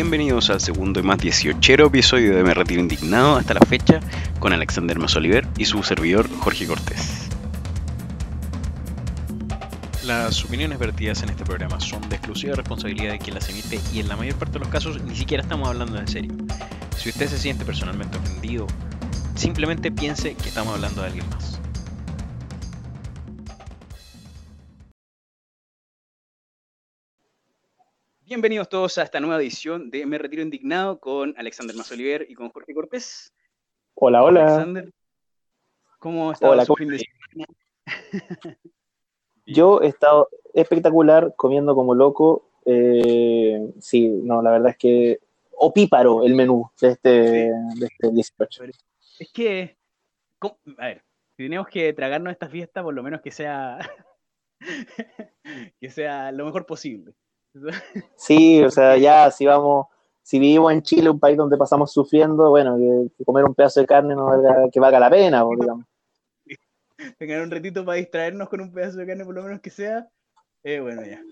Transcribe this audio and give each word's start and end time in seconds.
Bienvenidos 0.00 0.48
al 0.50 0.60
segundo 0.60 1.00
y 1.00 1.02
más 1.02 1.18
18 1.18 1.86
episodio 1.86 2.36
de 2.36 2.44
Me 2.44 2.54
Retiro 2.54 2.80
Indignado 2.80 3.34
hasta 3.34 3.54
la 3.54 3.66
fecha 3.66 3.98
con 4.38 4.52
Alexander 4.52 4.96
Masoliver 4.96 5.44
y 5.58 5.64
su 5.64 5.82
servidor 5.82 6.30
Jorge 6.38 6.68
Cortés. 6.68 7.28
Las 10.04 10.44
opiniones 10.44 10.78
vertidas 10.78 11.24
en 11.24 11.30
este 11.30 11.42
programa 11.44 11.80
son 11.80 12.08
de 12.08 12.14
exclusiva 12.14 12.54
responsabilidad 12.54 13.10
de 13.10 13.18
quien 13.18 13.34
las 13.34 13.48
emite 13.48 13.80
y 13.92 13.98
en 13.98 14.06
la 14.06 14.16
mayor 14.16 14.36
parte 14.36 14.52
de 14.52 14.60
los 14.60 14.68
casos 14.68 15.02
ni 15.02 15.16
siquiera 15.16 15.42
estamos 15.42 15.66
hablando 15.66 15.98
en 15.98 16.06
serio. 16.06 16.32
Si 16.96 17.08
usted 17.08 17.26
se 17.26 17.36
siente 17.36 17.64
personalmente 17.64 18.18
ofendido, 18.18 18.68
simplemente 19.34 19.90
piense 19.90 20.36
que 20.36 20.48
estamos 20.48 20.76
hablando 20.76 21.00
de 21.00 21.08
alguien 21.08 21.28
más. 21.30 21.57
Bienvenidos 28.28 28.68
todos 28.68 28.98
a 28.98 29.04
esta 29.04 29.20
nueva 29.20 29.40
edición 29.40 29.90
de 29.90 30.04
Me 30.04 30.18
Retiro 30.18 30.42
Indignado 30.42 31.00
con 31.00 31.34
Alexander 31.38 31.74
Masoliver 31.74 32.26
y 32.28 32.34
con 32.34 32.50
Jorge 32.50 32.74
Cortés. 32.74 33.32
Hola, 33.94 34.22
hola. 34.22 34.42
Alexander, 34.42 34.92
¿cómo 35.98 36.30
está 36.30 36.50
Hola, 36.50 36.66
su 36.66 36.74
¿cómo 36.74 36.76
fin 36.76 36.88
de 36.90 36.96
estás? 36.96 38.56
Yo 39.46 39.80
he 39.80 39.86
estado 39.86 40.28
espectacular 40.52 41.32
comiendo 41.36 41.74
como 41.74 41.94
loco. 41.94 42.50
Eh, 42.66 43.72
sí, 43.80 44.08
no, 44.08 44.42
la 44.42 44.50
verdad 44.50 44.72
es 44.72 44.76
que 44.76 45.20
opíparo 45.52 46.22
el 46.22 46.34
menú 46.34 46.70
de 46.82 46.88
este, 46.88 47.10
de 47.10 47.86
este 47.86 48.10
18. 48.10 48.64
Es 49.20 49.32
que, 49.32 49.78
¿cómo? 50.38 50.58
a 50.76 50.88
ver, 50.88 51.02
si 51.34 51.44
tenemos 51.44 51.66
que 51.68 51.94
tragarnos 51.94 52.32
esta 52.32 52.50
fiesta, 52.50 52.82
por 52.82 52.92
lo 52.92 53.02
menos 53.02 53.22
que 53.22 53.30
sea, 53.30 53.78
que 55.80 55.88
sea 55.88 56.30
lo 56.30 56.44
mejor 56.44 56.66
posible. 56.66 57.14
Sí, 58.16 58.62
o 58.62 58.70
sea, 58.70 58.96
ya 58.96 59.30
si 59.30 59.46
vamos, 59.46 59.86
si 60.22 60.38
vivimos 60.38 60.72
en 60.72 60.82
Chile, 60.82 61.10
un 61.10 61.18
país 61.20 61.36
donde 61.36 61.56
pasamos 61.56 61.92
sufriendo, 61.92 62.50
bueno, 62.50 62.76
que, 62.76 63.16
que 63.16 63.24
comer 63.24 63.44
un 63.44 63.54
pedazo 63.54 63.80
de 63.80 63.86
carne 63.86 64.14
no 64.14 64.26
valga, 64.26 64.68
que 64.72 64.80
valga 64.80 65.00
la 65.00 65.10
pena, 65.10 65.44
pues, 65.44 65.58
digamos. 65.60 65.86
Tengan 67.18 67.42
un 67.42 67.50
ratito 67.50 67.84
para 67.84 67.96
distraernos 67.98 68.48
con 68.48 68.60
un 68.60 68.72
pedazo 68.72 68.98
de 68.98 69.06
carne, 69.06 69.24
por 69.24 69.34
lo 69.34 69.42
menos 69.42 69.60
que 69.60 69.70
sea, 69.70 70.08
eh, 70.64 70.80
bueno, 70.80 71.02
ya. 71.04 71.22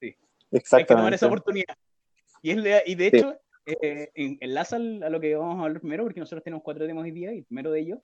Sí. 0.00 0.06
Hay 0.06 0.12
que 0.12 0.16
tomar 0.16 0.52
Exactamente. 0.52 1.16
esa 1.16 1.26
oportunidad. 1.26 1.74
Y, 2.42 2.50
es 2.52 2.56
le- 2.56 2.82
y 2.86 2.94
de 2.94 3.10
Sí. 3.10 3.16
hecho, 3.16 3.36
eh, 3.66 4.10
en- 4.14 4.38
enlaza 4.40 4.76
a 4.76 4.78
lo 4.78 5.20
que 5.20 5.34
vamos 5.34 5.58
a 5.60 5.64
hablar 5.64 5.80
primero, 5.80 6.04
porque 6.04 6.20
nosotros 6.20 6.42
tenemos 6.44 6.62
cuatro 6.62 6.86
temas 6.86 7.04
hoy 7.04 7.10
día, 7.10 7.32
y 7.32 7.38
el 7.38 7.44
primero 7.44 7.70
de 7.72 7.80
ellos 7.80 7.98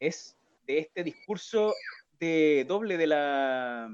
es 0.00 0.36
de 0.66 0.78
este 0.80 1.04
discurso 1.04 1.72
de 2.18 2.64
doble 2.68 2.96
de 2.98 3.06
la 3.06 3.88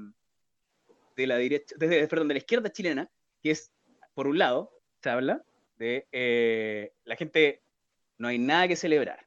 de 1.15 1.27
la 1.27 1.37
derecha, 1.37 1.75
de- 1.77 2.07
perdón, 2.07 2.27
de 2.29 2.33
la 2.33 2.37
izquierda 2.39 2.71
chilena, 2.71 3.07
que 3.43 3.51
es, 3.51 3.71
por 4.15 4.25
un 4.27 4.37
lado, 4.37 4.71
se 5.01 5.09
habla 5.09 5.43
de 5.77 6.07
eh, 6.11 6.93
la 7.03 7.15
gente, 7.17 7.61
no 8.17 8.29
hay 8.29 8.39
nada 8.39 8.69
que 8.69 8.77
celebrar. 8.77 9.19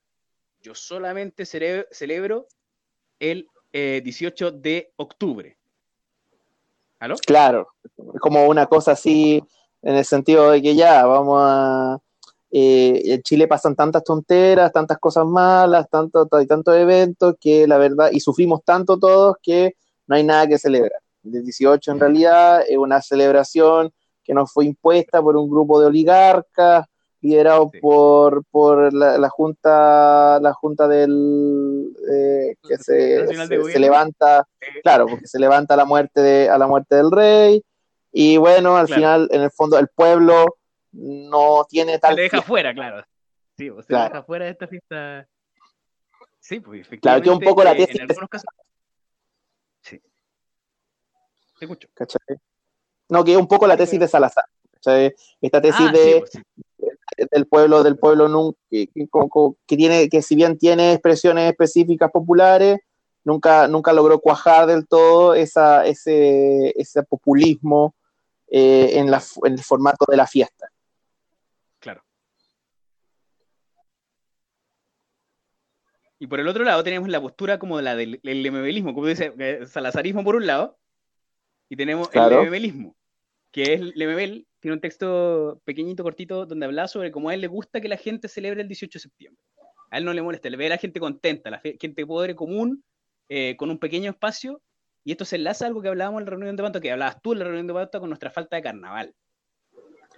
Yo 0.62 0.74
solamente 0.74 1.44
celebro 1.44 2.48
el 3.20 3.46
eh, 3.72 4.00
18 4.02 4.52
de 4.52 4.92
octubre. 4.96 5.56
¿Aló? 6.98 7.16
Claro, 7.26 7.68
como 8.20 8.46
una 8.46 8.66
cosa 8.66 8.92
así, 8.92 9.42
en 9.82 9.96
el 9.96 10.04
sentido 10.04 10.50
de 10.50 10.62
que 10.62 10.74
ya, 10.74 11.04
vamos 11.04 11.38
a... 11.42 11.98
eh, 12.50 13.02
en 13.04 13.22
Chile 13.22 13.46
pasan 13.46 13.76
tantas 13.76 14.02
tonteras, 14.02 14.72
tantas 14.72 14.98
cosas 14.98 15.26
malas, 15.26 15.88
tanto, 15.90 16.26
tantos 16.26 16.74
eventos 16.74 17.34
que 17.38 17.66
la 17.66 17.76
verdad, 17.76 18.08
y 18.10 18.20
sufrimos 18.20 18.64
tanto 18.64 18.98
todos 18.98 19.36
que 19.42 19.76
no 20.06 20.16
hay 20.16 20.24
nada 20.24 20.46
que 20.48 20.58
celebrar. 20.58 21.02
El 21.22 21.44
18 21.44 21.92
en 21.92 22.00
realidad 22.00 22.62
es 22.66 22.78
una 22.78 23.02
celebración 23.02 23.92
que 24.26 24.34
nos 24.34 24.52
fue 24.52 24.64
impuesta 24.66 25.22
por 25.22 25.36
un 25.36 25.48
grupo 25.48 25.80
de 25.80 25.86
oligarcas, 25.86 26.86
liderado 27.20 27.70
Sí. 27.72 27.80
por, 27.80 28.44
por 28.50 28.92
la, 28.92 29.16
la 29.18 29.28
junta, 29.28 30.38
la 30.40 30.52
junta 30.52 30.86
del 30.88 31.92
eh, 32.12 32.56
que 32.62 32.76
se, 32.76 33.26
se- 33.26 33.64
se 33.72 33.78
levanta, 33.78 34.46
claro, 34.82 35.06
porque 35.06 35.26
se 35.26 35.38
levanta 35.38 35.74
a 35.74 35.76
la 35.76 35.84
muerte 35.84 36.20
de, 36.20 36.48
a 36.50 36.58
la 36.58 36.66
muerte 36.66 36.96
del 36.96 37.10
rey, 37.10 37.62
y 38.12 38.36
bueno, 38.36 38.76
al 38.76 38.86
Claro. 38.86 39.00
final, 39.00 39.28
en 39.32 39.42
el 39.42 39.50
fondo, 39.50 39.78
el 39.78 39.88
pueblo 39.88 40.56
no 40.92 41.64
tiene 41.68 41.92
se 41.94 41.98
tal 41.98 42.14
le 42.16 42.22
deja 42.22 42.36
fiesta. 42.38 42.46
fuera, 42.48 42.74
claro. 42.74 43.04
Sí, 43.56 43.70
pues, 43.70 43.86
se 43.86 43.88
Claro. 43.90 44.04
deja 44.14 44.22
fuera 44.22 44.44
de 44.46 44.50
esta 44.52 44.66
fiesta. 44.68 45.28
Sí, 46.40 46.60
pues 46.60 46.80
efectivamente. 46.82 47.24
Claro, 47.24 47.38
que 47.40 47.44
un 47.44 47.50
poco 47.50 47.64
la 47.64 47.74
tesis 47.74 47.96
En 47.96 48.02
algunos 48.02 48.28
casos. 48.30 48.46
Sí. 49.82 50.00
Te 51.58 51.64
escucho. 51.64 51.88
¿cachai? 51.94 52.20
No, 53.08 53.24
que 53.24 53.32
es 53.32 53.38
un 53.38 53.46
poco 53.46 53.66
la 53.66 53.76
tesis 53.76 54.00
de 54.00 54.08
Salazar. 54.08 54.44
Esta 55.40 55.60
tesis 55.60 55.80
Ah, 55.80 55.92
sí, 55.92 55.98
de, 55.98 56.18
pues, 56.20 56.30
sí. 56.30 56.42
del 57.30 57.46
pueblo, 57.46 57.82
del 57.82 57.98
pueblo 57.98 58.28
nun- 58.28 58.56
que, 58.70 59.76
tiene, 59.76 60.08
que 60.08 60.22
si 60.22 60.34
bien 60.36 60.58
tiene 60.58 60.92
expresiones 60.92 61.50
específicas 61.50 62.10
populares, 62.10 62.78
nunca, 63.24 63.66
nunca 63.68 63.92
logró 63.92 64.20
cuajar 64.20 64.66
del 64.66 64.86
todo 64.86 65.34
esa, 65.34 65.84
ese, 65.86 66.72
ese 66.80 67.02
populismo 67.02 67.94
eh, 68.48 68.92
en, 68.98 69.10
la, 69.10 69.22
en 69.44 69.52
el 69.54 69.62
formato 69.62 70.04
de 70.08 70.16
la 70.16 70.26
fiesta. 70.26 70.68
Claro. 71.80 72.02
Y 76.18 76.26
por 76.28 76.40
el 76.40 76.48
otro 76.48 76.64
lado 76.64 76.82
tenemos 76.82 77.08
la 77.08 77.20
postura 77.20 77.58
como 77.58 77.80
la 77.80 77.94
del 77.94 78.20
el 78.22 78.42
lemebelismo, 78.42 78.94
como 78.94 79.06
dice 79.06 79.34
eh, 79.38 79.66
Salazarismo 79.66 80.24
por 80.24 80.36
un 80.36 80.46
lado, 80.46 80.78
y 81.68 81.76
tenemos 81.76 82.08
Claro. 82.08 82.36
el 82.36 82.36
lemebelismo, 82.38 82.95
que 83.56 83.72
es 83.72 83.80
Lemebel, 83.96 84.46
tiene 84.60 84.74
un 84.74 84.82
texto 84.82 85.62
pequeñito, 85.64 86.02
cortito, 86.02 86.44
donde 86.44 86.66
habla 86.66 86.88
sobre 86.88 87.10
cómo 87.10 87.30
a 87.30 87.34
él 87.34 87.40
le 87.40 87.46
gusta 87.46 87.80
que 87.80 87.88
la 87.88 87.96
gente 87.96 88.28
celebre 88.28 88.60
el 88.60 88.68
18 88.68 88.98
de 88.98 89.00
septiembre. 89.00 89.42
A 89.90 89.96
él 89.96 90.04
no 90.04 90.12
le 90.12 90.20
molesta, 90.20 90.50
le 90.50 90.58
ve 90.58 90.66
a 90.66 90.68
la 90.68 90.76
gente 90.76 91.00
contenta, 91.00 91.48
la 91.48 91.58
fe- 91.58 91.78
gente 91.80 92.04
pobre 92.04 92.36
común, 92.36 92.84
eh, 93.30 93.56
con 93.56 93.70
un 93.70 93.78
pequeño 93.78 94.10
espacio, 94.10 94.60
y 95.04 95.12
esto 95.12 95.24
se 95.24 95.36
enlaza 95.36 95.64
a 95.64 95.68
algo 95.68 95.80
que 95.80 95.88
hablábamos 95.88 96.20
en 96.20 96.26
la 96.26 96.30
reunión 96.32 96.54
de 96.54 96.62
Panto, 96.64 96.82
que 96.82 96.92
hablabas 96.92 97.16
tú 97.22 97.32
en 97.32 97.38
la 97.38 97.44
reunión 97.46 97.66
de 97.66 97.72
Panto 97.72 97.98
con 97.98 98.10
nuestra 98.10 98.30
falta 98.30 98.56
de 98.56 98.62
carnaval. 98.62 99.14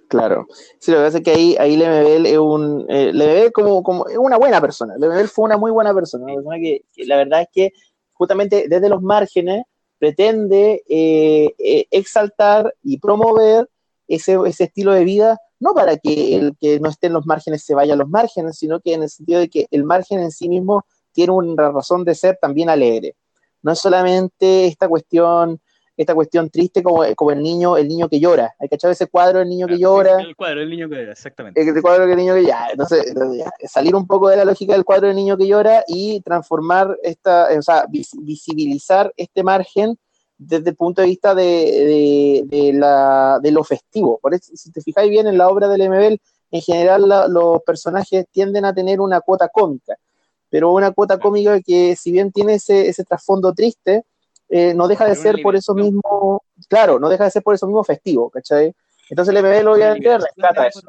Claro. 0.08 0.48
Sí, 0.80 0.90
lo 0.90 0.96
que 0.96 1.04
pasa 1.04 1.18
es 1.18 1.24
que 1.24 1.30
ahí, 1.30 1.56
ahí 1.60 1.76
Lemebel 1.76 2.26
es 2.26 2.38
un. 2.38 2.86
Eh, 2.88 3.12
Lemebel 3.12 3.52
como, 3.52 3.84
como, 3.84 4.08
es 4.08 4.18
una 4.18 4.36
buena 4.36 4.60
persona. 4.60 4.96
Lemebel 4.98 5.28
fue 5.28 5.44
una 5.44 5.56
muy 5.58 5.70
buena 5.70 5.94
persona. 5.94 6.24
Una 6.24 6.34
persona 6.34 6.56
que, 6.56 6.80
que 6.92 7.06
la 7.06 7.18
verdad 7.18 7.42
es 7.42 7.48
que 7.52 7.72
justamente 8.14 8.66
desde 8.68 8.88
los 8.88 9.00
márgenes 9.00 9.62
pretende 9.98 10.82
eh, 10.88 11.54
eh, 11.58 11.86
exaltar 11.90 12.74
y 12.82 12.98
promover 12.98 13.68
ese, 14.06 14.38
ese 14.46 14.64
estilo 14.64 14.92
de 14.92 15.04
vida, 15.04 15.38
no 15.60 15.74
para 15.74 15.96
que 15.96 16.36
el 16.36 16.56
que 16.58 16.80
no 16.80 16.88
esté 16.88 17.08
en 17.08 17.14
los 17.14 17.26
márgenes 17.26 17.64
se 17.64 17.74
vaya 17.74 17.94
a 17.94 17.96
los 17.96 18.08
márgenes, 18.08 18.56
sino 18.56 18.80
que 18.80 18.94
en 18.94 19.02
el 19.02 19.10
sentido 19.10 19.40
de 19.40 19.48
que 19.48 19.66
el 19.70 19.84
margen 19.84 20.20
en 20.20 20.30
sí 20.30 20.48
mismo 20.48 20.84
tiene 21.12 21.32
una 21.32 21.70
razón 21.70 22.04
de 22.04 22.14
ser 22.14 22.38
también 22.40 22.70
alegre. 22.70 23.16
No 23.62 23.72
es 23.72 23.80
solamente 23.80 24.66
esta 24.66 24.88
cuestión 24.88 25.60
esta 25.98 26.14
cuestión 26.14 26.48
triste 26.48 26.82
como, 26.82 27.02
como 27.16 27.32
el 27.32 27.42
niño 27.42 27.76
el 27.76 27.88
niño 27.88 28.08
que 28.08 28.20
llora. 28.20 28.54
¿Hay 28.58 28.68
cachado 28.68 28.92
ese 28.92 29.08
cuadro 29.08 29.40
del 29.40 29.48
niño 29.48 29.66
que 29.66 29.78
llora? 29.78 30.20
El 30.22 30.36
cuadro, 30.36 30.60
el 30.62 30.70
niño 30.70 30.88
que 30.88 31.02
era, 31.02 31.12
exactamente. 31.12 31.60
El 31.60 31.82
cuadro 31.82 32.06
del 32.06 32.16
niño 32.16 32.34
que 32.34 32.44
ya, 32.46 32.68
entonces, 32.70 33.08
entonces 33.08 33.38
ya, 33.44 33.68
salir 33.68 33.94
un 33.96 34.06
poco 34.06 34.28
de 34.28 34.36
la 34.36 34.44
lógica 34.44 34.72
del 34.74 34.84
cuadro 34.84 35.08
del 35.08 35.16
niño 35.16 35.36
que 35.36 35.46
llora 35.46 35.84
y 35.88 36.20
transformar 36.22 36.96
esta, 37.02 37.48
o 37.58 37.62
sea, 37.62 37.84
vis- 37.88 38.16
visibilizar 38.20 39.12
este 39.16 39.42
margen 39.42 39.98
desde 40.38 40.70
el 40.70 40.76
punto 40.76 41.02
de 41.02 41.08
vista 41.08 41.34
de, 41.34 41.42
de, 41.42 42.42
de 42.46 42.72
la, 42.72 43.40
de 43.42 43.50
lo 43.50 43.64
festivo. 43.64 44.18
Por 44.22 44.34
eso, 44.34 44.52
si 44.54 44.70
te 44.70 44.80
fijáis 44.80 45.10
bien 45.10 45.26
en 45.26 45.36
la 45.36 45.48
obra 45.48 45.66
del 45.68 45.80
MBL, 45.82 46.20
en 46.52 46.60
general 46.62 47.08
la- 47.08 47.26
los 47.26 47.60
personajes 47.64 48.24
tienden 48.30 48.64
a 48.64 48.72
tener 48.72 49.00
una 49.00 49.20
cuota 49.20 49.48
cómica, 49.48 49.96
pero 50.48 50.72
una 50.72 50.92
cuota 50.92 51.18
cómica 51.18 51.60
que 51.60 51.96
si 51.96 52.12
bien 52.12 52.30
tiene 52.30 52.54
ese, 52.54 52.88
ese 52.88 53.02
trasfondo 53.02 53.52
triste, 53.52 54.04
eh, 54.48 54.74
no 54.74 54.88
deja 54.88 55.04
de 55.06 55.14
ser 55.14 55.42
por 55.42 55.54
eso 55.56 55.74
mismo, 55.74 56.42
claro, 56.68 56.98
no 56.98 57.08
deja 57.08 57.24
de 57.24 57.30
ser 57.30 57.42
por 57.42 57.54
eso 57.54 57.66
mismo 57.66 57.84
festivo, 57.84 58.30
¿cachai? 58.30 58.72
Entonces 59.10 59.34
el 59.34 59.42
MBL 59.44 59.68
obviamente 59.68 60.18
rescata 60.18 60.66
eso. 60.66 60.80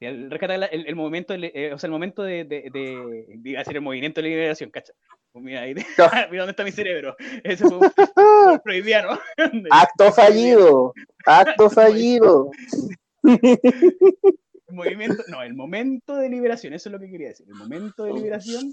El- 0.00 0.30
rescata 0.30 0.54
el, 0.56 0.86
el 0.86 0.96
momento, 0.96 1.32
de- 1.32 1.52
eh, 1.54 1.72
o 1.72 1.78
sea, 1.78 1.86
el 1.86 1.92
momento 1.92 2.24
de, 2.24 2.44
de, 2.44 2.70
de, 2.72 3.24
de 3.38 3.58
hacer 3.58 3.76
el 3.76 3.82
movimiento 3.82 4.20
de 4.20 4.28
liberación, 4.28 4.70
¿cacha? 4.70 4.92
Pues 5.30 5.44
mira, 5.44 5.60
ahí, 5.62 5.74
mira 6.30 6.42
dónde 6.42 6.50
está 6.50 6.64
mi 6.64 6.72
cerebro. 6.72 7.16
Ese 7.44 7.64
fue 7.66 7.78
un 7.78 8.60
freudiano. 8.62 9.18
Acto 9.70 10.12
fallido, 10.12 10.92
acto 11.24 11.70
fallido. 11.70 12.50
El 13.22 14.74
movimiento, 14.76 15.22
no, 15.28 15.42
el 15.42 15.54
momento 15.54 16.16
de 16.16 16.28
liberación, 16.28 16.72
eso 16.74 16.88
es 16.88 16.92
lo 16.92 16.98
que 16.98 17.10
quería 17.10 17.28
decir. 17.28 17.46
El 17.48 17.54
momento 17.54 18.04
de 18.04 18.12
liberación 18.14 18.72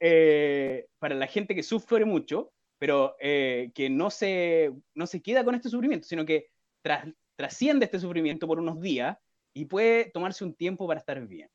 eh, 0.00 0.86
para 0.98 1.14
la 1.14 1.26
gente 1.26 1.54
que 1.54 1.62
sufre 1.62 2.04
mucho, 2.04 2.50
pero 2.84 3.16
eh, 3.18 3.70
que 3.74 3.88
no 3.88 4.10
se, 4.10 4.70
no 4.92 5.06
se 5.06 5.22
queda 5.22 5.42
con 5.42 5.54
este 5.54 5.70
sufrimiento, 5.70 6.06
sino 6.06 6.26
que 6.26 6.50
tras, 6.82 7.06
trasciende 7.34 7.86
este 7.86 7.98
sufrimiento 7.98 8.46
por 8.46 8.60
unos 8.60 8.78
días 8.78 9.16
y 9.54 9.64
puede 9.64 10.10
tomarse 10.10 10.44
un 10.44 10.54
tiempo 10.54 10.86
para 10.86 11.00
estar 11.00 11.18
bien. 11.26 11.48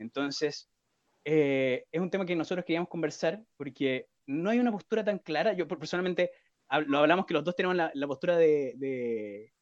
Entonces, 0.00 0.68
eh, 1.24 1.84
es 1.92 2.00
un 2.00 2.10
tema 2.10 2.26
que 2.26 2.34
nosotros 2.34 2.64
queríamos 2.64 2.88
conversar 2.88 3.40
porque 3.56 4.08
no 4.26 4.50
hay 4.50 4.58
una 4.58 4.72
postura 4.72 5.04
tan 5.04 5.20
clara. 5.20 5.52
Yo 5.52 5.68
personalmente 5.68 6.32
lo 6.88 6.98
hablamos 6.98 7.26
que 7.26 7.34
los 7.34 7.44
dos 7.44 7.54
tenemos 7.54 7.76
la, 7.76 7.92
la 7.94 8.08
postura 8.08 8.36
de, 8.36 8.72
de, 8.74 9.52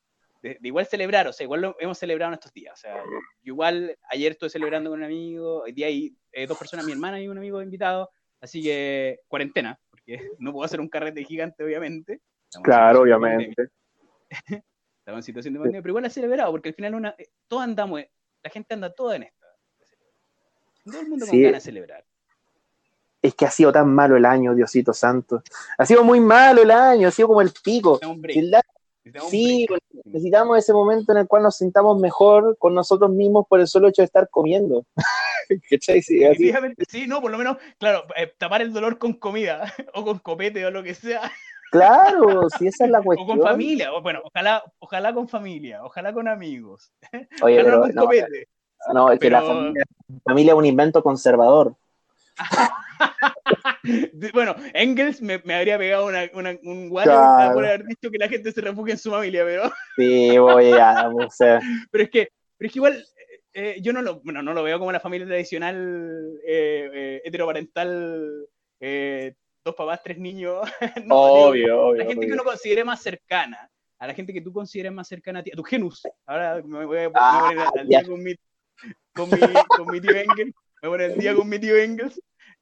de, 0.40 0.58
igual 0.62 0.86
celebrar, 0.86 1.28
o 1.28 1.32
sea, 1.34 1.44
igual 1.44 1.60
lo 1.60 1.76
hemos 1.78 1.98
celebrado 1.98 2.32
en 2.32 2.38
estos 2.38 2.54
días. 2.54 2.72
O 2.72 2.80
sea, 2.80 3.04
igual 3.42 3.98
ayer 4.08 4.32
estuve 4.32 4.48
celebrando 4.48 4.88
con 4.88 5.00
un 5.00 5.04
amigo, 5.04 5.64
hoy 5.64 5.72
día 5.72 5.88
hay 5.88 6.16
eh, 6.32 6.46
dos 6.46 6.56
personas, 6.56 6.86
mi 6.86 6.92
hermana 6.92 7.20
y 7.20 7.28
un 7.28 7.36
amigo 7.36 7.60
invitado, 7.60 8.10
así 8.40 8.62
que 8.62 9.20
cuarentena, 9.28 9.78
porque 10.04 10.30
no 10.38 10.52
puedo 10.52 10.64
hacer 10.64 10.80
un 10.80 10.88
carrete 10.88 11.24
gigante, 11.24 11.64
obviamente. 11.64 12.20
claro, 12.62 13.02
obviamente. 13.02 13.68
Estamos 14.98 15.18
en 15.18 15.22
situación 15.22 15.54
de 15.54 15.60
pandemia, 15.60 15.82
pero 15.82 15.90
igual 15.90 16.04
ha 16.04 16.10
celebrado, 16.10 16.52
porque 16.52 16.68
al 16.68 16.74
final 16.74 16.94
una, 16.94 17.14
eh, 17.18 17.28
todos 17.48 17.64
andamos, 17.64 18.02
la 18.42 18.50
gente 18.50 18.74
anda 18.74 18.92
toda 18.92 19.16
en 19.16 19.24
esta. 19.24 19.46
Todo 20.84 21.00
el 21.00 21.08
mundo 21.08 21.26
con 21.26 21.40
ganas 21.40 21.64
de 21.64 21.70
celebrar 21.70 22.04
es 23.22 23.34
que 23.36 23.46
ha 23.46 23.50
sido 23.50 23.72
tan 23.72 23.88
malo 23.94 24.16
el 24.16 24.24
año, 24.24 24.52
Diosito 24.54 24.92
Santo. 24.92 25.42
Ha 25.78 25.86
sido 25.86 26.02
muy 26.02 26.18
malo 26.18 26.62
el 26.62 26.72
año, 26.72 27.06
ha 27.06 27.12
sido 27.12 27.28
como 27.28 27.40
el 27.40 27.52
pico. 27.62 28.00
Sí, 29.28 29.66
necesitamos 30.04 30.58
ese 30.58 30.72
momento 30.72 31.12
en 31.12 31.18
el 31.18 31.26
cual 31.26 31.42
nos 31.42 31.56
sintamos 31.56 32.00
mejor 32.00 32.56
con 32.58 32.74
nosotros 32.74 33.10
mismos 33.10 33.46
por 33.48 33.60
el 33.60 33.66
solo 33.66 33.88
hecho 33.88 34.02
de 34.02 34.06
estar 34.06 34.28
comiendo. 34.28 34.84
Sí, 35.80 36.00
sí, 36.00 37.06
no, 37.06 37.20
por 37.20 37.30
lo 37.30 37.36
menos, 37.36 37.58
claro, 37.78 38.04
eh, 38.16 38.32
tapar 38.38 38.62
el 38.62 38.72
dolor 38.72 38.96
con 38.96 39.12
comida 39.12 39.64
o 39.94 40.02
con 40.02 40.18
copete 40.20 40.64
o 40.64 40.70
lo 40.70 40.82
que 40.82 40.94
sea. 40.94 41.30
Claro, 41.70 42.48
si 42.58 42.68
esa 42.68 42.84
es 42.84 42.90
la 42.90 43.02
cuestión. 43.02 43.38
O 43.38 43.42
con 43.42 43.50
familia, 43.50 43.92
o, 43.92 44.00
bueno, 44.00 44.20
ojalá, 44.24 44.62
ojalá 44.78 45.12
con 45.12 45.28
familia, 45.28 45.84
ojalá 45.84 46.14
con 46.14 46.28
amigos. 46.28 46.92
Oye, 47.42 47.60
ojalá 47.60 47.80
con 47.80 47.94
no, 47.94 48.02
copete. 48.02 48.48
No, 48.94 49.12
es 49.12 49.20
que 49.20 49.30
la 49.30 49.42
familia 50.24 50.52
es 50.52 50.58
un 50.58 50.64
invento 50.64 51.02
conservador. 51.02 51.74
bueno, 54.32 54.54
Engels 54.74 55.20
me, 55.20 55.34
habría 55.34 55.78
pegado 55.78 56.06
un 56.62 56.88
guayo 56.88 57.12
por 57.52 57.64
haber 57.64 57.84
dicho 57.84 58.10
que 58.10 58.18
la 58.18 58.28
gente 58.28 58.52
se 58.52 58.60
refugia 58.60 58.92
en 58.92 58.98
su 58.98 59.10
familia, 59.10 59.44
pero. 59.44 59.72
sí, 59.96 60.38
voy 60.38 60.72
a. 60.72 61.10
pero, 61.90 62.04
es 62.04 62.10
que, 62.10 62.28
pero 62.56 62.66
es 62.66 62.72
que 62.72 62.78
igual. 62.78 63.04
Eh, 63.54 63.80
yo 63.82 63.92
no 63.92 64.00
lo, 64.00 64.22
bueno, 64.22 64.42
no 64.42 64.54
lo 64.54 64.62
veo 64.62 64.78
como 64.78 64.92
la 64.92 65.00
familia 65.00 65.26
tradicional 65.26 66.40
eh, 66.46 66.90
eh, 66.94 67.22
heteroparental, 67.22 68.48
dos 68.80 69.74
papás, 69.76 70.00
tres 70.02 70.18
niños. 70.18 70.60
obvio, 71.10 71.88
obvio. 71.88 71.94
La 72.02 72.06
gente 72.06 72.26
que 72.26 72.32
uno 72.32 72.44
considere 72.44 72.82
más 72.82 73.02
cercana, 73.02 73.70
a 73.98 74.06
la 74.06 74.14
gente 74.14 74.32
que 74.32 74.40
tú 74.40 74.54
consideres 74.54 74.92
más 74.92 75.06
cercana 75.06 75.40
a 75.40 75.42
ti, 75.42 75.50
a 75.52 75.56
tu 75.56 75.64
genus. 75.64 76.02
Ahora 76.24 76.62
me 76.64 76.86
voy 76.86 76.98
a, 76.98 77.10
ah, 77.14 77.48
poner 77.50 77.66
al 77.78 77.88
día 77.88 78.02
con 78.04 78.22
mi, 78.22 78.34
con 79.12 79.28
mi, 79.28 79.38
con 79.76 79.90
mi 79.90 80.00
tío 80.00 80.16
Engels 80.16 80.54
me 80.82 80.88
voy 80.88 81.00
el 81.00 81.16
día 81.16 81.34
con 81.34 81.48
mi 81.48 81.58
tío 81.58 81.76
Engels, 81.76 82.20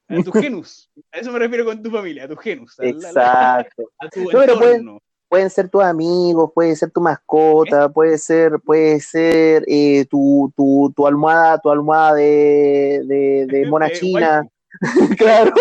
a 0.09 0.23
tu 0.23 0.33
genus. 0.33 0.91
A 1.11 1.19
eso 1.19 1.33
me 1.33 1.39
refiero 1.39 1.65
con 1.65 1.83
tu 1.83 1.91
familia, 1.91 2.25
a 2.25 2.29
tu 2.29 2.37
genus. 2.37 2.77
Exacto. 2.79 3.91
A, 3.99 4.09
tu 4.09 4.21
no, 4.31 5.01
pueden, 5.29 5.49
ser 5.49 5.69
tus 5.69 5.83
amigos, 5.83 6.51
puede 6.55 6.77
ser 6.77 6.91
tu 6.91 7.01
mascota, 7.01 7.89
puede 7.89 8.19
ser, 8.19 8.61
puede 8.61 9.01
ser 9.01 9.65
eh, 9.67 10.05
tu, 10.11 10.53
tu, 10.57 10.93
tu, 10.95 11.07
almohada, 11.07 11.59
tu 11.59 11.71
almohada 11.71 12.15
de, 12.17 13.03
de, 13.07 13.47
de 13.47 13.67
mona 13.71 13.91
china. 13.91 14.47
claro. 15.19 15.53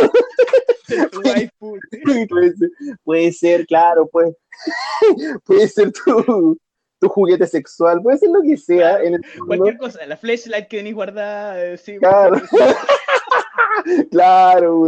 puede, 1.22 1.52
ser, 1.90 2.70
puede 3.04 3.32
ser, 3.32 3.66
claro, 3.68 4.08
puede, 4.08 4.36
puede 5.46 5.68
ser 5.68 5.92
tu, 5.92 6.58
tu 7.00 7.10
juguete 7.10 7.48
sexual, 7.48 8.02
puede 8.02 8.18
ser 8.18 8.30
lo 8.30 8.42
que 8.42 8.58
sea. 8.58 9.02
en 9.02 9.16
el 9.16 9.22
cualquier 9.46 9.78
cosa, 9.78 10.06
la 10.06 10.18
flashlight 10.18 10.68
que 10.68 10.78
tenéis 10.78 10.96
guardada, 10.96 11.64
eh, 11.64 11.78
sí. 11.78 11.98
Claro, 11.98 12.42
claro 14.12 14.80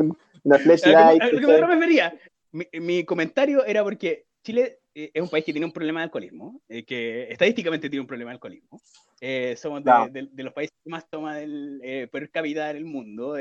una 0.44 0.58
flashlight. 0.58 1.22
A 1.22 1.28
lo 1.28 1.40
que 1.40 1.48
me 1.48 1.58
refería, 1.58 2.20
mi, 2.52 2.66
mi, 2.74 3.04
comentario 3.06 3.64
era 3.66 3.84
porque 3.84 4.26
Chile 4.44 4.80
eh, 4.94 5.12
es 5.14 5.22
un 5.22 5.30
país 5.30 5.46
que 5.46 5.54
tiene 5.54 5.66
un 5.66 5.72
problema 5.72 6.02
de 6.02 6.06
alcoholismo, 6.06 6.62
eh, 6.68 6.84
que 6.84 7.32
estadísticamente 7.32 7.90
tiene 7.90 8.02
un 8.02 8.08
problema 8.08 8.32
de 8.32 8.36
alcoholismo. 8.36 8.82
somos 9.56 9.84
de, 9.84 10.28
de, 10.32 10.44
los 10.44 10.54
países 10.54 10.76
que 10.84 10.90
más 10.90 11.08
toma 11.10 11.36
del, 11.36 12.10
per 12.12 12.30
cápita 12.30 12.72
en 12.72 12.78
el 12.78 12.86
mundo. 12.86 13.36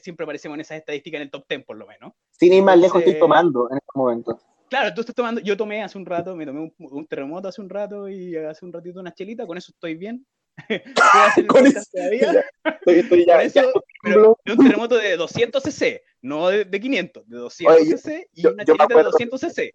siempre 0.00 0.24
aparecemos 0.24 0.54
en 0.54 0.60
esas 0.60 0.78
estadísticas 0.78 1.18
en 1.18 1.22
el 1.22 1.30
top 1.30 1.44
10 1.48 1.64
por 1.64 1.76
lo 1.76 1.86
menos. 1.86 2.12
Sin 2.30 2.52
ir 2.52 2.62
más 2.62 2.78
lejos, 2.78 3.02
estoy 3.02 3.18
tomando 3.18 3.68
en 3.70 3.76
este 3.76 3.92
momento. 3.94 4.38
Claro, 4.68 4.92
tú 4.94 5.00
estás 5.02 5.14
tomando, 5.14 5.40
yo 5.40 5.56
tomé 5.56 5.82
hace 5.82 5.96
un 5.96 6.06
rato, 6.06 6.34
me 6.34 6.44
tomé 6.44 6.72
un, 6.78 7.06
terremoto 7.06 7.48
hace 7.48 7.60
un 7.60 7.68
rato 7.68 8.08
y 8.08 8.36
hace 8.36 8.64
un 8.64 8.72
ratito 8.72 9.00
una 9.00 9.14
chelita, 9.14 9.46
con 9.46 9.56
eso 9.56 9.72
estoy 9.72 9.94
bien. 9.94 10.26
con 11.48 11.66
eso, 11.66 11.80
todavía? 11.92 12.44
Estoy, 12.86 13.26
ya, 13.26 13.42
eso, 13.42 13.72
pero 14.02 14.38
un 14.46 14.56
terremoto 14.56 14.96
de 14.96 15.16
200 15.16 15.62
cc, 15.62 16.02
no 16.22 16.48
de, 16.48 16.68
500, 16.68 17.28
de 17.28 17.36
200 17.36 18.00
cc 18.00 18.28
y 18.32 18.46
una 18.46 18.64
chelita 18.64 18.86
de 18.86 19.02
200 19.02 19.40
cc. 19.40 19.72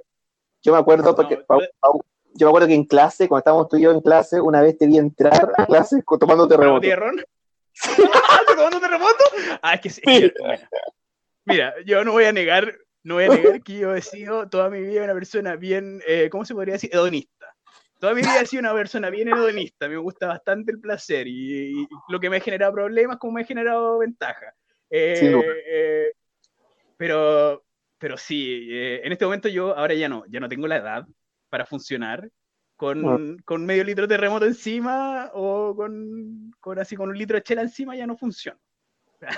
Yo 0.63 0.73
me 0.73 0.79
acuerdo 0.79 1.15
porque 1.15 1.43
yo 2.33 2.47
me 2.47 2.49
acuerdo 2.49 2.67
que 2.67 2.75
en 2.75 2.85
clase, 2.85 3.27
cuando 3.27 3.39
estábamos 3.39 3.69
tú 3.69 3.77
y 3.77 3.81
yo 3.81 3.91
en 3.91 4.01
clase, 4.01 4.39
una 4.39 4.61
vez 4.61 4.77
te 4.77 4.87
vi 4.87 4.97
entrar 4.97 5.51
a 5.57 5.65
clase 5.65 6.03
tomando 6.19 6.47
terremoto. 6.47 6.87
¿Tomando 8.55 8.79
terremoto? 8.79 9.23
Ah, 9.61 9.75
es 9.75 9.81
que 9.81 9.89
sí. 9.89 10.01
Mira, 11.45 11.73
yo 11.85 12.03
no 12.03 12.11
voy 12.11 12.25
a 12.25 12.31
negar 12.31 12.77
no 13.03 13.15
voy 13.15 13.25
a 13.25 13.29
negar 13.29 13.63
que 13.63 13.79
yo 13.79 13.95
he 13.95 14.01
sido 14.01 14.47
toda 14.49 14.69
mi 14.69 14.81
vida 14.81 15.03
una 15.03 15.13
persona 15.13 15.55
bien, 15.55 16.01
eh, 16.07 16.29
¿cómo 16.29 16.45
se 16.45 16.53
podría 16.53 16.73
decir? 16.73 16.89
Hedonista. 16.93 17.55
Toda 17.99 18.13
mi 18.13 18.21
vida 18.21 18.41
he 18.41 18.45
sido 18.45 18.61
una 18.61 18.73
persona 18.73 19.09
bien 19.09 19.27
hedonista, 19.27 19.87
me 19.87 19.97
gusta 19.97 20.27
bastante 20.27 20.71
el 20.71 20.79
placer 20.79 21.27
y, 21.27 21.87
lo 22.09 22.19
que 22.19 22.29
me 22.29 22.37
ha 22.37 22.41
generado 22.41 22.73
problemas 22.73 23.17
como 23.17 23.33
me 23.33 23.41
ha 23.41 23.45
generado 23.45 23.99
ventaja. 23.99 24.53
Eh, 24.89 25.33
eh, 25.67 26.11
pero, 26.97 27.63
pero 27.97 28.17
sí, 28.17 28.67
en 28.71 29.11
este 29.11 29.25
momento 29.25 29.49
yo 29.49 29.77
ahora 29.77 29.93
ya 29.93 30.09
no, 30.09 30.23
ya 30.27 30.39
no 30.39 30.49
tengo 30.49 30.67
la 30.67 30.77
edad 30.77 31.07
para 31.49 31.65
funcionar 31.65 32.27
con, 32.75 33.37
con 33.45 33.63
medio 33.63 33.83
litro 33.83 34.07
de 34.07 34.15
terremoto 34.15 34.45
encima 34.47 35.29
o 35.35 35.75
con, 35.75 36.51
con, 36.59 36.79
así 36.79 36.95
con 36.95 37.09
un 37.09 37.17
litro 37.17 37.35
de 37.35 37.43
chela 37.43 37.61
encima 37.61 37.95
ya 37.95 38.07
no 38.07 38.17
funciona. 38.17 38.59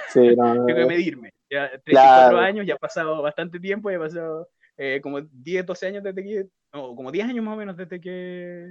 Sí, 0.10 0.22
Tengo 0.36 0.66
que 0.66 0.86
medirme. 0.86 1.34
Ya 1.54 1.70
34 1.70 2.40
años, 2.40 2.66
ya 2.66 2.74
ha 2.74 2.78
pasado 2.78 3.22
bastante 3.22 3.60
tiempo, 3.60 3.92
ya 3.92 3.98
ha 3.98 4.00
pasado 4.00 4.50
eh, 4.76 5.00
como 5.04 5.22
10, 5.22 5.66
12 5.68 5.88
años 5.88 6.04
desde 6.04 6.24
que. 6.24 6.48
No, 6.74 6.96
como 6.96 7.12
10 7.12 7.30
años 7.30 7.46
más 7.46 7.54
o 7.54 7.58
menos 7.58 7.78
desde 7.78 8.02
que. 8.02 8.66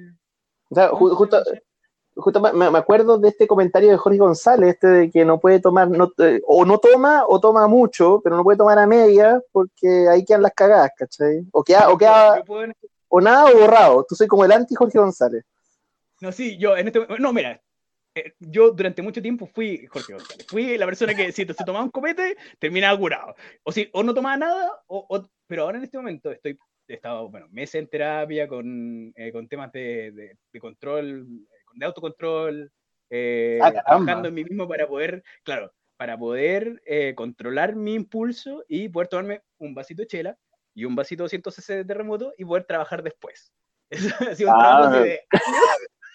O 0.68 0.74
sea, 0.74 0.88
justo, 0.88 1.40
justo 2.16 2.40
me, 2.40 2.78
acuerdo 2.78 3.18
de 3.18 3.28
este 3.28 3.46
comentario 3.46 3.90
de 3.90 3.96
Jorge 3.98 4.18
González, 4.18 4.70
este 4.70 4.86
de 4.88 5.10
que 5.10 5.24
no 5.24 5.38
puede 5.38 5.60
tomar, 5.60 5.88
no, 5.90 6.10
o 6.46 6.64
no 6.64 6.78
toma 6.78 7.24
o 7.28 7.38
toma 7.38 7.68
mucho, 7.68 8.20
pero 8.24 8.36
no 8.36 8.42
puede 8.42 8.58
tomar 8.58 8.78
a 8.80 8.86
media 8.86 9.40
porque 9.52 10.08
ahí 10.08 10.24
quedan 10.24 10.42
las 10.42 10.54
cagadas, 10.54 10.90
¿cachai? 10.96 11.46
O 11.52 11.62
queda, 11.62 11.88
o, 11.88 11.96
queda, 11.96 12.42
o 13.08 13.20
nada 13.20 13.46
o 13.46 13.58
borrado. 13.58 14.04
Tú 14.08 14.16
soy 14.16 14.26
como 14.26 14.44
el 14.44 14.50
anti 14.50 14.74
Jorge 14.74 14.98
González. 14.98 15.44
No, 16.20 16.32
sí, 16.32 16.58
yo 16.58 16.76
en 16.76 16.88
este 16.88 17.06
no, 17.18 17.32
mira, 17.32 17.60
eh, 18.14 18.34
yo 18.38 18.72
durante 18.72 19.02
mucho 19.02 19.22
tiempo 19.22 19.46
fui 19.46 19.86
Jorge 19.86 20.12
González. 20.12 20.46
Fui 20.48 20.76
la 20.76 20.86
persona 20.86 21.14
que 21.14 21.32
si 21.32 21.44
se 21.44 21.54
tomaba 21.64 21.84
un 21.84 21.90
copete, 21.90 22.36
terminaba 22.58 22.98
curado. 22.98 23.34
O, 23.62 23.72
si, 23.72 23.88
o 23.92 24.02
no 24.02 24.12
tomaba 24.12 24.36
nada, 24.36 24.70
o, 24.86 25.28
pero 25.46 25.62
ahora 25.62 25.78
en 25.78 25.84
este 25.84 25.96
momento 25.96 26.30
estoy, 26.30 26.58
he 26.88 26.94
estado, 26.94 27.30
bueno, 27.30 27.46
meses 27.50 27.76
en 27.76 27.88
terapia 27.88 28.46
con, 28.48 29.12
eh, 29.16 29.32
con 29.32 29.48
temas 29.48 29.72
de, 29.72 30.36
de, 30.52 30.60
control, 30.60 31.26
de 31.74 31.86
autocontrol, 31.86 32.70
eh, 33.10 33.58
ah, 33.62 33.72
trabajando 33.72 34.28
en 34.28 34.34
mí 34.34 34.44
mismo 34.44 34.68
para 34.68 34.86
poder, 34.86 35.22
claro, 35.42 35.72
para 35.96 36.18
poder 36.18 36.82
eh, 36.84 37.14
controlar 37.14 37.76
mi 37.76 37.94
impulso 37.94 38.64
y 38.68 38.88
poder 38.88 39.08
tomarme 39.08 39.42
un 39.58 39.74
vasito 39.74 40.02
de 40.02 40.08
chela 40.08 40.38
y 40.74 40.84
un 40.84 40.96
vasito 40.96 41.22
de 41.22 41.26
200 41.26 41.54
cc 41.54 41.76
de 41.76 41.84
terremoto 41.84 42.34
y 42.36 42.44
poder 42.44 42.64
trabajar 42.64 43.02
después. 43.02 43.52
Eso 43.90 44.14
ha 44.20 44.34
sido 44.34 44.50
un 44.50 44.56
ah, 44.56 44.58
trabajo 44.58 45.00
de 45.00 45.20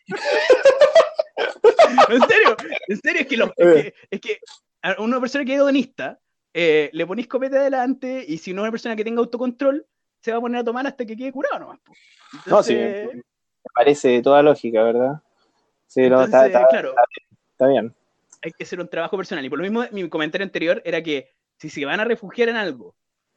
en 2.10 2.22
serio, 2.22 2.58
en 2.88 2.98
serio, 2.98 3.22
es 3.22 3.27
que, 3.27 3.38
lo, 3.38 3.53
es, 3.58 4.22
que, 4.22 4.39
a 4.82 5.01
una 5.01 5.20
persona 5.20 5.46
que 5.46 5.53
es 5.53 5.60
hedonista, 5.60 6.20
eh, 6.53 6.89
le 6.94 7.06
ponéis 7.06 7.27
copete 7.27 7.58
adelante 7.58 8.25
y 8.27 8.38
si 8.38 8.53
no 8.53 8.62
es 8.62 8.63
una 8.63 8.72
persona 8.72 8.96
que 8.96 9.03
tenga 9.03 9.20
autocontrol, 9.20 9.86
se 10.22 10.32
va 10.32 10.38
a 10.38 10.41
poner 10.41 10.62
a 10.62 10.63
tomar 10.63 10.88
hasta 10.88 11.06
que 11.06 11.15
quede 11.15 11.32
curado 11.32 11.60
nomás. 11.60 11.79
no, 12.48 12.63
sí, 12.63 12.75
me 12.75 13.24
parece 13.74 14.22
toda 14.22 14.41
lógica, 14.41 14.84
¿verdad? 14.84 15.22
Sí, 15.86 16.01
está, 16.03 16.67
claro, 16.67 16.94
está, 17.51 17.67
bien. 17.67 17.96
Hay 18.41 18.51
que 18.51 18.63
hacer 18.63 18.79
un 18.79 18.89
trabajo 18.89 19.15
personal. 19.17 19.46
Y 19.46 19.50
por 19.50 19.60
lo 19.60 19.63
mismo, 19.63 19.86
mi 19.91 20.08
comentario 20.10 20.46
anterior 20.46 20.82
era 20.84 21.01
que 21.01 21.32
si 21.58 21.70
se 21.70 21.86
van 21.86 22.00
a 22.00 22.06
refugiar 22.06 22.50
en 22.50 22.56
algo 22.56 22.96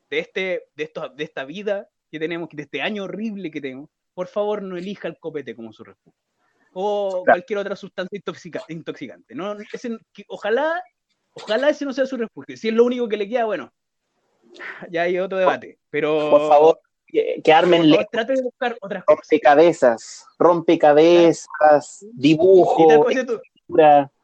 de, 0.08 0.18
este, 0.18 0.68
de, 0.74 0.84
esto, 0.84 1.08
de 1.10 1.24
esta 1.24 1.44
vida 1.44 1.88
que 2.10 2.18
tenemos, 2.18 2.48
de 2.50 2.62
este 2.62 2.82
año 2.82 3.04
horrible 3.04 3.50
que 3.50 3.60
tenemos, 3.60 3.88
por 4.14 4.26
favor 4.26 4.62
no 4.62 4.76
elija 4.76 5.08
el 5.08 5.18
copete 5.18 5.54
como 5.54 5.72
su 5.72 5.84
refugio 5.84 6.29
o 6.72 7.22
cualquier 7.24 7.58
otra 7.58 7.76
sustancia 7.76 8.20
intoxicante. 8.68 9.34
¿no? 9.34 9.56
ojalá, 10.28 10.82
ojalá 11.32 11.70
ese 11.70 11.84
no 11.84 11.92
sea 11.92 12.06
su 12.06 12.16
refugio. 12.16 12.56
Si 12.56 12.68
es 12.68 12.74
lo 12.74 12.84
único 12.84 13.08
que 13.08 13.16
le 13.16 13.28
queda, 13.28 13.44
bueno, 13.44 13.72
ya 14.90 15.02
hay 15.02 15.18
otro 15.18 15.38
debate. 15.38 15.78
Pero 15.90 16.30
por 16.30 16.48
favor, 16.48 16.80
que, 17.06 17.52
armen 17.52 17.92
Trate 18.10 18.34
de 18.34 18.42
buscar 18.42 18.76
otras 18.80 19.04
cosas. 19.04 19.20
Rompecabezas, 19.20 20.26
rompecabezas, 20.38 22.06
dibujo, 22.12 22.88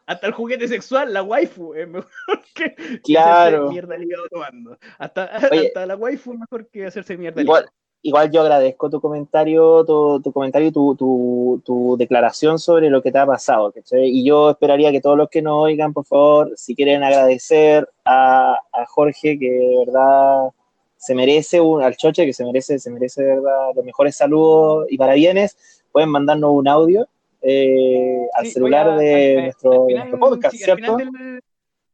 hasta 0.07 0.29
el 0.29 0.33
juguete 0.33 0.69
sexual, 0.69 1.13
la 1.13 1.23
waifu, 1.23 1.75
es 1.75 1.89
mejor 1.89 2.09
que, 2.55 3.01
claro. 3.03 3.57
hacerse 3.57 3.73
mierda 3.73 3.97
el 3.97 4.05
hígado 4.05 4.29
tomando. 4.31 4.79
Hasta, 4.99 5.25
hasta, 5.25 5.87
la 5.87 5.97
waifu 5.97 6.33
es 6.33 6.39
mejor 6.39 6.69
que 6.69 6.87
hacerse 6.87 7.17
mierda 7.17 7.43
igual, 7.43 7.69
igual 8.07 8.31
yo 8.31 8.43
agradezco 8.43 8.89
tu 8.89 9.01
comentario, 9.01 9.85
tu, 9.85 10.21
tu 10.23 10.33
comentario 10.33 10.69
y 10.69 10.73
tu, 10.73 10.95
tu, 10.95 11.61
tu, 11.65 11.97
declaración 11.99 12.61
sobre 12.61 12.89
lo 12.89 13.03
que 13.03 13.11
te 13.11 13.19
ha 13.19 13.27
pasado. 13.27 13.75
Y 13.93 14.25
yo 14.25 14.51
esperaría 14.51 14.93
que 14.93 15.01
todos 15.01 15.19
los 15.19 15.29
que 15.29 15.43
nos 15.43 15.65
oigan, 15.65 15.93
por 15.93 16.05
favor, 16.05 16.53
si 16.55 16.77
quieren 16.77 17.03
agradecer 17.03 17.89
a, 18.05 18.55
a 18.73 18.87
Jorge, 18.87 19.37
que 19.41 19.51
de 19.51 19.85
verdad 19.85 20.51
se 20.97 21.17
merece, 21.17 21.61
un, 21.61 21.83
al 21.83 21.97
Choche, 21.97 22.25
que 22.25 22.33
se 22.33 22.45
merece, 22.45 22.79
se 22.79 22.91
merece 22.91 23.23
de 23.23 23.35
verdad 23.35 23.71
los 23.75 23.85
mejores 23.85 24.17
saludos 24.17 24.87
y 24.89 24.97
parabienes, 24.97 25.57
pueden 25.91 26.11
mandarnos 26.11 26.53
un 26.53 26.69
audio 26.69 27.09
eh, 27.43 28.29
al 28.35 28.47
celular 28.47 28.97
de 28.97 29.43
nuestro, 29.43 29.89
podcast, 30.19 30.55
¿cierto? 30.55 30.97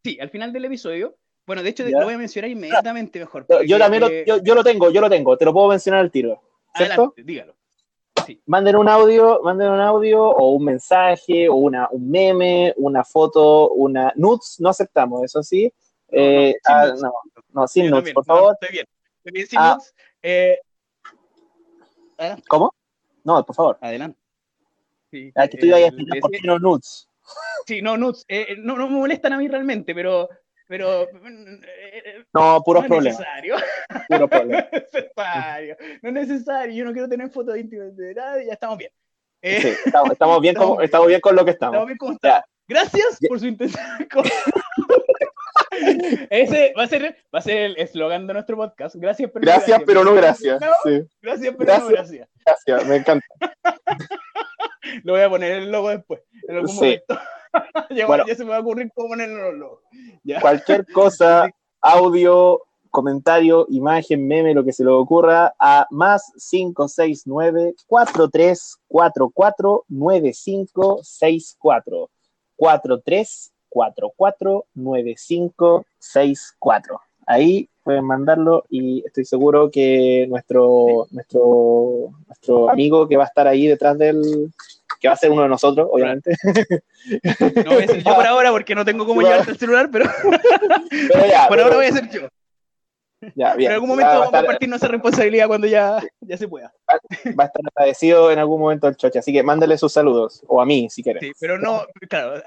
sí, 0.04 0.18
al 0.20 0.28
final 0.28 0.52
del 0.52 0.66
episodio 0.66 1.14
bueno, 1.46 1.62
de 1.62 1.70
hecho, 1.70 1.84
lo 1.84 2.04
voy 2.04 2.14
a 2.14 2.18
mencionar 2.18 2.50
inmediatamente 2.50 3.18
mejor. 3.18 3.46
Yo 3.66 3.78
también 3.78 4.02
lo, 4.02 4.40
yo, 4.42 4.54
lo 4.54 4.62
tengo, 4.62 4.90
yo 4.90 5.00
lo 5.00 5.10
tengo, 5.10 5.36
te 5.36 5.44
lo 5.44 5.52
puedo 5.52 5.68
mencionar 5.68 6.00
al 6.00 6.10
tiro. 6.10 6.40
¿Cierto? 6.74 7.14
dígalo. 7.16 7.54
Manden 8.46 8.76
un 8.76 8.88
audio, 8.88 9.40
manden 9.42 9.68
un 9.70 9.80
audio 9.80 10.22
o 10.22 10.52
un 10.52 10.64
mensaje 10.64 11.48
o 11.48 11.56
una, 11.56 11.88
un 11.90 12.08
meme, 12.08 12.72
una 12.76 13.04
foto, 13.04 13.70
una 13.70 14.12
nudes, 14.14 14.56
no 14.60 14.68
aceptamos, 14.68 15.24
eso 15.24 15.42
sí. 15.42 15.64
No, 15.64 16.18
eh, 16.18 16.54
no, 17.52 17.66
sin, 17.66 17.90
nudes. 17.90 18.10
Ah, 18.10 18.14
por 18.14 18.24
favor. 18.24 18.54
estoy 18.60 18.72
bien, 18.72 18.86
estoy 19.16 19.32
bien 19.32 19.46
sin 19.46 19.58
ah. 19.58 19.74
nudes. 19.74 19.94
Eh, 20.22 20.58
¿Cómo? 22.48 22.74
No, 23.24 23.44
por 23.44 23.56
favor. 23.56 23.78
Adelante. 23.80 24.18
Sí, 25.10 25.32
ah, 25.34 25.48
que 25.48 25.56
estoy 25.56 25.72
ahí 25.72 25.84
explicando 25.84 26.20
por 26.20 26.30
qué 26.30 26.40
no 26.44 26.58
nudes. 26.58 27.08
Sí, 27.66 27.82
no, 27.82 27.96
nudes. 27.96 28.24
Eh, 28.28 28.56
no, 28.58 28.76
no 28.76 28.88
me 28.88 28.96
molestan 28.96 29.32
a 29.32 29.38
mí 29.38 29.48
realmente, 29.48 29.94
pero 29.94 30.28
pero 30.72 31.06
no, 32.32 32.62
puros 32.62 32.86
problemas. 32.86 33.18
Necesario. 33.18 33.56
Puro 34.08 34.26
problema. 34.26 34.66
necesario. 34.72 35.76
No 36.00 36.08
es 36.08 36.14
necesario. 36.14 36.74
Yo 36.74 36.84
no 36.86 36.92
quiero 36.94 37.08
tener 37.10 37.28
fotos 37.28 37.58
íntimas 37.58 37.94
de 37.94 38.14
nadie. 38.14 38.46
Ya 38.46 38.54
estamos 38.54 38.78
bien. 38.78 38.90
Eh, 39.42 39.76
estamos, 39.84 40.40
bien 40.40 40.54
con, 40.54 40.82
estamos 40.82 41.08
bien 41.08 41.20
con 41.20 41.36
lo 41.36 41.44
que 41.44 41.50
estamos. 41.50 41.74
Estamos 41.74 41.86
bien 41.88 41.98
estamos. 41.98 42.44
Gracias 42.72 43.18
por 43.28 43.38
su 43.38 43.46
intención. 43.46 43.84
Ese 46.30 46.72
va 46.76 46.84
a 46.84 46.86
ser, 46.86 47.16
va 47.34 47.38
a 47.38 47.42
ser 47.42 47.58
el 47.58 47.76
eslogan 47.76 48.26
de 48.26 48.32
nuestro 48.32 48.56
podcast. 48.56 48.96
Gracias, 48.96 49.30
pero 49.32 49.44
gracias, 49.44 49.66
gracias. 49.66 49.86
pero 49.86 50.04
no 50.04 50.14
gracias. 50.14 50.62
sí. 50.84 51.02
Gracias, 51.20 51.54
pero 51.58 51.78
no 51.78 51.88
gracias. 51.88 52.28
Gracias, 52.46 52.86
me 52.86 52.96
encanta. 52.96 53.26
Lo 55.04 55.12
voy 55.12 55.22
a 55.22 55.28
poner 55.28 55.52
el 55.52 55.70
logo 55.70 55.90
después, 55.90 56.22
en 56.48 56.56
algún 56.56 56.70
sí. 56.70 56.76
momento. 56.76 57.20
ya, 57.90 58.06
bueno, 58.06 58.24
ya, 58.26 58.34
se 58.34 58.42
me 58.44 58.50
va 58.50 58.56
a 58.56 58.60
ocurrir 58.60 58.90
cómo 58.94 59.10
ponerlo. 59.10 59.82
Cualquier 60.40 60.90
cosa, 60.90 61.50
audio, 61.82 62.62
comentario, 62.90 63.66
imagen, 63.68 64.26
meme, 64.26 64.54
lo 64.54 64.64
que 64.64 64.72
se 64.72 64.84
le 64.84 64.90
ocurra, 64.90 65.52
a 65.58 65.86
más 65.90 66.32
569 66.50 67.74
4344 67.86 69.84
9564 69.88 72.10
4344 72.56 74.66
9564 74.74 77.00
Ahí 77.26 77.68
pueden 77.82 78.04
mandarlo 78.04 78.64
y 78.68 79.04
estoy 79.06 79.24
seguro 79.24 79.70
que 79.70 80.26
nuestro, 80.28 81.06
nuestro, 81.10 82.10
nuestro 82.26 82.70
amigo 82.70 83.08
que 83.08 83.16
va 83.16 83.24
a 83.24 83.26
estar 83.26 83.46
ahí 83.46 83.66
detrás 83.66 83.98
del, 83.98 84.50
que 85.00 85.08
va 85.08 85.14
a 85.14 85.16
ser 85.16 85.30
uno 85.30 85.42
de 85.42 85.48
nosotros, 85.48 85.88
obviamente. 85.90 86.34
No 87.64 87.74
voy 87.74 87.84
a 87.84 87.86
ser 87.86 88.04
yo 88.04 88.14
por 88.14 88.26
ahora 88.26 88.50
porque 88.50 88.74
no 88.74 88.84
tengo 88.84 89.06
cómo 89.06 89.20
llevarte 89.22 89.52
el 89.52 89.58
celular, 89.58 89.88
pero, 89.90 90.04
por 91.48 91.60
ahora 91.60 91.76
voy 91.76 91.86
a 91.86 91.92
ser 91.92 92.10
yo. 92.10 92.28
Ya, 93.34 93.54
bien. 93.54 93.70
En 93.70 93.74
algún 93.74 93.88
momento 93.88 94.10
vamos 94.10 94.34
a 94.34 94.38
compartir 94.38 94.72
esa 94.72 94.88
responsabilidad 94.88 95.46
cuando 95.46 95.66
ya, 95.66 96.02
ya 96.20 96.36
se 96.36 96.48
pueda. 96.48 96.72
Va 97.38 97.44
a 97.44 97.46
estar 97.46 97.62
agradecido 97.74 98.30
en 98.30 98.38
algún 98.38 98.60
momento 98.60 98.88
el 98.88 98.96
Choche, 98.96 99.18
así 99.18 99.32
que 99.32 99.42
mándale 99.42 99.78
sus 99.78 99.92
saludos, 99.92 100.42
o 100.46 100.60
a 100.60 100.66
mí, 100.66 100.88
si 100.90 101.02
quieres. 101.02 101.22
Sí, 101.22 101.32
pero 101.38 101.58
no, 101.58 101.86
claro, 102.08 102.42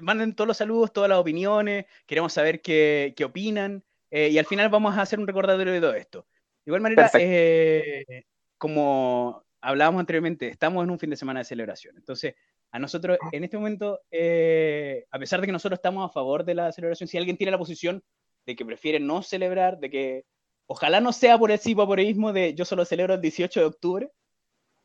manden 0.00 0.34
todos 0.34 0.48
los 0.48 0.56
saludos, 0.56 0.92
todas 0.92 1.08
las 1.08 1.18
opiniones, 1.18 1.86
queremos 2.06 2.32
saber 2.32 2.60
qué, 2.60 3.14
qué 3.16 3.24
opinan, 3.24 3.84
eh, 4.10 4.28
y 4.28 4.38
al 4.38 4.46
final 4.46 4.68
vamos 4.68 4.96
a 4.96 5.02
hacer 5.02 5.18
un 5.18 5.26
recordatorio 5.26 5.72
de 5.72 5.80
todo 5.80 5.94
esto. 5.94 6.26
De 6.64 6.70
igual 6.70 6.82
manera, 6.82 7.10
eh, 7.18 8.24
como 8.58 9.44
hablábamos 9.60 10.00
anteriormente, 10.00 10.48
estamos 10.48 10.84
en 10.84 10.90
un 10.90 10.98
fin 10.98 11.10
de 11.10 11.16
semana 11.16 11.40
de 11.40 11.44
celebración. 11.44 11.96
Entonces, 11.96 12.34
a 12.70 12.78
nosotros, 12.78 13.18
en 13.30 13.44
este 13.44 13.56
momento, 13.56 14.00
eh, 14.10 15.04
a 15.10 15.18
pesar 15.18 15.40
de 15.40 15.46
que 15.46 15.52
nosotros 15.52 15.78
estamos 15.78 16.08
a 16.08 16.12
favor 16.12 16.44
de 16.44 16.54
la 16.54 16.72
celebración, 16.72 17.08
si 17.08 17.16
alguien 17.16 17.36
tiene 17.36 17.52
la 17.52 17.58
posición 17.58 18.02
de 18.46 18.56
que 18.56 18.64
prefiere 18.64 19.00
no 19.00 19.22
celebrar, 19.22 19.78
de 19.78 19.90
que 19.90 20.24
ojalá 20.66 21.00
no 21.00 21.12
sea 21.12 21.38
por 21.38 21.50
el 21.50 21.58
cipoporeísmo 21.58 22.32
de 22.32 22.54
yo 22.54 22.64
solo 22.64 22.84
celebro 22.84 23.14
el 23.14 23.20
18 23.20 23.60
de 23.60 23.66
octubre, 23.66 24.10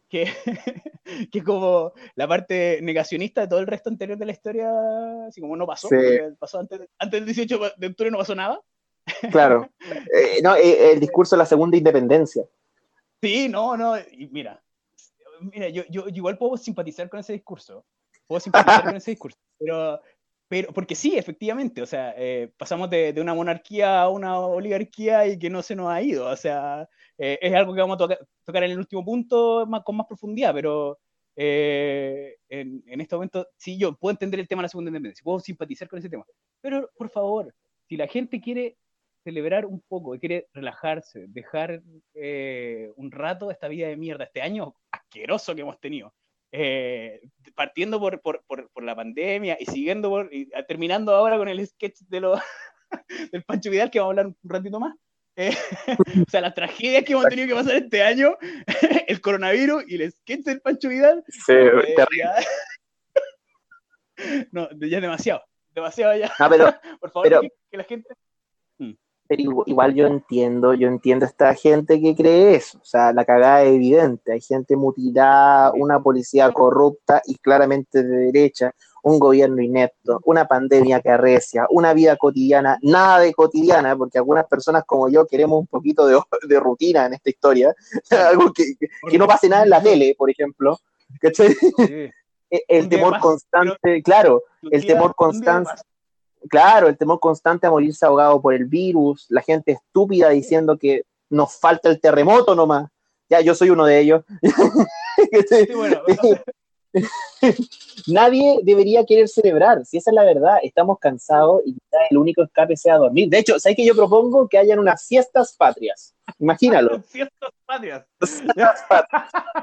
que, 0.10 0.25
que 1.32 1.44
como 1.44 1.94
la 2.16 2.28
parte 2.28 2.80
negacionista 2.82 3.42
de 3.42 3.48
todo 3.48 3.60
el 3.60 3.68
resto 3.68 3.89
anterior 3.89 4.18
de 4.18 4.25
la 4.25 4.32
historia, 4.32 4.72
así 5.28 5.39
como 5.39 5.56
no 5.56 5.68
pasó, 5.68 5.89
pasó 6.39 6.60
antes, 6.60 6.82
antes 6.98 7.20
del 7.20 7.25
18 7.25 7.60
de 7.78 7.88
octubre 7.88 8.12
no 8.12 8.18
pasó 8.18 8.36
nada. 8.36 8.60
Claro, 9.32 9.68
eh, 10.13 10.39
no, 10.44 10.56
eh, 10.56 10.92
el 10.92 11.00
discurso 11.00 11.36
de 11.36 11.39
la 11.39 11.46
segunda 11.46 11.75
independencia. 11.75 12.46
Sí, 13.22 13.50
no, 13.50 13.75
no, 13.75 13.98
y 13.98 14.28
mira, 14.32 14.62
mira, 15.42 15.68
yo, 15.70 15.84
yo, 15.89 16.08
igual 16.10 16.38
puedo 16.38 16.58
simpatizar 16.58 17.10
con 17.10 17.20
ese 17.20 17.34
discurso, 17.34 17.86
puedo 18.28 18.39
simpatizar 18.39 18.84
con 18.86 18.96
ese 18.96 19.12
discurso, 19.12 19.38
pero, 19.58 20.00
pero, 20.50 20.74
porque 20.74 20.96
sí, 20.96 21.18
efectivamente, 21.18 21.82
o 21.82 21.86
sea, 21.86 22.13
eh, 22.18 22.51
pasamos 22.58 22.89
de, 22.89 23.13
de, 23.13 23.22
una 23.22 23.34
monarquía 23.34 24.01
a 24.01 24.10
una 24.10 24.39
oligarquía 24.39 25.27
y 25.27 25.39
que 25.39 25.50
no 25.50 25.62
se 25.62 25.75
nos 25.75 25.89
ha 25.89 26.01
ido, 26.01 26.27
o 26.27 26.36
sea, 26.36 26.89
eh, 27.18 27.39
es 27.41 27.53
algo 27.53 27.74
que 27.74 27.82
vamos 27.82 27.96
a 28.01 28.18
tocar, 28.46 28.63
en 28.63 28.72
el 28.72 28.79
último 28.79 29.06
punto 29.06 29.65
más, 29.68 29.84
con 29.84 29.96
más 29.98 30.08
profundidad, 30.08 30.53
pero 30.53 31.00
eh, 31.36 32.38
en, 32.50 32.84
en, 32.88 33.01
este 33.01 33.15
momento, 33.15 33.48
sí, 33.58 33.77
yo 33.77 33.96
puedo 33.96 34.12
entender 34.12 34.39
el 34.39 34.48
tema 34.48 34.62
de 34.62 34.65
la 34.65 34.70
segunda 34.70 34.89
independencia, 34.89 35.24
puedo 35.24 35.39
simpatizar 35.39 35.88
con 35.88 36.00
ese 36.00 36.10
tema, 36.10 36.25
pero 36.62 36.89
por 36.98 37.10
favor, 37.10 37.53
si 37.88 37.96
la 37.96 38.08
gente 38.08 38.41
quiere 38.41 38.77
celebrar 39.24 39.65
un 39.65 39.82
poco, 39.82 40.18
quiere 40.18 40.48
relajarse, 40.53 41.25
dejar 41.27 41.82
eh, 42.13 42.91
un 42.96 43.12
rato 43.12 43.51
esta 43.51 43.68
vida 43.68 43.88
de 43.88 43.98
mierda, 43.98 44.25
este 44.25 44.41
año 44.41 44.75
asqueroso 44.91 45.56
que 45.56 45.62
hemos 45.62 45.79
tenido. 45.79 46.13
Eh, 46.51 47.22
partiendo 47.56 48.00
por, 48.00 48.22
por, 48.22 48.44
por, 48.48 48.84
la 48.84 48.96
pandemia 48.96 49.58
y 49.60 49.65
siguiendo 49.65 50.10
por, 50.10 50.34
y 50.34 50.50
terminando 50.68 51.13
ahora 51.13 51.38
con 51.38 51.48
el 51.48 51.65
sketch 51.68 52.00
de 52.08 52.22
lo, 52.22 52.41
del 53.32 53.44
Pancho 53.44 53.70
Vidal, 53.70 53.91
que 53.91 54.00
vamos 54.00 54.18
a 54.18 54.22
hablar 54.22 54.27
un 54.27 54.50
ratito 54.50 54.79
más. 54.79 54.96
Eh, 55.36 55.56
o 56.27 56.29
sea, 56.29 56.41
las 56.41 56.56
tragedias 56.56 57.03
que 57.03 57.13
hemos 57.13 57.27
tenido 57.27 57.48
que 57.48 57.56
pasar 57.56 57.75
este 57.75 58.03
año, 58.03 58.36
el 59.08 59.22
coronavirus 59.22 59.84
y 59.88 60.01
el 60.01 60.12
sketch 60.12 60.41
del 60.41 60.62
Pancho 60.62 60.89
Vidal. 60.89 61.24
Sí, 61.27 61.53
ya, 61.98 62.36
no, 64.51 64.70
ya 64.72 64.98
es 64.98 65.01
demasiado, 65.01 65.44
demasiado 65.74 66.18
ya. 66.18 66.32
Ah, 66.39 66.50
pero, 66.50 66.74
por 67.00 67.12
favor, 67.12 67.50
que 67.72 67.77
la 67.77 67.84
gente 67.84 68.10
pero 69.29 69.63
igual 69.67 69.93
yo 69.93 70.07
entiendo, 70.07 70.74
yo 70.74 70.88
entiendo 70.88 71.24
a 71.24 71.29
esta 71.29 71.53
gente 71.53 72.01
que 72.01 72.15
cree 72.15 72.55
eso, 72.55 72.79
o 72.79 72.83
sea, 72.86 73.13
la 73.13 73.25
cagada 73.25 73.62
es 73.62 73.75
evidente, 73.75 74.31
hay 74.31 74.41
gente 74.41 74.75
mutilada, 74.75 75.71
una 75.74 76.01
policía 76.01 76.51
corrupta 76.51 77.21
y 77.27 77.36
claramente 77.36 78.01
de 78.01 78.31
derecha, 78.31 78.74
un 79.03 79.19
gobierno 79.19 79.62
inepto, 79.62 80.19
una 80.25 80.45
pandemia 80.45 81.00
que 81.01 81.12
arrecia, 81.12 81.67
una 81.69 81.93
vida 81.93 82.17
cotidiana, 82.17 82.79
nada 82.81 83.19
de 83.19 83.31
cotidiana, 83.36 83.95
porque 83.95 84.17
algunas 84.17 84.48
personas 84.48 84.83
como 84.83 85.09
yo 85.09 85.27
queremos 85.27 85.59
un 85.59 85.67
poquito 85.67 86.07
de, 86.07 86.19
de 86.48 86.59
rutina 86.59 87.05
en 87.05 87.13
esta 87.13 87.29
historia, 87.29 87.75
algo 88.09 88.51
que, 88.51 88.74
que, 89.07 89.17
no 89.19 89.27
pase 89.27 89.48
nada 89.48 89.62
en 89.62 89.69
la 89.69 89.81
tele, 89.81 90.15
por 90.17 90.31
ejemplo, 90.31 90.79
El 92.67 92.89
temor 92.89 93.19
constante, 93.19 94.01
claro, 94.01 94.41
el 94.71 94.83
temor 94.83 95.13
constante 95.13 95.69
claro, 96.50 96.88
el 96.88 96.98
temor 96.98 97.19
constante 97.19 97.67
a 97.67 97.72
morirse 97.72 98.05
ahogado 98.05 98.41
por 98.41 98.53
el 98.53 98.65
virus, 98.65 99.25
la 99.29 99.41
gente 99.41 99.74
estúpida 99.74 100.29
diciendo 100.29 100.77
que 100.77 101.03
nos 101.29 101.58
falta 101.58 101.89
el 101.89 102.00
terremoto 102.00 102.55
nomás. 102.55 102.89
Ya, 103.29 103.41
yo 103.41 103.53
soy 103.53 103.69
uno 103.69 103.86
de 103.86 104.00
ellos. 104.00 104.24
Nadie 108.08 108.60
debería 108.63 109.05
querer 109.05 109.27
celebrar, 109.27 109.86
si 109.86 109.98
esa 109.98 110.10
es 110.10 110.15
la 110.15 110.24
verdad. 110.24 110.58
Estamos 110.63 110.98
cansados 110.98 111.62
y 111.65 111.77
el 112.10 112.17
único 112.17 112.41
escape 112.41 112.75
sea 112.75 112.98
dormir. 112.98 113.29
De 113.29 113.38
hecho, 113.39 113.60
¿sabes 113.60 113.75
que 113.75 113.86
yo 113.86 113.96
propongo 113.96 114.48
que 114.48 114.58
hayan 114.58 114.79
unas 114.79 115.05
fiestas 115.05 115.55
patrias? 115.55 116.15
Imagínalo. 116.39 117.03
fiestas 117.08 117.51
patrias. 117.65 118.05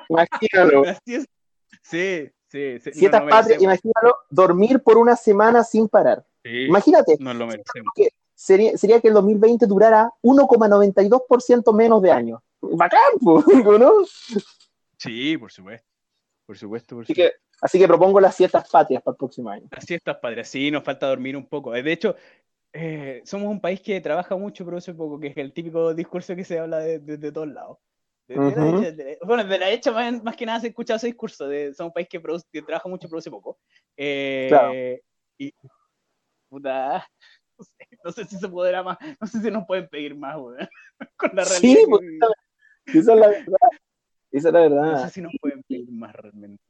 Imagínalo. 0.08 0.84
Sí, 1.04 1.24
sí, 1.82 2.30
sí. 2.78 2.92
Fiestas 2.92 3.22
patrias, 3.28 3.60
imagínalo, 3.60 4.14
dormir 4.30 4.80
por 4.80 4.96
una 4.96 5.16
semana 5.16 5.64
sin 5.64 5.88
parar. 5.88 6.24
Imagínate. 6.46 7.18
sería, 8.34 8.76
sería, 8.76 9.00
que 9.00 9.08
el 9.08 9.14
2020 9.14 9.66
durara 9.66 10.10
1,92% 10.22 11.74
menos 11.74 12.02
de 12.02 12.10
años. 12.10 12.40
Bacán, 12.60 13.00
¿no? 13.20 13.92
Sí, 14.98 15.36
por 15.36 15.52
supuesto. 15.52 15.86
Por 16.46 16.56
supuesto, 16.56 17.00
así, 17.00 17.12
Que, 17.12 17.32
así 17.60 17.78
que 17.78 17.88
propongo 17.88 18.20
las 18.20 18.36
fiestas 18.36 18.68
patrias 18.70 19.02
para 19.02 19.14
el 19.14 19.18
próximo 19.18 19.50
año. 19.50 19.66
Las 19.72 19.84
fiestas 19.84 20.16
patrias, 20.18 20.48
sí, 20.48 20.70
nos 20.70 20.84
falta 20.84 21.08
dormir 21.08 21.36
un 21.36 21.46
poco. 21.46 21.72
De 21.72 21.92
hecho, 21.92 22.14
eh, 22.72 23.20
somos 23.24 23.48
un 23.48 23.60
país 23.60 23.80
que 23.80 24.00
trabaja 24.00 24.36
mucho, 24.36 24.64
pero 24.64 24.78
eso 24.78 24.96
poco, 24.96 25.18
que 25.18 25.28
es 25.28 25.36
el 25.36 25.52
típico 25.52 25.92
discurso 25.92 26.36
que 26.36 26.44
se 26.44 26.58
habla 26.58 26.78
de, 26.78 27.00
de, 27.00 27.32
todos 27.32 27.48
lados. 27.48 27.78
De, 28.28 28.36
de 28.36 28.56
la 28.56 28.64
derecha, 28.64 29.18
bueno, 29.24 29.44
de 29.44 29.58
la 29.58 29.66
derecha 29.66 29.90
más, 29.92 30.22
más, 30.22 30.36
que 30.36 30.46
nada 30.46 30.60
se 30.60 30.66
ha 30.66 30.70
escuchado 30.70 30.96
ese 30.98 31.08
discurso 31.08 31.48
de 31.48 31.74
son 31.74 31.86
un 31.86 31.92
país 31.92 32.08
que, 32.08 32.20
produce, 32.20 32.46
que 32.52 32.62
trabaja 32.62 32.88
mucho 32.88 33.08
produce 33.08 33.30
poco. 33.30 33.58
Eh, 33.96 34.46
claro. 34.48 34.72
Y, 35.38 35.52
puta, 36.56 37.06
no 37.58 37.64
sé, 37.64 37.88
no 38.04 38.12
sé, 38.12 38.24
si 38.24 38.36
se 38.36 38.48
podrá 38.48 38.82
más, 38.82 38.98
no 39.20 39.26
sé 39.26 39.40
si 39.40 39.50
nos 39.50 39.66
pueden 39.66 39.88
pedir 39.88 40.16
más, 40.16 40.36
weón, 40.36 40.68
con 41.16 41.30
la 41.34 41.44
realidad. 41.44 41.60
Sí, 41.60 41.84
pues, 41.88 42.02
esa 42.86 43.14
es 43.14 43.20
la 43.20 43.28
verdad. 43.28 43.56
Esa 44.30 44.48
es 44.48 44.54
la 44.54 44.60
verdad. 44.60 44.92
No 44.92 44.98
sé 45.04 45.10
si 45.10 45.20
nos 45.20 45.32
pueden 45.40 45.62
pedir 45.64 45.90
más 45.90 46.14
realmente. 46.14 46.62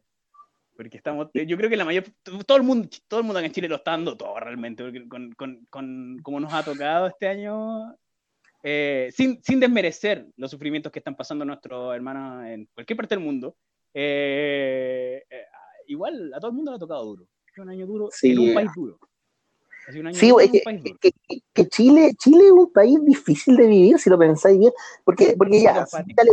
Porque 0.76 0.98
estamos, 0.98 1.28
yo 1.32 1.56
creo 1.56 1.70
que 1.70 1.76
la 1.76 1.86
mayor, 1.86 2.04
todo 2.22 2.58
el 2.58 2.62
mundo, 2.62 2.88
todo 3.08 3.20
el 3.20 3.26
mundo 3.26 3.40
en 3.40 3.50
Chile 3.50 3.68
lo 3.68 3.76
está 3.76 3.92
dando 3.92 4.14
todo 4.14 4.38
realmente, 4.38 4.84
porque 4.84 5.08
con, 5.08 5.32
con, 5.32 5.66
con 5.70 6.18
como 6.22 6.38
nos 6.38 6.52
ha 6.52 6.62
tocado 6.62 7.06
este 7.06 7.28
año, 7.28 7.96
eh, 8.62 9.08
sin, 9.10 9.42
sin, 9.42 9.58
desmerecer 9.58 10.26
los 10.36 10.50
sufrimientos 10.50 10.92
que 10.92 10.98
están 10.98 11.16
pasando 11.16 11.46
nuestros 11.46 11.94
hermanos 11.94 12.44
en 12.44 12.68
cualquier 12.74 12.96
parte 12.98 13.14
del 13.14 13.24
mundo, 13.24 13.56
eh, 13.94 15.24
eh, 15.30 15.44
igual 15.86 16.34
a 16.34 16.40
todo 16.40 16.50
el 16.50 16.56
mundo 16.56 16.72
le 16.72 16.76
ha 16.76 16.80
tocado 16.80 17.04
duro. 17.06 17.26
Es 17.50 17.58
un 17.58 17.70
año 17.70 17.86
duro 17.86 18.08
sí. 18.12 18.32
en 18.32 18.38
un 18.40 18.54
país 18.54 18.70
duro. 18.76 18.98
Un 19.88 20.06
año 20.08 20.18
sí, 20.18 20.30
duro 20.30 20.44
que, 20.50 20.62
país. 20.64 20.82
Que, 21.00 21.12
que, 21.54 21.68
Chile, 21.68 22.12
Chile 22.18 22.46
es 22.46 22.52
un 22.52 22.72
país 22.72 22.98
difícil 23.04 23.56
de 23.56 23.66
vivir, 23.66 23.98
si 23.98 24.10
lo 24.10 24.18
pensáis 24.18 24.58
bien, 24.58 24.72
porque, 25.04 25.36
porque 25.36 25.62
ya, 25.62 25.86
quítale, 26.06 26.32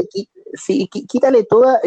sí, 0.53 0.87
quítale 0.87 1.43
toda, 1.43 1.79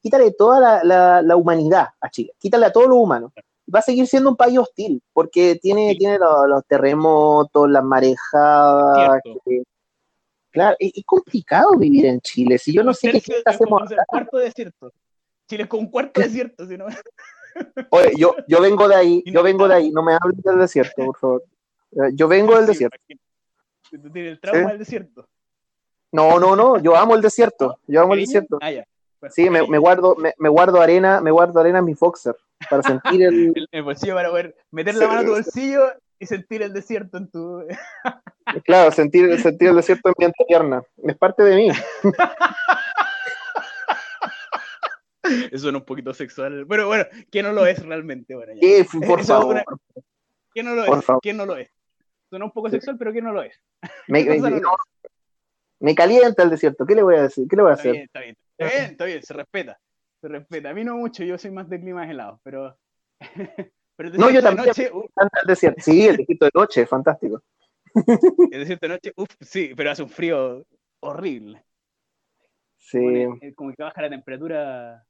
quítale 0.00 0.30
toda 0.32 0.60
la, 0.60 0.84
la, 0.84 1.22
la, 1.22 1.36
humanidad 1.36 1.88
a 2.00 2.08
Chile, 2.08 2.32
quítale 2.38 2.66
a 2.66 2.72
todo 2.72 2.88
lo 2.88 2.96
humano 2.96 3.32
va 3.72 3.78
a 3.78 3.82
seguir 3.82 4.06
siendo 4.06 4.30
un 4.30 4.36
país 4.36 4.58
hostil, 4.58 5.02
porque 5.12 5.58
tiene, 5.60 5.92
sí. 5.92 5.98
tiene 5.98 6.18
los, 6.18 6.48
los, 6.48 6.64
terremotos, 6.66 7.70
las 7.70 7.84
marejadas. 7.84 9.20
Claro, 10.50 10.76
es, 10.78 10.92
es, 10.94 11.04
complicado 11.04 11.76
vivir 11.76 12.06
en 12.06 12.20
Chile. 12.20 12.58
Si 12.58 12.72
yo 12.72 12.84
no 12.84 12.94
sé 12.94 13.10
qué 13.20 13.42
hacemos. 13.44 13.90
Un 13.90 13.96
cuarto 14.06 14.38
desierto. 14.38 14.92
Chile 15.48 15.64
es 15.64 15.68
con 15.68 15.80
un 15.80 15.90
cuarto 15.90 16.20
desierto, 16.20 16.66
si 16.66 16.76
no. 16.76 16.86
Oye, 17.90 18.12
yo, 18.16 18.34
yo 18.48 18.60
vengo 18.60 18.88
de 18.88 18.94
ahí, 18.94 19.22
yo 19.26 19.42
vengo 19.42 19.68
de 19.68 19.74
ahí, 19.74 19.90
no 19.90 20.02
me 20.02 20.14
hables 20.14 20.42
del 20.42 20.58
desierto, 20.58 21.04
por 21.04 21.16
favor. 21.16 21.44
Yo 22.14 22.28
vengo 22.28 22.56
del 22.56 22.66
desierto. 22.66 22.96
¿Tú 23.90 24.10
tienes 24.10 24.32
el 24.32 24.40
trauma 24.40 24.60
¿Sí? 24.60 24.68
del 24.68 24.78
desierto? 24.78 25.28
No, 26.10 26.38
no, 26.38 26.56
no, 26.56 26.78
yo 26.78 26.96
amo 26.96 27.14
el 27.14 27.22
desierto. 27.22 27.78
Yo 27.86 28.02
amo 28.02 28.14
el 28.14 28.20
desierto. 28.20 28.58
Ah, 28.60 28.70
ya. 28.70 28.86
Sí, 29.30 29.48
me, 29.48 29.66
me 29.66 29.78
guardo, 29.78 30.16
me, 30.16 30.34
me, 30.38 30.48
guardo 30.48 30.80
arena, 30.80 31.20
me 31.20 31.30
guardo 31.30 31.58
arena 31.60 31.78
en 31.78 31.86
mi 31.86 31.94
Foxer 31.94 32.36
para 32.68 32.82
sentir 32.82 33.22
el... 33.22 33.52
el, 33.56 33.68
el 33.70 33.82
bolsillo 33.82 34.14
para 34.14 34.28
poder 34.28 34.54
meter 34.70 34.94
la 34.96 35.08
mano 35.08 35.20
a 35.20 35.24
tu 35.24 35.30
bolsillo 35.30 35.92
y 36.18 36.26
sentir 36.26 36.62
el 36.62 36.72
desierto 36.72 37.18
en 37.18 37.28
tu. 37.28 37.64
claro, 38.64 38.90
sentir, 38.92 39.40
sentir 39.40 39.68
el 39.68 39.76
desierto 39.76 40.08
en 40.08 40.14
mi 40.18 40.24
antepierna. 40.26 40.82
Es 41.02 41.16
parte 41.16 41.42
de 41.42 41.56
mí. 41.56 41.68
Eso 45.52 45.62
suena 45.64 45.78
un 45.78 45.84
poquito 45.84 46.12
sexual. 46.14 46.66
Pero 46.68 46.86
bueno, 46.86 47.04
¿quién 47.30 47.46
no 47.46 47.52
lo 47.52 47.66
es 47.66 47.84
realmente? 47.84 48.34
Bueno, 48.34 48.52
ya. 48.54 48.84
Por 49.06 49.24
favor. 49.24 49.56
Una... 49.56 49.64
¿Quién 50.52 50.66
no 50.66 50.74
lo 50.74 50.86
por 50.86 50.98
es? 50.98 51.04
¿Quién 51.20 51.36
no 51.36 51.46
lo 51.46 51.56
es? 51.56 51.70
Suena 52.30 52.44
un 52.44 52.52
poco 52.52 52.70
sexual, 52.70 52.96
pero 52.98 53.12
¿quién 53.12 53.24
no 53.24 53.32
lo 53.32 53.42
es? 53.42 53.60
Me, 54.08 54.24
me, 54.24 54.38
no, 54.38 54.76
me, 55.80 55.94
calienta 55.94 56.42
el 56.42 56.50
desierto. 56.50 56.86
¿Qué 56.86 56.94
le 56.94 57.02
voy 57.02 57.16
a 57.16 57.22
decir? 57.22 57.46
¿Qué 57.48 57.56
le 57.56 57.62
voy 57.62 57.72
a 57.72 57.74
está 57.74 57.82
hacer? 57.82 57.92
Bien, 57.92 58.04
está 58.04 58.20
bien, 58.20 58.36
está 58.56 58.64
bien, 58.64 58.90
está 58.90 59.04
bien, 59.04 59.22
se 59.22 59.34
respeta. 59.34 59.78
Se 60.20 60.28
respeta. 60.28 60.70
A 60.70 60.74
mí 60.74 60.84
no 60.84 60.96
mucho, 60.96 61.22
yo 61.22 61.36
soy 61.36 61.50
más 61.50 61.68
de 61.68 61.80
climas 61.80 62.08
helados, 62.08 62.40
pero. 62.42 62.78
pero 63.96 64.10
no, 64.10 64.30
yo 64.30 64.42
también. 64.42 64.68
Noche, 64.68 64.90
uh, 64.90 65.02
el 65.02 65.46
desierto. 65.46 65.82
Sí, 65.82 66.06
el 66.06 66.16
desierto 66.16 66.46
de 66.46 66.50
noche, 66.54 66.86
fantástico. 66.86 67.42
El 68.50 68.60
desierto 68.60 68.86
de 68.86 68.92
noche, 68.94 69.12
uff, 69.16 69.30
sí, 69.40 69.72
pero 69.76 69.90
hace 69.90 70.02
un 70.02 70.08
frío 70.08 70.64
horrible. 71.00 71.62
Sí. 72.78 72.98
Como, 72.98 73.38
como 73.54 73.72
que 73.74 73.82
baja 73.82 74.02
la 74.02 74.10
temperatura 74.10 75.04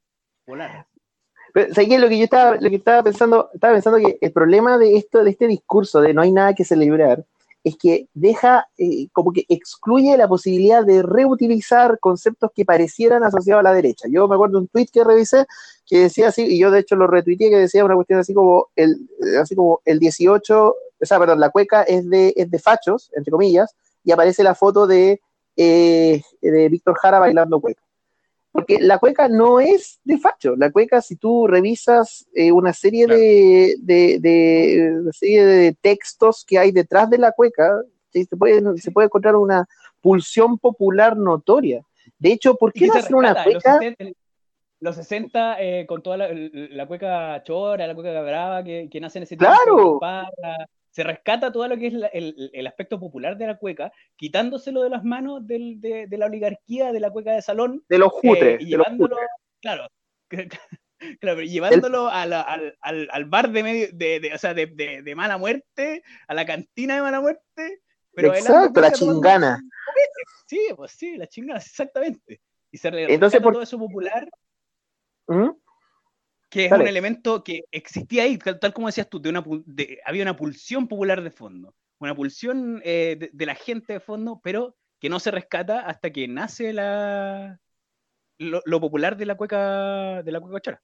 ¿sabes 1.73 1.99
Lo 1.99 2.09
que 2.09 2.17
yo 2.17 2.23
estaba, 2.25 3.03
pensando, 3.03 3.49
estaba 3.53 3.73
pensando 3.73 3.99
que 3.99 4.17
el 4.21 4.31
problema 4.31 4.77
de 4.77 4.97
esto, 4.97 5.23
de 5.23 5.31
este 5.31 5.47
discurso 5.47 6.01
de 6.01 6.13
no 6.13 6.21
hay 6.21 6.31
nada 6.31 6.53
que 6.53 6.65
celebrar, 6.65 7.25
es 7.63 7.77
que 7.77 8.07
deja, 8.13 8.67
eh, 8.77 9.07
como 9.11 9.33
que 9.33 9.45
excluye 9.49 10.15
la 10.17 10.27
posibilidad 10.27 10.85
de 10.85 11.01
reutilizar 11.01 11.97
conceptos 11.99 12.51
que 12.53 12.63
parecieran 12.63 13.23
asociados 13.23 13.61
a 13.61 13.63
la 13.63 13.73
derecha. 13.73 14.07
Yo 14.07 14.27
me 14.27 14.35
acuerdo 14.35 14.59
un 14.59 14.67
tweet 14.67 14.87
que 14.93 15.03
revisé 15.03 15.47
que 15.87 16.01
decía 16.01 16.27
así, 16.27 16.43
y 16.43 16.59
yo 16.59 16.71
de 16.71 16.79
hecho 16.79 16.95
lo 16.95 17.07
retuiteé, 17.07 17.49
que 17.49 17.57
decía 17.57 17.85
una 17.85 17.95
cuestión 17.95 18.19
así 18.19 18.33
como 18.33 18.67
el, 18.75 19.09
así 19.41 19.55
como 19.55 19.81
el 19.85 19.99
18, 19.99 20.67
o 20.69 21.05
sea, 21.05 21.19
perdón, 21.19 21.39
la 21.39 21.49
cueca 21.49 21.83
es 21.83 22.07
de, 22.09 22.33
es 22.35 22.49
de 22.49 22.59
fachos, 22.59 23.11
entre 23.15 23.31
comillas, 23.31 23.75
y 24.03 24.11
aparece 24.11 24.43
la 24.43 24.55
foto 24.55 24.87
de, 24.87 25.21
eh, 25.57 26.21
de 26.41 26.69
Víctor 26.69 26.95
Jara 26.99 27.19
bailando 27.19 27.59
cueca. 27.59 27.84
Porque 28.55 28.79
la 28.79 28.99
cueca 28.99 29.27
no 29.27 29.59
es 29.59 29.99
de 30.05 30.17
facho. 30.17 30.55
La 30.55 30.71
cueca, 30.71 31.01
si 31.01 31.17
tú 31.17 31.45
revisas 31.45 32.25
eh, 32.33 32.53
una 32.53 32.71
serie 32.71 33.03
claro. 33.03 33.19
de, 33.19 33.75
de, 33.79 34.19
de, 34.21 35.01
de, 35.03 35.11
serie 35.11 35.45
de 35.45 35.73
textos 35.73 36.45
que 36.47 36.57
hay 36.57 36.71
detrás 36.71 37.09
de 37.09 37.17
la 37.17 37.33
cueca, 37.33 37.81
¿sí? 38.13 38.23
se, 38.23 38.37
puede, 38.37 38.77
se 38.77 38.91
puede 38.91 39.07
encontrar 39.07 39.35
una 39.35 39.67
pulsión 39.99 40.57
popular 40.57 41.17
notoria. 41.17 41.85
De 42.17 42.31
hecho, 42.31 42.55
¿por 42.55 42.71
qué 42.71 42.87
no 42.87 42.93
hacer 42.93 43.13
una 43.13 43.43
cueca? 43.43 43.77
Los 44.79 44.95
60, 44.95 45.61
eh, 45.61 45.85
con 45.85 46.01
toda 46.01 46.15
la, 46.15 46.29
la, 46.31 46.87
cueca 46.87 47.43
chora, 47.43 47.85
la 47.85 47.93
cueca 47.93 48.21
brava, 48.21 48.63
que, 48.63 48.87
que 48.89 49.01
nace 49.01 49.19
en 49.19 49.23
ese 49.23 49.35
tiempo, 49.35 49.99
claro. 49.99 49.99
Se 50.95 51.03
rescata 51.03 51.51
todo 51.51 51.67
lo 51.67 51.77
que 51.77 51.87
es 51.87 51.93
la, 51.93 52.07
el, 52.07 52.51
el, 52.53 52.67
aspecto 52.67 52.97
popular 52.97 53.37
de 53.37 53.47
la 53.47 53.57
cueca, 53.57 53.91
quitándoselo 54.15 54.81
de 54.81 54.89
las 54.89 55.03
manos 55.03 55.45
del, 55.45 55.81
de, 55.81 56.07
de, 56.07 56.17
la 56.17 56.27
oligarquía 56.27 56.93
de 56.93 57.01
la 57.01 57.11
cueca 57.11 57.33
de 57.33 57.41
salón. 57.41 57.83
De 57.89 57.97
los 57.97 58.13
jutres. 58.13 58.61
Eh, 58.61 58.63
y 58.63 58.65
llevándolo, 58.67 59.17
claro, 59.59 59.89
claro, 61.19 61.41
llevándolo 61.41 62.07
el... 62.07 62.15
a 62.15 62.25
la, 62.25 62.41
al, 62.43 62.77
al, 62.79 63.09
al, 63.11 63.25
bar 63.25 63.51
de 63.51 63.63
medio, 63.63 63.87
de, 63.91 64.21
de 64.21 64.33
o 64.33 64.37
sea, 64.37 64.53
de, 64.53 64.67
de, 64.67 65.15
mala 65.15 65.37
muerte, 65.37 66.01
a 66.29 66.33
la 66.33 66.45
cantina 66.45 66.95
de 66.95 67.01
mala 67.01 67.19
muerte. 67.19 67.81
Pero 68.13 68.33
Exacto, 68.33 68.79
la 68.79 68.93
chingana. 68.93 69.59
Sí, 70.47 70.69
pues 70.77 70.93
sí, 70.93 71.17
la 71.17 71.27
chingana, 71.27 71.59
exactamente. 71.59 72.39
Y 72.71 72.77
se 72.77 72.87
Entonces, 72.87 73.41
por... 73.41 73.51
todo 73.51 73.63
eso 73.63 73.77
popular. 73.77 74.29
¿Mm? 75.27 75.49
Que 76.49 76.65
es 76.65 76.71
Dale. 76.71 76.83
un 76.83 76.89
elemento 76.89 77.43
que 77.43 77.63
existía 77.71 78.23
ahí, 78.23 78.37
tal, 78.37 78.59
tal 78.59 78.73
como 78.73 78.87
decías 78.87 79.09
tú, 79.09 79.21
de 79.21 79.29
una, 79.29 79.43
de, 79.65 79.99
había 80.05 80.23
una 80.23 80.35
pulsión 80.35 80.87
popular 80.87 81.21
de 81.21 81.31
fondo, 81.31 81.73
una 81.99 82.15
pulsión 82.15 82.81
eh, 82.83 83.15
de, 83.19 83.29
de, 83.33 83.45
la 83.45 83.55
gente 83.55 83.93
de 83.93 83.99
fondo, 83.99 84.39
pero 84.43 84.75
que 84.99 85.09
no 85.09 85.19
se 85.19 85.31
rescata 85.31 85.81
hasta 85.81 86.11
que 86.11 86.27
nace 86.27 86.73
la, 86.73 87.59
lo, 88.37 88.61
lo 88.65 88.79
popular 88.79 89.17
de 89.17 89.25
la 89.25 89.35
cueca 89.35 90.23
de 90.23 90.31
la 90.31 90.39
cueca 90.39 90.59
chora. 90.59 90.81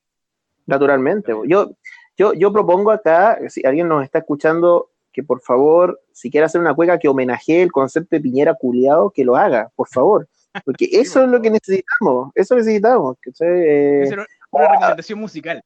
Naturalmente. 0.65 1.33
Yo, 1.47 1.71
yo, 2.17 2.33
yo 2.33 2.53
propongo 2.53 2.91
acá, 2.91 3.39
si 3.49 3.65
alguien 3.65 3.87
nos 3.87 4.03
está 4.03 4.19
escuchando, 4.19 4.89
que 5.11 5.23
por 5.23 5.41
favor, 5.41 5.99
si 6.11 6.31
quiere 6.31 6.45
hacer 6.45 6.61
una 6.61 6.73
cueca 6.73 6.99
que 6.99 7.07
homenajee 7.07 7.61
el 7.61 7.71
concepto 7.71 8.15
de 8.15 8.21
Piñera 8.21 8.53
culiado, 8.53 9.09
que 9.09 9.25
lo 9.25 9.35
haga, 9.35 9.71
por 9.75 9.87
favor. 9.87 10.27
Porque 10.65 10.87
eso 10.91 11.23
es 11.23 11.29
lo 11.29 11.41
que 11.41 11.49
necesitamos, 11.49 12.31
eso 12.35 12.55
necesitamos. 12.55 13.17
Que, 13.21 13.31
eh, 13.41 14.09
una, 14.51 14.65
una 14.65 14.75
recomendación 14.75 15.19
musical. 15.19 15.61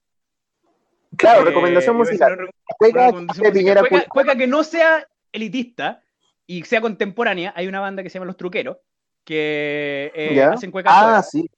Claro, 1.17 1.41
eh, 1.41 1.45
recomendación 1.45 1.95
musical. 1.95 2.49
Cueca, 2.77 3.05
recomendación 3.07 3.47
musical. 3.47 3.87
Cueca, 3.87 4.05
cueca, 4.07 4.35
que 4.35 4.47
no 4.47 4.63
sea 4.63 5.07
elitista 5.31 6.01
y 6.47 6.63
sea 6.63 6.81
contemporánea. 6.81 7.53
Hay 7.55 7.67
una 7.67 7.79
banda 7.79 8.03
que 8.03 8.09
se 8.09 8.15
llama 8.15 8.27
Los 8.27 8.37
Truqueros, 8.37 8.77
que 9.23 10.11
eh, 10.15 10.43
hacen 10.43 10.71
cueca. 10.71 10.89
Ah, 10.91 11.23
sí. 11.23 11.49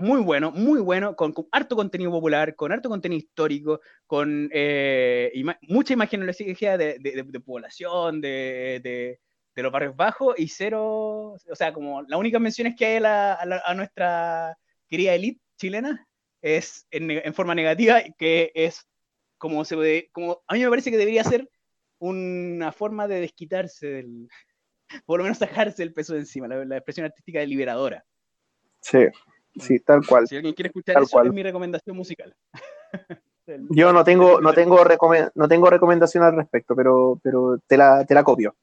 Muy 0.00 0.20
bueno, 0.20 0.50
muy 0.50 0.80
bueno, 0.80 1.14
con, 1.14 1.32
con, 1.32 1.46
harto 1.52 1.76
contenido 1.76 2.10
popular, 2.10 2.56
con 2.56 2.72
harto 2.72 2.88
contenido 2.88 3.18
histórico, 3.18 3.80
con 4.04 4.50
eh, 4.52 5.30
ima 5.32 5.56
mucha 5.62 5.92
imagenología 5.92 6.76
de, 6.76 6.98
de, 6.98 7.12
de, 7.12 7.22
de 7.22 7.40
población, 7.40 8.20
de, 8.20 8.80
de 8.82 9.62
los 9.62 9.70
barrios 9.70 9.94
bajos 9.94 10.34
y 10.38 10.48
cero, 10.48 11.36
o 11.50 11.54
sea, 11.54 11.72
como 11.72 12.02
las 12.02 12.18
únicas 12.18 12.40
menciones 12.40 12.74
que 12.76 12.86
hay 12.86 12.96
a, 12.96 13.00
la, 13.00 13.32
a, 13.34 13.46
la, 13.46 13.62
a 13.64 13.74
nuestra 13.74 14.58
querida 14.88 15.14
elite 15.14 15.40
chilena 15.56 16.07
es 16.42 16.86
en, 16.90 17.10
en, 17.10 17.34
forma 17.34 17.54
negativa, 17.54 18.00
que 18.16 18.52
es 18.54 18.86
como 19.38 19.64
se 19.64 19.76
puede, 19.76 20.10
como 20.12 20.42
a 20.46 20.54
mí 20.54 20.60
me 20.60 20.70
parece 20.70 20.90
que 20.90 20.96
debería 20.96 21.24
ser 21.24 21.48
una 21.98 22.72
forma 22.72 23.08
de 23.08 23.20
desquitarse 23.20 23.86
del, 23.86 24.28
por 25.06 25.18
lo 25.18 25.24
menos 25.24 25.38
sacarse 25.38 25.82
el 25.82 25.92
peso 25.92 26.14
de 26.14 26.20
encima, 26.20 26.48
la, 26.48 26.64
la 26.64 26.76
expresión 26.76 27.06
artística 27.06 27.40
de 27.40 27.46
liberadora. 27.46 28.04
Sí, 28.80 29.06
sí, 29.60 29.80
tal 29.80 30.06
cual. 30.06 30.26
Si 30.28 30.36
alguien 30.36 30.54
quiere 30.54 30.68
escuchar 30.68 30.94
tal 30.94 31.04
eso, 31.04 31.12
cual. 31.12 31.26
es 31.26 31.32
mi 31.32 31.42
recomendación 31.42 31.96
musical. 31.96 32.34
Yo 33.70 33.92
no 33.92 34.04
tengo, 34.04 34.40
no 34.40 34.52
tengo, 34.52 34.84
no 35.34 35.48
tengo 35.48 35.70
recomendación 35.70 36.22
al 36.22 36.36
respecto, 36.36 36.76
pero, 36.76 37.18
pero 37.22 37.58
te, 37.66 37.78
la, 37.78 38.04
te 38.04 38.14
la 38.14 38.22
copio. 38.22 38.54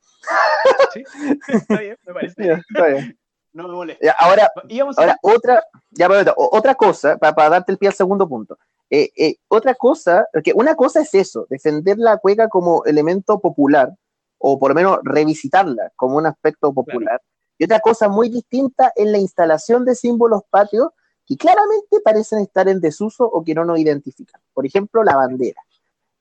Sí, 0.94 1.04
está 1.48 1.80
bien, 1.80 1.98
me 2.06 2.14
parece. 2.14 2.46
Ya, 2.46 2.54
está 2.54 2.88
bien. 2.88 3.18
No 3.56 3.70
me 3.70 3.74
molesta. 3.74 4.14
Ahora, 4.20 4.52
ahora 4.98 5.18
otra, 5.22 5.64
ya, 5.92 6.10
otra 6.36 6.76
cosa, 6.76 7.18
para, 7.18 7.34
para, 7.34 7.50
darte 7.52 7.72
el 7.72 7.78
pie 7.78 7.88
al 7.88 7.96
segundo 7.96 8.28
punto. 8.28 8.58
Eh, 8.90 9.12
eh, 9.16 9.36
otra 9.48 9.74
cosa, 9.76 10.28
que 10.44 10.52
una 10.54 10.76
cosa 10.76 11.00
es 11.00 11.14
eso, 11.14 11.48
defender 11.50 11.98
la 11.98 12.18
cueca 12.18 12.50
como 12.50 12.84
elemento 12.84 13.40
popular, 13.40 13.96
o 14.40 14.60
por 14.60 14.72
lo 14.72 14.76
menos 14.76 15.00
revisitarla 15.04 15.94
como 15.96 16.18
un 16.18 16.26
aspecto 16.26 16.74
popular. 16.74 17.20
Claro. 17.20 17.24
Y 17.58 17.64
otra 17.64 17.80
cosa 17.80 18.10
muy 18.10 18.28
distinta 18.28 18.92
es 18.94 19.08
la 19.08 19.20
instalación 19.20 19.86
de 19.86 19.96
símbolos 19.96 20.42
patrios 20.50 20.90
que 21.26 21.38
claramente 21.38 22.02
parecen 22.04 22.40
estar 22.40 22.68
en 22.68 22.82
desuso 22.82 23.24
o 23.24 23.42
que 23.42 23.56
no 23.56 23.64
nos 23.64 23.80
identifican. 23.80 24.42
Por 24.54 24.66
ejemplo, 24.66 25.02
la 25.02 25.16
bandera, 25.16 25.62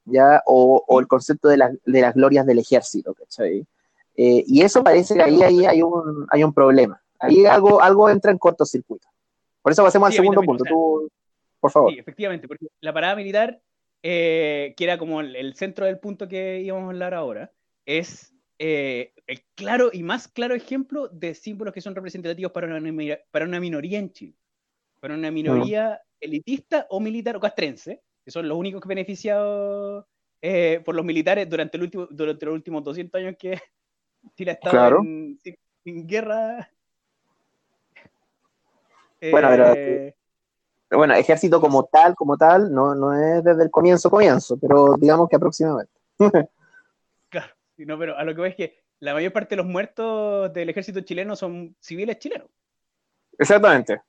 ¿ya? 0.05 0.41
O, 0.47 0.85
el 1.01 1.09
concepto 1.09 1.49
de, 1.49 1.57
las 1.57 2.15
glorias 2.15 2.47
del 2.47 2.61
ejército, 2.61 3.13
¿cachai? 3.13 3.67
Eh, 4.17 4.45
y 4.47 4.63
eso 4.63 4.85
parece 4.85 5.17
que 5.17 5.23
ahí, 5.25 5.43
ahí 5.43 5.67
hay, 5.67 5.83
un, 5.83 6.29
hay 6.31 6.45
un 6.45 6.55
problema. 6.55 7.04
Ahí 7.25 7.47
algo, 7.47 7.81
algo 7.81 8.09
entra 8.11 8.31
en 8.31 8.39
cortocircuito. 8.39 9.09
Por 9.63 9.73
eso 9.73 9.83
pasemos 9.83 10.09
al 10.09 10.13
segundo 10.13 10.43
punto. 10.43 10.65
Tú, 10.65 11.11
por 11.61 11.71
favor. 11.71 11.93
Sí, 11.93 11.99
efectivamente, 11.99 12.47
porque 12.47 12.67
la 12.81 12.93
parada 12.93 13.17
militar, 13.17 13.61
eh, 14.03 14.75
que 14.77 14.85
era 14.85 14.99
como 14.99 15.21
el, 15.21 15.55
centro 15.55 15.87
del 15.87 15.99
punto 15.99 16.29
que 16.29 16.61
íbamos 16.61 16.85
a 16.85 16.91
hablar 16.91 17.15
ahora, 17.15 17.53
es 17.87 18.35
eh, 18.59 19.13
el 19.27 19.43
claro 19.55 19.91
y 19.93 20.03
más 20.03 20.29
claro 20.29 20.55
ejemplo 20.55 21.09
de 21.09 21.35
símbolos 21.35 21.75
que 21.75 21.81
son 21.81 21.95
representativos 21.95 22.53
para 22.53 22.67
una, 22.67 23.19
para 23.31 23.45
una 23.45 23.61
minoría 23.61 23.99
en 23.99 24.13
Chile. 24.13 24.35
Para 25.01 25.15
una 25.15 25.31
minoría 25.31 26.01
elitista 26.21 26.87
o 26.91 27.01
militar 27.01 27.37
o 27.37 27.41
castrense, 27.41 28.03
que 28.25 28.31
son 28.31 28.49
los 28.49 28.57
únicos 28.57 28.83
beneficiados 28.87 30.07
eh, 30.41 30.83
por 30.85 30.95
los 30.95 31.05
militares 31.05 31.49
durante, 31.49 31.77
el 31.77 31.85
último, 31.85 32.07
durante 32.11 32.45
los 32.45 32.55
últimos 32.55 32.85
200 32.85 33.19
años 33.19 33.37
que 33.39 33.59
Chile 34.37 34.51
ha 34.51 34.55
estado 34.55 35.01
en, 35.03 35.39
guerra. 36.07 36.71
Bueno, 39.31 39.49
pero 40.89 40.99
bueno, 40.99 41.15
ejército 41.15 41.61
como 41.61 41.85
tal, 41.87 42.15
como 42.15 42.37
tal, 42.37 42.73
no, 42.73 42.95
no 42.95 43.15
es 43.15 43.43
desde 43.43 43.65
el 43.65 43.71
comienzo, 43.71 44.11
comienzo, 44.11 44.59
pero 44.59 44.97
digamos 44.99 45.29
que 45.29 45.37
aproximadamente. 45.37 45.93
claro, 47.29 47.53
no, 47.79 47.99
pero 47.99 48.17
a 48.17 48.25
lo 48.25 48.35
que 48.35 48.41
voy 48.41 48.51
es 48.51 48.57
que 48.57 48.85
la 49.01 49.15
mayor 49.15 49.33
parte 49.33 49.51
de 49.51 49.57
los 49.57 49.67
muertos 49.67 50.53
del 50.53 50.69
ejército 50.69 51.01
chileno 51.01 51.37
son 51.37 51.75
civiles 51.81 52.19
chilenos. 52.19 52.49
Exactamente. 53.39 54.01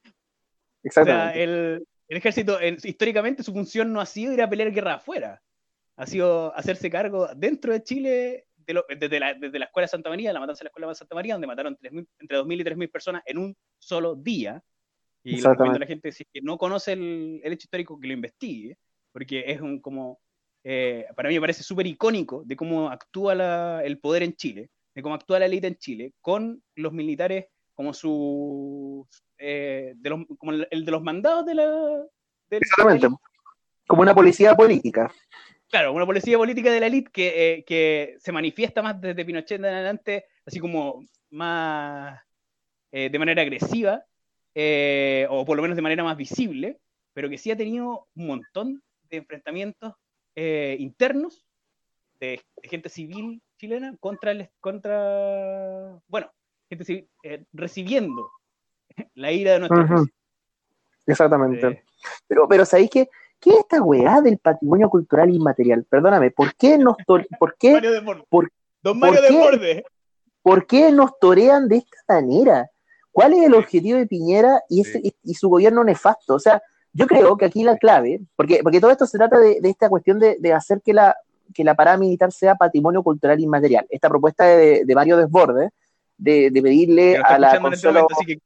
Exactamente. 0.84 1.32
O 1.32 1.34
sea, 1.34 1.44
el, 1.44 1.88
ejército, 2.08 2.60
históricamente, 2.62 3.42
su 3.42 3.52
función 3.52 3.92
no 3.92 4.00
ha 4.00 4.06
sido 4.06 4.34
ir 4.34 4.42
a 4.42 4.50
pelear 4.50 4.72
guerra 4.72 4.96
afuera, 4.96 5.42
ha 5.96 6.06
sido 6.06 6.56
hacerse 6.56 6.90
cargo 6.92 7.28
dentro 7.36 7.74
de 7.74 7.84
Chile, 7.84 8.48
desde, 8.58 9.20
la, 9.20 9.32
escuela 9.32 9.86
de 9.86 9.88
Santa 9.88 10.10
María, 10.10 10.34
la 10.34 10.40
matanza 10.40 10.60
de 10.60 10.66
la 10.66 10.70
escuela 10.70 10.88
de 10.88 10.96
Santa 10.96 11.16
María, 11.16 11.34
donde 11.34 11.48
mataron 11.48 11.78
entre 11.82 12.38
2.000 12.38 12.62
y 12.62 12.64
3.000 12.64 12.92
personas 12.92 13.24
en 13.26 13.40
un 13.40 13.58
solo 13.80 14.16
día 14.16 14.64
y 15.26 15.42
lo 15.42 15.50
recomiendo 15.50 15.78
a 15.78 15.80
la 15.80 15.88
gente, 15.88 16.12
si 16.12 16.24
que 16.26 16.42
no 16.42 16.58
conoce 16.58 16.94
el, 16.94 17.42
hecho 17.44 17.66
histórico, 17.66 18.00
que 18.00 18.08
lo 18.08 18.14
investigue, 18.14 18.78
porque 19.12 19.44
es 19.48 19.60
un 19.60 19.80
como, 19.82 20.20
eh, 20.64 21.08
para 21.16 21.30
mí 21.30 21.36
me 21.36 21.42
parece 21.42 21.64
súper 21.64 21.88
icónico 21.88 22.44
de 22.46 22.56
cómo 22.56 22.90
actúa 22.90 23.84
el 23.84 24.00
poder 24.00 24.22
en 24.22 24.36
Chile, 24.36 24.70
de 24.94 25.02
cómo 25.02 25.16
actúa 25.16 25.40
la 25.40 25.48
élite 25.48 25.66
en 25.66 25.78
Chile, 25.78 26.14
con 26.22 26.62
los 26.76 26.94
militares 26.94 27.48
como 27.74 27.92
su, 27.94 29.08
eh, 29.40 29.94
de 29.96 30.10
los, 30.12 30.20
como 30.38 30.52
el 30.52 30.86
de 30.86 30.92
los 30.92 31.02
mandados 31.02 31.46
de 31.46 31.56
la... 31.56 32.06
Exactamente, 32.52 33.08
como 33.88 34.04
una 34.04 34.14
policía 34.14 34.54
política. 34.56 35.12
Claro, 35.70 35.92
una 35.92 36.06
policía 36.06 36.38
política 36.38 36.72
de 36.72 36.80
la 36.80 36.86
élite 36.86 37.12
que, 37.12 37.54
eh, 37.54 37.64
que 37.66 38.16
se 38.20 38.32
manifiesta 38.32 38.84
más 38.84 39.02
desde 39.02 39.26
Pinochet 39.26 39.58
en 39.58 39.66
adelante, 39.66 40.26
así 40.46 40.60
como 40.60 41.04
más 41.32 42.20
de 42.92 43.20
manera 43.20 43.42
agresiva, 43.42 44.06
eh, 44.56 45.28
o 45.30 45.46
por 45.46 45.58
lo 45.58 45.62
menos 45.62 45.76
de 45.76 45.82
manera 45.82 46.04
más 46.04 46.16
visible, 46.16 46.80
pero 47.14 47.30
que 47.30 47.38
sí 47.38 47.52
ha 47.52 47.58
tenido 47.58 48.08
un 48.16 48.28
montón 48.28 48.82
de 49.10 49.18
enfrentamientos 49.18 49.94
eh, 50.36 50.78
internos 50.80 51.46
de, 52.20 52.42
gente 52.64 52.90
civil 52.90 53.42
chilena 53.58 53.96
contra, 54.00 54.32
el, 54.32 54.50
contra 54.62 56.00
bueno, 56.08 56.32
gente 56.70 56.86
civil 56.86 57.10
eh, 57.24 57.44
recibiendo 57.54 58.32
la 59.14 59.32
ira 59.32 59.54
de 59.54 59.60
nuestro 59.60 60.06
Exactamente. 61.06 61.84
pero, 62.28 62.48
pero 62.48 62.66
¿sabéis 62.66 62.90
qué? 62.90 63.10
¿Qué 63.40 63.52
es 63.52 63.58
esta 63.60 63.82
weá 63.82 64.22
del 64.22 64.38
patrimonio 64.40 64.90
cultural 64.90 65.30
inmaterial? 65.30 65.84
Perdóname, 65.84 66.32
¿por 66.32 66.56
qué 66.56 66.78
nos 66.78 66.96
por 67.06 67.28
qué, 67.60 67.80
por, 68.30 68.50
Don 68.82 68.98
Mario 68.98 69.22
de 69.22 69.84
¿Por 70.42 70.66
qué 70.66 70.92
nos 70.92 71.20
torean 71.20 71.68
de 71.68 71.78
esta 71.78 72.22
manera? 72.22 72.72
¿Cuál 73.16 73.32
es 73.32 73.46
el 73.46 73.54
objetivo 73.54 73.98
de 73.98 74.08
Piñera 74.08 74.62
y, 74.68 74.84
su 75.36 75.48
gobierno 75.48 75.86
nefasto? 75.86 76.36
O 76.36 76.40
sea, 76.40 76.62
yo 76.92 77.08
creo 77.08 77.38
que 77.38 77.46
aquí 77.46 77.64
la 77.64 77.78
clave, 77.78 78.20
porque, 78.36 78.60
porque 78.62 78.82
todo 78.82 78.92
esto 78.92 79.06
se 79.06 79.18
trata 79.18 79.40
de, 79.40 79.58
esta 79.64 79.88
cuestión 79.88 80.20
de, 80.20 80.54
hacer 80.54 80.82
que 80.82 80.94
la, 80.94 81.16
que 81.54 81.64
la 81.64 81.76
parada 81.76 81.96
militar 81.96 82.34
sea 82.34 82.56
patrimonio 82.56 83.04
cultural 83.04 83.40
inmaterial. 83.40 83.88
Esta 83.90 84.10
propuesta 84.10 84.44
de, 84.44 84.84
de 84.84 84.96
Mario 84.96 85.16
Desbordes, 85.16 85.72
de, 86.18 86.52
pedirle 86.62 87.16
a 87.16 87.40
la... 87.40 87.54
Este 87.54 88.42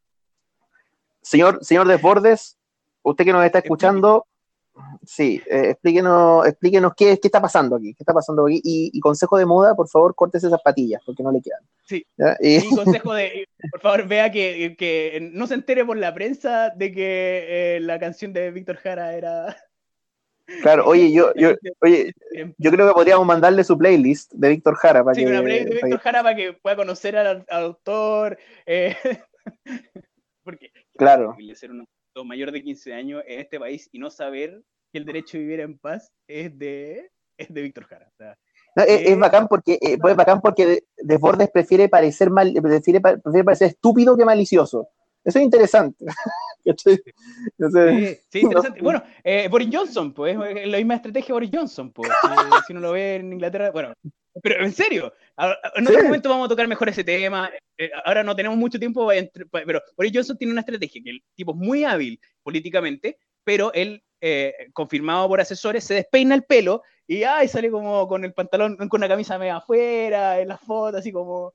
señor, 1.23 1.65
señor 1.65 1.87
Desbordes, 1.87 2.55
usted 3.01 3.25
que 3.25 3.33
nos 3.33 3.43
está 3.43 3.57
escuchando, 3.57 4.27
Sí, 5.05 5.41
eh, 5.49 5.71
explíquenos, 5.71 6.45
explíquenos 6.45 6.93
qué, 6.95 7.17
qué, 7.19 7.27
está 7.27 7.41
pasando 7.41 7.77
aquí, 7.77 7.93
qué 7.95 8.03
está 8.03 8.13
pasando 8.13 8.45
aquí. 8.45 8.61
Y, 8.63 8.99
consejo 8.99 9.37
de 9.37 9.45
moda, 9.45 9.75
por 9.75 9.87
favor, 9.87 10.13
córtese 10.13 10.47
esas 10.47 10.61
patillas, 10.61 11.01
porque 11.05 11.23
no 11.23 11.31
le 11.31 11.41
quedan. 11.41 11.61
Sí. 11.85 12.05
Y... 12.39 12.75
consejo 12.75 13.13
de, 13.13 13.47
por 13.71 13.81
favor, 13.81 14.07
vea 14.07 14.31
que, 14.31 14.75
que, 14.77 15.29
no 15.33 15.47
se 15.47 15.55
entere 15.55 15.85
por 15.85 15.97
la 15.97 16.13
prensa 16.13 16.69
de 16.69 16.91
que 16.91 17.45
eh, 17.77 17.79
la 17.79 17.99
canción 17.99 18.33
de 18.33 18.51
Víctor 18.51 18.77
Jara 18.77 19.13
era... 19.13 19.57
Claro, 20.63 20.87
oye, 20.87 21.11
yo, 21.11 21.31
yo, 21.35 21.51
oye, 21.81 22.11
yo 22.57 22.71
creo 22.71 22.87
que 22.87 22.93
podríamos 22.93 23.25
mandarle 23.25 23.63
su 23.63 23.77
playlist 23.77 24.33
de 24.33 24.49
Víctor 24.49 24.75
Jara 24.75 25.03
para 25.03 25.13
sí, 25.13 25.23
una 25.23 25.43
playlist 25.43 25.69
de 25.69 25.75
Víctor 25.75 25.99
Jara 25.99 26.23
para 26.23 26.35
que 26.35 26.53
pueda 26.53 26.75
conocer 26.75 27.15
al, 27.17 27.45
autor. 27.49 28.37
Eh, 28.65 28.95
porque 30.43 30.71
claro. 30.97 31.35
ser 31.53 31.69
un 31.69 31.87
mayor 32.25 32.51
de 32.51 32.63
15 32.63 32.93
años 32.93 33.23
en 33.27 33.39
este 33.39 33.59
país 33.59 33.89
y 33.91 33.99
no 33.99 34.09
saber 34.09 34.63
que 34.91 34.97
el 34.97 35.05
derecho 35.05 35.37
a 35.37 35.41
vivir 35.41 35.59
en 35.59 35.77
paz 35.77 36.11
es 36.27 36.57
de, 36.57 37.11
es 37.37 37.53
de 37.53 37.61
Víctor 37.61 37.85
Jara. 37.85 38.11
es, 38.75 39.17
bacán 39.17 39.47
porque, 39.47 39.77
eh, 39.81 39.97
pues, 39.99 40.15
bacán 40.15 40.41
porque 40.41 40.83
Desbordes 40.97 41.49
prefiere 41.51 41.89
parecer, 41.89 42.29
mal, 42.29 42.53
prefiere, 42.61 42.99
prefiere 42.99 43.43
parecer 43.43 43.67
estúpido 43.69 44.17
que 44.17 44.25
malicioso. 44.25 44.89
Eso 45.23 45.39
es 45.39 45.45
interesante. 45.45 46.05
sí, 46.77 46.99
sí, 48.29 48.39
interesante. 48.39 48.81
Bueno, 48.81 49.03
eh, 49.23 49.47
Boris 49.49 49.69
Johnson, 49.71 50.13
pues, 50.13 50.37
es 50.55 50.67
la 50.67 50.77
misma 50.77 50.95
estrategia 50.95 51.27
de 51.27 51.33
Boris 51.33 51.51
Johnson, 51.53 51.91
pues, 51.91 52.09
si, 52.65 52.73
uno 52.73 52.81
lo 52.81 52.91
ve 52.93 53.15
en 53.15 53.33
Inglaterra, 53.33 53.71
bueno, 53.71 53.93
pero 54.41 54.63
en 54.63 54.71
serio, 54.71 55.13
en 55.75 55.87
otro 55.87 56.03
momento 56.03 56.29
vamos 56.29 56.45
a 56.45 56.49
tocar 56.49 56.67
mejor 56.67 56.89
ese 56.89 57.03
tema. 57.03 57.51
Eh, 57.77 57.89
ahora 58.05 58.23
no 58.23 58.35
tenemos 58.35 58.57
mucho 58.57 58.79
tiempo, 58.79 59.09
pero 59.51 59.81
Boris 59.95 60.11
Johnson 60.13 60.37
tiene 60.37 60.51
una 60.53 60.61
estrategia 60.61 61.01
que 61.03 61.09
el 61.09 61.23
tipo 61.35 61.51
es 61.51 61.57
muy 61.57 61.83
hábil 61.83 62.19
políticamente, 62.43 63.17
pero 63.43 63.73
él 63.73 64.03
eh, 64.21 64.53
confirmado 64.73 65.27
por 65.29 65.39
asesores, 65.39 65.83
se 65.83 65.93
despeina 65.93 66.35
el 66.35 66.43
pelo 66.43 66.83
y 67.07 67.23
ay, 67.23 67.47
sale 67.47 67.71
como 67.71 68.07
con 68.07 68.25
el 68.25 68.33
pantalón, 68.33 68.75
con 68.75 68.99
una 68.99 69.07
camisa 69.07 69.39
media 69.39 69.57
afuera, 69.57 70.39
en 70.39 70.47
la 70.47 70.57
foto, 70.57 70.97
así 70.97 71.11
como. 71.11 71.53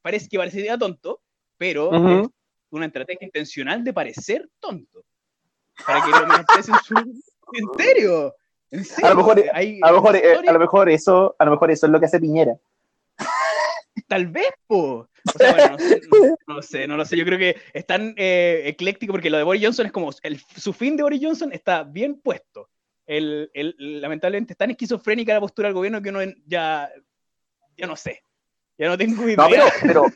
Parece 0.00 0.28
que 0.28 0.36
parecería 0.36 0.76
tonto, 0.76 1.22
pero 1.56 1.90
es 1.94 2.28
una 2.70 2.86
estrategia 2.86 3.24
intencional 3.24 3.82
de 3.82 3.92
parecer 3.92 4.48
tonto. 4.60 5.04
Para 5.86 6.04
que 6.04 6.10
lo 6.10 6.24
en 6.56 6.84
su. 6.84 6.94
¿En 7.52 7.78
serio? 7.78 8.34
A 9.02 9.10
lo 9.10 9.16
mejor, 9.16 9.44
a 9.52 9.90
lo 9.90 9.94
mejor, 9.94 10.16
eh, 10.16 10.34
a 10.48 10.52
lo 10.52 10.58
mejor 10.58 10.88
eso, 10.88 11.36
a 11.38 11.44
lo 11.44 11.52
mejor 11.52 11.70
eso 11.70 11.86
es 11.86 11.92
lo 11.92 12.00
que 12.00 12.06
hace 12.06 12.20
Piñera. 12.20 12.56
Tal 14.08 14.26
vez, 14.26 14.50
po. 14.66 15.08
O 15.26 15.38
sea, 15.38 15.52
bueno, 15.52 15.76
no, 16.46 16.62
sé, 16.62 16.86
no, 16.86 16.96
lo 16.96 17.04
sé. 17.04 17.16
Yo 17.16 17.24
creo 17.24 17.38
que 17.38 17.56
es 17.72 17.86
tan 17.86 18.14
eh, 18.16 18.62
ecléctico 18.66 19.12
porque 19.12 19.30
lo 19.30 19.38
de 19.38 19.44
Boris 19.44 19.62
Johnson 19.62 19.86
es 19.86 19.92
como. 19.92 20.10
El, 20.22 20.40
su 20.56 20.72
fin 20.72 20.96
de 20.96 21.02
Boris 21.02 21.20
Johnson 21.22 21.52
está 21.52 21.82
bien 21.82 22.20
puesto. 22.20 22.68
El, 23.06 23.50
el, 23.54 23.74
lamentablemente 24.00 24.52
es 24.52 24.56
tan 24.56 24.70
esquizofrénica 24.70 25.34
la 25.34 25.40
postura 25.40 25.68
del 25.68 25.74
gobierno 25.74 26.02
que 26.02 26.10
uno 26.10 26.20
ya. 26.46 26.90
Ya 27.76 27.86
no 27.86 27.96
sé. 27.96 28.22
Ya 28.76 28.88
no 28.88 28.98
tengo 28.98 29.22
idea. 29.28 29.36
No, 29.36 29.48
pero, 29.82 30.06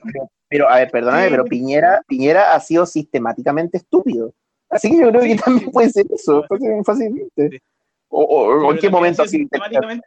pero, 0.48 0.68
a 0.68 0.78
ver, 0.78 0.90
perdóname, 0.90 1.30
pero 1.30 1.44
Piñera, 1.44 2.02
Piñera 2.06 2.54
ha 2.54 2.60
sido 2.60 2.86
sistemáticamente 2.86 3.78
estúpido. 3.78 4.34
Así 4.68 4.90
que 4.90 4.98
yo 4.98 5.10
creo 5.10 5.22
que 5.22 5.36
también 5.36 5.70
puede 5.70 5.90
ser 5.90 6.06
eso, 6.12 6.44
fácilmente. 6.84 7.62
O, 8.08 8.22
o, 8.22 8.72
en 8.72 8.78
qué 8.78 8.88
momento 8.88 9.22
así. 9.22 9.46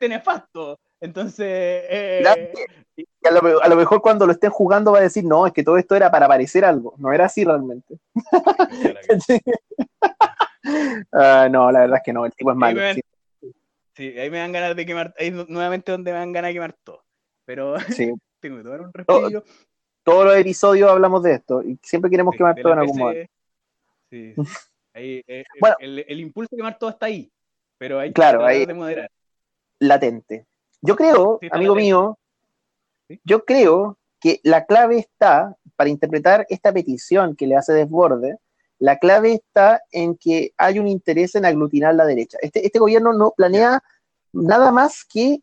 Nefasto. 0.01 0.79
Entonces. 0.99 1.47
Eh, 1.47 2.23
a, 3.23 3.67
lo, 3.69 3.75
mejor 3.75 4.01
cuando 4.01 4.25
lo 4.25 4.31
estén 4.31 4.49
jugando 4.49 4.91
va 4.91 4.99
a 4.99 5.03
decir, 5.03 5.23
no, 5.23 5.45
es 5.47 5.53
que 5.53 5.63
todo 5.63 5.77
esto 5.77 5.95
era 5.95 6.09
para 6.11 6.27
parecer 6.27 6.65
algo. 6.65 6.95
No 6.97 7.11
era 7.13 7.25
así 7.25 7.43
realmente. 7.43 7.97
Ah, 11.11 11.49
no, 11.51 11.71
la 11.71 11.79
verdad 11.79 11.97
es 11.97 12.03
que 12.05 12.13
no, 12.13 12.23
el 12.23 12.33
tipo 12.33 12.51
es 12.51 12.55
malo. 12.55 12.79
sí. 13.95 14.19
ahí 14.19 14.29
me 14.29 14.37
dan 14.37 14.51
ganas 14.51 14.75
de 14.75 14.85
quemar. 14.85 15.11
Ahí 15.17 15.31
nuevamente 15.31 15.91
donde 15.91 16.11
me 16.11 16.19
dan 16.19 16.31
ganas 16.31 16.49
de 16.49 16.53
quemar 16.53 16.73
todo. 16.83 17.03
Pero 17.45 17.79
sí. 17.79 18.13
tengo 18.41 18.57
que 18.57 18.63
tomar 18.63 18.81
un 18.81 18.93
respiro. 18.93 19.43
todos 20.03 20.25
los 20.25 20.35
episodios 20.35 20.89
hablamos 20.89 21.23
de 21.23 21.33
esto 21.33 21.63
y 21.63 21.79
siempre 21.81 22.11
queremos 22.11 22.35
quemar 22.35 22.55
todo 22.61 22.73
en 22.73 22.79
algún 22.79 22.97
momento. 22.97 23.31
Sí, 24.09 24.33
ahí, 24.93 25.23
eh, 25.27 25.45
bueno, 25.59 25.75
el, 25.79 26.19
impulso 26.19 26.49
de 26.51 26.57
quemar 26.57 26.77
todo 26.77 26.89
está 26.89 27.05
ahí, 27.05 27.31
pero 27.81 27.99
hay 27.99 28.09
que 28.09 28.13
claro, 28.13 28.45
ahí, 28.45 28.67
de 28.67 28.75
moderar. 28.75 29.09
Latente. 29.79 30.45
Yo 30.81 30.95
creo, 30.95 31.39
amigo 31.49 31.73
mío, 31.73 32.19
yo 33.23 33.43
creo 33.43 33.97
que 34.19 34.39
la 34.43 34.67
clave 34.67 34.99
está 34.99 35.57
para 35.75 35.89
interpretar 35.89 36.45
esta 36.49 36.71
petición 36.71 37.35
que 37.35 37.47
le 37.47 37.55
hace 37.55 37.73
Desborde, 37.73 38.37
la 38.77 38.99
clave 38.99 39.33
está 39.33 39.81
en 39.91 40.15
que 40.15 40.53
hay 40.57 40.77
un 40.77 40.87
interés 40.87 41.33
en 41.33 41.43
aglutinar 41.43 41.95
la 41.95 42.05
derecha. 42.05 42.37
Este, 42.43 42.63
este 42.63 42.77
gobierno 42.77 43.13
no 43.13 43.33
planea 43.35 43.81
nada 44.31 44.71
más 44.71 45.03
que, 45.03 45.39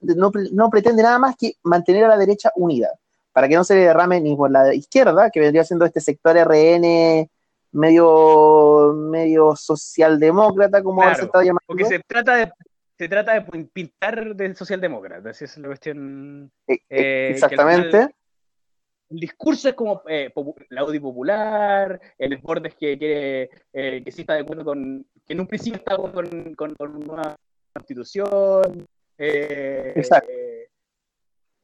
no, 0.00 0.32
no 0.52 0.70
pretende 0.70 1.02
nada 1.02 1.18
más 1.18 1.36
que 1.36 1.56
mantener 1.62 2.04
a 2.04 2.08
la 2.08 2.16
derecha 2.16 2.52
unida, 2.56 2.88
para 3.32 3.48
que 3.48 3.54
no 3.54 3.64
se 3.64 3.74
le 3.74 3.82
derrame 3.82 4.22
ni 4.22 4.34
por 4.34 4.50
la 4.50 4.74
izquierda, 4.74 5.28
que 5.28 5.40
vendría 5.40 5.62
siendo 5.62 5.84
este 5.84 6.00
sector 6.00 6.38
RN 6.38 7.28
medio, 7.76 8.92
medio 8.94 9.54
socialdemócrata, 9.54 10.82
como 10.82 11.02
se 11.14 11.24
está 11.24 11.40
llamando. 11.40 11.64
Porque 11.66 11.84
se 11.84 12.00
trata 12.00 12.36
de 12.36 12.52
se 12.98 13.08
trata 13.08 13.34
de 13.34 13.64
pintar 13.66 14.34
del 14.34 14.56
socialdemócrata, 14.56 15.30
esa 15.30 15.44
es 15.44 15.58
la 15.58 15.68
cuestión. 15.68 16.50
E, 16.66 16.72
e, 16.72 16.78
eh, 16.88 17.30
exactamente. 17.30 18.08
el 19.10 19.20
discurso 19.20 19.68
es 19.68 19.74
como 19.74 20.02
eh, 20.08 20.32
la 20.70 20.80
Audi 20.80 20.98
popular, 20.98 22.00
el 22.16 22.38
Bordes 22.38 22.74
que 22.74 22.96
quiere, 22.96 23.50
eh, 23.72 24.02
que 24.02 24.10
sí 24.10 24.22
está 24.22 24.34
de 24.34 24.40
acuerdo 24.40 24.64
con, 24.64 25.06
que 25.26 25.34
en 25.34 25.40
un 25.40 25.46
principio 25.46 25.78
está 25.78 25.96
con, 25.96 26.54
con, 26.54 26.74
con 26.74 27.10
una 27.10 27.36
constitución. 27.74 28.88
Exacto. 29.18 30.28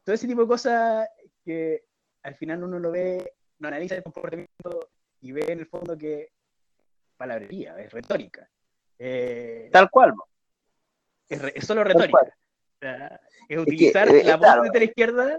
todo 0.04 0.14
ese 0.14 0.26
tipo 0.26 0.42
de 0.42 0.48
cosas 0.48 1.08
que 1.44 1.84
al 2.22 2.34
final 2.34 2.62
uno 2.62 2.78
lo 2.78 2.90
ve, 2.90 3.32
no 3.58 3.68
analiza 3.68 3.94
el 3.94 4.02
comportamiento 4.02 4.90
y 5.22 5.32
ve 5.32 5.52
en 5.52 5.60
el 5.60 5.66
fondo 5.66 5.96
que 5.96 6.30
palabrería, 7.16 7.78
es 7.78 7.90
retórica. 7.92 8.48
Tal 9.72 9.90
cual. 9.90 10.12
Es, 11.28 11.64
solo 11.64 11.82
retórica. 11.84 12.34
es 13.48 13.58
utilizar 13.58 14.08
eh, 14.08 14.24
la 14.24 14.36
voz 14.36 14.70
de 14.70 14.78
la 14.78 14.84
izquierda, 14.84 15.38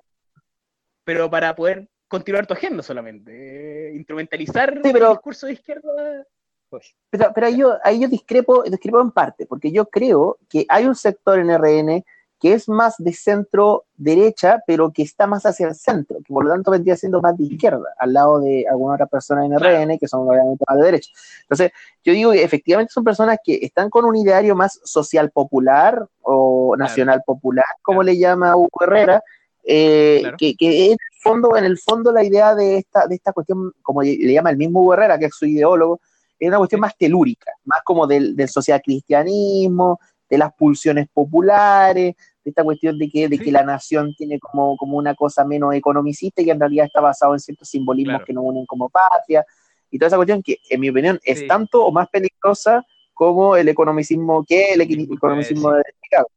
pero 1.04 1.30
para 1.30 1.56
poder 1.56 1.88
continuar 2.08 2.48
tu 2.48 2.54
agenda 2.54 2.82
solamente. 2.82 3.89
Eh, 3.89 3.96
instrumentalizar 3.96 4.74
el 4.74 4.82
discurso 4.82 5.48
de 5.48 5.54
izquierda. 5.54 6.26
Pues. 6.69 6.96
Pero, 7.10 7.32
pero 7.36 7.48
ahí, 7.48 7.58
yo, 7.58 7.78
ahí 7.84 8.02
yo 8.02 8.08
discrepo, 8.08 8.63
discrepo 8.63 9.02
en 9.02 9.12
parte, 9.12 9.46
porque 9.46 9.72
yo 9.72 9.86
creo 9.86 10.38
que 10.50 10.65
hay 10.69 10.86
un 10.86 10.96
sector 10.96 11.39
en 11.39 11.56
RN 11.56 12.04
que 12.43 12.51
es 12.51 12.67
más 12.67 12.95
de 12.97 13.13
centro 13.13 13.86
derecha, 13.95 14.62
pero 14.67 14.91
que 14.91 15.01
está 15.01 15.27
más 15.27 15.45
hacia 15.45 15.65
el 15.65 15.75
centro, 15.75 16.17
que 16.17 16.34
por 16.34 16.43
lo 16.43 16.51
tanto 16.51 16.71
vendría 16.71 16.97
siendo 16.97 17.21
más 17.21 17.38
de 17.38 17.45
izquierda, 17.45 17.95
al 17.97 18.12
lado 18.12 18.41
de 18.41 18.65
alguna 18.69 18.95
otra 18.95 19.06
persona 19.06 19.45
en 19.45 19.58
RN, 19.58 19.97
que 19.97 20.10
son 20.10 20.27
obviamente 20.27 20.65
más 20.67 20.77
de 20.77 20.84
derecha. 20.84 21.10
Entonces, 21.43 21.71
yo 22.03 22.12
digo 22.12 22.34
que 22.34 22.43
efectivamente 22.43 22.91
son 22.91 23.06
personas 23.06 23.38
que 23.41 23.60
están 23.62 23.89
con 23.89 24.03
un 24.03 24.17
ideario 24.17 24.58
más 24.58 24.82
social 24.84 25.32
popular 25.32 26.06
o 26.21 26.75
nacional 26.77 27.23
popular, 27.25 27.63
como 27.82 28.03
le 28.03 28.17
llama 28.17 28.58
Hugo 28.58 28.77
Herrera, 28.82 29.23
eh, 29.63 30.23
que, 30.38 30.58
que, 30.58 30.88
en 30.88 30.91
el 30.91 31.21
fondo, 31.21 31.56
en 31.56 31.63
el 31.63 31.77
fondo 31.77 32.12
la 32.12 32.25
idea 32.25 32.56
de 32.56 32.79
esta, 32.79 33.08
de 33.08 33.15
esta 33.15 33.32
cuestión, 33.32 33.71
como 33.82 34.01
le 34.01 34.34
llama 34.34 34.49
el 34.49 34.58
mismo 34.58 34.82
Hugo 34.82 34.95
Herrera, 34.95 35.17
que 35.17 35.27
es 35.27 35.34
su 35.34 35.45
ideólogo, 35.45 36.01
es 36.38 36.49
una 36.49 36.58
cuestión 36.58 36.82
más 36.82 36.97
telúrica, 36.97 37.53
más 37.63 37.79
como 37.86 38.06
del, 38.06 38.36
del 38.36 38.49
social 38.49 38.82
cristianismo, 38.82 39.97
de 40.34 40.39
las 40.39 40.53
pulsiones 40.56 41.08
populares, 41.13 42.15
esta 42.49 42.63
cuestión 42.63 42.97
de 42.97 43.10
que, 43.10 43.27
de 43.29 43.39
que 43.39 43.51
la 43.51 43.63
nación 43.63 44.13
tiene 44.15 44.39
como, 44.39 44.75
como 44.77 44.97
una 44.97 45.15
cosa 45.15 45.45
menos 45.45 45.73
economicista 45.73 46.41
y 46.41 46.49
en 46.49 46.60
realidad 46.60 46.86
está 46.86 47.01
basado 47.01 47.34
en 47.34 47.39
ciertos 47.39 47.69
simbolismos 47.69 48.23
que 48.23 48.34
nos 48.34 48.43
unen 48.45 48.65
como 48.65 48.89
patria, 48.89 49.45
y 49.93 49.99
toda 49.99 50.08
esa 50.08 50.15
cuestión 50.15 50.41
que, 50.41 50.58
en 50.71 50.79
mi 50.79 50.89
opinión, 50.89 51.19
es 51.23 51.45
tanto 51.45 51.86
o 51.86 51.91
más 51.91 52.10
peligrosa 52.10 52.84
como 53.13 53.56
el 53.56 53.69
economicismo 53.69 54.43
que 54.43 54.73
el 54.73 54.82
economicismo 54.82 55.71
de 55.71 55.84
Chicago. 56.01 56.27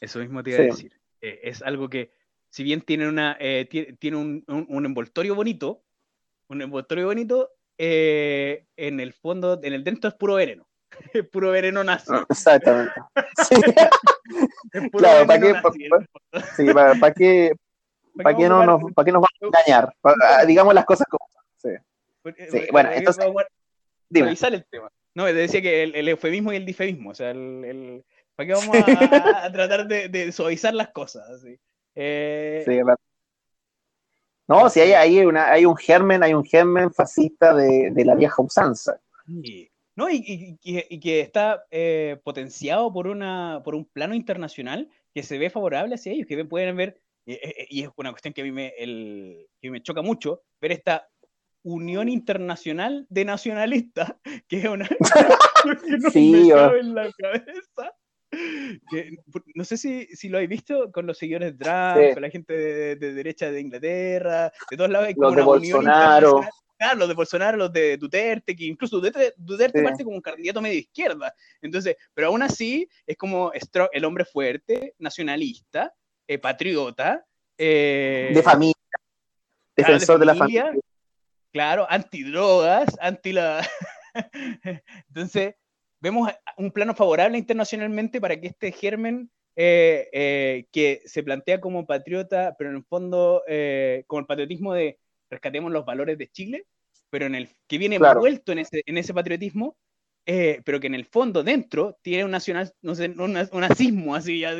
Eso 0.00 0.18
mismo 0.18 0.42
te 0.42 0.50
iba 0.50 0.60
a 0.60 0.62
decir. 0.62 0.92
Eh, 1.20 1.40
es 1.42 1.60
algo 1.60 1.90
que, 1.90 2.10
si 2.48 2.62
bien 2.62 2.80
tiene, 2.80 3.06
una, 3.06 3.36
eh, 3.38 3.68
tiene, 3.98 4.16
un, 4.16 4.42
un, 4.46 4.86
envoltorio 4.86 5.34
bonito, 5.34 5.82
un 6.48 6.62
envoltorio 6.62 7.04
bonito, 7.04 7.50
eh, 7.76 8.64
en 8.78 8.98
el 9.00 9.12
fondo, 9.12 9.60
en 9.62 9.74
el 9.74 9.84
dentro 9.84 10.08
es 10.08 10.14
puro 10.14 10.36
veneno. 10.36 10.66
puro 11.32 11.50
veneno 11.50 11.84
nazi. 11.84 12.14
Exactamente. 12.30 12.94
claro, 14.92 15.26
¿para 15.26 15.40
qué, 15.40 15.54
sí, 16.56 16.72
para, 16.72 17.12
qué, 17.12 17.52
para 18.22 18.36
qué 18.36 18.48
no 18.48 18.64
nos, 18.64 18.92
para 18.92 19.04
qué 19.04 19.12
nos 19.12 19.22
vamos 19.22 19.30
a 19.40 19.46
engañar? 19.46 20.46
Digamos 20.46 20.74
las 20.74 20.84
cosas 20.84 21.06
como 21.08 21.26
Sí. 21.56 21.70
sí 22.50 22.66
bueno, 22.70 22.90
entonces. 22.92 23.24
Dime. 24.08 24.30
el 24.30 24.64
tema. 24.66 24.90
No, 25.14 25.24
decía 25.24 25.62
que 25.62 25.82
el, 25.82 26.08
eufemismo 26.08 26.52
y 26.52 26.56
el 26.56 26.66
difemismo. 26.66 27.10
O 27.10 27.14
sea, 27.14 27.30
el, 27.30 27.64
el 27.64 28.04
¿para 28.34 28.46
qué 28.46 28.52
vamos 28.52 28.76
a, 29.42 29.50
tratar 29.52 29.86
de, 29.86 30.08
de, 30.08 30.32
suavizar 30.32 30.74
las 30.74 30.90
cosas? 30.90 31.28
Así? 31.30 31.58
Eh, 31.94 32.62
sí, 32.66 32.80
claro. 32.80 33.00
No, 34.48 34.70
si 34.70 34.80
hay, 34.80 34.92
hay, 34.92 35.24
una, 35.24 35.50
hay 35.50 35.64
un 35.66 35.76
germen, 35.76 36.22
hay 36.22 36.34
un 36.34 36.44
germen 36.44 36.92
fascista 36.92 37.52
de, 37.54 37.90
de 37.90 38.04
la 38.04 38.14
vieja 38.14 38.40
usanza. 38.40 39.00
Sí. 39.42 39.68
¿No? 39.96 40.08
Y, 40.10 40.58
que 41.00 41.20
está 41.20 41.64
eh, 41.70 42.20
potenciado 42.22 42.92
por, 42.92 43.08
una, 43.08 43.62
por 43.64 43.74
un 43.74 43.86
plano 43.86 44.14
internacional 44.14 44.88
que 45.12 45.22
se 45.22 45.38
ve 45.38 45.50
favorable 45.50 45.94
hacia 45.94 46.12
ellos, 46.12 46.26
que 46.28 46.44
pueden 46.44 46.76
ver, 46.76 47.00
eh, 47.24 47.40
eh, 47.42 47.66
y 47.70 47.82
es 47.82 47.88
una 47.96 48.10
cuestión 48.10 48.34
que 48.34 48.42
a 48.42 48.44
mí 48.44 48.52
me, 48.52 48.74
el, 48.78 49.48
que 49.60 49.70
me 49.70 49.82
choca 49.82 50.02
mucho, 50.02 50.42
ver 50.60 50.72
esta 50.72 51.08
unión 51.62 52.08
internacional 52.08 53.06
de 53.08 53.24
nacionalistas, 53.24 54.14
que 54.48 54.58
es 54.58 54.68
una 54.68 54.86
que 55.88 55.98
no 55.98 56.10
sí, 56.10 56.30
me 56.30 56.48
cabe 56.50 56.80
en 56.80 56.94
la 56.94 57.10
cabeza. 57.12 57.94
no 59.54 59.64
sé 59.64 59.78
si, 59.78 60.06
si, 60.08 60.28
lo 60.28 60.36
habéis 60.36 60.50
visto 60.50 60.92
con 60.92 61.06
los 61.06 61.16
seguidores 61.16 61.56
de 61.56 61.64
Trump, 61.64 62.12
con 62.12 62.22
la 62.22 62.30
gente 62.30 62.52
de, 62.52 63.12
derecha 63.14 63.50
de 63.50 63.60
Inglaterra, 63.62 64.52
de 64.70 64.76
todos 64.76 64.90
lados. 64.90 65.08
Como 65.14 65.28
los 65.28 65.36
de 65.36 65.42
Bolsonaro 65.42 66.42
los 66.96 67.08
de 67.08 67.14
Bolsonaro, 67.14 67.56
los 67.56 67.72
de 67.72 67.96
Duterte, 67.96 68.54
que 68.54 68.64
incluso 68.64 69.00
Duterte, 69.00 69.82
parte 69.82 70.04
como 70.04 70.16
un 70.16 70.22
candidato 70.22 70.60
medio 70.60 70.78
izquierda. 70.78 71.34
Entonces, 71.62 71.96
pero 72.14 72.28
aún 72.28 72.42
así 72.42 72.88
es 73.06 73.16
como 73.16 73.52
el 73.92 74.04
hombre 74.04 74.24
fuerte, 74.24 74.94
nacionalista, 74.98 75.94
eh, 76.26 76.38
patriota. 76.38 77.24
Eh, 77.56 78.30
de 78.34 78.42
familia. 78.42 78.74
Defensor 79.74 80.18
de, 80.18 80.26
la 80.26 80.34
familia. 80.34 80.72
Claro, 81.52 81.86
antidrogas, 81.88 82.96
anti 83.00 83.32
la. 83.32 83.66
Entonces, 85.08 85.54
vemos 86.00 86.30
un 86.58 86.70
plano 86.70 86.94
favorable 86.94 87.38
internacionalmente 87.38 88.20
para 88.20 88.38
que 88.38 88.48
este 88.48 88.72
germen 88.72 89.30
eh, 89.54 90.66
que 90.72 91.02
se 91.06 91.22
plantea 91.22 91.60
como 91.60 91.86
patriota, 91.86 92.54
pero 92.58 92.70
en 92.70 92.76
el 92.76 92.84
fondo 92.84 93.42
como 94.06 94.20
el 94.20 94.26
patriotismo 94.26 94.74
de 94.74 94.98
rescatemos 95.30 95.72
los 95.72 95.84
valores 95.84 96.18
de 96.18 96.28
Chile, 96.28 96.66
pero 97.10 97.26
en 97.26 97.34
el 97.34 97.48
que 97.66 97.78
viene 97.78 97.96
envuelto 97.96 98.52
en 98.52 98.58
ese, 98.58 98.82
en 98.86 98.98
ese 98.98 99.14
patriotismo, 99.14 99.76
eh, 100.26 100.60
pero 100.64 100.80
que 100.80 100.88
en 100.88 100.94
el 100.94 101.04
fondo, 101.04 101.42
dentro, 101.42 101.98
tiene 102.02 102.24
un 102.24 102.30
nacional, 102.32 102.72
no 102.82 102.94
sé, 102.94 103.14
un, 103.16 103.32
nazismo, 103.32 104.14
así, 104.14 104.40
ya, 104.40 104.54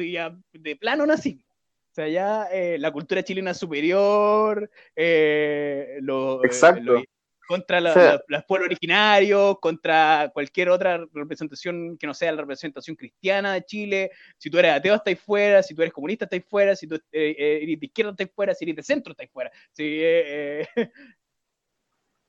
de 0.52 0.76
plano 0.76 1.06
nazismo. 1.06 1.42
O 1.90 1.94
sea, 1.96 2.08
ya 2.08 2.44
eh, 2.52 2.78
la 2.78 2.92
cultura 2.92 3.22
chilena 3.22 3.54
superior, 3.54 4.70
eh, 4.94 5.98
lo, 6.02 6.44
Exacto 6.44 7.02
contra 7.46 7.80
los 7.80 8.44
pueblos 8.46 8.66
originarios, 8.66 9.58
contra 9.60 10.30
cualquier 10.34 10.68
otra 10.68 11.06
representación 11.12 11.96
que 11.96 12.06
no 12.06 12.14
sea 12.14 12.32
la 12.32 12.40
representación 12.42 12.96
cristiana 12.96 13.54
de 13.54 13.64
Chile. 13.64 14.10
Si 14.36 14.50
tú 14.50 14.58
eres 14.58 14.72
ateo, 14.72 14.94
estáis 14.96 15.20
fuera. 15.20 15.62
Si 15.62 15.74
tú 15.74 15.82
eres 15.82 15.94
comunista, 15.94 16.24
estáis 16.24 16.44
fuera. 16.44 16.74
Si 16.74 16.86
tú 16.86 16.96
eh, 16.96 17.00
eh, 17.12 17.58
eres 17.62 17.80
de 17.80 17.86
izquierda, 17.86 18.10
estáis 18.10 18.30
fuera. 18.34 18.54
Si 18.54 18.64
eres 18.64 18.76
de 18.76 18.82
centro, 18.82 19.12
estáis 19.12 19.30
fuera. 19.30 19.50
Eh, 19.78 20.66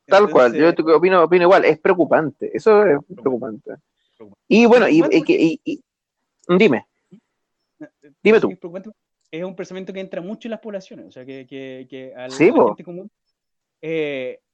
Tal 0.06 0.30
cual, 0.30 0.54
yo 0.54 0.70
opino, 0.96 1.24
opino 1.24 1.44
igual. 1.44 1.66
Es 1.66 1.80
preocupante. 1.80 2.50
Eso 2.54 2.86
es 2.86 3.00
preocupante. 3.14 3.72
Y 4.48 4.66
bueno, 4.66 4.88
y, 4.88 5.02
dime. 6.48 6.88
Dime 8.24 8.40
tú. 8.40 8.58
Es 9.30 9.44
un 9.44 9.56
pensamiento 9.56 9.92
que 9.92 10.00
entra 10.00 10.22
mucho 10.22 10.48
en 10.48 10.52
las 10.52 10.62
poblaciones. 10.62 11.08
O 11.08 11.12
sea, 11.12 11.26
que, 11.26 11.46
que, 11.46 12.14
a 12.16 12.30
la 12.30 12.36
gente 12.36 12.84
común 12.84 13.12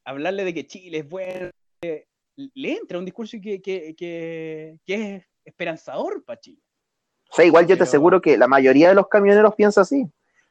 hablarle 0.05 0.43
de 0.43 0.53
que 0.53 0.67
Chile 0.67 0.99
es 0.99 1.09
bueno, 1.09 1.49
le 1.81 2.71
entra 2.71 2.97
un 2.97 3.05
discurso 3.05 3.37
que, 3.41 3.61
que, 3.61 3.93
que, 3.95 4.77
es 4.85 5.23
esperanzador 5.45 6.23
para 6.23 6.39
Chile. 6.39 6.61
O 7.31 7.35
sea, 7.35 7.45
igual 7.45 7.67
yo 7.67 7.77
te 7.77 7.83
aseguro 7.83 8.21
que 8.21 8.37
la 8.37 8.47
mayoría 8.47 8.89
de 8.89 8.95
los 8.95 9.07
camioneros 9.07 9.55
piensa 9.55 9.81
así. 9.81 10.05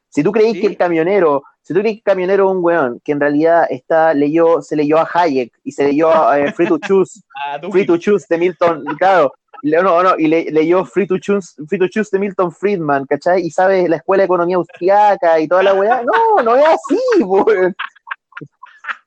Si 0.08 0.22
tú 0.22 0.30
crees 0.30 0.60
que 0.60 0.66
el 0.66 0.76
camionero, 0.76 1.42
si 1.62 1.72
tú 1.72 1.80
crees 1.80 1.94
que 1.94 1.98
el 2.00 2.04
camionero 2.04 2.50
es 2.50 2.56
un 2.56 2.62
weón 2.62 3.00
que 3.02 3.12
en 3.12 3.20
realidad 3.20 3.66
está, 3.70 4.12
leyó, 4.12 4.60
se 4.60 4.76
leyó 4.76 4.98
a 4.98 5.08
Hayek 5.10 5.52
y 5.64 5.72
se 5.72 5.84
leyó 5.84 6.14
a 6.14 6.38
eh, 6.38 6.52
Free 6.52 6.66
to 6.66 6.78
Choose, 6.78 7.22
Free 7.70 7.86
to 7.86 7.96
Choose 7.96 8.26
de 8.28 8.36
Milton, 8.36 8.84
claro, 8.98 9.32
no, 9.62 10.02
no, 10.02 10.18
y 10.18 10.26
leyó 10.26 10.84
Free 10.84 11.06
to, 11.06 11.18
Choose, 11.18 11.54
Free 11.68 11.78
to 11.78 11.88
Choose 11.88 12.10
de 12.12 12.18
Milton 12.18 12.50
Friedman, 12.50 13.06
¿cachai? 13.06 13.46
Y 13.46 13.50
sabe 13.50 13.88
la 13.88 13.96
escuela 13.96 14.22
de 14.22 14.24
economía 14.26 14.56
austriaca 14.56 15.38
y 15.38 15.46
toda 15.46 15.62
la 15.62 15.74
weá. 15.74 16.02
No, 16.02 16.42
no 16.42 16.56
es 16.56 16.64
así, 16.66 17.22
weón. 17.22 17.74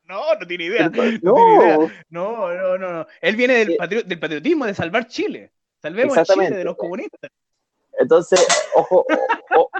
No, 0.07 0.35
no 0.39 0.47
tiene 0.47 0.65
idea. 0.65 0.89
No, 0.89 0.91
tiene 0.91 1.19
idea. 1.19 1.77
no, 2.09 2.53
no, 2.53 2.77
no, 2.77 3.07
Él 3.21 3.35
viene 3.35 3.65
del, 3.65 3.77
del 4.05 4.19
patriotismo, 4.19 4.65
de 4.65 4.73
salvar 4.73 5.07
Chile. 5.07 5.51
Salvemos 5.81 6.17
a 6.17 6.25
Chile 6.25 6.51
de 6.51 6.63
los 6.63 6.75
comunistas. 6.75 7.31
Entonces, 7.97 8.45
ojo, 8.75 9.05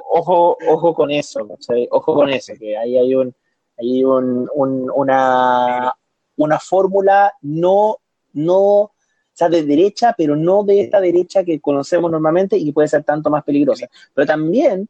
ojo, 0.10 0.58
ojo 0.68 0.94
con 0.94 1.12
eso, 1.12 1.48
¿cachai? 1.48 1.88
Ojo 1.92 2.14
con 2.14 2.30
eso, 2.30 2.54
que 2.60 2.78
ahí 2.78 2.98
hay 2.98 3.14
un, 3.16 3.36
Hay 3.78 4.04
una, 4.04 5.96
una 6.38 6.60
fórmula 6.60 7.34
no, 7.42 7.98
no, 8.34 8.62
o 8.62 8.92
sea, 9.34 9.50
de 9.50 9.64
derecha, 9.64 10.16
pero 10.18 10.36
no 10.36 10.64
de 10.64 10.82
esta 10.82 11.02
derecha 11.02 11.44
que 11.44 11.60
conocemos 11.60 12.10
normalmente 12.10 12.58
y 12.58 12.66
que 12.66 12.74
puede 12.74 12.88
ser 12.88 13.04
tanto 13.04 13.30
más 13.30 13.44
peligrosa. 13.44 13.88
Pero 14.14 14.26
también 14.26 14.88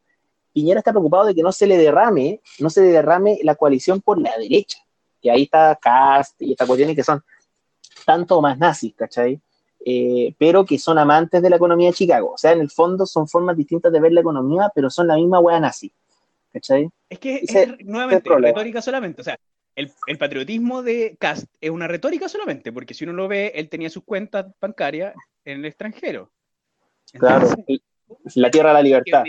Piñera 0.52 0.78
está 0.78 0.92
preocupado 0.92 1.26
de 1.26 1.34
que 1.34 1.42
no 1.42 1.52
se 1.52 1.66
le 1.66 1.76
derrame, 1.76 2.40
no 2.60 2.70
se 2.70 2.82
le 2.82 2.88
derrame 2.88 3.40
la 3.42 3.56
coalición 3.56 4.00
por 4.00 4.20
la 4.20 4.36
derecha, 4.38 4.78
que 5.20 5.30
ahí 5.30 5.44
está 5.44 5.76
Cast 5.80 6.40
y 6.42 6.52
esta 6.52 6.66
cuestión 6.66 6.94
que 6.94 7.04
son 7.04 7.22
tanto 8.04 8.40
más 8.40 8.58
nazis, 8.58 8.94
¿cachai? 8.94 9.40
Eh, 9.84 10.34
pero 10.38 10.64
que 10.64 10.78
son 10.78 10.98
amantes 10.98 11.40
de 11.40 11.50
la 11.50 11.56
economía 11.56 11.88
de 11.88 11.94
Chicago. 11.94 12.32
O 12.32 12.38
sea, 12.38 12.52
en 12.52 12.60
el 12.60 12.70
fondo 12.70 13.06
son 13.06 13.28
formas 13.28 13.56
distintas 13.56 13.92
de 13.92 14.00
ver 14.00 14.12
la 14.12 14.20
economía, 14.20 14.70
pero 14.74 14.90
son 14.90 15.06
la 15.06 15.16
misma 15.16 15.38
wea 15.38 15.60
nazi. 15.60 15.92
¿Cachai? 16.52 16.88
Es 17.08 17.18
que 17.18 17.40
es, 17.42 17.84
nuevamente 17.84 18.28
retórica 18.28 18.82
solamente. 18.82 19.20
O 19.20 19.24
sea, 19.24 19.38
el, 19.76 19.92
patriotismo 20.18 20.82
de 20.82 21.16
Cast 21.20 21.46
es 21.60 21.70
una 21.70 21.86
retórica 21.86 22.28
solamente, 22.28 22.72
porque 22.72 22.94
si 22.94 23.04
uno 23.04 23.12
lo 23.12 23.28
ve, 23.28 23.52
él 23.54 23.68
tenía 23.68 23.90
sus 23.90 24.04
cuentas 24.04 24.46
bancarias 24.60 25.14
en 25.44 25.58
el 25.58 25.66
extranjero. 25.66 26.30
claro, 27.12 27.48
la 28.34 28.50
tierra 28.50 28.70
de 28.70 28.74
la 28.74 28.82
libertad. 28.82 29.22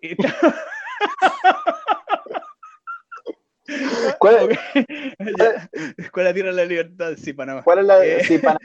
Que 0.00 0.16
es. 3.66 4.16
¿Cuál, 4.18 4.50
es, 4.50 4.58
¿Cuál, 6.12 6.26
la 6.26 6.34
tierra 6.34 6.50
de 6.50 6.56
la 6.56 6.64
libertad? 6.64 7.14
Sí, 7.16 7.32
Panamá. 7.32 7.62
¿Cuál 7.62 7.80
es 7.80 7.84
la, 7.86 8.04
eh, 8.04 8.24
sí, 8.24 8.38
Panamá, 8.38 8.60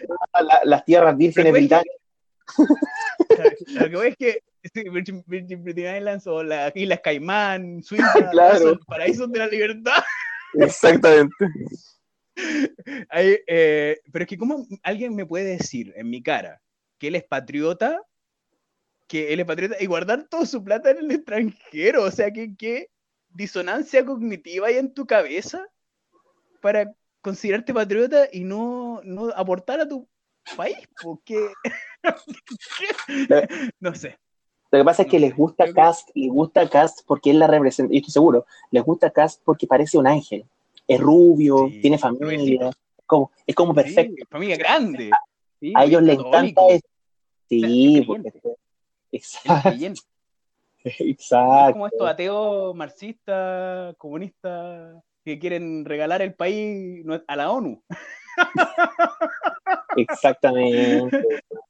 las 0.64 0.86
tierras 0.86 1.18
vírgenes 1.18 1.54
británicas? 1.54 1.96
Lo 3.68 3.90
que 3.90 3.96
voy 3.96 4.08
es 4.08 4.18
que 4.18 4.44
Virgin, 4.92 5.24
Virgin, 5.28 5.64
Islands 5.68 6.28
o 6.28 6.44
las 6.44 6.76
Islas 6.76 7.00
Caimán, 7.04 7.82
Suiza, 7.84 8.12
claro. 8.32 8.60
son 8.60 8.80
paraísos 8.88 9.32
de 9.32 9.40
la 9.40 9.48
libertad. 9.48 10.04
Exactamente. 10.56 11.34
eh, 13.14 13.98
pero 14.12 14.24
es 14.24 14.30
que, 14.30 14.38
¿cómo 14.38 14.66
alguien 14.84 15.16
me 15.16 15.26
puede 15.26 15.58
decir 15.58 15.94
en 15.96 16.10
mi 16.10 16.22
cara 16.22 16.62
que 16.98 17.08
él 17.08 17.16
es 17.16 17.24
patriota? 17.24 18.02
Que 19.08 19.34
él 19.34 19.40
es 19.40 19.46
patriota 19.46 19.76
y 19.80 19.86
guardar 19.86 20.28
toda 20.30 20.46
su 20.46 20.64
plata 20.64 20.92
en 20.92 20.98
el 20.98 21.12
extranjero. 21.12 22.04
O 22.04 22.12
sea, 22.12 22.32
que, 22.32 22.56
que 22.56 22.90
disonancia 23.30 24.06
cognitiva 24.06 24.68
hay 24.68 24.78
en 24.78 24.94
tu 24.94 25.06
cabeza 25.06 25.66
para 26.62 26.94
considerarte 27.22 27.74
patriota 27.74 28.28
y 28.32 28.44
no, 28.44 29.02
no 29.04 29.30
aportar 29.36 29.80
a 29.80 29.88
tu 29.88 30.08
país, 30.56 30.78
porque 31.02 31.52
no 33.80 33.96
sé. 33.96 34.18
Lo 34.72 34.80
que 34.80 34.86
pasa 34.86 35.04
es 35.04 35.10
que 35.10 35.20
les 35.20 35.36
gusta 35.36 35.74
Cast, 35.74 36.10
les 36.14 36.30
gusta 36.30 36.70
Cast 36.70 37.00
porque 37.08 37.32
él 37.32 37.40
la 37.40 37.48
representa, 37.48 37.94
y 37.94 37.98
estoy 37.98 38.12
seguro, 38.12 38.46
les 38.72 38.84
gusta 38.84 39.10
Cast 39.10 39.42
porque 39.44 39.66
parece 39.66 39.98
un 39.98 40.08
ángel. 40.08 40.46
Es 40.88 41.00
rubio, 41.00 41.70
tiene 41.82 41.98
familia, 41.98 42.72
como, 43.06 43.32
es 43.46 43.56
como 43.56 43.74
perfecto. 43.74 44.26
familia 44.30 44.58
grande. 44.58 45.12
a 45.74 45.86
ellos 45.86 46.04
les 46.04 46.20
encanta 46.20 46.62
eso. 46.70 46.88
Sí, 47.48 48.04
porque, 48.06 48.32
exacto. 49.12 49.70
Exacto. 51.00 51.74
como 51.74 51.88
estos 51.88 52.08
ateos 52.08 52.76
marxistas, 52.76 53.96
comunistas, 53.98 55.02
que 55.24 55.40
quieren 55.40 55.86
regalar 55.86 56.22
el 56.22 56.34
país 56.34 57.06
a 57.28 57.36
la 57.36 57.52
ONU. 57.52 57.84
Exactamente. 59.98 61.24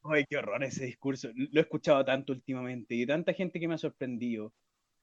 Ay, 0.03 0.25
qué 0.29 0.37
horror 0.37 0.63
ese 0.63 0.85
discurso. 0.85 1.29
Lo 1.33 1.59
he 1.59 1.63
escuchado 1.63 2.05
tanto 2.05 2.33
últimamente 2.33 2.95
y 2.95 3.05
tanta 3.05 3.33
gente 3.33 3.59
que 3.59 3.67
me 3.67 3.75
ha 3.75 3.77
sorprendido. 3.77 4.53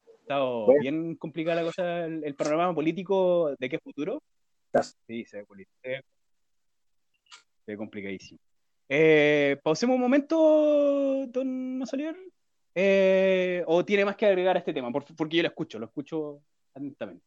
Ha 0.06 0.20
estado 0.20 0.66
bien 0.80 1.16
complicada 1.16 1.62
la 1.62 1.66
cosa, 1.66 2.06
el, 2.06 2.34
panorama 2.34 2.74
político 2.74 3.54
de 3.58 3.68
qué 3.68 3.78
futuro. 3.78 4.22
Sí, 5.06 5.24
se 5.24 5.38
ve, 5.38 5.66
se 5.82 6.02
ve 7.66 7.76
complicadísimo. 7.76 8.40
Eh, 8.88 9.58
pausemos 9.62 9.94
un 9.94 10.00
momento, 10.00 11.26
don 11.28 11.78
Masolier. 11.78 12.16
Eh, 12.78 13.64
¿O 13.66 13.86
tiene 13.86 14.04
más 14.04 14.16
que 14.16 14.26
agregar 14.26 14.54
a 14.54 14.58
este 14.58 14.74
tema? 14.74 14.92
porque 14.92 15.36
yo 15.38 15.42
lo 15.42 15.48
escucho, 15.48 15.78
lo 15.78 15.86
escucho 15.86 16.40
atentamente. 16.74 17.24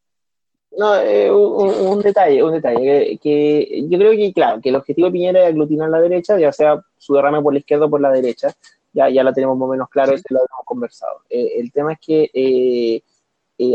No, 0.78 0.94
eh, 0.94 1.28
un, 1.28 2.00
detalle, 2.00 2.40
un 2.44 2.52
detalle, 2.52 3.18
que, 3.20 3.84
yo 3.88 3.98
creo 3.98 4.12
que, 4.12 4.32
claro, 4.32 4.60
que 4.60 4.68
el 4.68 4.76
objetivo 4.76 5.08
de 5.08 5.12
Piñera 5.12 5.40
es 5.40 5.48
aglutinar 5.48 5.90
la 5.90 6.00
derecha, 6.00 6.38
ya 6.38 6.52
sea 6.52 6.80
su 6.96 7.14
derrame 7.14 7.42
por 7.42 7.52
la 7.52 7.58
izquierda 7.58 7.86
o 7.86 7.90
por 7.90 8.00
la 8.00 8.12
derecha, 8.12 8.54
ya, 8.92 9.10
ya 9.10 9.24
lo 9.24 9.32
tenemos 9.32 9.58
más 9.58 9.66
o 9.66 9.72
menos 9.72 9.88
claro, 9.88 10.14
este 10.14 10.32
lo 10.32 10.38
hemos 10.38 10.64
conversado. 10.64 11.22
Eh, 11.28 11.54
el 11.56 11.72
tema 11.72 11.94
es 11.94 11.98
que 11.98 13.02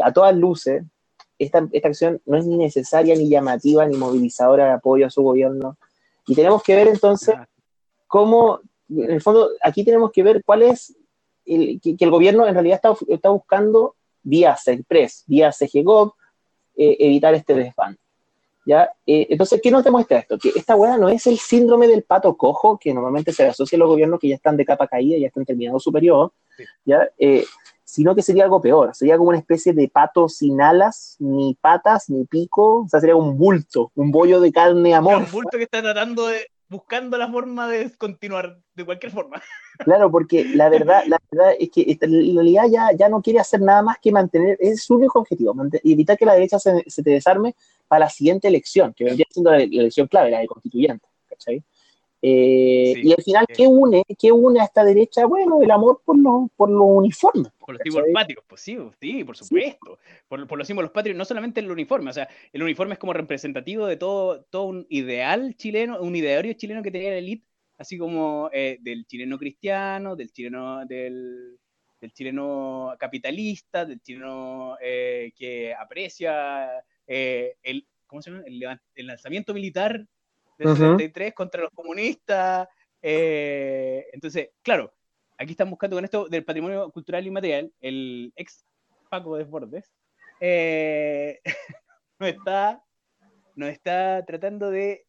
a 0.01 0.13
todas 0.13 0.33
luces, 0.33 0.81
esta, 1.38 1.67
esta 1.73 1.89
acción 1.89 2.21
no 2.25 2.38
es 2.38 2.45
ni 2.45 2.55
necesaria, 2.55 3.15
ni 3.15 3.27
llamativa, 3.27 3.85
ni 3.85 3.97
movilizadora 3.97 4.67
de 4.67 4.71
apoyo 4.71 5.07
a 5.07 5.09
su 5.09 5.21
gobierno. 5.21 5.77
Y 6.25 6.35
tenemos 6.35 6.63
que 6.63 6.77
ver 6.77 6.88
entonces 6.88 7.35
cómo, 8.07 8.61
en 8.88 9.11
el 9.11 9.21
fondo, 9.21 9.49
aquí 9.61 9.83
tenemos 9.83 10.13
que 10.13 10.23
ver 10.23 10.41
cuál 10.45 10.61
es 10.61 10.95
que, 11.45 11.95
el 11.99 12.10
gobierno 12.10 12.47
en 12.47 12.53
realidad 12.53 12.81
está, 12.84 12.95
está 13.08 13.29
buscando 13.29 13.95
vía 14.23 14.55
CEPRES, 14.58 15.23
vía 15.27 15.51
CGGOV, 15.51 16.13
eh, 16.75 16.97
evitar 16.99 17.34
este 17.36 17.53
desván. 17.53 17.97
¿Ya? 18.67 18.89
Eh, 19.05 19.27
entonces, 19.29 19.62
¿qué 19.62 19.69
nos 19.69 19.84
demuestra 19.84 20.17
esto? 20.17 20.39
Que 20.39 20.49
esta 20.55 20.75
hueá 20.75 20.97
no 20.97 21.08
es 21.08 21.27
el 21.27 21.38
síndrome 21.38 21.88
del 21.88 22.01
pato 22.01 22.36
cojo 22.36 22.79
que 22.79 22.95
normalmente 22.95 23.31
se 23.31 23.45
asocia 23.45 23.75
a 23.75 23.79
los 23.79 23.88
gobiernos 23.88 24.19
que 24.19 24.27
ya 24.27 24.36
están 24.36 24.58
de 24.58 24.65
capa 24.65 24.88
caída, 24.88 25.19
ya 25.19 25.27
están 25.27 25.45
terminando 25.45 25.79
su 25.79 25.91
periodo, 25.91 26.34
¿ya? 26.84 27.08
Eh, 27.19 27.45
sino 27.84 28.15
que 28.15 28.23
sería 28.23 28.43
algo 28.43 28.60
peor, 28.60 28.95
sería 28.95 29.17
como 29.17 29.29
una 29.29 29.38
especie 29.38 29.71
de 29.71 29.88
pato 29.88 30.27
sin 30.27 30.60
alas, 30.60 31.15
ni 31.19 31.55
patas, 31.62 32.10
ni 32.10 32.25
pico, 32.25 32.81
o 32.81 32.89
sea, 32.89 32.99
sería 32.99 33.15
un 33.15 33.38
bulto, 33.38 33.91
un 33.93 34.10
bollo 34.10 34.41
de 34.41 34.51
carne 34.51 34.95
amor. 34.95 35.17
Un 35.17 35.31
bulto 35.31 35.58
que 35.58 35.63
está 35.63 35.84
tratando 35.84 36.25
de, 36.25 36.47
buscando 36.67 37.17
la 37.17 37.32
forma 37.32 37.67
de 37.67 37.91
continuar 37.97 38.60
de 38.73 38.86
cualquier 38.86 39.12
forma. 39.12 39.41
Claro, 39.80 40.10
porque 40.10 40.45
la 40.56 40.69
verdad, 40.69 41.04
la 41.06 41.19
verdad 41.30 41.54
es 41.60 41.69
que 41.69 41.97
en 41.99 42.34
realidad 42.34 42.63
ya, 42.71 42.91
ya 42.97 43.10
no 43.10 43.21
quiere 43.21 43.39
hacer 43.39 43.60
nada 43.60 43.82
más 43.82 43.97
que 44.01 44.10
mantener, 44.10 44.58
es 44.62 44.86
su 44.86 44.95
único 44.95 45.19
objetivo, 45.19 45.54
evitar 45.84 46.17
que 46.17 46.25
la 46.25 46.34
derecha 46.34 46.58
se, 46.60 46.82
se, 46.88 47.04
te 47.04 47.10
desarme 47.10 47.58
para 47.89 48.06
la 48.06 48.10
siguiente 48.10 48.47
elección, 48.47 48.93
que 48.93 49.04
vendría 49.04 49.25
siendo 49.30 49.51
la, 49.51 49.58
elección 49.58 50.08
clave, 50.08 50.32
la 50.32 50.39
de 50.39 50.47
constituyente, 50.47 51.06
¿cachai? 51.28 51.62
Eh, 52.27 53.01
y 53.03 53.11
al 53.11 53.23
final, 53.23 53.45
¿qué 53.47 53.67
une, 53.67 54.03
¿qué 54.17 54.31
une 54.31 54.59
a 54.59 54.63
esta 54.63 54.83
derecha? 54.83 55.27
Bueno, 55.27 55.61
el 55.61 55.69
amor 55.69 56.01
por 56.03 56.17
los, 56.17 56.49
por 56.55 56.71
los 56.71 56.88
uniformes. 56.88 57.51
Por 57.59 57.75
los 57.75 57.81
símbolos 57.83 58.09
patrios, 58.11 58.43
pues 58.47 58.61
sí, 58.61 58.77
sí, 58.99 59.23
por 59.23 59.38
supuesto. 59.38 59.99
Por, 60.27 60.47
por, 60.47 60.57
los 60.57 60.65
símbolos 60.65 60.89
patrios, 60.89 61.15
no 61.15 61.23
solamente 61.23 61.59
el 61.59 61.69
uniforme, 61.69 62.09
o 62.09 62.13
sea, 62.13 62.27
el 62.51 62.63
uniforme 62.63 62.93
es 62.93 62.99
como 62.99 63.13
representativo 63.13 63.85
de 63.85 63.97
todo, 63.97 64.41
todo 64.45 64.63
un 64.63 64.88
ideal 64.89 65.55
chileno, 65.55 66.01
un 66.01 66.15
ideario 66.15 66.53
chileno 66.53 66.81
que 66.81 66.89
tenía 66.89 67.11
la 67.11 67.17
élite, 67.17 67.45
así 67.77 67.95
como 67.95 68.49
eh, 68.51 68.79
del 68.81 69.05
chileno 69.05 69.38
cristiano, 69.38 70.15
del 70.15 70.31
chileno, 70.31 70.83
del, 70.88 71.59
del 72.01 72.11
chileno 72.11 72.95
capitalista, 72.97 73.85
del 73.85 74.01
chileno 74.01 74.77
eh, 74.81 75.31
que 75.35 75.75
aprecia 75.75 76.83
el, 77.05 77.88
¿cómo 78.07 78.23
se 78.23 78.31
llama? 78.31 78.81
el 78.95 79.05
lanzamiento 79.05 79.53
militar 79.53 80.07
del 80.57 80.75
73 80.75 81.33
contra 81.33 81.61
los 81.61 81.71
comunistas. 81.71 82.67
Eh, 83.01 84.07
entonces, 84.13 84.49
claro, 84.61 84.93
aquí 85.37 85.51
están 85.51 85.69
buscando 85.69 85.95
con 85.95 86.05
esto 86.05 86.27
del 86.27 86.43
patrimonio 86.43 86.89
cultural 86.91 87.25
y 87.25 87.31
material, 87.31 87.71
el 87.79 88.33
ex 88.35 88.65
Paco 89.09 89.37
Desbordes, 89.37 89.91
eh, 90.39 91.41
nos, 92.19 92.29
está, 92.29 92.83
nos 93.55 93.69
está 93.69 94.23
tratando 94.25 94.69
de 94.71 95.05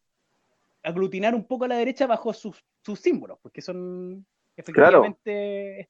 aglutinar 0.83 1.35
un 1.35 1.45
poco 1.45 1.65
a 1.65 1.67
la 1.67 1.77
derecha 1.77 2.07
bajo 2.07 2.33
sus, 2.33 2.63
símbolos, 2.95 3.37
porque 3.41 3.61
son 3.61 4.25
efectivamente 4.55 5.89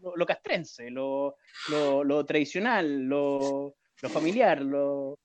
lo, 0.00 0.24
castrense, 0.24 0.88
lo, 0.90 1.34
tradicional, 2.26 3.02
lo, 3.02 3.74
familiar, 3.96 4.62
lo, 4.62 5.18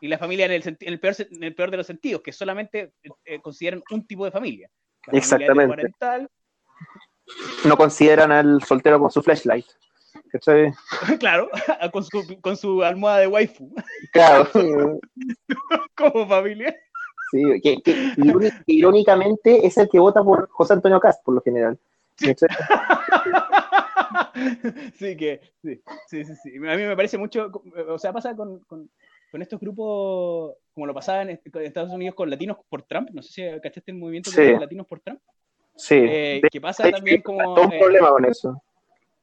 y 0.00 0.08
la 0.08 0.18
familia 0.18 0.46
en 0.46 0.52
el, 0.52 1.00
peor, 1.00 1.16
el 1.18 1.54
peor 1.54 1.70
de 1.70 1.76
los 1.76 1.86
sentidos, 1.86 2.22
que 2.22 2.32
solamente 2.32 2.92
eh, 3.24 3.40
consideran 3.40 3.82
un 3.90 4.06
tipo 4.06 4.24
de 4.24 4.30
familia. 4.30 4.70
Exactamente. 5.12 5.92
No 7.64 7.76
consideran 7.76 8.32
al 8.32 8.62
soltero 8.62 8.98
con 8.98 9.10
su 9.10 9.22
flashlight. 9.22 9.66
claro, 11.20 11.50
con 11.92 12.04
su, 12.04 12.40
con 12.40 12.56
su 12.56 12.82
almohada 12.82 13.18
de 13.18 13.26
waifu. 13.26 13.70
Claro. 14.12 14.48
Como 15.96 16.26
familia. 16.26 16.74
Sí, 17.30 17.60
que, 17.62 17.76
irónicamente 18.66 19.64
es 19.64 19.78
el 19.78 19.88
que 19.88 20.00
vota 20.00 20.22
por 20.22 20.48
José 20.50 20.72
Antonio 20.72 20.98
Cast, 20.98 21.22
por 21.24 21.34
lo 21.34 21.42
general. 21.42 21.78
sí, 22.16 22.34
que 25.16 25.40
sí, 25.62 25.80
sí, 26.08 26.24
sí, 26.24 26.56
A 26.56 26.76
mí 26.76 26.82
me 26.82 26.96
parece 26.96 27.18
mucho, 27.18 27.52
o 27.88 27.98
sea, 27.98 28.12
pasa 28.12 28.34
con, 28.34 28.58
con 28.64 28.90
estos 29.32 29.60
grupos, 29.60 30.56
como 30.72 30.86
lo 30.86 30.94
pasaba 30.94 31.22
en 31.22 31.40
Estados 31.44 31.90
Unidos 31.90 32.14
con 32.14 32.28
latinos 32.28 32.58
por 32.68 32.82
Trump, 32.82 33.10
no 33.12 33.22
sé 33.22 33.32
si 33.32 33.60
cachaste 33.60 33.92
el 33.92 33.98
movimiento 33.98 34.30
de 34.30 34.58
latinos 34.58 34.86
por 34.86 35.00
Trump. 35.00 35.20
Sí. 35.76 35.96
Eh, 35.96 36.42
que 36.50 36.60
pasa 36.60 36.90
también 36.90 37.22
como... 37.22 37.54
Todo 37.54 37.64
un 37.64 37.78
problema 37.78 38.10
con 38.10 38.24
eso. 38.24 38.62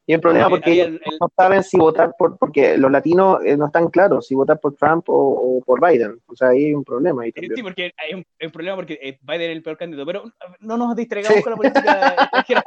Y 0.10 0.14
el 0.14 0.22
problema 0.22 0.50
porque 0.50 1.02
no 1.20 1.30
saben 1.36 1.62
si 1.64 1.76
votar 1.76 2.16
por, 2.18 2.38
porque 2.38 2.78
los 2.78 2.90
latinos 2.90 3.44
eh, 3.44 3.58
no 3.58 3.66
están 3.66 3.90
claros 3.90 4.26
si 4.26 4.36
votar 4.36 4.58
por 4.58 4.74
Trump 4.74 5.04
o, 5.10 5.62
por 5.66 5.86
Biden. 5.86 6.22
O 6.28 6.36
sea, 6.36 6.50
ahí 6.50 6.68
hay 6.68 6.74
un 6.74 6.86
problema. 6.86 7.24
Ahí 7.24 7.34
Sí, 7.36 7.62
porque 7.62 7.92
hay 7.98 8.14
un, 8.14 8.52
problema 8.52 8.78
porque 8.78 8.98
eh, 9.04 9.20
Biden 9.22 9.52
es 9.52 9.58
el 9.58 9.64
peor 9.64 9.78
candidato. 9.78 10.06
Pero 10.06 10.24
no 10.62 10.78
nos 10.78 10.96
distraigamos 10.96 11.44
con 11.44 11.52
la 11.52 11.58
política 11.58 12.16
extranjera. 12.32 12.64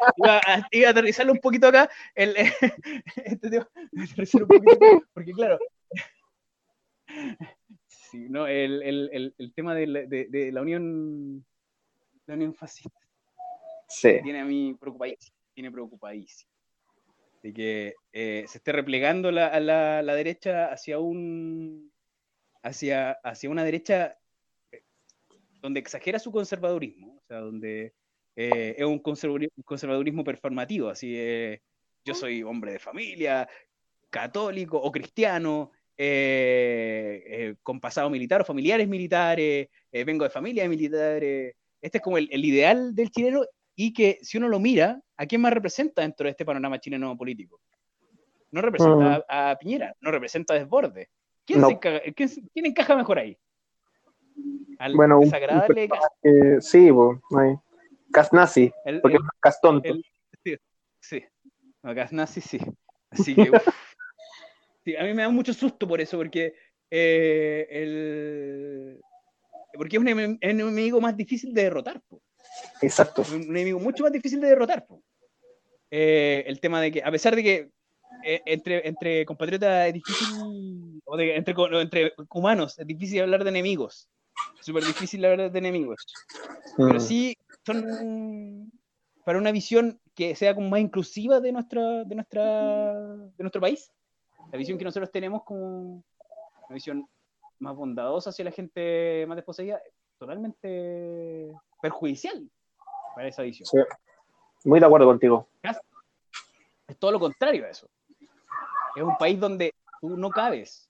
Iba 0.70 0.88
a, 0.88 0.90
aterrizarlo 0.90 1.32
un 1.32 1.38
poquito 1.38 1.68
acá. 1.68 1.88
El, 2.14 2.34
este 3.24 3.48
tema, 3.50 3.66
un 3.74 4.46
poquito, 4.46 5.04
porque 5.14 5.32
claro. 5.32 5.58
Sí, 7.86 8.28
no, 8.28 8.46
el, 8.46 8.82
el, 8.82 9.34
el 9.36 9.54
tema 9.54 9.74
de 9.74 9.86
la, 9.86 10.00
de, 10.02 10.50
la 10.52 10.62
unión 10.62 11.44
la 12.26 12.34
unión 12.34 12.54
fascista. 12.54 12.98
Sí. 13.88 14.18
Tiene 14.22 14.40
a 14.40 14.44
mí 14.44 14.74
preocupadísimo. 14.78 15.36
Tiene 15.54 15.70
preocupadísimo 15.70 16.50
de 17.42 17.52
que 17.52 17.94
eh, 18.12 18.44
se 18.48 18.58
esté 18.58 18.72
replegando 18.72 19.30
la, 19.30 19.58
la, 19.60 20.02
la, 20.02 20.14
derecha 20.14 20.66
hacia 20.66 20.98
un 20.98 21.90
hacia, 22.62 23.12
hacia 23.12 23.48
una 23.48 23.64
derecha 23.64 24.18
eh, 24.70 24.82
donde 25.60 25.80
exagera 25.80 26.18
su 26.18 26.30
conservadurismo, 26.30 27.16
o 27.16 27.22
sea, 27.26 27.38
donde 27.38 27.94
eh, 28.36 28.74
es 28.76 28.84
un 28.84 28.98
conservadurismo, 28.98 30.22
performativo, 30.22 30.88
así 30.90 31.16
yo 32.04 32.14
soy 32.14 32.42
hombre 32.42 32.72
de 32.72 32.78
familia, 32.78 33.48
católico 34.10 34.78
o 34.78 34.90
cristiano, 34.90 35.72
con 37.62 37.80
pasado 37.80 38.08
militar 38.10 38.40
o 38.40 38.44
familiares 38.44 38.88
militares, 38.88 39.68
vengo 39.92 40.24
de 40.24 40.30
familia 40.30 40.62
de 40.62 40.68
militares. 40.68 41.54
Este 41.80 41.98
es 41.98 42.02
como 42.02 42.18
el, 42.18 42.28
el 42.30 42.44
ideal 42.44 42.94
del 42.94 43.10
chileno 43.10 43.42
y 43.74 43.94
que 43.94 44.18
si 44.20 44.36
uno 44.36 44.48
lo 44.48 44.60
mira, 44.60 45.00
¿a 45.16 45.26
quién 45.26 45.40
más 45.40 45.54
representa 45.54 46.02
dentro 46.02 46.24
de 46.24 46.32
este 46.32 46.44
panorama 46.44 46.78
chileno 46.78 47.16
político? 47.16 47.60
No 48.50 48.60
representa 48.60 49.18
mm. 49.20 49.22
a, 49.28 49.56
Piñera, 49.58 49.94
no 50.00 50.10
representa 50.10 50.52
a 50.52 50.58
Desborde. 50.58 51.08
¿Quién, 51.46 51.64
encaja, 52.54 52.96
mejor 52.96 53.18
ahí? 53.18 53.38
Al 54.78 54.94
bueno, 54.94 55.20
desagradable 55.20 55.88
un, 56.22 56.60
sí, 56.60 56.90
bo, 56.90 57.20
Casnazi, 58.12 58.70
porque 59.02 59.16
es 59.16 59.22
Castonto. 59.40 59.94
sí, 60.44 60.56
sí. 61.00 61.24
No, 61.82 61.94
Casnazi 61.94 62.40
sí. 62.40 62.60
Así 63.10 63.34
que, 63.34 63.50
sí, 64.84 64.96
a 64.96 65.04
mí 65.04 65.14
me 65.14 65.22
da 65.22 65.28
mucho 65.28 65.52
susto 65.54 65.86
por 65.86 66.00
eso, 66.00 66.16
porque 66.16 66.54
eh, 66.90 67.66
el, 67.70 69.00
porque 69.74 69.96
es 69.96 70.00
un 70.02 70.38
enemigo 70.40 71.00
más 71.00 71.16
difícil 71.16 71.54
de 71.54 71.64
derrotar. 71.64 72.00
Po. 72.08 72.20
Exacto. 72.82 73.24
Un, 73.32 73.44
enemigo 73.44 73.78
mucho 73.78 74.02
más 74.02 74.12
difícil 74.12 74.40
de 74.40 74.48
derrotar. 74.48 74.86
Eh, 75.90 76.44
el 76.46 76.60
tema 76.60 76.80
de 76.80 76.92
que, 76.92 77.02
a 77.02 77.10
pesar 77.10 77.36
de 77.36 77.42
que 77.42 77.70
eh, 78.24 78.42
entre, 78.46 78.86
entre 78.86 79.24
compatriotas 79.24 79.88
es 79.88 79.94
difícil, 79.94 81.00
o 81.04 81.16
de, 81.16 81.36
entre, 81.36 81.54
entre 81.80 82.12
humanos 82.30 82.78
es 82.78 82.86
difícil 82.86 83.22
hablar 83.22 83.44
de 83.44 83.50
enemigos. 83.50 84.08
Súper 84.60 84.84
difícil 84.84 85.24
hablar 85.24 85.50
de 85.50 85.58
enemigos. 85.58 86.06
Pero 86.76 86.94
mm. 86.94 87.00
sí 87.00 87.36
son 87.64 88.70
para 89.24 89.38
una 89.38 89.52
visión 89.52 90.00
que 90.14 90.34
sea 90.34 90.54
como 90.54 90.68
más 90.68 90.80
inclusiva 90.80 91.40
de, 91.40 91.52
nuestra, 91.52 92.04
de, 92.04 92.14
nuestra, 92.14 92.94
de 92.94 93.42
nuestro 93.44 93.60
país. 93.60 93.92
La 94.50 94.58
visión 94.58 94.78
que 94.78 94.84
nosotros 94.84 95.10
tenemos 95.10 95.42
como 95.44 96.02
una 96.68 96.74
visión 96.74 97.08
más 97.58 97.76
bondadosa 97.76 98.30
hacia 98.30 98.44
la 98.44 98.50
gente 98.50 99.24
más 99.28 99.36
desposeída, 99.36 99.80
totalmente 100.18 101.52
perjudicial 101.80 102.48
para 103.14 103.28
esa 103.28 103.42
visión. 103.42 103.66
Sí. 103.66 103.78
Muy 104.64 104.80
de 104.80 104.86
acuerdo 104.86 105.06
contigo. 105.06 105.48
Es 105.62 106.98
todo 106.98 107.12
lo 107.12 107.20
contrario 107.20 107.64
a 107.64 107.68
eso. 107.68 107.88
Es 108.96 109.02
un 109.02 109.16
país 109.16 109.38
donde 109.38 109.74
tú 110.00 110.16
no 110.16 110.30
cabes 110.30 110.88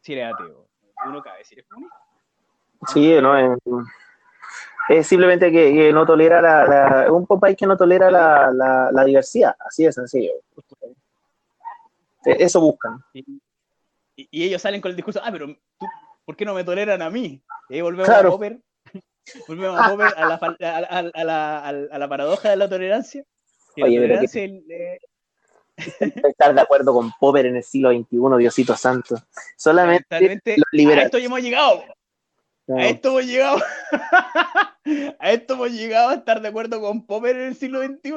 si 0.00 0.14
eres 0.14 0.34
ateo. 0.34 0.66
Tú 1.04 1.10
no 1.10 1.22
cabes 1.22 1.46
si 1.46 1.54
eres 1.54 1.66
comunista. 1.68 1.96
Sí, 2.86 3.20
no, 3.20 3.36
es, 4.88 5.06
simplemente 5.06 5.50
que, 5.50 5.92
no 5.92 6.06
tolera 6.06 6.40
la, 6.40 7.04
Es 7.04 7.10
un 7.10 7.26
país 7.26 7.56
que 7.56 7.66
no 7.66 7.76
tolera 7.76 8.10
la, 8.10 8.90
la, 8.92 9.04
diversidad, 9.04 9.54
así 9.58 9.84
es 9.84 9.94
sencillo. 9.94 10.32
Eso 12.24 12.60
buscan. 12.60 12.98
Y, 13.12 14.44
ellos 14.44 14.60
salen 14.60 14.80
con 14.80 14.90
el 14.90 14.96
discurso, 14.96 15.20
ah, 15.22 15.30
pero 15.30 15.46
tú, 15.46 15.86
¿por 16.24 16.36
qué 16.36 16.44
no 16.44 16.54
me 16.54 16.64
toleran 16.64 17.00
a 17.02 17.10
mí? 17.10 17.40
Y 17.68 17.74
ahí 17.74 17.80
volvemos 17.80 18.08
a 18.08 18.22
Popper 18.22 18.60
Volvemos 19.48 19.78
a, 19.78 19.94
la, 19.94 20.34
a, 20.34 21.24
la, 21.24 21.68
a, 21.68 21.98
la, 21.98 22.08
paradoja 22.08 22.50
de 22.50 22.56
la 22.56 22.68
tolerancia. 22.68 23.24
Oye, 23.80 24.98
estar 26.00 26.54
de 26.54 26.60
acuerdo 26.60 26.92
con 26.92 27.12
Popper 27.20 27.46
en 27.46 27.56
el 27.56 27.62
siglo 27.62 27.90
XXI, 27.90 28.38
Diosito 28.38 28.76
Santo. 28.76 29.16
Solamente 29.56 30.06
A 30.14 30.18
esto 30.18 31.18
ya 31.18 31.26
hemos 31.26 31.40
llegado. 31.40 31.84
A 32.68 32.86
esto 32.86 33.10
hemos 33.10 33.26
llegado. 33.26 33.58
a 35.20 35.30
esto 35.30 35.54
hemos 35.54 35.70
llegado 35.70 36.10
a 36.10 36.14
estar 36.14 36.40
de 36.40 36.48
acuerdo 36.48 36.80
con 36.80 37.06
Popper 37.06 37.36
en 37.36 37.46
el 37.48 37.56
siglo 37.56 37.82
XXI. 37.82 38.10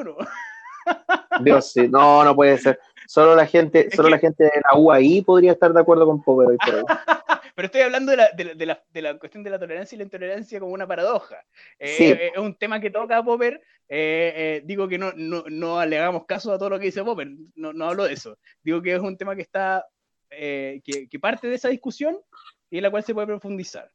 Dios, 1.40 1.72
sí. 1.72 1.88
No, 1.88 2.24
no 2.24 2.34
puede 2.34 2.58
ser. 2.58 2.78
Solo 3.12 3.36
la 3.36 3.44
gente, 3.44 3.90
solo 3.94 4.08
la 4.08 4.18
gente 4.18 4.44
de 4.44 4.62
la 4.64 4.78
UAI 4.78 5.20
podría 5.20 5.52
estar 5.52 5.70
de 5.70 5.78
acuerdo 5.78 6.06
con 6.06 6.22
Popper 6.22 6.48
hoy 6.48 6.56
por 6.56 6.74
hoy. 6.76 6.84
Pero 7.54 7.66
estoy 7.66 7.82
hablando 7.82 8.10
de 8.10 8.16
la, 8.16 8.30
de, 8.30 8.64
la, 8.64 8.82
de 8.90 9.02
la, 9.02 9.18
cuestión 9.18 9.44
de 9.44 9.50
la 9.50 9.58
tolerancia 9.58 9.94
y 9.94 9.98
la 9.98 10.04
intolerancia 10.04 10.58
como 10.58 10.72
una 10.72 10.86
paradoja. 10.86 11.44
Eh, 11.78 11.94
eh, 12.00 12.32
es 12.34 12.38
un 12.40 12.54
tema 12.54 12.80
que 12.80 12.90
toca 12.90 13.22
Popper. 13.22 13.60
Eh, 13.86 14.62
digo 14.64 14.88
que 14.88 14.96
no, 14.96 15.12
no, 15.14 15.44
no, 15.46 15.84
le 15.84 15.98
hagamos 15.98 16.24
caso 16.24 16.54
a 16.54 16.58
todo 16.58 16.70
lo 16.70 16.78
que 16.78 16.86
dice 16.86 17.04
Popper, 17.04 17.28
no, 17.54 17.74
no 17.74 17.84
hablo 17.84 18.04
de 18.04 18.14
eso. 18.14 18.38
Digo 18.62 18.80
que 18.80 18.94
es 18.94 19.00
un 19.00 19.18
tema 19.18 19.36
que 19.36 19.42
está, 19.42 19.84
que, 20.30 20.80
que, 20.82 21.18
parte 21.20 21.48
de 21.48 21.56
esa 21.56 21.68
discusión 21.68 22.18
y 22.70 22.78
en 22.78 22.84
la 22.84 22.90
cual 22.90 23.04
se 23.04 23.12
puede 23.12 23.26
profundizar. 23.26 23.90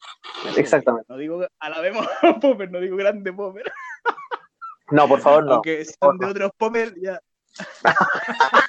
Exactamente. 0.56 1.08
No 1.10 1.18
digo 1.18 1.44
alabemos 1.58 2.08
a 2.22 2.40
Popper, 2.40 2.70
no 2.70 2.80
digo 2.80 2.96
grande 2.96 3.34
Popper. 3.34 3.66
No, 4.92 5.08
por 5.08 5.22
favor, 5.22 5.44
no. 5.44 5.54
Aunque 5.56 5.84
son 5.86 6.20
de 6.20 6.28
otros 6.28 6.52
Popper, 6.56 6.94
ya. 7.02 7.20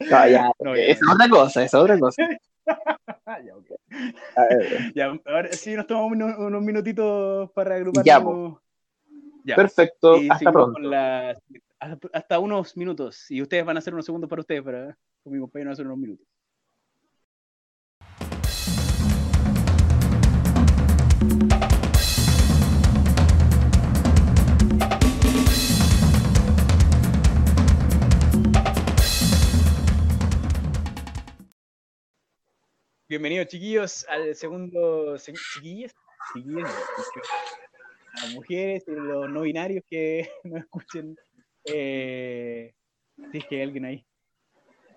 no, 0.00 0.28
ya. 0.28 0.50
es 0.76 1.00
otra 1.10 1.28
cosa, 1.28 1.64
es 1.64 1.74
otra 1.74 1.98
cosa. 1.98 2.22
ya, 4.94 5.18
ahora 5.26 5.52
sí 5.52 5.74
nos 5.74 5.86
tomamos 5.86 6.12
unos, 6.38 6.62
minutitos 6.62 7.50
para 7.52 7.76
agrupar. 7.76 8.04
Ya, 8.04 8.22
Perfecto, 9.56 10.16
hasta 10.30 10.52
pronto. 10.52 10.78
hasta, 12.12 12.38
unos 12.38 12.76
minutos. 12.76 13.30
Y 13.30 13.40
ustedes 13.40 13.64
van 13.64 13.76
a 13.76 13.78
hacer 13.78 13.94
unos 13.94 14.04
segundos 14.04 14.28
para 14.28 14.40
ustedes, 14.40 14.62
para 14.62 14.98
con 15.22 15.32
mi 15.32 15.40
compañero 15.40 15.72
hacer 15.72 15.86
unos 15.86 15.98
minutos. 15.98 16.26
Bienvenidos, 33.08 33.46
chiquillos, 33.46 34.06
al 34.06 34.34
segundo. 34.34 35.16
Chiquillas, 35.16 35.94
chiquillas, 36.34 36.70
a 38.22 38.34
mujeres 38.34 38.84
y 38.86 38.90
los 38.90 39.30
no 39.30 39.40
binarios 39.40 39.82
que 39.88 40.30
nos 40.44 40.60
escuchen. 40.60 41.16
Eh, 41.64 42.74
si 43.32 43.38
es 43.38 43.46
que 43.46 43.56
hay 43.56 43.62
alguien 43.62 43.84
ahí. 43.86 44.06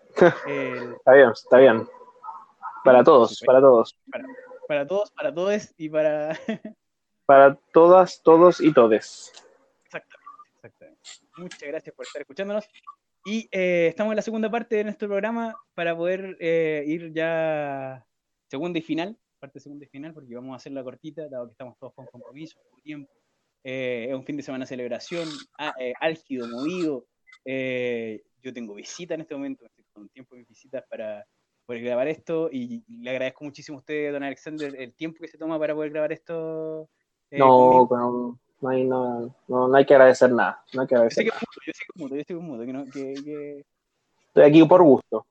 está 0.97 1.13
bien, 1.13 1.29
está 1.29 1.57
bien. 1.57 1.87
Para 2.83 3.01
todos, 3.01 3.41
para 3.45 3.61
todos. 3.61 3.97
Para, 4.67 4.85
todos, 4.85 5.11
para 5.11 5.33
todos 5.33 5.73
y 5.77 5.87
para. 5.87 6.37
para 7.25 7.55
todas, 7.71 8.21
todos 8.21 8.59
y 8.59 8.73
todes. 8.73 9.31
Exactamente, 9.85 10.51
exactamente. 10.55 11.01
Muchas 11.37 11.61
gracias 11.61 11.95
por 11.95 12.05
estar 12.05 12.21
escuchándonos. 12.23 12.67
Y 13.23 13.47
eh, 13.51 13.87
estamos 13.87 14.11
en 14.11 14.15
la 14.15 14.21
segunda 14.23 14.49
parte 14.49 14.77
de 14.77 14.83
nuestro 14.83 15.07
programa 15.07 15.55
para 15.75 15.95
poder 15.95 16.37
eh, 16.39 16.83
ir 16.87 17.13
ya 17.13 18.05
segunda 18.47 18.79
y 18.79 18.81
final, 18.81 19.17
parte 19.39 19.59
segunda 19.59 19.85
y 19.85 19.89
final, 19.89 20.13
porque 20.13 20.33
vamos 20.33 20.53
a 20.53 20.55
hacer 20.55 20.71
la 20.71 20.83
cortita, 20.83 21.27
dado 21.29 21.45
que 21.45 21.51
estamos 21.51 21.77
todos 21.77 21.93
con 21.93 22.07
compromiso, 22.07 22.59
por 22.69 22.81
tiempo. 22.81 23.11
Eh, 23.63 24.07
es 24.09 24.15
un 24.15 24.25
fin 24.25 24.37
de 24.37 24.43
semana 24.43 24.63
de 24.63 24.69
celebración, 24.69 25.29
álgido, 25.99 26.47
movido. 26.47 27.05
yo 27.45 28.53
tengo 28.53 28.73
visita 28.73 29.13
en 29.13 29.21
este 29.21 29.35
momento, 29.35 29.65
estoy 29.65 29.85
con 29.93 30.09
tiempo 30.09 30.35
de 30.35 30.43
visitas 30.43 30.83
para 30.89 31.23
poder 31.67 31.83
grabar 31.83 32.07
esto 32.07 32.49
y 32.51 32.83
le 32.87 33.11
agradezco 33.11 33.43
muchísimo 33.43 33.77
a 33.77 33.81
usted, 33.81 34.11
don 34.11 34.23
Alexander, 34.23 34.75
el 34.75 34.95
tiempo 34.95 35.19
que 35.21 35.27
se 35.27 35.37
toma 35.37 35.59
para 35.59 35.75
poder 35.75 35.91
grabar 35.91 36.11
esto. 36.11 36.89
no, 37.29 37.87
no, 37.87 38.39
no 38.61 38.69
hay, 38.69 38.83
no, 38.85 39.33
no, 39.47 39.75
hay 39.75 39.85
que 39.85 39.93
agradecer 39.93 40.31
nada. 40.31 40.63
No 40.73 40.81
hay 40.81 40.87
que 40.87 40.95
agradecer 40.95 41.25
yo 41.25 41.31
que 41.31 41.71
yo 41.71 41.73
que 41.73 42.33
mudo, 42.33 42.63
yo 42.63 42.65
que 42.65 42.65
que, 42.65 42.73
no, 42.73 42.85
que, 42.85 43.13
que... 43.23 43.65
Estoy 44.27 44.43
aquí 44.43 44.63
por 44.65 44.83
gusto. 44.83 45.25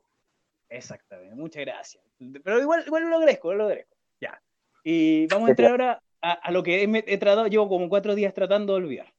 Exactamente, 0.69 1.35
muchas 1.35 1.65
gracias. 1.65 2.05
Pero 2.45 2.61
igual, 2.61 2.85
igual 2.87 3.09
lo 3.09 3.17
agradezco, 3.17 3.55
lo 3.55 3.65
agradezco. 3.65 3.97
Ya. 4.21 4.41
Y 4.85 5.27
vamos 5.29 5.49
a 5.49 5.51
entrar 5.51 5.71
ahora 5.71 6.03
a, 6.21 6.33
a 6.33 6.51
lo 6.51 6.63
que 6.63 6.85
he, 6.85 7.05
he, 7.07 7.19
tratado, 7.19 7.47
llevo 7.47 7.69
como 7.69 7.89
cuatro 7.89 8.15
días 8.15 8.35
tratando 8.35 8.75
de 8.75 8.79
olvidar. 8.79 9.13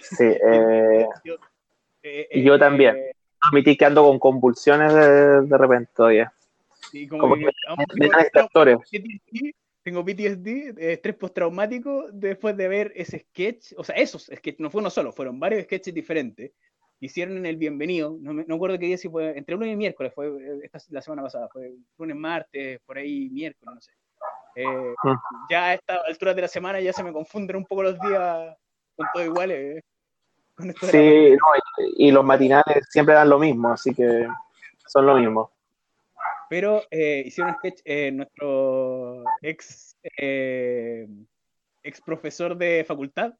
Sí, 0.00 0.24
eh... 0.24 1.06
y 2.32 2.42
yo 2.42 2.58
también. 2.58 2.96
Admití 3.40 3.76
que 3.76 3.84
ando 3.84 4.02
con 4.02 4.18
convulsiones 4.18 4.92
de, 4.92 5.42
de 5.42 5.58
repente 5.58 5.90
todavía. 5.94 6.32
como, 7.08 7.36
que, 7.36 7.50
tengo 9.88 10.04
PTSD, 10.04 10.78
estrés 10.78 11.16
postraumático, 11.16 12.08
después 12.12 12.54
de 12.58 12.68
ver 12.68 12.92
ese 12.94 13.20
sketch, 13.20 13.72
o 13.78 13.82
sea, 13.82 13.96
esos 13.96 14.24
sketches, 14.24 14.60
no 14.60 14.68
fue 14.68 14.82
uno 14.82 14.90
solo, 14.90 15.12
fueron 15.12 15.40
varios 15.40 15.64
sketches 15.64 15.94
diferentes, 15.94 16.52
hicieron 17.00 17.38
en 17.38 17.46
el 17.46 17.56
bienvenido, 17.56 18.14
no, 18.20 18.34
me, 18.34 18.44
no 18.44 18.56
acuerdo 18.56 18.78
qué 18.78 18.84
día, 18.84 18.98
si 18.98 19.08
fue 19.08 19.38
entre 19.38 19.54
lunes 19.54 19.72
y 19.72 19.76
miércoles, 19.76 20.12
fue 20.14 20.26
eh, 20.26 20.60
esta, 20.62 20.78
la 20.90 21.00
semana 21.00 21.22
pasada, 21.22 21.48
fue 21.48 21.72
lunes, 21.96 22.16
martes, 22.16 22.80
por 22.84 22.98
ahí 22.98 23.30
miércoles, 23.30 23.74
no 23.74 23.80
sé. 23.80 23.92
Eh, 24.56 24.94
ah. 25.04 25.22
Ya 25.48 25.64
a 25.68 25.74
esta 25.74 26.00
altura 26.06 26.34
de 26.34 26.42
la 26.42 26.48
semana 26.48 26.80
ya 26.80 26.92
se 26.92 27.02
me 27.02 27.12
confunden 27.12 27.56
un 27.56 27.64
poco 27.64 27.84
los 27.84 27.98
días 27.98 28.56
con 28.94 29.06
todo 29.14 29.24
iguales. 29.24 29.82
Eh, 30.58 30.74
sí, 30.82 31.36
y, 31.96 32.10
los 32.10 32.24
matinales 32.24 32.84
siempre 32.90 33.14
dan 33.14 33.30
lo 33.30 33.38
mismo, 33.38 33.72
así 33.72 33.94
que 33.94 34.26
son 34.86 35.06
lo 35.06 35.16
mismo. 35.16 35.50
Pero 36.48 36.82
eh, 36.90 37.24
hicieron 37.26 37.52
un 37.52 37.58
sketch, 37.58 37.80
eh, 37.84 38.10
nuestro 38.10 39.22
ex, 39.42 39.96
eh, 40.16 41.06
ex 41.82 42.00
profesor 42.00 42.56
de 42.56 42.84
facultad, 42.86 43.34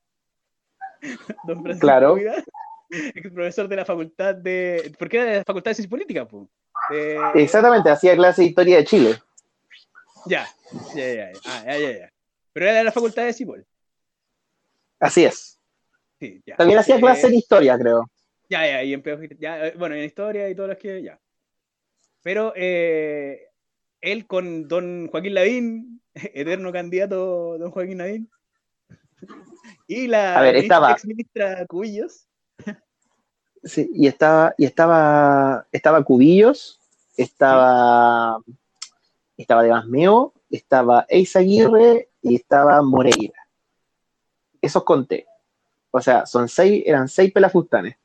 don 1.44 1.62
Francisco 1.62 1.86
claro. 1.86 2.16
ex 2.90 3.30
profesor 3.32 3.68
de 3.68 3.76
la 3.76 3.84
facultad 3.84 4.34
de. 4.34 4.94
¿Por 4.98 5.08
qué 5.08 5.16
era 5.18 5.30
de 5.30 5.36
la 5.38 5.44
facultad 5.44 5.70
de 5.70 5.74
ciencia 5.76 5.90
política? 5.90 6.28
Exactamente, 7.34 7.90
hacía 7.90 8.14
clase 8.14 8.42
de 8.42 8.48
historia 8.48 8.76
de 8.78 8.84
Chile. 8.84 9.18
Ya, 10.26 10.46
ya, 10.94 11.14
ya, 11.14 11.32
ah, 11.46 11.62
ya, 11.64 11.78
ya, 11.78 11.98
ya. 11.98 12.12
Pero 12.52 12.66
era 12.66 12.78
de 12.78 12.84
la 12.84 12.92
facultad 12.92 13.24
de 13.24 13.32
Cipol. 13.32 13.64
Así 15.00 15.24
es. 15.24 15.58
Sí, 16.18 16.42
ya. 16.44 16.56
También 16.56 16.78
hacía 16.78 16.98
clase 16.98 17.28
de 17.28 17.36
historia, 17.36 17.78
creo. 17.78 18.10
Ya, 18.50 18.66
ya, 18.66 18.82
y 18.82 18.94
en 18.94 19.02
ya, 19.38 19.72
bueno, 19.76 19.94
en 19.94 20.04
historia 20.04 20.48
y 20.48 20.54
todas 20.54 20.70
las 20.70 20.78
que, 20.78 21.02
ya. 21.02 21.18
Pero 22.28 22.52
eh, 22.56 23.48
él 24.02 24.26
con 24.26 24.68
don 24.68 25.08
Joaquín 25.08 25.32
Lavín, 25.32 26.02
eterno 26.14 26.70
candidato 26.70 27.56
don 27.56 27.70
Joaquín 27.70 27.96
Lavín, 27.96 28.30
y 29.86 30.08
la 30.08 30.46
ex 30.50 31.06
ministra 31.06 31.64
Cubillos. 31.64 32.28
Sí, 33.64 33.90
y 33.94 34.08
estaba, 34.08 34.54
y 34.58 34.66
estaba, 34.66 35.66
estaba 35.72 36.04
Cubillos, 36.04 36.78
estaba, 37.16 38.36
estaba 39.38 39.62
de 39.62 39.70
Masmeo, 39.70 40.34
estaba 40.50 41.06
Eisa 41.08 41.38
Aguirre 41.38 42.10
y 42.20 42.34
estaba 42.34 42.82
Moreira. 42.82 43.48
Esos 44.60 44.84
conté. 44.84 45.26
O 45.90 46.02
sea, 46.02 46.26
son 46.26 46.46
seis, 46.46 46.82
eran 46.84 47.08
seis 47.08 47.32
pelafustanes. 47.32 47.96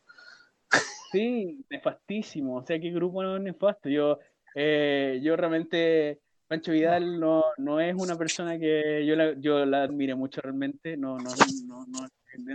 Sí, 1.14 1.64
nefastísimo. 1.70 2.55
O 2.57 2.66
sea, 2.66 2.80
qué 2.80 2.89
grupo 2.89 3.22
no 3.22 3.38
nefasto. 3.38 3.88
Yo, 3.88 4.18
eh, 4.55 5.20
yo 5.22 5.36
realmente, 5.36 6.22
Pancho 6.47 6.72
Vidal 6.72 7.20
no, 7.20 7.43
no 7.57 7.80
es 7.80 7.93
una 7.93 8.18
persona 8.18 8.57
que 8.57 9.05
yo 9.05 9.16
la, 9.16 9.34
yo 9.34 9.64
la 9.64 9.84
admire 9.84 10.16
mucho 10.16 10.41
realmente. 10.41 10.97
No, 10.97 11.20
no, 11.20 11.30
no, 11.68 11.86
no, 11.86 12.07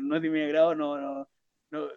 no 0.02 0.16
es 0.16 0.22
de 0.22 0.28
mi 0.28 0.40
agrado, 0.40 0.74
no, 0.74 0.98
no, 1.00 1.28
no. 1.70 1.88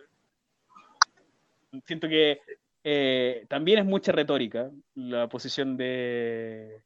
Siento 1.84 2.08
que 2.08 2.42
eh, 2.84 3.44
también 3.50 3.80
es 3.80 3.86
mucha 3.86 4.12
retórica 4.12 4.70
la 4.94 5.28
posición 5.28 5.76
de, 5.76 6.84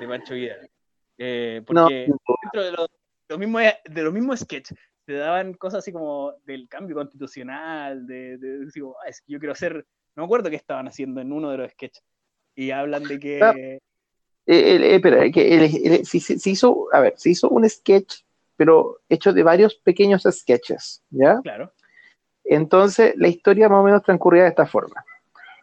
de 0.00 0.08
Pancho 0.08 0.32
Vidal. 0.32 0.70
Eh, 1.18 1.60
porque 1.66 2.08
dentro 2.42 2.62
de 2.64 2.72
los, 2.72 2.88
los 3.28 3.38
mismos, 3.38 3.62
de 3.84 4.02
los 4.02 4.12
mismos 4.14 4.40
sketches 4.40 4.78
te 5.04 5.14
daban 5.14 5.54
cosas 5.54 5.78
así 5.78 5.92
como 5.92 6.32
del 6.46 6.68
cambio 6.68 6.96
constitucional, 6.96 8.06
de, 8.06 8.38
de, 8.38 8.66
digo, 8.74 8.96
ah, 9.04 9.08
es 9.08 9.20
que 9.20 9.32
yo 9.32 9.38
quiero 9.38 9.52
hacer, 9.52 9.86
no 10.14 10.22
me 10.22 10.24
acuerdo 10.24 10.50
qué 10.50 10.56
estaban 10.56 10.88
haciendo 10.88 11.20
en 11.20 11.32
uno 11.32 11.50
de 11.50 11.58
los 11.58 11.72
sketches, 11.72 12.04
y 12.54 12.70
hablan 12.70 13.04
de 13.04 13.18
que... 13.18 13.42
Ah, 13.42 13.54
eh, 13.56 13.80
eh, 14.46 14.94
espera, 14.96 15.30
que 15.30 16.02
se, 16.04 16.50
hizo, 16.50 16.88
a 16.92 17.00
ver, 17.00 17.14
se 17.16 17.30
hizo 17.30 17.48
un 17.48 17.68
sketch, 17.68 18.22
pero 18.56 18.98
hecho 19.08 19.32
de 19.32 19.42
varios 19.42 19.74
pequeños 19.76 20.26
sketches, 20.28 21.02
¿ya? 21.10 21.40
Claro. 21.42 21.72
Entonces, 22.44 23.14
la 23.16 23.28
historia 23.28 23.68
más 23.68 23.80
o 23.80 23.84
menos 23.84 24.02
transcurría 24.02 24.42
de 24.42 24.48
esta 24.48 24.66
forma. 24.66 25.04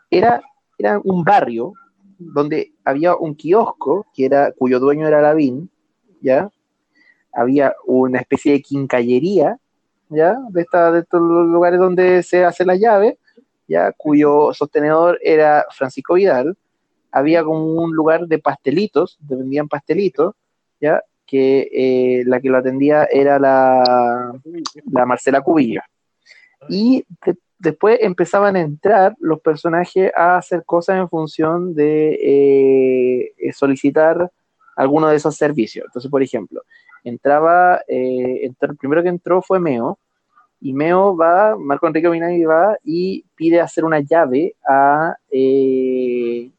Era, 0.10 0.42
era 0.78 1.00
un 1.04 1.24
barrio 1.24 1.74
donde 2.18 2.74
había 2.84 3.16
un 3.16 3.36
kiosco, 3.36 4.08
que 4.14 4.26
era, 4.26 4.52
cuyo 4.54 4.80
dueño 4.80 5.08
era 5.08 5.22
Lavín, 5.22 5.70
¿ya? 6.22 6.50
Había 7.40 7.76
una 7.86 8.20
especie 8.20 8.54
de 8.54 8.62
quincallería, 8.62 9.58
¿ya? 10.10 10.38
De, 10.50 10.62
esta, 10.62 10.92
de 10.92 11.00
estos 11.02 11.22
lugares 11.22 11.80
donde 11.80 12.22
se 12.24 12.44
hace 12.44 12.66
la 12.66 12.76
llave, 12.76 13.18
¿ya? 13.68 13.92
Cuyo 13.94 14.54
sostenedor 14.54 15.20
era 15.22 15.66
Francisco 15.72 16.16
Vidal. 16.16 16.58
Había 17.12 17.44
como 17.44 17.64
un 17.64 17.96
lugar 17.96 18.28
de 18.28 18.40
pastelitos, 18.40 19.18
vendían 19.22 19.68
pastelitos, 19.68 20.36
¿ya? 20.82 21.02
Que 21.26 21.70
eh, 21.72 22.24
la 22.26 22.42
que 22.42 22.50
lo 22.50 22.58
atendía 22.58 23.06
era 23.06 23.40
la, 23.40 24.34
la 24.92 25.06
Marcela 25.06 25.42
Cubillo. 25.42 25.82
Y 26.68 27.06
después 27.58 28.00
empezaban 28.02 28.56
a 28.56 28.62
entrar 28.62 29.16
los 29.20 29.40
personajes 29.40 30.12
a 30.16 30.38
hacer 30.38 30.64
cosas 30.66 30.98
en 30.98 31.10
función 31.10 31.74
de 31.74 33.32
eh, 33.40 33.54
solicitar 33.54 34.30
alguno 34.80 35.10
de 35.10 35.18
esos 35.18 35.36
servicios. 35.36 35.86
Entonces, 35.88 36.10
por 36.10 36.24
ejemplo, 36.24 36.62
entraba, 37.04 37.82
eh, 37.86 38.46
el 38.46 38.78
primero 38.78 39.04
que 39.04 39.10
entró 39.10 39.42
fue 39.42 39.60
Meo, 39.60 40.00
y 40.62 40.72
Meo 40.72 41.18
va, 41.18 41.58
Marco 41.58 41.86
Enrique 41.86 42.10
Minami 42.10 42.46
va 42.46 42.78
y 42.86 43.26
pide 43.36 43.60
hacer 43.60 43.84
una 43.84 44.00
llave 44.00 44.56
a, 44.66 45.18
eh, 45.30 46.50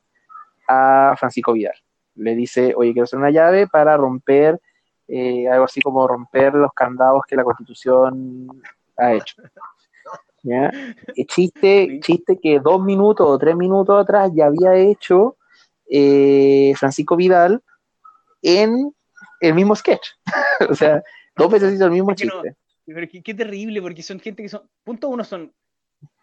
a 0.69 1.15
Francisco 1.19 1.55
Vidal. 1.55 1.73
Le 2.17 2.35
dice, 2.35 2.75
oye, 2.77 2.93
quiero 2.93 3.05
hacer 3.05 3.19
una 3.19 3.31
llave 3.31 3.67
para 3.67 3.97
romper, 3.97 4.61
eh, 5.09 5.49
algo 5.49 5.65
así 5.65 5.81
como 5.81 6.07
romper 6.07 6.53
los 6.53 6.75
candados 6.75 7.23
que 7.27 7.37
la 7.37 7.45
Constitución 7.45 8.49
ha 8.99 9.15
hecho. 9.15 9.37
¿Ya? 10.43 10.71
Chiste, 11.27 12.01
chiste 12.03 12.39
que 12.39 12.61
dos 12.61 12.83
minutos 12.83 13.27
o 13.27 13.39
tres 13.39 13.57
minutos 13.57 13.99
atrás 13.99 14.31
ya 14.35 14.47
había 14.47 14.75
hecho 14.75 15.37
Francisco 16.77 17.17
Vidal 17.17 17.63
en 18.43 18.93
el 19.41 19.55
mismo 19.55 19.75
sketch. 19.75 20.07
o 20.71 20.75
sea, 20.75 21.03
dos 21.37 21.51
veces 21.51 21.75
hizo 21.75 21.87
el 21.87 21.93
mismo 21.93 22.15
chiste. 22.15 22.57
pero 22.87 23.07
qué, 23.09 23.35
terrible, 23.35 23.81
porque 23.83 24.03
son 24.03 24.21
gente 24.21 24.43
que 24.43 24.49
son. 24.49 24.69
Punto 24.85 25.09
uno 25.09 25.25
son 25.25 25.53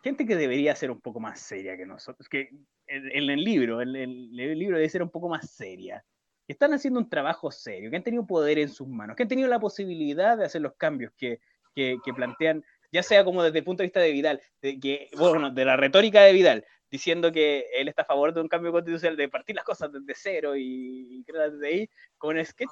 gente 0.03 0.25
que 0.25 0.35
debería 0.35 0.75
ser 0.75 0.91
un 0.91 1.01
poco 1.01 1.19
más 1.19 1.39
seria 1.39 1.77
que 1.77 1.85
nosotros. 1.85 2.27
Que 2.29 2.49
en, 2.87 3.29
el 3.29 3.43
libro, 3.43 3.81
el, 3.81 3.95
el, 3.95 4.59
libro 4.59 4.77
debe 4.77 4.89
ser 4.89 5.03
un 5.03 5.09
poco 5.09 5.29
más 5.29 5.49
seria. 5.49 6.03
Que 6.45 6.53
están 6.53 6.73
haciendo 6.73 6.99
un 6.99 7.09
trabajo 7.09 7.51
serio, 7.51 7.89
que 7.89 7.97
han 7.97 8.03
tenido 8.03 8.25
poder 8.25 8.57
en 8.59 8.69
sus 8.69 8.87
manos, 8.87 9.17
que 9.17 9.23
han 9.23 9.29
tenido 9.29 9.49
la 9.49 9.59
posibilidad 9.59 10.37
de 10.37 10.45
hacer 10.45 10.61
los 10.61 10.75
cambios 10.75 11.11
que, 11.17 11.41
que, 11.75 11.97
que 12.05 12.13
plantean, 12.13 12.63
ya 12.89 13.03
sea 13.03 13.25
como 13.25 13.43
desde 13.43 13.59
el 13.59 13.65
punto 13.65 13.83
de 13.83 13.87
vista 13.87 13.99
de 13.99 14.13
Vidal, 14.13 14.41
de, 14.61 14.79
que, 14.79 15.09
bueno, 15.17 15.51
de 15.51 15.65
la 15.65 15.75
retórica 15.75 16.21
de 16.23 16.31
Vidal, 16.31 16.65
diciendo 16.89 17.31
que 17.31 17.65
él 17.73 17.87
está 17.87 18.03
a 18.03 18.05
favor 18.05 18.33
de 18.33 18.41
un 18.41 18.47
cambio 18.47 18.71
constitucional, 18.71 19.17
de 19.17 19.29
partir 19.29 19.55
las 19.55 19.65
cosas 19.65 19.91
desde 19.91 20.13
cero 20.15 20.55
y, 20.55 21.07
y 21.19 21.23
crear 21.23 21.51
desde 21.51 21.67
ahí, 21.67 21.89
con 22.17 22.37
un 22.37 22.45
sketch 22.45 22.69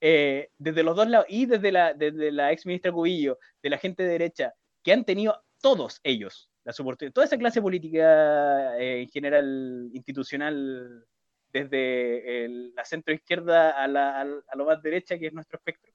eh, 0.00 0.50
desde 0.58 0.82
los 0.82 0.94
dos 0.94 1.08
lados, 1.08 1.26
y 1.28 1.46
desde 1.46 1.72
la, 1.72 1.92
desde 1.92 2.30
la 2.30 2.52
ex 2.52 2.66
ministra 2.66 2.92
Cubillo, 2.92 3.38
de 3.62 3.70
la 3.70 3.78
gente 3.78 4.02
de 4.02 4.10
derecha, 4.10 4.54
que 4.82 4.92
han 4.92 5.04
tenido 5.04 5.42
todos 5.60 6.00
ellos 6.04 6.50
la 6.64 6.72
soporte, 6.72 7.10
toda 7.10 7.26
esa 7.26 7.38
clase 7.38 7.62
política 7.62 8.78
eh, 8.78 9.02
en 9.02 9.08
general 9.08 9.90
institucional, 9.92 11.04
desde 11.50 12.46
la 12.74 12.84
centro 12.84 13.14
izquierda 13.14 13.70
a, 13.70 13.88
la, 13.88 14.20
a, 14.20 14.56
lo 14.56 14.66
más 14.66 14.82
derecha, 14.82 15.18
que 15.18 15.28
es 15.28 15.32
nuestro 15.32 15.58
espectro. 15.58 15.90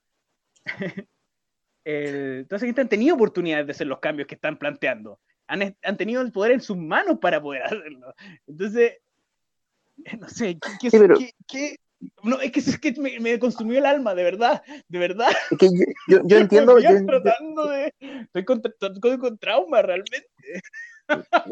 entonces, 1.84 2.76
han 2.76 2.88
tenido 2.88 3.14
oportunidades 3.14 3.66
de 3.66 3.72
hacer 3.72 3.86
los 3.86 4.00
cambios 4.00 4.26
que 4.26 4.34
están 4.34 4.58
planteando. 4.58 5.20
Han, 5.46 5.76
han, 5.82 5.96
tenido 5.96 6.22
el 6.22 6.32
poder 6.32 6.52
en 6.52 6.60
sus 6.60 6.76
manos 6.76 7.18
para 7.20 7.40
poder 7.40 7.62
hacerlo. 7.62 8.14
Entonces, 8.46 8.94
no 10.20 10.28
sé, 10.28 10.58
¿qué, 10.80 10.90
qué, 10.90 11.34
qué, 11.46 11.76
no, 12.22 12.40
es 12.40 12.52
que, 12.52 12.60
es 12.60 12.78
que 12.78 12.92
me, 13.00 13.18
me, 13.20 13.38
consumió 13.38 13.78
el 13.78 13.86
alma, 13.86 14.14
de 14.14 14.24
verdad, 14.24 14.62
de 14.88 14.98
verdad. 14.98 15.28
Es 15.50 15.58
que 15.58 15.68
yo, 16.08 16.20
yo, 16.24 16.38
entiendo. 16.38 16.78
Yo, 16.78 17.06
tratando 17.06 17.68
de, 17.68 17.92
estoy 18.00 18.44
con, 18.44 18.62
con, 19.18 19.38
trauma 19.38 19.82
realmente. 19.82 20.26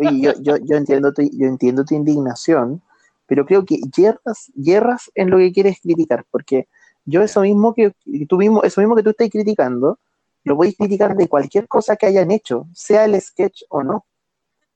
Yo, 0.01 0.33
yo, 0.41 0.57
yo, 0.63 0.77
entiendo 0.77 1.13
tu, 1.13 1.23
yo 1.23 1.47
entiendo 1.47 1.85
tu 1.85 1.95
indignación, 1.95 2.83
pero 3.27 3.45
creo 3.45 3.65
que 3.65 3.79
yerras, 3.95 4.51
yerras 4.55 5.11
en 5.15 5.31
lo 5.31 5.39
que 5.39 5.53
quieres 5.53 5.81
criticar, 5.81 6.25
porque 6.31 6.69
yo 7.05 7.23
eso 7.23 7.43
mismo 7.43 7.75
que 7.75 7.93
tú 8.29 8.39
mismo, 8.39 8.63
eso 8.63 8.81
mismo 8.81 8.97
que 8.97 9.03
tú 9.03 9.11
estás 9.11 9.29
criticando, 9.29 9.99
lo 10.45 10.57
voy 10.57 10.69
a 10.69 10.73
criticar 10.73 11.17
de 11.17 11.29
cualquier 11.29 11.69
cosa 11.69 11.97
que 11.97 12.07
hayan 12.07 12.31
hecho, 12.31 12.67
sea 12.75 13.05
el 13.05 13.21
sketch 13.21 13.63
o 13.69 13.83
no. 13.83 14.07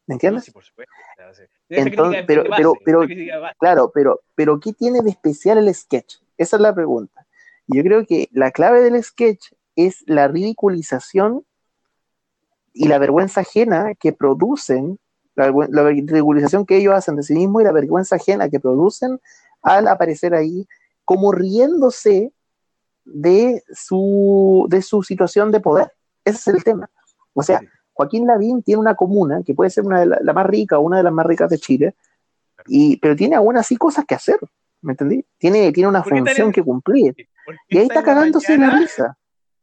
¿Me 0.07 0.15
entiendes? 0.15 0.45
Sí, 0.45 0.51
por 0.53 0.65
supuesto. 0.65 0.93
Entonces, 1.69 2.25
pero, 2.27 2.45
pero, 2.57 2.75
pero, 2.85 3.01
claro, 3.59 3.91
pero, 3.93 4.21
pero 4.37 4.61
¿qué 4.61 4.73
tiene 4.73 5.01
de 5.03 5.11
especial 5.11 5.59
el 5.59 5.75
sketch? 5.75 6.17
Esa 6.39 6.57
es 6.57 6.63
la 6.63 6.75
pregunta. 6.75 7.27
Yo 7.67 7.83
creo 7.83 8.07
que 8.07 8.29
la 8.33 8.53
clave 8.53 8.83
del 8.83 9.03
sketch 9.03 9.53
es 9.75 10.05
la 10.07 10.29
ridiculización 10.29 11.45
y 12.73 12.87
la 12.87 12.99
vergüenza 12.99 13.41
ajena 13.41 13.95
que 13.95 14.13
producen, 14.13 14.99
la, 15.35 15.51
ridiculización 15.51 16.67
que 16.67 16.77
ellos 16.77 16.95
hacen 16.95 17.17
de 17.17 17.23
sí 17.23 17.35
mismos 17.35 17.63
y 17.63 17.65
la 17.65 17.73
vergüenza 17.73 18.17
ajena 18.17 18.49
que 18.49 18.61
producen 18.61 19.21
al 19.63 19.89
aparecer 19.89 20.35
ahí 20.35 20.69
como 21.05 21.33
riéndose 21.33 22.33
de 23.07 23.63
su, 23.73 24.67
de 24.69 24.83
su 24.83 25.03
situación 25.03 25.51
de 25.53 25.61
poder. 25.61 25.93
Ese 26.25 26.51
es 26.51 26.57
el 26.57 26.65
tema. 26.65 26.91
O 27.33 27.43
sea, 27.43 27.61
Joaquín 27.93 28.27
Lavín 28.27 28.63
tiene 28.63 28.81
una 28.81 28.95
comuna 28.95 29.43
que 29.45 29.55
puede 29.55 29.71
ser 29.71 29.85
una 29.85 30.01
de 30.01 30.07
la, 30.07 30.33
más 30.33 30.47
rica, 30.47 30.79
una 30.79 30.99
de 30.99 31.03
las 31.03 31.13
más 31.13 31.25
ricas 31.25 31.49
de 31.49 31.59
Chile, 31.59 31.95
y, 32.67 32.99
pero 32.99 33.17
tiene 33.17 33.37
aún 33.37 33.57
así 33.57 33.77
cosas 33.77 34.05
que 34.05 34.15
hacer, 34.15 34.39
¿me 34.83 34.93
entendí? 34.93 35.25
Tiene, 35.39 35.73
tiene 35.73 35.89
una 35.89 36.03
función 36.03 36.53
que 36.53 36.63
cumplir. 36.63 37.15
Y 37.69 37.79
ahí 37.79 37.87
está 37.87 38.03
cagándose 38.03 38.59
la, 38.59 38.67
la 38.69 38.79
risa. 38.79 39.19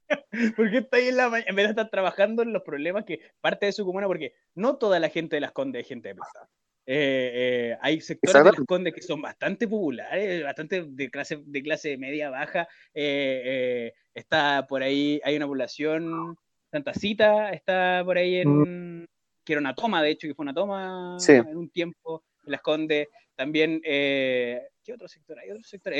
Porque 0.56 0.80
está 0.80 0.98
ahí 0.98 1.10
en 1.10 1.18
la 1.18 1.30
mañana, 1.30 1.50
en 1.50 1.56
vez 1.56 1.66
de 1.66 1.70
estar 1.72 1.90
trabajando 1.90 2.44
en 2.44 2.54
los 2.54 2.64
problemas 2.64 3.06
que 3.06 3.20
parte 3.42 3.66
de 3.66 3.72
su 3.72 3.86
comuna, 3.86 4.08
porque 4.08 4.34
no 4.56 4.78
toda 4.78 5.00
la 5.00 5.10
gente 5.10 5.36
de 5.36 5.42
las 5.42 5.52
Condes 5.52 5.84
es 5.84 5.88
gente 5.88 6.10
de 6.10 6.16
plata. 6.16 6.50
Eh, 6.86 7.32
eh, 7.34 7.78
hay 7.82 8.02
sectores 8.02 8.44
de 8.44 8.52
las 8.52 8.68
Condes 8.68 8.94
que 8.94 9.02
son 9.02 9.22
bastante 9.22 9.68
populares, 9.68 10.44
bastante 10.44 10.84
de 10.84 11.10
clase, 11.10 11.42
de 11.46 11.64
clase 11.64 11.98
media 11.98 12.30
baja. 12.30 12.68
Eh, 12.94 13.94
está 14.14 14.66
por 14.68 14.84
ahí, 14.84 15.22
hay 15.24 15.38
una 15.38 15.48
población, 15.48 16.38
Santa 16.72 16.94
Cita 16.94 17.52
está 17.52 18.02
por 18.04 18.18
ahí 18.18 18.38
en, 18.38 19.02
mm. 19.02 19.08
que 19.46 19.54
era 19.54 19.62
una 19.62 19.76
toma, 19.76 20.02
de 20.04 20.12
hecho, 20.12 20.28
que 20.28 20.36
fue 20.36 20.44
una 20.44 20.54
toma 20.54 21.18
en 21.26 21.58
un 21.58 21.70
tiempo, 21.70 22.24
en 22.46 22.52
las 22.52 22.62
Condes. 22.62 23.08
También, 23.36 23.82
¿qué 23.82 24.94
otro 24.94 25.08
sector? 25.08 25.40
Hay 25.40 25.52
otro 25.52 25.64
sector, 25.64 25.94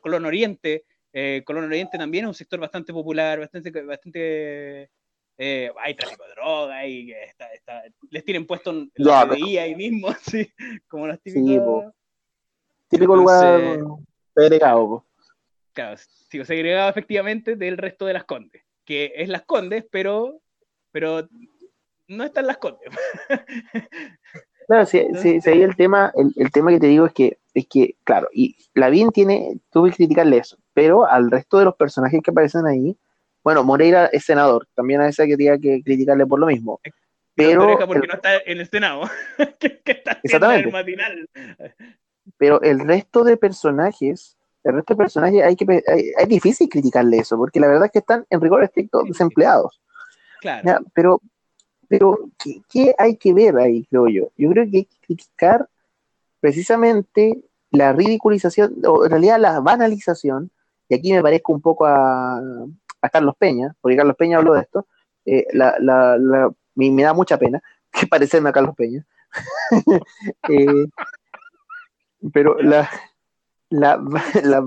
Colón 0.00 0.26
Oriente, 0.26 0.84
Colón 1.44 1.64
Oriente 1.64 1.98
también 1.98 2.24
es 2.24 2.28
un 2.28 2.34
sector 2.34 2.60
bastante 2.60 2.92
popular, 2.92 3.40
bastante, 3.40 3.70
bastante 3.82 4.90
eh, 5.42 5.72
hay 5.78 5.94
tráfico 5.94 6.22
de 6.24 6.34
droga 6.34 6.86
y 6.86 7.14
les 8.10 8.24
tienen 8.26 8.46
puesto 8.46 8.74
la 8.96 9.24
FBI 9.26 9.56
ahí 9.56 9.74
mismo, 9.74 10.08
como 10.88 11.06
los 11.06 11.18
típicos. 11.22 11.84
Sí, 11.86 11.90
Típico 12.90 13.16
lugar 13.16 13.78
segregado. 14.36 15.06
Claro, 15.72 15.96
sí, 15.96 16.44
segregado 16.44 16.90
efectivamente 16.90 17.56
del 17.56 17.78
resto 17.78 18.04
de 18.04 18.12
las 18.12 18.24
condes, 18.24 18.62
que 18.84 19.14
es 19.16 19.30
las 19.30 19.40
condes, 19.42 19.86
pero, 19.90 20.42
pero 20.92 21.26
no 22.06 22.24
están 22.24 22.46
las 22.46 22.58
condes. 22.58 22.90
Claro, 24.66 24.86
sí, 24.86 25.04
sí, 25.20 25.40
sí, 25.40 25.50
el 25.50 25.74
tema, 25.74 26.12
el, 26.14 26.32
el, 26.36 26.52
tema 26.52 26.70
que 26.70 26.78
te 26.78 26.86
digo 26.86 27.04
es 27.04 27.12
que, 27.12 27.38
es 27.54 27.66
que, 27.66 27.96
claro, 28.04 28.28
y 28.32 28.54
Lavín 28.74 29.10
tiene, 29.10 29.58
tuve 29.68 29.90
que 29.90 29.96
criticarle 29.96 30.36
eso, 30.36 30.58
pero 30.74 31.08
al 31.08 31.28
resto 31.28 31.58
de 31.58 31.64
los 31.64 31.74
personajes 31.74 32.20
que 32.22 32.30
aparecen 32.30 32.66
ahí, 32.66 32.96
bueno, 33.42 33.64
Moreira 33.64 34.06
es 34.06 34.24
senador, 34.24 34.66
también 34.74 35.00
a 35.00 35.08
esa 35.08 35.26
quería 35.26 35.58
que 35.58 35.82
criticarle 35.82 36.26
por 36.26 36.38
lo 36.38 36.46
mismo. 36.46 36.80
Pero, 37.34 37.78
porque 37.86 38.06
no 38.06 38.14
está 38.14 38.36
en 38.44 38.60
el 38.60 38.68
Senado, 38.68 39.02
que, 39.58 39.80
está 39.84 40.18
exactamente. 40.22 40.62
En 40.62 40.66
el 40.68 40.72
matinal. 40.72 41.28
Pero 42.36 42.60
el 42.62 42.80
resto 42.80 43.24
de 43.24 43.36
personajes, 43.36 44.36
el 44.62 44.74
resto 44.74 44.94
de 44.94 44.98
personajes 44.98 45.42
hay 45.42 45.56
que 45.56 45.82
es 46.18 46.28
difícil 46.28 46.68
criticarle 46.68 47.18
eso, 47.18 47.36
porque 47.36 47.60
la 47.60 47.68
verdad 47.68 47.86
es 47.86 47.92
que 47.92 48.00
están 48.00 48.26
en 48.28 48.40
rigor 48.40 48.62
estricto 48.62 49.02
desempleados. 49.04 49.80
Claro. 50.40 50.80
pero 50.94 51.20
pero, 51.90 52.30
¿qué, 52.70 52.94
hay 52.96 53.16
que 53.16 53.34
ver 53.34 53.56
ahí, 53.56 53.84
creo 53.90 54.06
yo? 54.06 54.30
Yo 54.36 54.48
creo 54.50 54.64
que 54.70 54.76
hay 54.76 54.84
que 54.84 54.96
criticar 55.08 55.68
precisamente 56.38 57.42
la 57.72 57.92
ridiculización, 57.92 58.76
o 58.86 59.04
en 59.04 59.10
realidad 59.10 59.40
la 59.40 59.58
banalización, 59.58 60.52
y 60.88 60.94
aquí 60.94 61.12
me 61.12 61.20
parezco 61.20 61.52
un 61.52 61.60
poco 61.60 61.86
a, 61.86 62.40
Carlos 63.08 63.34
Peña, 63.38 63.74
porque 63.80 63.96
Carlos 63.96 64.16
Peña 64.16 64.38
habló 64.38 64.54
de 64.54 64.60
esto, 64.60 64.86
eh, 65.24 65.46
me, 66.74 67.02
da 67.02 67.12
mucha 67.14 67.38
pena 67.38 67.62
que 67.92 68.06
parecerme 68.06 68.50
a 68.50 68.52
Carlos 68.52 68.74
Peña. 68.76 69.06
Eh, 70.48 70.86
pero 72.32 72.60
la, 72.60 72.90
la, 73.70 74.02
la, 74.42 74.60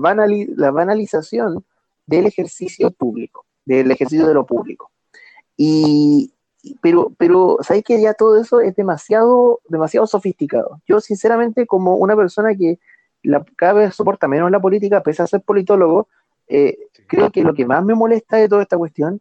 la 0.56 0.70
banalización 0.70 1.64
del 2.06 2.26
ejercicio 2.26 2.90
público, 2.90 3.46
del 3.64 3.90
ejercicio 3.90 4.26
de 4.26 4.34
lo 4.34 4.46
público. 4.46 4.90
Y, 5.56 6.32
pero, 6.80 7.12
pero 7.18 7.58
¿sabes 7.60 7.84
que 7.84 8.00
ya 8.00 8.14
todo 8.14 8.40
eso 8.40 8.60
es 8.60 8.74
demasiado, 8.74 9.60
demasiado 9.68 10.06
sofisticado? 10.06 10.80
Yo, 10.86 11.00
sinceramente, 11.00 11.66
como 11.66 11.96
una 11.96 12.16
persona 12.16 12.54
que 12.54 12.78
la, 13.22 13.44
cada 13.56 13.74
vez 13.74 13.94
soporta 13.94 14.28
menos 14.28 14.50
la 14.50 14.60
política, 14.60 15.02
pese 15.02 15.22
a 15.22 15.26
ser 15.26 15.42
politólogo, 15.42 16.08
eh, 16.48 16.76
creo 17.06 17.30
que 17.30 17.42
lo 17.42 17.54
que 17.54 17.66
más 17.66 17.84
me 17.84 17.94
molesta 17.94 18.36
de 18.36 18.48
toda 18.48 18.62
esta 18.62 18.78
cuestión 18.78 19.20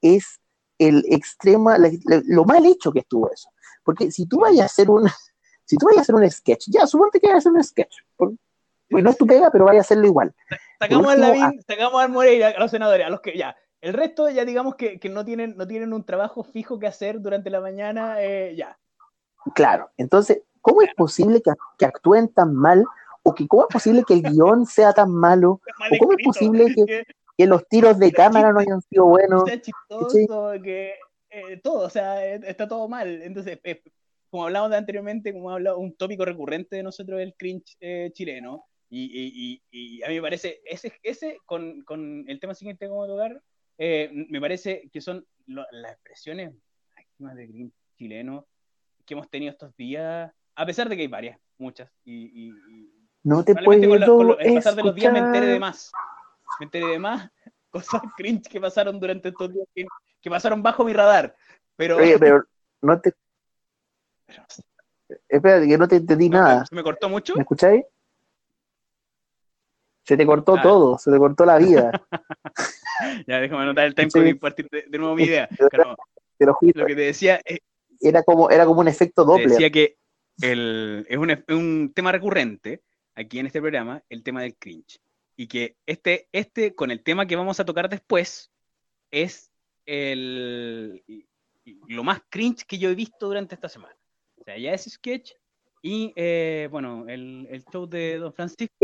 es 0.00 0.40
el 0.78 1.04
extrema, 1.08 1.76
lo 2.26 2.44
mal 2.44 2.66
hecho 2.66 2.92
que 2.92 3.00
estuvo 3.00 3.30
eso. 3.30 3.48
Porque 3.82 4.10
si 4.10 4.26
tú 4.26 4.40
vayas 4.40 4.62
a 4.62 4.64
hacer 4.66 4.90
un, 4.90 5.08
si 5.64 5.76
tú 5.76 5.86
vayas 5.86 5.98
a 5.98 6.02
hacer 6.02 6.14
un 6.14 6.30
sketch, 6.30 6.68
ya, 6.68 6.86
suponte 6.86 7.20
que 7.20 7.26
vayas 7.28 7.46
a 7.46 7.48
hacer 7.48 7.52
un 7.52 7.64
sketch, 7.64 7.96
pues 8.16 9.02
no 9.02 9.10
es 9.10 9.16
tu 9.16 9.26
pega, 9.26 9.50
pero 9.50 9.64
vaya 9.64 9.78
a 9.78 9.82
hacerlo 9.82 10.06
igual. 10.06 10.34
Sacamos 10.78 11.12
a 11.12 11.16
Lavín, 11.16 11.62
sacamos 11.66 12.02
a 12.02 12.08
Moreira, 12.08 12.48
a 12.48 12.60
los 12.60 12.70
senadores, 12.70 13.06
a 13.06 13.10
los 13.10 13.20
que 13.20 13.36
ya, 13.36 13.56
el 13.84 13.92
resto 13.92 14.30
ya 14.30 14.44
digamos 14.46 14.76
que, 14.76 14.98
no, 15.10 15.24
tienen, 15.24 15.56
no 15.58 15.66
tienen 15.66 15.92
un 15.92 16.04
trabajo 16.04 16.42
fijo 16.42 16.78
que 16.78 16.86
hacer 16.86 17.20
durante 17.20 17.50
la 17.50 17.60
mañana, 17.60 18.22
eh, 18.22 18.54
ya. 18.56 18.78
Claro, 19.54 19.90
entonces, 19.98 20.42
¿cómo 20.62 20.80
es 20.80 20.94
posible 20.94 21.42
que, 21.42 21.84
actúen 21.84 22.28
tan 22.28 22.54
mal? 22.54 22.84
¿O 23.24 23.34
que 23.34 23.48
cómo 23.48 23.62
es 23.62 23.72
posible 23.72 24.04
que 24.06 24.14
el 24.14 24.22
guion 24.38 24.66
sea 24.66 24.92
tan 24.92 25.10
malo? 25.10 25.60
¿O 25.90 25.98
cómo 25.98 26.12
es 26.12 26.24
posible 26.24 26.66
que, 27.36 27.46
los 27.46 27.66
tiros 27.66 27.98
de 27.98 28.12
cámara 28.12 28.52
no 28.52 28.60
hayan 28.60 28.80
sido 28.82 29.06
buenos? 29.06 29.44
Chistoso, 29.60 30.52
que 30.62 30.94
eh, 31.30 31.60
todo, 31.62 31.86
o 31.86 31.90
sea, 31.90 32.24
eh, 32.24 32.40
está 32.44 32.68
todo 32.68 32.88
mal. 32.88 33.22
Entonces, 33.22 33.58
como 34.30 34.44
hablamos 34.44 34.70
de 34.70 34.76
anteriormente, 34.76 35.32
como 35.32 35.50
hablado, 35.50 35.78
un 35.78 35.96
tópico 35.96 36.24
recurrente 36.24 36.76
de 36.76 36.84
nosotros 36.84 37.20
el 37.20 37.34
cringe 37.34 37.76
chileno. 38.12 38.64
Y, 38.88 39.60
a 40.04 40.08
mí 40.08 40.14
me 40.14 40.22
parece, 40.22 40.60
ese, 40.64 40.92
ese 41.02 41.38
con, 41.46 41.82
con 41.82 42.24
el 42.28 42.38
tema 42.38 42.54
siguiente 42.54 42.88
como 42.88 43.06
tocar, 43.08 43.42
eh, 43.78 44.10
me 44.12 44.40
parece 44.40 44.88
que 44.92 45.00
son 45.00 45.26
las 45.46 45.92
expresiones 45.92 46.54
máximas 46.94 47.36
de 47.36 47.46
Green 47.46 47.72
chileno 47.96 48.46
que 49.04 49.14
hemos 49.14 49.28
tenido 49.28 49.52
estos 49.52 49.76
días, 49.76 50.32
a 50.54 50.66
pesar 50.66 50.88
de 50.88 50.96
que 50.96 51.02
hay 51.02 51.08
varias, 51.08 51.38
muchas. 51.58 51.90
Y, 52.04 52.52
no 53.24 53.42
te 53.42 53.54
puedo 53.54 53.80
con, 54.18 54.36
el 54.38 54.54
pasar 54.54 54.74
de 54.74 54.82
los 54.82 54.94
días 54.94 55.12
me 55.12 55.18
enteré 55.18 55.46
de 55.46 55.58
más. 55.58 55.90
Me 56.60 56.64
enteré 56.66 56.86
de 56.86 56.98
más 56.98 57.30
cosas 57.70 58.02
cringe 58.16 58.48
que 58.48 58.60
pasaron 58.60 59.00
durante 59.00 59.30
estos 59.30 59.52
días, 59.52 59.66
que, 59.74 60.30
pasaron 60.30 60.62
bajo 60.62 60.84
mi 60.84 60.92
radar. 60.92 61.34
Pero, 61.74 61.96
Oye, 61.96 62.18
pero 62.18 62.44
no 62.82 63.00
te. 63.00 63.14
Espera, 65.28 65.66
que 65.66 65.78
no 65.78 65.88
te 65.88 65.96
entendí 65.96 66.28
nada. 66.28 66.64
¿Se 66.66 66.74
me 66.74 66.82
cortó 66.82 67.08
mucho? 67.08 67.34
¿Me 67.34 67.42
escucháis? 67.42 67.84
Se 70.04 70.16
te 70.18 70.26
cortó 70.26 70.60
todo, 70.60 70.98
se 70.98 71.10
te 71.10 71.18
cortó 71.18 71.46
la 71.46 71.56
vida. 71.56 71.90
ya, 73.26 73.40
déjame 73.40 73.62
anotar 73.62 73.86
el 73.86 73.94
tiempo 73.94 74.22
y 74.22 74.34
partir 74.34 74.68
de, 74.70 74.98
nuevo 74.98 75.14
mi 75.14 75.24
idea. 75.24 75.48
lo, 76.38 76.58
que 76.86 76.94
te 76.94 77.00
decía. 77.00 77.40
era, 78.00 78.22
como, 78.22 78.50
era 78.50 78.66
como 78.66 78.80
un 78.80 78.88
efecto 78.88 79.24
doble. 79.24 79.48
decía 79.48 79.70
que 79.70 79.96
el, 80.42 81.06
es, 81.08 81.16
un, 81.16 81.44
un, 81.48 81.92
tema 81.94 82.12
recurrente 82.12 82.82
aquí 83.14 83.38
en 83.38 83.46
este 83.46 83.60
programa, 83.60 84.02
el 84.08 84.22
tema 84.22 84.42
del 84.42 84.56
cringe. 84.56 85.00
Y 85.36 85.46
que 85.46 85.76
este, 85.86 86.28
este, 86.32 86.74
con 86.74 86.90
el 86.90 87.02
tema 87.02 87.26
que 87.26 87.36
vamos 87.36 87.60
a 87.60 87.64
tocar 87.64 87.88
después, 87.88 88.50
es 89.10 89.50
el, 89.86 91.02
lo 91.88 92.04
más 92.04 92.20
cringe 92.28 92.64
que 92.66 92.78
yo 92.78 92.90
he 92.90 92.94
visto 92.94 93.26
durante 93.26 93.54
esta 93.54 93.68
semana. 93.68 93.96
O 94.36 94.44
sea, 94.44 94.58
ya 94.58 94.72
es 94.72 94.84
sketch 94.84 95.32
y, 95.82 96.12
eh, 96.16 96.68
bueno, 96.70 97.04
el, 97.08 97.46
el, 97.50 97.64
show 97.64 97.86
de 97.86 98.18
Don 98.18 98.32
Francisco 98.32 98.74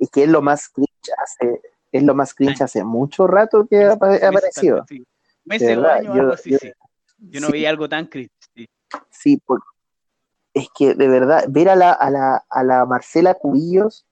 y 0.00 0.08
que 0.08 0.24
es 0.24 0.28
lo 0.28 0.40
más 0.40 0.68
cringe 0.68 1.10
hace, 1.22 1.60
es 1.92 2.02
lo 2.02 2.14
más 2.14 2.34
cringe 2.34 2.62
hace 2.62 2.82
mucho 2.82 3.26
rato 3.26 3.66
que 3.68 3.84
ha, 3.84 3.92
aparecido. 3.92 4.84
Sí. 4.88 5.04
Meses 5.44 5.76
o 5.76 5.86
años, 5.86 6.14
yo, 6.14 6.20
algo 6.20 6.32
así, 6.32 6.50
yo, 6.50 6.58
sí. 6.58 6.72
Yo 7.18 7.40
no 7.40 7.50
vi 7.50 7.66
algo 7.66 7.88
tan 7.88 8.06
cringe. 8.06 8.30
Sí, 9.10 9.40
porque 9.44 9.66
es 10.54 10.68
que 10.76 10.94
de 10.94 11.08
verdad, 11.08 11.44
ver 11.48 11.68
a 11.68 11.76
la, 11.76 11.92
a 11.92 12.10
la, 12.10 12.44
a 12.48 12.64
la 12.64 12.86
Marcela 12.86 13.34
Cubillos 13.34 14.06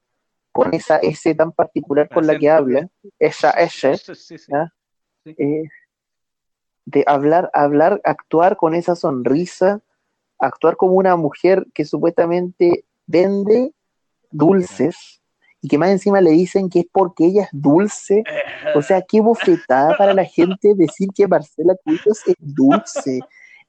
con 0.53 0.75
esa 0.75 0.97
S 0.99 1.35
tan 1.35 1.53
particular 1.53 2.09
con 2.09 2.27
la 2.27 2.39
que 2.39 2.51
habla, 2.51 2.89
esa 3.19 3.51
S, 3.51 3.97
eh, 5.25 5.63
de 6.85 7.05
hablar, 7.07 7.51
hablar, 7.53 8.01
actuar 8.05 8.57
con 8.57 8.75
esa 8.75 8.97
sonrisa, 8.97 9.81
actuar 10.39 10.77
como 10.77 10.95
una 10.95 11.17
mujer 11.17 11.67
que 11.75 11.85
supuestamente 11.85 12.85
vende 13.07 13.73
dulces, 14.31 15.19
y 15.61 15.69
que 15.69 15.79
más 15.79 15.91
encima 15.91 16.21
le 16.21 16.31
dicen 16.31 16.69
que 16.69 16.81
es 16.81 16.87
porque 16.93 17.27
ella 17.27 17.43
es 17.45 17.49
dulce. 17.53 18.23
O 18.75 18.83
sea, 18.83 19.03
qué 19.03 19.21
bofetada 19.21 19.97
para 19.97 20.15
la 20.15 20.25
gente 20.25 20.75
decir 20.75 21.09
que 21.15 21.27
Marcela 21.27 21.75
Cuitos 21.83 22.21
es 22.27 22.37
dulce. 22.39 23.21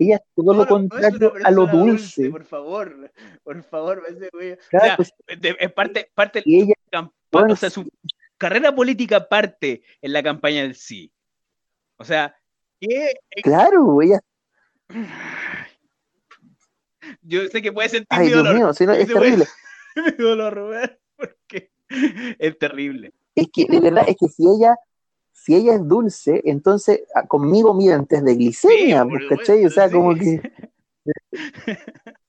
Ella 0.02 0.16
es 0.16 0.22
todo 0.34 0.54
lo 0.54 0.66
contrario 0.66 1.34
a 1.44 1.52
lo 1.52 1.68
dulce. 1.68 2.30
Por 2.30 2.46
favor, 2.46 3.12
por 3.44 3.62
favor, 3.64 4.02
pues, 4.98 5.14
es 5.28 5.72
parte, 5.74 6.10
parte 6.16 6.42
ella, 6.46 6.74
o 7.32 7.56
sea, 7.56 7.70
su 7.70 7.88
carrera 8.38 8.74
política 8.74 9.28
parte 9.28 9.84
en 10.02 10.14
la 10.14 10.24
campaña 10.24 10.62
del 10.64 10.76
sí. 10.76 11.12
O 11.98 12.04
sea, 12.06 12.34
Claro, 13.44 14.02
ella, 14.02 14.22
Yo 17.22 17.46
sé 17.48 17.62
que 17.62 17.72
puede 17.72 17.90
sentir 17.90 18.08
Ay, 18.10 18.20
mi 18.22 18.28
Dios 18.28 18.38
dolor. 18.40 18.56
mío, 18.56 18.74
si 18.74 18.86
no, 18.86 18.94
Yo 18.94 19.02
es 19.02 19.12
puede- 19.12 19.20
terrible. 19.22 19.46
mi 20.18 20.24
dolor, 20.24 20.54
Rubén, 20.54 20.98
porque 21.18 21.72
es 22.40 22.58
terrible. 22.58 23.14
Es 23.36 23.48
que, 23.52 23.66
de 23.66 23.80
verdad, 23.80 24.06
es 24.08 24.16
que 24.20 24.28
si 24.28 24.44
ella, 24.44 24.76
si 25.50 25.56
ella 25.56 25.74
es 25.74 25.88
dulce, 25.88 26.42
entonces 26.46 27.02
ah, 27.16 27.26
conmigo 27.26 27.74
miden 27.74 28.06
test 28.06 28.24
de 28.24 28.36
glicemia, 28.36 29.02
Sí, 29.02 29.10
pues, 29.10 29.24
¿cachai? 29.30 29.66
O 29.66 29.70
sea, 29.72 29.90
supuesto, 29.90 29.98
como 29.98 30.14
sí. 30.14 30.40
que. 30.40 30.52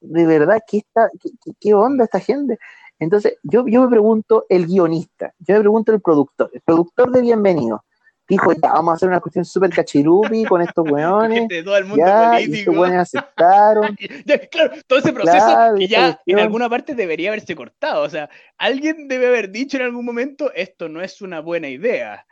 De 0.00 0.26
verdad, 0.26 0.60
¿qué, 0.68 0.78
está, 0.78 1.10
qué, 1.18 1.30
qué- 1.58 1.72
onda 1.72 2.04
esta 2.04 2.20
gente? 2.20 2.58
Entonces, 2.98 3.38
yo, 3.42 3.66
yo 3.66 3.80
me 3.80 3.88
pregunto 3.88 4.44
el 4.50 4.66
guionista, 4.66 5.32
yo 5.38 5.54
me 5.54 5.60
pregunto 5.60 5.90
el 5.92 6.02
productor, 6.02 6.50
el 6.52 6.60
productor 6.60 7.10
de 7.12 7.22
Bienvenido. 7.22 7.82
Dijo, 8.28 8.52
ya, 8.52 8.72
vamos 8.74 8.92
a 8.92 8.94
hacer 8.96 9.08
una 9.08 9.20
cuestión 9.20 9.46
súper 9.46 9.70
cachirupi 9.70 10.44
con 10.44 10.60
estos 10.60 10.84
weones. 10.90 11.48
De 11.48 11.62
todo 11.62 11.78
el 11.78 11.86
mundo 11.86 12.04
Ya, 12.04 12.40
y 12.42 12.52
estos 12.52 12.76
weones 12.76 12.98
aceptaron. 12.98 13.96
Ya, 14.26 14.38
claro, 14.48 14.72
todo 14.86 14.98
ese 14.98 15.14
proceso 15.14 15.46
Claro, 15.46 15.76
que 15.76 15.88
ya 15.88 16.20
en 16.26 16.38
alguna 16.40 16.68
parte 16.68 16.94
debería 16.94 17.30
haberse 17.30 17.56
cortado. 17.56 18.02
O 18.02 18.10
sea, 18.10 18.28
alguien 18.58 19.08
debe 19.08 19.28
haber 19.28 19.50
dicho 19.50 19.78
en 19.78 19.84
algún 19.84 20.04
momento, 20.04 20.52
esto 20.54 20.90
no 20.90 21.00
es 21.00 21.22
una 21.22 21.40
buena 21.40 21.70
idea. 21.70 22.26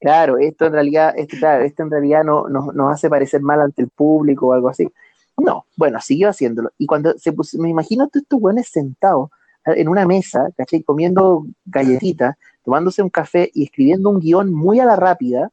Claro, 0.00 0.38
esto 0.38 0.66
en 0.66 0.72
realidad, 0.72 1.12
esto, 1.16 1.36
claro, 1.38 1.62
esto 1.64 1.82
en 1.82 1.90
realidad 1.90 2.24
no, 2.24 2.48
no- 2.48 2.72
nos 2.72 2.92
hace 2.92 3.10
parecer 3.10 3.42
mal 3.42 3.60
ante 3.60 3.82
el 3.82 3.88
público 3.88 4.46
o 4.48 4.52
algo 4.54 4.68
así. 4.70 4.88
No, 5.36 5.66
bueno, 5.76 6.00
siguió 6.00 6.30
haciéndolo. 6.30 6.70
Y 6.78 6.86
cuando 6.86 7.18
se 7.18 7.34
me 7.58 7.68
imagino 7.68 8.08
todos 8.08 8.22
estos 8.22 8.40
buenos 8.40 8.66
sentados 8.66 9.30
en 9.64 9.88
una 9.88 10.06
mesa, 10.06 10.48
¿cachai? 10.56 10.82
Comiendo 10.82 11.46
galletitas, 11.66 12.36
tomándose 12.64 13.02
un 13.02 13.10
café 13.10 13.50
y 13.52 13.64
escribiendo 13.64 14.08
un 14.08 14.20
guion 14.20 14.52
muy 14.52 14.80
a 14.80 14.86
la 14.86 14.96
rápida, 14.96 15.50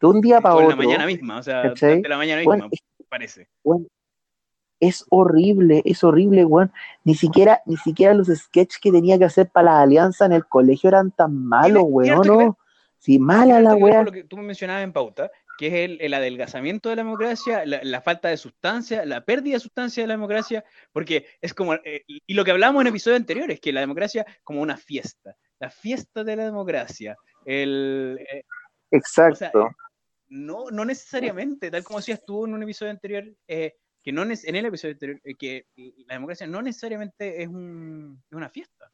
de 0.00 0.06
un 0.06 0.20
día 0.22 0.40
para 0.40 0.54
otro. 0.54 0.70
la 0.70 0.76
mañana 0.76 1.06
misma, 1.06 1.38
o 1.38 1.42
sea, 1.42 1.62
durante 1.74 2.08
la 2.08 2.16
mañana 2.16 2.42
Bueno, 2.42 2.70
parece. 3.08 3.48
Weón, 3.62 3.86
es 4.80 5.04
horrible, 5.10 5.82
es 5.84 6.02
horrible, 6.02 6.44
weón. 6.44 6.72
Ni 7.04 7.14
siquiera, 7.14 7.62
ni 7.66 7.76
siquiera 7.76 8.14
los 8.14 8.28
sketches 8.28 8.80
que 8.80 8.90
tenía 8.90 9.18
que 9.18 9.26
hacer 9.26 9.48
para 9.50 9.72
la 9.72 9.82
alianza 9.82 10.26
en 10.26 10.32
el 10.32 10.46
colegio 10.46 10.88
eran 10.88 11.10
tan 11.10 11.36
malos, 11.36 11.84
weón, 11.86 12.26
¿no? 12.26 12.58
Sí, 13.00 13.18
mala 13.18 13.60
la 13.60 13.78
con 13.78 14.04
lo 14.04 14.12
que 14.12 14.24
tú 14.24 14.36
me 14.36 14.42
mencionabas 14.42 14.84
en 14.84 14.92
pauta, 14.92 15.30
que 15.56 15.68
es 15.68 15.72
el, 15.72 15.98
el 16.02 16.12
adelgazamiento 16.12 16.90
de 16.90 16.96
la 16.96 17.02
democracia, 17.02 17.64
la, 17.64 17.80
la 17.82 18.02
falta 18.02 18.28
de 18.28 18.36
sustancia, 18.36 19.06
la 19.06 19.24
pérdida 19.24 19.54
de 19.54 19.60
sustancia 19.60 20.02
de 20.02 20.06
la 20.06 20.14
democracia, 20.14 20.62
porque 20.92 21.26
es 21.40 21.54
como, 21.54 21.74
eh, 21.74 22.02
y 22.06 22.22
y 22.26 22.34
lo 22.34 22.44
que 22.44 22.50
hablamos 22.50 22.82
en 22.82 22.88
episodios 22.88 23.20
anteriores, 23.20 23.58
que 23.58 23.72
la 23.72 23.80
democracia 23.80 24.26
como 24.44 24.60
una 24.60 24.76
fiesta, 24.76 25.34
la 25.58 25.70
fiesta 25.70 26.24
de 26.24 26.36
la 26.36 26.44
democracia, 26.44 27.16
el, 27.46 28.18
eh, 28.30 28.44
Exacto. 28.90 29.70
no, 30.28 30.70
no 30.70 30.84
necesariamente, 30.84 31.70
tal 31.70 31.82
como 31.82 32.00
decías 32.00 32.22
tú 32.22 32.44
en 32.44 32.52
un 32.52 32.62
episodio 32.62 32.92
anterior, 32.92 33.24
eh, 33.48 33.76
que 34.02 34.12
no 34.12 34.22
en 34.22 34.56
el 34.56 34.64
episodio 34.66 34.92
anterior, 34.94 35.20
eh, 35.24 35.34
que 35.34 35.66
la 36.06 36.14
democracia 36.14 36.46
no 36.46 36.62
necesariamente 36.62 37.42
es, 37.42 37.48
un- 37.48 38.22
es 38.30 38.36
una 38.36 38.48
fiesta. 38.48 38.90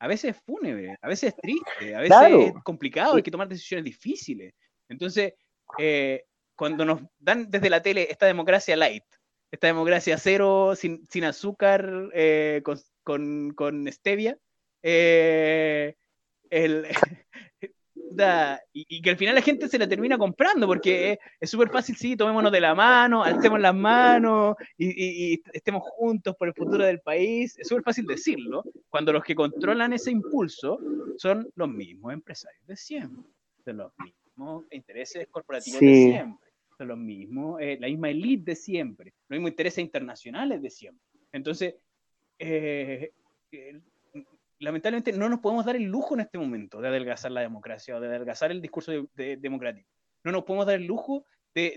A 0.00 0.06
veces 0.06 0.36
es 0.36 0.42
fúnebre, 0.42 0.96
a 1.00 1.08
veces 1.08 1.30
es 1.34 1.36
triste, 1.36 1.94
a 1.94 2.00
veces 2.00 2.16
Claro. 2.18 2.40
es 2.40 2.52
complicado, 2.64 3.16
hay 3.16 3.22
que 3.22 3.30
tomar 3.30 3.48
decisiones 3.48 3.84
difíciles. 3.84 4.54
Entonces, 4.88 5.34
eh, 5.78 6.24
cuando 6.54 6.84
nos 6.84 7.02
dan 7.18 7.50
desde 7.50 7.70
la 7.70 7.82
tele 7.82 8.06
esta 8.10 8.26
democracia 8.26 8.76
light, 8.76 9.04
esta 9.50 9.66
democracia 9.68 10.16
cero, 10.18 10.74
sin, 10.76 11.06
sin 11.08 11.24
azúcar, 11.24 12.10
eh, 12.14 12.60
con, 12.64 12.78
con, 13.02 13.52
con 13.54 13.90
stevia, 13.92 14.38
eh, 14.82 15.96
el, 16.50 16.86
y, 18.72 18.86
y 18.88 19.02
que 19.02 19.10
al 19.10 19.16
final 19.16 19.34
la 19.34 19.42
gente 19.42 19.68
se 19.68 19.78
la 19.78 19.88
termina 19.88 20.16
comprando 20.18 20.66
porque 20.66 21.18
es- 21.40 21.50
súper 21.50 21.68
fácil, 21.70 21.96
sí, 21.96 22.16
tomémonos 22.16 22.50
de 22.52 22.60
la 22.60 22.74
mano, 22.74 23.22
alcemos 23.22 23.60
las 23.60 23.74
manos 23.74 24.56
y, 24.76 24.86
y- 24.88 25.34
y 25.34 25.42
estemos 25.52 25.82
juntos 25.84 26.34
por 26.36 26.48
el 26.48 26.54
futuro 26.54 26.84
del 26.84 27.00
país. 27.00 27.58
Es 27.58 27.68
súper 27.68 27.84
fácil 27.84 28.06
decirlo, 28.06 28.64
cuando 28.88 29.12
los 29.12 29.22
que 29.22 29.34
controlan 29.34 29.92
ese 29.92 30.10
impulso 30.10 30.78
son 31.16 31.48
los 31.54 31.68
mismos 31.68 32.12
empresarios 32.12 32.66
de 32.66 32.76
siempre, 32.76 33.30
son 33.64 33.76
los 33.78 33.92
mismos 33.98 34.64
intereses 34.70 35.26
corporativos 35.30 35.80
de 35.80 35.86
Sí. 35.94 36.02
siempre, 36.12 36.48
son 36.76 36.88
los 36.88 36.98
mismos, 36.98 37.60
eh, 37.60 37.76
la 37.80 37.88
misma 37.88 38.08
elite 38.10 38.52
de 38.52 38.56
siempre, 38.56 39.12
los 39.28 39.36
mismos 39.36 39.50
intereses 39.50 39.78
internacionales 39.84 40.62
de 40.62 40.70
siempre. 40.70 41.04
Entonces, 41.32 41.74
eh, 42.38 43.10
eh, 43.52 43.80
lamentablemente 44.60 45.12
no 45.12 45.28
nos 45.28 45.40
podemos 45.40 45.64
dar 45.64 45.76
el 45.76 45.84
lujo 45.84 46.14
en 46.14 46.20
este 46.20 46.38
momento 46.38 46.80
de 46.80 46.88
adelgazar 46.88 47.30
la 47.30 47.40
democracia 47.42 47.96
o 47.96 48.00
de 48.00 48.08
adelgazar 48.08 48.50
el 48.50 48.60
discurso 48.60 48.92
de- 48.92 49.06
de- 49.14 49.36
democrático. 49.36 49.88
No 50.24 50.32
nos 50.32 50.44
podemos 50.44 50.66
dar 50.66 50.76
el 50.76 50.86
lujo 50.86 51.24
de, 51.54 51.76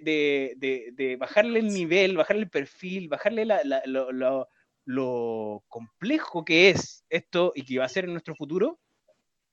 de- 0.96 1.16
bajarle 1.18 1.60
el 1.60 1.68
nivel, 1.74 2.18
bajarle 2.18 2.44
el 2.44 2.50
perfil, 2.50 3.08
bajarle 3.08 3.46
la- 3.46 3.64
la- 3.64 3.82
lo, 3.86 4.12
lo- 4.12 4.48
lo 4.86 5.64
complejo 5.68 6.44
que 6.44 6.70
es 6.70 7.04
esto 7.10 7.52
y 7.56 7.64
que 7.64 7.78
va 7.80 7.86
a 7.86 7.90
ser 7.90 8.06
en 8.06 8.12
nuestro 8.12 8.36
futuro 8.36 8.80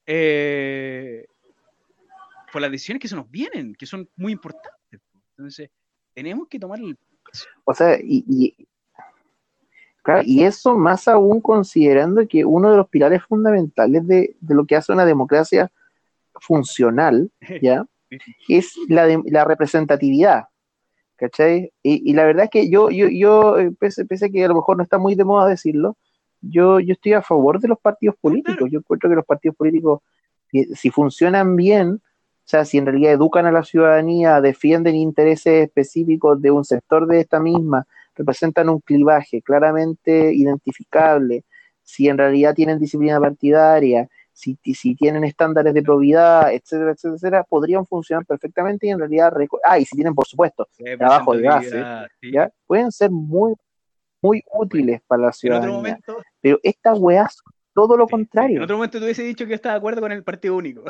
eh, 0.06 1.26
por 2.50 2.62
las 2.62 2.70
decisiones 2.70 3.00
que 3.00 3.08
se 3.08 3.16
nos 3.16 3.30
vienen, 3.30 3.74
que 3.74 3.84
son 3.86 4.08
muy 4.16 4.32
importantes. 4.32 5.00
Entonces, 5.36 5.70
tenemos 6.14 6.48
que 6.48 6.58
tomar 6.58 6.78
el 6.80 6.96
O 7.64 7.74
sea, 7.74 7.98
y, 8.02 8.24
y- 8.26 8.66
claro, 10.14 10.22
y 10.26 10.42
eso 10.44 10.76
más 10.76 11.06
aún 11.08 11.40
considerando 11.40 12.26
que 12.26 12.44
uno 12.44 12.70
de 12.70 12.76
los 12.78 12.88
pilares 12.88 13.22
fundamentales 13.24 14.06
de, 14.06 14.36
de 14.40 14.54
lo 14.54 14.64
que 14.64 14.76
hace 14.76 14.92
una 14.92 15.04
democracia 15.04 15.70
funcional, 16.40 17.30
¿ya? 17.62 17.86
Es 18.48 18.72
la, 18.88 19.06
de- 19.06 19.22
la 19.26 19.44
representatividad, 19.44 20.44
¿cachai? 21.16 21.72
Y, 21.82 22.10
y 22.10 22.14
la 22.14 22.24
verdad 22.24 22.44
es 22.44 22.50
que 22.50 22.70
yo, 22.70 22.90
yo, 22.90 23.08
yo 23.08 23.58
eh, 23.58 23.70
pese, 23.78 24.06
pese 24.06 24.26
a 24.26 24.28
que 24.30 24.44
a 24.44 24.48
lo 24.48 24.54
mejor 24.54 24.76
no 24.76 24.82
está 24.82 24.98
muy 24.98 25.14
de 25.14 25.24
moda 25.24 25.48
decirlo, 25.48 25.96
yo, 26.40 26.80
yo 26.80 26.92
estoy 26.92 27.12
a 27.12 27.22
favor 27.22 27.60
de 27.60 27.68
los 27.68 27.78
partidos 27.78 28.14
políticos. 28.20 28.70
Yo 28.70 28.78
encuentro 28.78 29.10
que 29.10 29.16
los 29.16 29.26
partidos 29.26 29.56
políticos, 29.56 30.00
si, 30.50 30.64
si 30.74 30.90
funcionan 30.90 31.56
bien, 31.56 32.00
o 32.00 32.00
sea, 32.50 32.64
si 32.64 32.78
en 32.78 32.86
realidad 32.86 33.12
educan 33.12 33.44
a 33.44 33.52
la 33.52 33.62
ciudadanía, 33.64 34.40
defienden 34.40 34.94
intereses 34.94 35.64
específicos 35.64 36.40
de 36.40 36.50
un 36.50 36.64
sector 36.64 37.06
de 37.06 37.20
esta 37.20 37.40
misma, 37.40 37.86
representan 38.18 38.68
un 38.68 38.80
clivaje 38.80 39.40
claramente 39.42 40.34
identificable, 40.34 41.44
si 41.82 42.08
en 42.08 42.18
realidad 42.18 42.54
tienen 42.54 42.78
disciplina 42.78 43.18
partidaria, 43.20 44.06
si, 44.32 44.58
si 44.74 44.94
tienen 44.94 45.24
estándares 45.24 45.72
de 45.74 45.82
probidad, 45.82 46.52
etcétera, 46.52 46.92
etcétera, 46.92 47.14
etcétera, 47.14 47.44
podrían 47.44 47.86
funcionar 47.86 48.26
perfectamente 48.26 48.86
y 48.86 48.90
en 48.90 48.98
realidad, 48.98 49.32
ah, 49.64 49.78
y 49.78 49.84
si 49.84 49.96
tienen, 49.96 50.14
por 50.14 50.26
supuesto, 50.26 50.68
trabajo 50.98 51.34
de 51.34 51.42
base, 51.48 51.84
sí. 52.20 52.32
¿ya? 52.32 52.50
pueden 52.66 52.92
ser 52.92 53.10
muy, 53.10 53.54
muy 54.20 54.42
útiles 54.52 55.00
para 55.06 55.22
la 55.22 55.32
ciudadanía. 55.32 55.76
momento, 55.76 56.22
Pero 56.40 56.58
estas 56.62 56.98
weas 56.98 57.34
son 57.34 57.52
todo 57.74 57.96
lo 57.96 58.06
Sí, 58.06 58.10
contrario. 58.12 58.56
En 58.58 58.62
otro 58.64 58.76
momento 58.76 58.98
te 58.98 59.04
hubiese 59.04 59.22
dicho 59.22 59.44
que 59.44 59.50
yo 59.50 59.54
estaba 59.56 59.74
de 59.74 59.78
acuerdo 59.78 60.00
con 60.00 60.12
el 60.12 60.22
partido 60.24 60.56
único. 60.56 60.84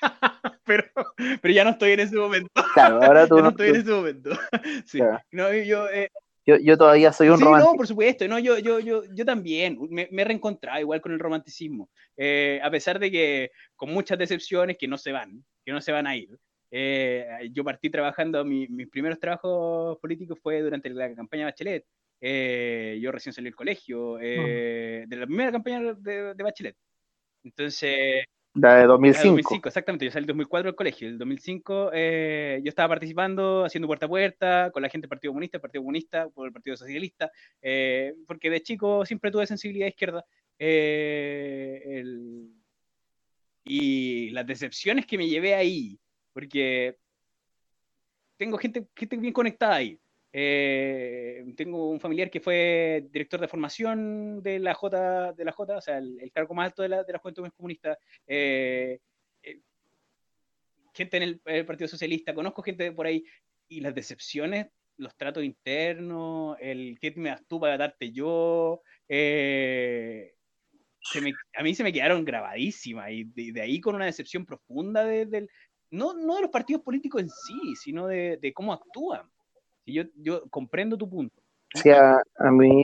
pero, 0.64 0.84
pero 1.42 1.54
ya 1.54 1.64
no 1.64 1.70
estoy 1.70 1.92
en 1.92 2.00
ese 2.00 2.16
momento. 2.16 2.50
Claro, 2.74 3.02
ahora 3.02 3.26
tú 3.28 3.36
Ya 3.36 3.42
no 3.42 3.44
no- 3.44 3.50
estoy 3.50 3.68
en 3.68 3.76
ese 3.76 3.90
momento. 3.90 4.30
Sí. 4.86 4.98
Claro. 4.98 5.20
No, 5.32 5.52
yo, 5.52 5.88
eh, 5.90 6.10
yo, 6.48 6.56
yo 6.56 6.78
todavía 6.78 7.12
soy 7.12 7.28
un 7.28 7.36
sí, 7.36 7.40
no, 7.44 7.50
romántico. 7.50 7.76
por 7.76 7.86
supuesto. 7.86 8.26
No, 8.26 8.38
yo, 8.38 8.58
yo, 8.58 8.80
yo, 8.80 9.02
yo 9.14 9.24
también 9.26 9.78
me, 9.90 10.08
me 10.10 10.22
he 10.22 10.24
reencontrado 10.24 10.80
igual 10.80 11.00
con 11.02 11.12
el 11.12 11.18
romanticismo. 11.18 11.90
Eh, 12.16 12.58
a 12.62 12.70
pesar 12.70 12.98
de 12.98 13.10
que 13.10 13.50
con 13.76 13.90
muchas 13.92 14.18
decepciones 14.18 14.76
que 14.78 14.88
no 14.88 14.96
se 14.96 15.12
van, 15.12 15.44
que 15.64 15.72
no 15.72 15.80
se 15.82 15.92
van 15.92 16.06
a 16.06 16.16
ir. 16.16 16.30
Eh, 16.70 17.26
yo 17.52 17.64
partí 17.64 17.90
trabajando, 17.90 18.44
mi- 18.44 18.66
mis 18.68 18.88
primeros 18.88 19.20
trabajos 19.20 19.98
políticos 19.98 20.38
fue 20.42 20.60
durante 20.62 20.88
la 20.90 21.14
campaña 21.14 21.44
Bachelet. 21.44 21.84
Eh, 22.20 22.98
yo 23.00 23.12
recién 23.12 23.32
salí 23.32 23.44
del 23.44 23.54
colegio, 23.54 24.18
eh, 24.20 25.04
de 25.06 25.16
la 25.16 25.26
primera 25.26 25.52
campaña 25.52 25.94
de, 25.94 26.34
de 26.34 26.42
Bachelet. 26.42 26.76
Entonces, 27.44 28.24
La 28.60 28.74
de 28.76 28.82
Ah, 28.84 28.86
2005. 28.86 29.28
2005, 29.28 29.68
exactamente. 29.68 30.04
Yo 30.04 30.10
salí 30.10 30.24
en 30.24 30.28
2004 30.28 30.66
del 30.68 30.74
colegio. 30.76 31.06
En 31.08 31.12
el 31.14 31.18
2005 31.18 31.90
eh, 31.92 32.60
yo 32.62 32.68
estaba 32.68 32.88
participando, 32.90 33.64
haciendo 33.64 33.86
puerta 33.86 34.06
a 34.06 34.08
puerta 34.08 34.70
con 34.72 34.82
la 34.82 34.88
gente 34.88 35.04
del 35.04 35.08
Partido 35.10 35.32
Comunista, 35.32 35.58
Partido 35.58 35.82
Comunista, 35.82 36.28
por 36.28 36.46
el 36.46 36.52
Partido 36.52 36.76
Socialista, 36.76 37.30
eh, 37.62 38.14
porque 38.26 38.50
de 38.50 38.62
chico 38.62 39.04
siempre 39.06 39.30
tuve 39.30 39.46
sensibilidad 39.46 39.86
izquierda. 39.86 40.24
eh, 40.60 41.80
el- 41.86 42.48
y 43.64 44.30
las 44.30 44.44
decepciones 44.46 45.06
que 45.06 45.16
me 45.18 45.28
llevé 45.28 45.54
ahí, 45.54 45.96
porque 46.32 46.96
tengo 48.36 48.56
gente, 48.58 48.86
gente 48.96 49.16
bien 49.18 49.32
conectada 49.32 49.76
ahí. 49.76 49.98
Eh, 50.32 51.54
tengo 51.56 51.88
un 51.90 52.00
familiar 52.00 52.30
que 52.30 52.40
fue 52.40 53.08
director 53.10 53.40
de 53.40 53.48
formación 53.48 54.42
de 54.42 54.58
la 54.58 54.74
J, 54.74 55.32
de 55.32 55.44
la 55.44 55.52
J 55.52 55.76
o 55.76 55.80
sea, 55.80 55.98
el, 55.98 56.30
cargo 56.32 56.54
más 56.54 56.66
alto 56.66 56.82
de 56.82 56.90
la, 56.90 57.02
de 57.04 57.12
la 57.12 57.18
Juventud 57.18 57.48
Comunista. 57.56 57.98
Eh, 58.26 59.00
eh, 59.42 59.60
gente 60.92 61.16
en 61.16 61.22
el, 61.44 61.64
Partido 61.64 61.88
Socialista, 61.88 62.34
conozco 62.34 62.62
gente 62.62 62.92
por 62.92 63.06
ahí, 63.06 63.24
y 63.68 63.80
las 63.80 63.94
decepciones, 63.94 64.68
los 64.98 65.16
tratos 65.16 65.44
internos, 65.44 66.56
el 66.60 66.98
qué 67.00 67.12
me 67.16 67.30
das 67.30 67.46
tú 67.46 67.60
para 67.60 67.78
darte 67.78 68.12
yo, 68.12 68.82
eh, 69.08 70.34
a 71.54 71.62
mí 71.62 71.74
se 71.74 71.84
me 71.84 71.92
quedaron 71.92 72.24
grabadísimas, 72.24 73.10
y 73.12 73.24
de, 73.24 73.60
ahí 73.62 73.80
con 73.80 73.94
una 73.94 74.06
decepción 74.06 74.44
profunda 74.44 75.04
de, 75.04 75.48
no, 75.90 76.12
de 76.12 76.42
los 76.42 76.50
partidos 76.50 76.82
políticos 76.82 77.22
en 77.22 77.28
sí, 77.30 77.76
sino 77.76 78.06
de 78.06 78.52
cómo 78.54 78.74
actúan 78.74 79.30
Y 79.88 79.94
yo, 79.94 80.02
yo 80.16 80.42
comprendo 80.50 80.98
tu 80.98 81.08
punto. 81.08 81.42
Sí, 81.72 81.88
a, 81.90 82.50
mí, 82.50 82.82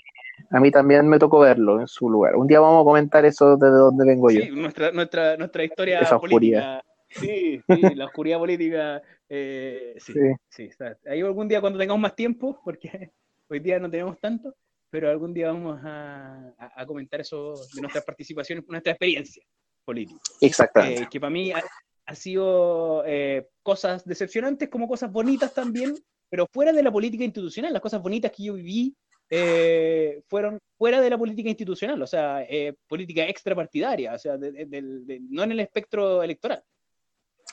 a 0.51 0.59
mí 0.59 0.71
también 0.71 1.07
me 1.07 1.19
tocó 1.19 1.41
verlo 1.41 1.81
en 1.81 1.87
su 1.87 2.09
lugar. 2.09 2.35
Un 2.35 2.47
día 2.47 2.61
vamos 2.61 2.81
a 2.81 2.85
comentar 2.85 3.25
eso 3.27 3.59
desde 3.59 3.75
donde 3.75 4.07
vengo 4.07 4.31
yo. 4.31 4.41
Sí, 4.41 4.51
nuestra, 4.51 4.91
nuestra, 4.91 5.37
nuestra 5.37 5.65
historia 5.65 6.01
política. 6.19 6.83
Sí, 7.11 7.61
sí, 7.69 7.95
la 7.95 8.07
oscuridad 8.07 8.39
política. 8.39 9.03
Eh, 9.29 9.95
sí, 9.99 10.15
sí. 10.49 10.71
Ahí 11.07 11.21
algún 11.21 11.47
día 11.47 11.61
cuando 11.61 11.79
tengamos 11.79 12.01
más 12.01 12.15
tiempo, 12.15 12.59
porque 12.65 13.13
hoy 13.49 13.61
día 13.61 13.79
no 13.79 13.91
tenemos 13.91 14.19
tanto, 14.19 14.55
pero 14.89 15.11
algún 15.11 15.35
día 15.35 15.49
vamos 15.49 15.79
a, 15.85 16.55
a, 16.59 16.87
comentar 16.87 17.21
eso 17.21 17.55
de 17.75 17.83
nuestras 17.83 18.05
participaciones, 18.05 18.65
nuestra 18.67 18.93
experiencia 18.93 19.45
política. 19.85 20.21
Exactamente. 20.41 21.03
Eh, 21.03 21.09
que 21.11 21.21
para 21.21 21.31
mí 21.31 21.53
ha, 21.53 22.15
sido 22.15 23.05
eh, 23.07 23.47
cosas 23.63 24.07
decepcionantes 24.07 24.71
como 24.71 24.89
cosas 24.89 25.13
bonitas 25.13 25.53
también, 25.53 25.95
pero 26.35 26.49
fuera 26.53 26.72
de 26.72 26.82
la 26.82 26.91
política 26.91 27.22
institucional, 27.22 27.72
las 27.72 27.80
cosas 27.80 28.03
bonitas 28.03 28.32
que 28.32 28.43
yo 28.43 28.55
viví 28.55 28.93
eh, 29.30 30.20
fueron 30.26 30.59
fuera 30.76 31.01
de 31.01 31.09
la 31.09 31.16
política 31.16 31.49
institucional, 31.49 32.03
o 32.03 32.09
sea, 32.09 32.45
política 32.89 33.24
extrapartidaria, 33.28 34.14
o 34.14 34.18
sea, 34.18 34.37
no 34.37 35.43
en 35.45 35.53
el 35.53 35.61
espectro 35.61 36.24
electoral. 36.24 36.61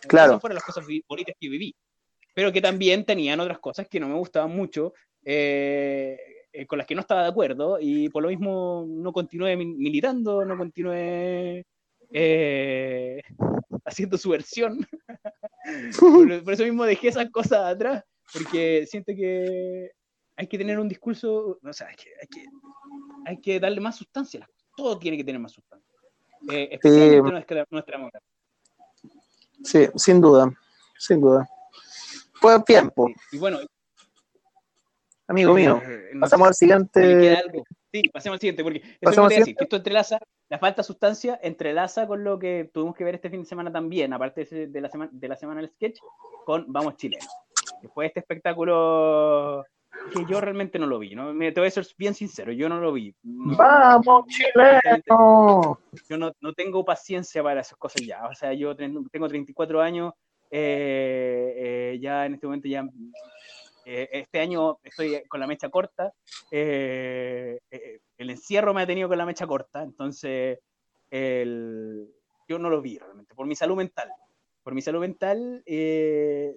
Claro. 0.07 0.31
Esas 0.31 0.41
fueron 0.41 0.55
las 0.55 0.63
cosas 0.63 0.83
bonitas 1.07 1.35
que 1.39 1.47
viví, 1.47 1.75
pero 2.33 2.51
que 2.51 2.59
también 2.59 3.05
tenían 3.05 3.39
otras 3.39 3.59
cosas 3.59 3.87
que 3.87 3.99
no 3.99 4.07
me 4.07 4.15
gustaban 4.15 4.49
mucho, 4.49 4.93
con 5.23 6.77
las 6.79 6.87
que 6.87 6.95
no 6.95 7.01
estaba 7.01 7.21
de 7.21 7.29
acuerdo, 7.29 7.77
y 7.79 8.09
por 8.09 8.23
lo 8.23 8.29
mismo 8.29 8.83
no 8.89 9.13
continué 9.13 9.55
militando, 9.55 10.43
no 10.43 10.57
continué 10.57 11.67
eh, 12.11 13.21
haciendo 13.85 14.17
su 14.17 14.29
versión. 14.29 14.87
por, 15.99 16.53
eso 16.53 16.63
mismo 16.63 16.83
dejé 16.85 17.09
esas 17.09 17.29
cosas 17.29 17.75
atrás, 17.75 18.03
porque 18.33 18.85
siento 18.87 19.13
que 19.13 19.91
hay 20.35 20.47
que 20.47 20.57
tener 20.57 20.79
un 20.79 20.87
discurso, 20.87 21.59
o 21.61 21.73
sea, 21.73 21.87
hay 21.87 21.95
que, 21.95 22.45
hay 23.25 23.37
que, 23.37 23.59
darle 23.59 23.79
más 23.79 23.97
sustancia 23.97 24.47
Todo 24.75 24.97
tiene 24.97 25.17
que 25.17 25.23
tener 25.23 25.39
más 25.39 25.51
sustancia. 25.51 25.87
Eh, 26.51 26.69
especialmente 26.71 27.31
nuestra, 27.31 27.65
nuestra 27.69 28.09
Sí, 29.63 29.87
sin 29.95 30.19
duda, 30.19 30.51
sin 30.97 31.21
duda. 31.21 31.47
Pues 32.41 32.65
tiempo. 32.65 33.11
Y 33.31 33.37
bueno, 33.37 33.59
amigo 35.27 35.53
mío, 35.53 35.79
eh, 35.85 36.11
pasamos 36.19 36.47
al 36.47 36.53
siguiente. 36.55 37.37
Sí, 37.93 38.03
pasemos 38.11 38.37
al 38.37 38.39
siguiente, 38.39 38.63
porque 38.63 38.81
eso 38.99 39.27
que 39.27 39.35
decir, 39.35 39.55
que 39.55 39.65
esto 39.65 39.75
entrelaza, 39.75 40.17
la 40.49 40.57
falta 40.57 40.81
de 40.81 40.87
sustancia 40.87 41.39
entrelaza 41.43 42.07
con 42.07 42.23
lo 42.23 42.39
que 42.39 42.69
tuvimos 42.73 42.95
que 42.95 43.03
ver 43.03 43.15
este 43.15 43.29
fin 43.29 43.41
de 43.41 43.45
semana 43.45 43.71
también, 43.71 44.13
aparte 44.13 44.45
de 44.45 44.81
la, 44.81 44.89
semana, 44.89 45.11
de 45.13 45.27
la 45.27 45.35
semana 45.35 45.61
del 45.61 45.69
sketch, 45.69 45.99
con 46.45 46.65
Vamos 46.71 46.95
Chile. 46.95 47.19
Después 47.81 48.05
de 48.05 48.07
este 48.07 48.19
espectáculo 48.21 49.63
que 50.13 50.25
yo 50.27 50.41
realmente 50.41 50.79
no 50.79 50.87
lo 50.87 50.99
vi, 50.99 51.15
¿no? 51.15 51.31
te 51.37 51.59
voy 51.59 51.67
a 51.67 51.71
ser 51.71 51.85
bien 51.97 52.13
sincero, 52.13 52.51
yo 52.51 52.67
no 52.69 52.79
lo 52.79 52.93
vi. 52.93 53.13
¡Vamos, 53.23 54.25
chileno! 54.27 55.79
Yo 56.09 56.17
no, 56.17 56.31
no, 56.39 56.53
tengo 56.53 56.83
paciencia 56.83 57.43
para 57.43 57.61
esas 57.61 57.77
cosas 57.77 58.01
ya. 58.05 58.25
O 58.25 58.33
sea, 58.33 58.53
yo 58.53 58.75
tengo 58.75 59.27
34 59.27 59.81
años, 59.81 60.13
eh, 60.49 61.53
eh, 61.55 61.99
ya 62.01 62.25
en 62.25 62.33
este 62.33 62.47
momento 62.47 62.67
ya 62.67 62.83
eh, 63.85 64.09
este 64.11 64.39
año 64.39 64.79
estoy 64.83 65.23
con 65.27 65.39
la 65.39 65.47
mecha 65.47 65.69
corta. 65.69 66.13
Eh, 66.51 67.59
eh, 67.69 67.99
el 68.17 68.29
encierro 68.29 68.73
me 68.73 68.83
ha 68.83 68.87
tenido 68.87 69.09
con 69.09 69.17
la 69.17 69.25
mecha 69.25 69.47
corta, 69.47 69.81
entonces 69.83 70.59
yo 71.11 72.59
no 72.59 72.69
lo 72.69 72.81
vi 72.81 72.97
realmente, 72.97 73.35
por 73.35 73.45
mi 73.47 73.55
salud 73.55 73.75
mental. 73.75 74.11
Por 74.71 74.75
mi 74.77 74.81
salud 74.81 75.01
mental 75.01 75.65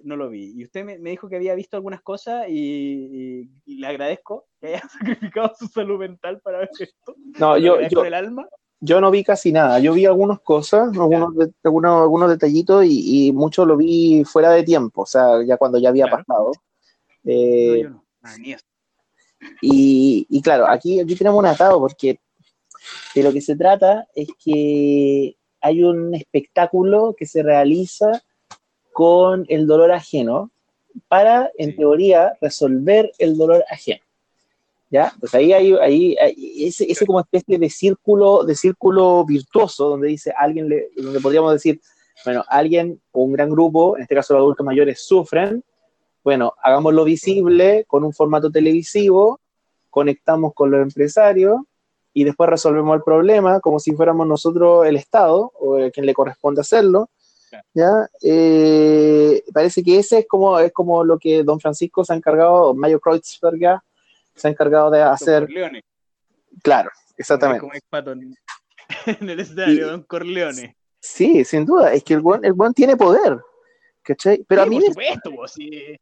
no 0.05 0.15
lo 0.15 0.29
vi. 0.29 0.53
Y 0.55 0.63
usted 0.63 0.85
me, 0.85 0.97
dijo 0.97 1.27
que 1.27 1.35
había 1.35 1.53
visto 1.53 1.75
algunas 1.75 2.01
cosas 2.01 2.45
y, 2.47 3.49
le 3.65 3.87
agradezco 3.87 4.45
que 4.57 4.67
haya 4.67 4.81
sacrificado 4.87 5.51
su 5.59 5.67
salud 5.67 5.99
mental 5.99 6.39
para 6.39 6.59
ver 6.59 6.69
esto. 6.79 7.13
No, 7.37 7.57
yo, 7.57 7.77
yo, 7.89 8.05
el 8.05 8.13
alma. 8.13 8.47
yo 8.79 9.01
no 9.01 9.11
vi 9.11 9.21
casi 9.21 9.51
nada. 9.51 9.79
Yo 9.79 9.91
vi 9.91 10.05
algunas 10.05 10.39
cosas, 10.39 10.97
algunos, 10.97 11.33
algunos, 11.61 12.03
algunos 12.03 12.29
detallitos 12.29 12.85
y, 12.87 13.33
mucho 13.33 13.65
lo 13.65 13.75
vi 13.75 14.23
fuera 14.23 14.51
de 14.51 14.63
tiempo, 14.63 15.01
o 15.01 15.05
sea, 15.05 15.43
ya 15.45 15.57
cuando 15.57 15.77
ya 15.77 15.89
había 15.89 16.07
pasado. 16.07 16.53
Eh, 17.25 17.83
y, 19.61 20.41
claro, 20.41 20.69
aquí, 20.69 21.01
aquí 21.01 21.17
tenemos 21.17 21.37
un 21.37 21.47
atado 21.47 21.81
porque 21.81 22.21
de 23.13 23.23
lo 23.23 23.33
que 23.33 23.41
se 23.41 23.57
trata 23.57 24.07
es 24.15 24.29
que 24.41 25.35
hay 25.65 25.83
un 25.83 26.13
espectáculo 26.13 27.15
que 27.17 27.25
se 27.25 27.41
realiza 27.41 28.21
con 28.93 29.45
el 29.49 29.65
dolor 29.65 29.91
ajeno 29.91 30.51
para, 31.07 31.49
en 31.57 31.75
teoría, 31.75 32.37
resolver 32.39 33.11
el 33.17 33.35
dolor 33.35 33.65
ajeno. 33.67 34.03
¿Ya? 34.91 35.11
Pues 35.19 35.33
ahí 35.33 35.53
hay, 35.53 35.73
ahí, 35.73 36.15
ese, 36.67 36.89
ese, 36.89 37.07
como 37.07 37.19
especie 37.19 37.57
de 37.57 37.71
círculo, 37.71 38.43
de 38.43 38.53
círculo 38.53 39.25
virtuoso 39.25 39.89
donde 39.89 40.09
dice 40.09 40.31
alguien, 40.37 40.69
le, 40.69 40.89
donde 40.95 41.19
podríamos 41.19 41.51
decir, 41.51 41.81
bueno, 42.23 42.45
alguien 42.47 43.01
o 43.11 43.23
un 43.23 43.33
gran 43.33 43.49
grupo, 43.49 43.97
en 43.97 44.03
este 44.03 44.13
caso 44.13 44.35
los 44.35 44.41
adultos 44.41 44.65
mayores, 44.67 45.01
sufren, 45.01 45.63
bueno, 46.23 46.53
hagámoslo 46.61 47.03
visible 47.05 47.85
con 47.87 48.03
un 48.03 48.13
formato 48.13 48.51
televisivo, 48.51 49.39
conectamos 49.89 50.53
con 50.53 50.69
los 50.69 50.83
empresarios 50.83 51.57
y 52.17 52.23
después 52.23 52.49
resolvemos 52.49 52.95
el 52.95 53.03
problema 53.03 53.59
como 53.59 53.77
si 53.77 53.93
fuéramos 53.93 54.25
nosotros 54.25 54.87
el 54.87 54.95
Estado 54.95 55.51
o 55.59 55.77
quien 55.91 56.05
le 56.05 56.13
corresponde 56.13 56.61
hacerlo. 56.61 57.09
¿ya? 57.73 58.09
Eh, 58.23 59.43
parece 59.53 59.83
que 59.83 59.99
ese 59.99 60.19
es 60.19 60.27
como, 60.27 60.57
es 60.57 60.71
como 60.71 61.03
lo 61.03 61.19
que 61.19 61.43
don 61.43 61.59
Francisco 61.59 62.05
se 62.05 62.13
ha 62.13 62.15
encargado, 62.15 62.73
Mayo 62.73 63.01
Kreuzberger 63.01 63.79
se 64.33 64.47
ha 64.47 64.51
encargado 64.51 64.89
de 64.91 65.01
hacer. 65.01 65.43
Corleone. 65.43 65.83
Claro, 66.63 66.89
exactamente. 67.17 67.59
Como 67.59 67.73
en, 67.73 68.37
en 69.19 69.29
el 69.29 69.39
escenario, 69.41 69.91
don 69.91 70.03
Corleone. 70.03 70.77
Sí, 71.01 71.43
sin 71.43 71.65
duda, 71.65 71.93
es 71.93 72.01
que 72.01 72.13
el 72.13 72.21
buen, 72.21 72.45
el 72.45 72.53
buen 72.53 72.73
tiene 72.73 72.95
poder. 72.95 73.41
¿cachai? 74.03 74.41
Pero 74.47 74.61
a 74.61 74.65
mí. 74.65 74.79
Por 74.79 74.87
supuesto, 74.87 75.47
sí 75.49 75.99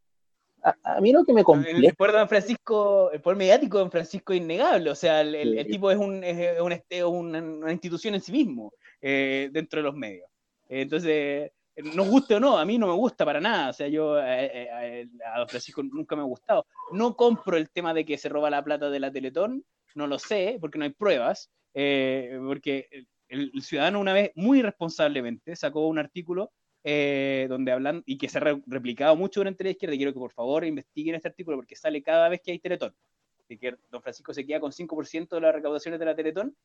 a, 0.64 1.02
mí 1.02 1.12
lo 1.12 1.26
que 1.26 1.34
me 1.34 1.44
complica. 1.44 1.78
El 1.78 1.96
poder 1.96 2.14
de 2.14 2.20
Don 2.20 2.30
Francisco, 2.30 3.12
el 3.12 3.22
poder 3.22 3.38
mediático 3.38 3.78
de 3.78 3.84
Don 3.84 3.92
Francisco 3.92 4.34
es 4.34 4.40
innegable. 4.40 4.90
O 4.90 4.96
sea, 4.96 5.22
el, 5.22 5.68
tipo 5.68 5.92
es, 5.92 5.98
un, 5.98 6.24
es 6.24 7.04
un, 7.04 7.36
una, 7.36 7.72
institución 7.72 8.16
en 8.16 8.22
sí 8.22 8.32
mismo 8.32 8.74
eh, 9.02 9.50
dentro 9.52 9.80
de 9.80 9.84
los 9.84 9.96
medios. 9.96 10.28
entonces, 10.70 11.52
nos 11.96 12.08
guste 12.08 12.36
o 12.36 12.40
no, 12.40 12.58
a 12.58 12.66
mí 12.66 12.78
no 12.78 12.88
me 12.88 12.94
gusta 12.94 13.26
para 13.26 13.42
nada. 13.42 13.70
O 13.70 13.74
sea, 13.74 13.88
yo 13.88 14.18
eh, 14.20 14.50
eh, 14.54 15.08
a 15.34 15.40
Don 15.40 15.50
Francisco 15.50 15.84
nunca 15.84 16.16
me 16.16 16.22
ha 16.22 16.26
gustado. 16.26 16.66
No 16.92 17.16
compro 17.16 17.58
el 17.58 17.70
tema 17.70 17.94
de 17.94 18.06
que 18.06 18.18
se 18.18 18.30
roba 18.30 18.50
la 18.50 18.64
plata 18.64 18.90
de 18.90 19.00
la 19.00 19.12
Teletón, 19.12 19.66
no 19.96 20.08
lo 20.08 20.18
sé, 20.18 20.58
porque 20.62 20.78
no 20.78 20.86
hay 20.86 20.92
pruebas. 20.92 21.50
porque 21.74 22.88
el, 23.28 23.52
el 23.54 23.62
ciudadano 23.64 24.00
una 24.00 24.14
vez 24.14 24.32
muy 24.36 24.62
responsablemente 24.62 25.56
sacó 25.56 25.88
un 25.88 26.00
artículo 26.00 26.52
eh, 26.84 27.46
donde 27.50 27.72
hablan 27.72 28.04
y 28.06 28.18
que 28.18 28.28
se 28.28 28.38
ha 28.38 28.42
replicado 28.68 29.16
mucho 29.16 29.40
durante 29.40 29.64
la 29.64 29.70
izquierda. 29.72 29.96
Y 29.96 29.98
quiero 29.98 30.14
que 30.14 30.20
por 30.20 30.32
favor 30.32 30.66
investiguen 30.66 31.16
este 31.16 31.30
artículo 31.30 31.58
porque 31.58 31.76
sale 31.76 32.02
cada 32.02 32.30
vez 32.30 32.42
que 32.42 32.52
hay 32.52 32.60
Teletón. 32.60 32.94
Así 33.42 33.58
que 33.58 33.76
don 33.92 34.02
Francisco 34.02 34.34
se 34.34 34.46
queda 34.46 34.60
con 34.60 34.72
5% 34.72 35.30
de 35.30 35.42
las 35.42 35.54
recaudaciones 35.54 36.00
de 36.00 36.06
la 36.06 36.16
Teletón. 36.16 36.56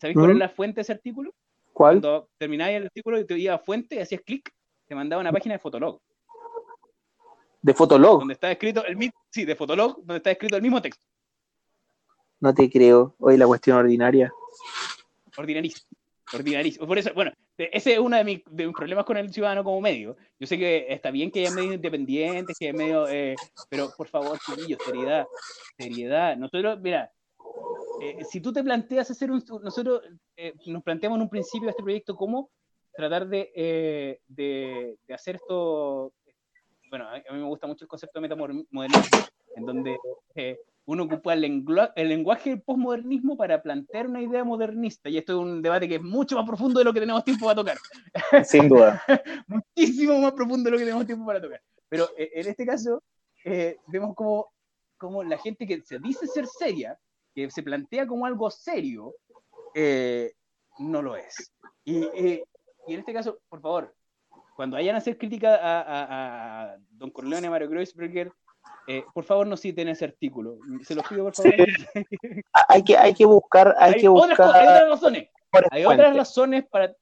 ¿Sabéis 0.00 0.16
cuál 0.16 0.30
es 0.32 0.36
la 0.36 0.48
fuente 0.48 0.76
de 0.76 0.82
ese 0.82 0.92
artículo? 0.92 1.34
¿Cuál? 1.72 2.00
Cuando 2.00 2.28
termináis 2.38 2.76
el 2.76 2.84
artículo 2.84 3.18
y 3.18 3.24
te 3.24 3.38
iba 3.38 3.54
a 3.54 3.58
fuente 3.58 3.96
y 3.96 3.98
hacías 3.98 4.22
clic, 4.22 4.52
te 4.86 4.94
mandaba 4.94 5.20
una 5.20 5.32
página 5.32 5.54
de 5.54 5.58
Fotolog. 5.58 6.00
¿De 7.60 7.74
Fotolog? 7.74 8.20
Donde 8.20 8.34
está 8.34 8.50
escrito 8.50 8.84
el 8.84 8.96
mismo, 8.96 9.18
sí, 9.30 9.44
de 9.44 9.56
Fotolog, 9.56 9.96
donde 9.98 10.16
está 10.16 10.30
escrito 10.30 10.56
el 10.56 10.62
mismo 10.62 10.80
texto. 10.80 11.04
No 12.40 12.54
te 12.54 12.70
creo. 12.70 13.14
Hoy 13.18 13.36
la 13.36 13.46
cuestión 13.46 13.76
ordinaria. 13.76 14.32
Ordinarísimo. 15.36 15.88
Ordinarísimo. 16.32 16.86
Por 16.86 16.98
eso, 16.98 17.12
bueno, 17.14 17.32
ese 17.56 17.94
es 17.94 17.98
uno 17.98 18.16
de 18.16 18.24
mis, 18.24 18.40
problemas 18.72 19.04
con 19.04 19.16
el 19.16 19.32
ciudadano 19.32 19.64
como 19.64 19.80
medio. 19.80 20.16
Yo 20.38 20.46
sé 20.46 20.58
que 20.58 20.86
está 20.88 21.10
bien 21.10 21.30
que 21.30 21.40
haya 21.40 21.54
medios 21.54 21.74
independientes, 21.74 22.56
que 22.58 22.68
haya 22.68 22.76
medios, 22.76 23.08
eh, 23.10 23.34
pero 23.68 23.90
por 23.96 24.08
favor, 24.08 24.38
chiquillos, 24.38 24.78
seriedad, 24.84 25.26
seriedad. 25.78 26.36
Nosotros, 26.36 26.78
mira, 26.80 27.10
eh, 28.02 28.24
si 28.30 28.40
tú 28.40 28.52
te 28.52 28.62
planteas 28.62 29.10
hacer 29.10 29.30
un, 29.30 29.42
nosotros 29.62 30.02
eh, 30.36 30.54
nos 30.66 30.82
planteamos 30.82 31.16
en 31.16 31.22
un 31.22 31.30
principio 31.30 31.68
este 31.68 31.82
proyecto 31.82 32.14
cómo 32.14 32.50
tratar 32.94 33.26
de, 33.28 34.20
de, 34.26 34.98
de, 35.06 35.14
hacer 35.14 35.36
esto, 35.36 36.12
bueno, 36.90 37.08
a 37.08 37.32
mí 37.32 37.38
me 37.38 37.46
gusta 37.46 37.66
mucho 37.66 37.84
el 37.84 37.88
concepto 37.88 38.20
de 38.20 38.22
metamodernismo, 38.22 38.82
en 39.54 39.64
donde 39.64 39.98
uno 40.88 41.02
ocupa 41.04 41.34
el, 41.34 41.42
lenguaje 41.42 42.48
del 42.48 42.62
posmodernismo 42.62 43.36
para 43.36 43.60
plantear 43.60 44.06
una 44.06 44.22
idea 44.22 44.42
modernista. 44.42 45.10
Y 45.10 45.18
esto 45.18 45.34
es 45.34 45.38
un 45.38 45.60
debate 45.60 45.86
que 45.86 45.96
es 45.96 46.02
mucho 46.02 46.34
más 46.34 46.46
profundo 46.46 46.78
de 46.78 46.84
lo 46.86 46.94
que 46.94 47.00
tenemos 47.00 47.22
tiempo 47.24 47.44
para 47.44 47.56
tocar. 47.56 47.76
Sin 48.46 48.70
duda. 48.70 49.02
Muchísimo 49.46 50.18
más 50.18 50.32
profundo 50.32 50.64
de 50.64 50.70
lo 50.70 50.78
que 50.78 50.84
tenemos 50.84 51.04
tiempo 51.04 51.26
para 51.26 51.42
tocar. 51.42 51.60
Pero 51.90 52.08
eh, 52.16 52.30
en 52.32 52.48
este 52.48 52.64
caso, 52.64 53.02
eh, 53.44 53.76
vemos 53.88 54.14
como, 54.14 54.50
como 54.96 55.22
la 55.22 55.36
gente 55.36 55.66
que 55.66 55.82
se 55.82 55.98
dice 55.98 56.26
ser 56.26 56.46
seria, 56.46 56.98
que 57.34 57.50
se 57.50 57.62
plantea 57.62 58.06
como 58.06 58.24
algo 58.24 58.50
serio, 58.50 59.14
eh, 59.74 60.32
no 60.78 61.02
lo 61.02 61.16
es. 61.16 61.52
Y, 61.84 61.98
y, 61.98 62.42
en 62.86 63.00
este 63.00 63.12
caso, 63.12 63.40
por 63.50 63.60
favor, 63.60 63.94
cuando 64.56 64.76
vayan 64.78 64.94
a 64.94 64.98
hacer 64.98 65.18
crítica 65.18 65.54
a, 65.54 65.82
a, 65.82 66.62
a 66.72 66.76
Don 66.92 67.10
Corleone, 67.10 67.50
Mario 67.50 67.68
Kreuzberger, 67.68 68.32
Eh, 68.88 69.04
por 69.12 69.22
favor, 69.22 69.46
no 69.46 69.56
citen 69.56 69.88
ese 69.88 70.06
artículo. 70.06 70.58
Se 70.82 70.94
los 70.94 71.06
pido, 71.06 71.24
por 71.24 71.34
favor. 71.34 71.52
hay, 72.68 72.82
que, 72.82 72.96
hay 72.96 73.14
que 73.14 73.26
buscar. 73.26 73.74
Hay, 73.78 74.00
que 74.00 74.08
buscar... 74.08 74.32
Otras, 74.32 74.54
hay 74.54 74.66
otras 74.66 74.88
razones. 74.88 75.28
Hay 75.70 75.84
otras 75.84 76.16
razones 76.16 76.66
para. 76.68 76.96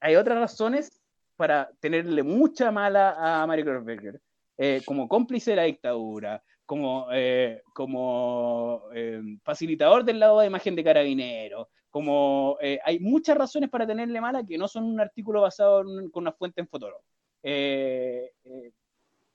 Hay 0.00 0.16
otras 0.16 0.38
razones 0.38 1.00
para 1.36 1.70
tenerle 1.80 2.22
mucha 2.22 2.72
mala 2.72 3.42
a 3.42 3.46
Mario 3.46 3.64
Kreuzberger. 3.64 4.20
Eh, 4.60 4.82
como 4.84 5.08
cómplice 5.08 5.52
de 5.52 5.56
la 5.56 5.62
dictadura, 5.62 6.42
como, 6.66 7.06
eh, 7.12 7.62
como 7.72 8.82
eh, 8.92 9.22
facilitador 9.44 10.04
del 10.04 10.18
lado 10.18 10.40
de 10.40 10.48
imagen 10.48 10.74
de 10.74 10.82
carabinero, 10.82 11.68
como 11.90 12.58
hay 12.84 12.98
muchas 12.98 13.38
razones 13.38 13.70
para 13.70 13.86
tenerle 13.86 14.20
mala 14.20 14.44
que 14.44 14.58
no 14.58 14.66
son 14.66 14.84
un 14.84 15.00
artículo 15.00 15.42
basado 15.42 15.84
con 16.10 16.22
una 16.24 16.32
fuente 16.32 16.60
en 16.60 16.66
Fotolog. 16.68 17.00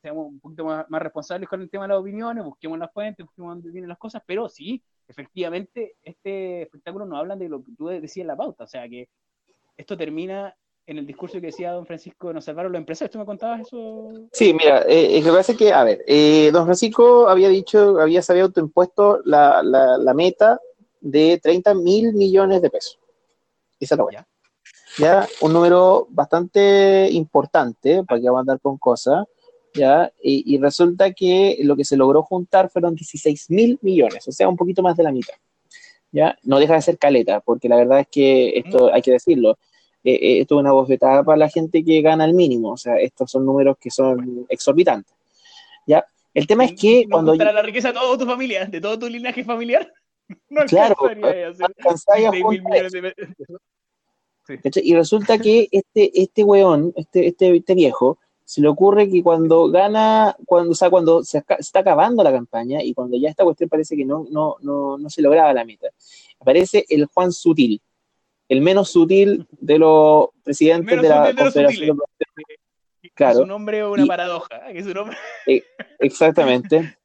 Seamos 0.04 0.28
un 0.28 0.40
poquito 0.42 0.66
más, 0.66 0.86
responsables 0.90 1.48
con 1.48 1.62
el 1.62 1.70
tema 1.70 1.86
de 1.86 1.94
las 1.94 1.98
opiniones, 1.98 2.44
busquemos 2.44 2.78
las 2.78 2.92
fuentes, 2.92 3.26
busquemos 3.26 3.56
dónde 3.56 3.72
vienen 3.72 3.88
las 3.88 3.98
cosas, 3.98 4.22
pero 4.26 4.50
sí, 4.50 4.84
efectivamente, 5.08 5.96
este 6.04 6.64
espectáculo 6.64 7.06
nos 7.06 7.20
habla 7.20 7.38
de 7.38 7.48
lo 7.48 7.64
que 7.64 7.72
tú 7.78 7.88
decías 7.88 8.24
en 8.24 8.28
la 8.28 8.36
pauta, 8.36 8.66
o 8.66 8.68
sea 8.68 8.88
que 8.90 9.08
esto 9.78 9.96
termina 9.96 10.54
en 10.86 10.98
el 10.98 11.08
discurso 11.08 11.40
que 11.40 11.48
decía 11.48 11.72
don 11.72 11.86
Francisco, 11.86 12.34
nos 12.34 12.44
salvaron 12.44 12.74
los 12.74 12.80
empresarios. 12.80 13.14
¿Tú 13.14 13.18
me 13.18 13.26
contabas 13.26 13.62
eso? 13.62 14.12
Sí, 14.34 14.54
mira, 14.54 14.84
eh, 14.86 15.22
lo 15.22 15.32
que 15.32 15.38
pasa 15.38 15.52
es 15.54 15.58
que, 15.58 15.72
a 15.72 15.86
ver, 15.86 16.04
eh, 16.06 16.50
don 16.52 16.66
Francisco 16.66 17.30
había 17.30 17.48
dicho, 17.48 18.02
había 18.02 18.22
sabido 18.22 18.48
autoimpuesto 18.48 19.22
la, 19.24 19.64
la, 19.64 19.98
la 19.98 20.14
meta 20.14 20.60
de 21.00 21.40
30 21.42 21.74
mil 21.76 22.12
millones 22.12 22.62
de 22.62 22.70
pesos. 22.70 23.00
Esa 23.80 23.96
es 23.96 23.98
la 23.98 24.04
buena. 24.04 24.28
Ya, 24.98 25.26
un 25.40 25.54
número 25.54 26.06
bastante 26.10 27.10
importante, 27.12 28.04
para 28.04 28.20
que 28.20 28.26
vamos 28.28 28.40
a 28.40 28.42
andar 28.42 28.60
con 28.60 28.78
cosas, 28.78 29.26
ya, 29.74 30.12
y, 30.22 30.54
y, 30.54 30.58
resulta 30.60 31.12
que 31.14 31.58
lo 31.64 31.76
que 31.76 31.86
se 31.86 31.98
logró 31.98 32.24
juntar 32.24 32.70
fueron 32.70 32.96
16 32.96 33.50
mil 33.50 33.80
millones, 33.82 34.28
o 34.28 34.32
sea, 34.32 34.48
un 34.48 34.56
poquito 34.56 34.84
más 34.84 34.96
de 34.96 35.04
la 35.04 35.12
mitad. 35.12 35.34
Ya, 36.12 36.38
no 36.44 36.60
deja 36.60 36.76
de 36.76 36.82
ser 36.82 36.98
caleta, 36.98 37.40
porque 37.40 37.68
la 37.68 37.78
verdad 37.78 38.02
es 38.02 38.08
que 38.08 38.60
esto 38.60 38.94
hay 38.94 39.02
que 39.02 39.12
decirlo, 39.12 39.58
eh, 40.04 40.14
eh, 40.14 40.42
esto 40.42 40.56
es 40.56 40.60
una 40.60 40.72
bofetada 40.72 41.24
para 41.24 41.38
la 41.38 41.50
gente 41.50 41.84
que 41.84 42.02
gana 42.02 42.26
el 42.26 42.34
mínimo, 42.34 42.74
o 42.74 42.78
sea, 42.78 42.98
estos 42.98 43.32
son 43.32 43.46
números 43.46 43.78
que 43.80 43.90
son 43.90 44.46
exorbitantes. 44.50 45.16
¿ya? 45.88 46.06
El 46.34 46.46
tema 46.46 46.66
es 46.66 46.74
que 46.74 47.06
¿No 47.08 47.24
cuando... 47.24 47.36
la 47.36 47.62
riqueza 47.62 47.90
de 47.90 47.94
toda 47.96 48.18
tu 48.18 48.26
familia, 48.26 48.66
de 48.66 48.82
todo 48.82 49.00
tu 49.00 49.08
linaje 49.08 49.44
familiar, 49.44 49.92
no 50.50 50.66
claro, 50.66 50.96
Y 54.76 54.96
resulta 54.96 55.38
que 55.38 55.68
este, 55.72 56.22
este 56.22 56.44
weón, 56.44 56.94
este, 56.96 57.28
este, 57.28 57.56
este 57.56 57.76
viejo, 57.76 58.20
se 58.46 58.62
le 58.62 58.68
ocurre 58.68 59.10
que 59.10 59.24
cuando 59.24 59.70
gana, 59.70 60.36
cuando, 60.46 60.72
o 60.72 60.76
sea, 60.76 60.90
cuando 60.90 61.24
se 61.24 61.44
está 61.58 61.80
acabando 61.80 62.24
la 62.24 62.32
campaña 62.32 62.84
y 62.84 62.94
cuando 62.94 63.18
ya 63.18 63.30
esta 63.30 63.44
cuestión 63.44 63.70
parece 63.70 63.96
que 63.96 64.06
no, 64.06 64.26
no, 64.30 64.58
no, 64.62 64.98
no 64.98 65.10
se 65.10 65.22
lograba 65.22 65.54
la 65.54 65.66
meta, 65.66 65.88
aparece 66.40 66.86
el 66.90 67.06
Juan 67.06 67.32
Sutil, 67.32 67.82
el 68.50 68.62
menos 68.62 68.90
sutil 68.90 69.48
de 69.52 69.80
los 69.80 70.28
presidentes 70.44 71.02
de 71.02 71.10
la 71.10 71.34
Confederación 71.36 71.98
de 71.98 72.04
Claro. 73.16 73.40
Su 73.40 73.46
nombre 73.46 73.80
es 73.80 73.86
una 73.86 74.06
paradoja. 74.06 74.72
¿eh? 74.72 74.84
su 74.84 74.94
nombre... 74.94 75.16
Eh, 75.46 75.64
exactamente. 76.00 76.98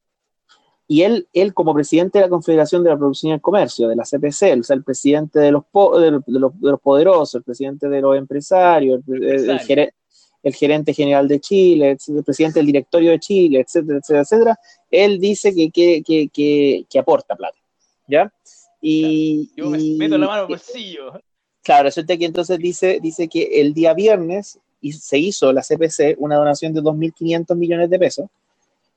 Y 0.86 1.02
él, 1.02 1.28
él, 1.34 1.52
como 1.52 1.74
presidente 1.74 2.18
de 2.18 2.24
la 2.24 2.30
Confederación 2.30 2.82
de 2.82 2.90
la 2.90 2.96
Producción 2.96 3.30
y 3.30 3.34
el 3.34 3.42
Comercio, 3.42 3.88
de 3.88 3.96
la 3.96 4.04
CPC, 4.04 4.58
o 4.58 4.62
sea, 4.62 4.74
el 4.74 4.84
presidente 4.84 5.38
de 5.38 5.52
los, 5.52 5.64
de, 6.00 6.22
los, 6.26 6.80
poderosos, 6.80 7.34
el 7.34 7.42
presidente 7.42 7.88
de 7.90 8.00
los 8.00 8.16
empresarios, 8.16 9.02
el, 9.06 9.60
gerente, 9.60 9.94
general 10.42 11.28
de 11.28 11.40
Chile, 11.40 11.96
el 12.06 12.24
presidente 12.24 12.58
del 12.58 12.66
directorio 12.66 13.10
de 13.10 13.18
Chile, 13.18 13.60
etcétera, 13.60 13.98
etcétera, 13.98 14.22
etcétera, 14.22 14.58
él 14.90 15.18
dice 15.18 15.54
que, 15.54 15.70
que, 15.70 16.02
que, 16.02 16.84
que 16.88 16.98
aporta 16.98 17.36
plata. 17.36 17.58
¿Ya? 18.06 18.32
Y, 18.80 19.50
Yo 19.56 19.68
me 19.68 19.78
meto 19.96 20.16
la 20.16 20.26
mano 20.26 20.42
al 20.42 20.46
bolsillo. 20.46 21.20
Claro, 21.62 21.84
resulta 21.84 22.16
que 22.16 22.24
entonces 22.24 22.58
dice, 22.58 22.98
dice 23.02 23.28
que 23.28 23.60
el 23.60 23.74
día 23.74 23.92
viernes 23.92 24.58
se 24.92 25.18
hizo 25.18 25.52
la 25.52 25.62
CPC 25.62 26.16
una 26.18 26.36
donación 26.36 26.72
de 26.72 26.80
2.500 26.80 27.56
millones 27.56 27.90
de 27.90 27.98
pesos, 27.98 28.26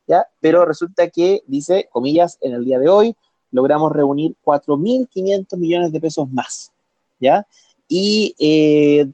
¿ya? 0.08 0.26
Pero 0.40 0.64
resulta 0.66 1.10
que, 1.10 1.42
dice, 1.48 1.90
comillas, 1.92 2.38
en 2.42 2.54
el 2.54 2.64
día 2.64 2.80
de 2.80 2.88
hoy 2.88 3.16
logramos 3.52 3.92
reunir 3.92 4.36
4.500 4.44 5.58
millones 5.58 5.92
de 5.92 6.00
pesos 6.00 6.30
más, 6.32 6.72
¿ya? 7.20 7.46
Y 7.88 8.36
eh, 8.40 9.08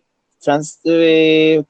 eh, 0.84 1.64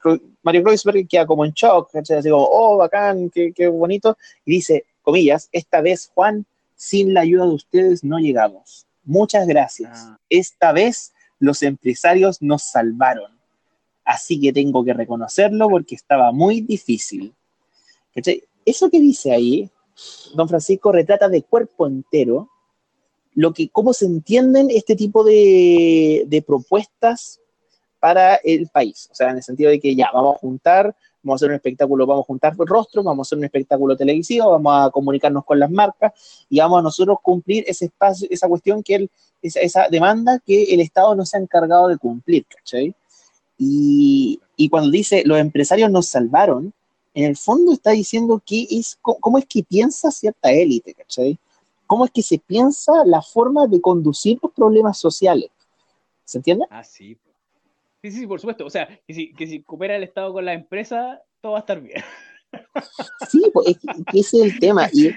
Mario 0.48 0.62
Kreuzberg 0.62 1.06
queda 1.06 1.26
como 1.26 1.44
en 1.44 1.52
shock, 1.52 1.94
Así 1.94 2.30
como, 2.30 2.48
oh, 2.50 2.78
bacán, 2.78 3.28
qué, 3.28 3.52
qué 3.52 3.68
bonito, 3.68 4.16
y 4.46 4.52
dice, 4.52 4.86
comillas, 5.02 5.50
esta 5.52 5.82
vez, 5.82 6.10
Juan, 6.14 6.46
sin 6.74 7.12
la 7.12 7.20
ayuda 7.20 7.44
de 7.44 7.52
ustedes 7.52 8.02
no 8.02 8.18
llegamos. 8.18 8.86
Muchas 9.04 9.46
gracias. 9.46 9.90
Ah. 9.92 10.18
Esta 10.30 10.72
vez 10.72 11.12
los 11.38 11.62
empresarios 11.62 12.40
nos 12.40 12.62
salvaron. 12.62 13.30
Así 14.06 14.40
que 14.40 14.54
tengo 14.54 14.82
que 14.82 14.94
reconocerlo 14.94 15.68
porque 15.68 15.94
estaba 15.94 16.32
muy 16.32 16.62
difícil. 16.62 17.34
Eso 18.64 18.88
que 18.88 19.00
dice 19.00 19.32
ahí, 19.32 19.70
don 20.34 20.48
Francisco 20.48 20.92
retrata 20.92 21.28
de 21.28 21.42
cuerpo 21.42 21.86
entero 21.86 22.48
lo 23.34 23.52
que, 23.52 23.68
cómo 23.68 23.92
se 23.92 24.06
entienden 24.06 24.68
este 24.70 24.96
tipo 24.96 25.24
de, 25.24 26.24
de 26.26 26.40
propuestas 26.40 27.38
para 28.00 28.36
el 28.36 28.68
país. 28.68 29.08
O 29.10 29.14
sea, 29.14 29.30
en 29.30 29.36
el 29.36 29.42
sentido 29.42 29.70
de 29.70 29.80
que 29.80 29.94
ya, 29.94 30.10
vamos 30.12 30.36
a 30.36 30.38
juntar 30.38 30.94
vamos 31.22 31.34
a 31.34 31.44
hacer 31.44 31.50
un 31.50 31.56
espectáculo, 31.56 32.06
vamos 32.06 32.24
a 32.24 32.26
juntar 32.26 32.54
rostros, 32.56 33.04
vamos 33.04 33.26
a 33.26 33.28
hacer 33.28 33.38
un 33.38 33.44
espectáculo 33.44 33.96
televisivo, 33.96 34.50
vamos 34.50 34.72
a 34.74 34.90
comunicarnos 34.90 35.44
con 35.44 35.58
las 35.58 35.70
marcas 35.70 36.12
y 36.48 36.58
vamos 36.58 36.78
a 36.78 36.82
nosotros 36.82 37.18
cumplir 37.22 37.64
ese 37.66 37.86
espacio, 37.86 38.28
esa 38.30 38.48
cuestión 38.48 38.82
que 38.82 38.94
él, 38.94 39.10
esa, 39.42 39.88
demanda 39.88 40.38
que 40.44 40.64
el 40.64 40.80
Estado 40.80 41.14
no 41.14 41.26
se 41.26 41.36
ha 41.36 41.40
encargado 41.40 41.88
de 41.88 41.98
cumplir, 41.98 42.46
¿cachai? 42.46 42.94
Y, 43.58 44.40
y, 44.56 44.68
cuando 44.68 44.90
dice 44.90 45.22
los 45.24 45.38
empresarios 45.38 45.90
nos 45.90 46.06
salvaron, 46.06 46.72
en 47.14 47.24
el 47.24 47.36
fondo 47.36 47.72
está 47.72 47.90
diciendo 47.90 48.40
que 48.44 48.66
es, 48.70 48.96
cómo 49.02 49.38
es 49.38 49.46
que 49.46 49.64
piensa 49.64 50.10
cierta 50.10 50.52
élite, 50.52 50.94
¿cachai? 50.94 51.38
¿Cómo 51.86 52.04
es 52.04 52.10
que 52.12 52.22
se 52.22 52.38
piensa 52.38 52.92
la 53.04 53.22
forma 53.22 53.66
de 53.66 53.80
conducir 53.80 54.38
los 54.42 54.52
problemas 54.52 54.98
sociales? 54.98 55.50
¿Se 56.24 56.38
entiende? 56.38 56.66
Ah, 56.70 56.84
sí, 56.84 57.16
Sí, 58.02 58.10
sí, 58.10 58.26
por 58.26 58.40
supuesto. 58.40 58.64
O 58.64 58.70
sea, 58.70 58.88
que 59.06 59.14
si, 59.14 59.32
que 59.34 59.46
si 59.46 59.62
coopera 59.62 59.96
el 59.96 60.04
Estado 60.04 60.32
con 60.32 60.44
la 60.44 60.52
empresa, 60.52 61.20
todo 61.40 61.52
va 61.52 61.58
a 61.58 61.60
estar 61.60 61.80
bien. 61.80 62.02
Sí, 63.28 63.42
pues, 63.52 63.76
ese 64.14 64.38
es 64.38 64.42
el 64.42 64.58
tema. 64.58 64.88
Y 64.92 65.08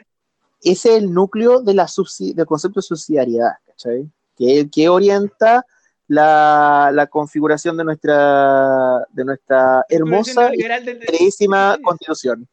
ese 0.61 0.89
es 0.89 0.97
el 0.97 1.13
núcleo 1.13 1.61
de 1.61 1.73
la 1.73 1.87
del 2.35 2.45
concepto 2.45 2.79
de 2.79 2.83
subsidiariedad, 2.83 3.53
¿cachai? 3.65 4.09
Que, 4.37 4.69
que 4.69 4.89
orienta 4.89 5.65
la, 6.07 6.91
la, 6.93 7.07
configuración 7.07 7.77
de 7.77 7.85
nuestra, 7.85 9.05
de 9.11 9.25
nuestra 9.25 9.85
hermosa 9.87 10.51
y 10.53 10.57
queridísima 10.59 11.77
constitución. 11.81 12.47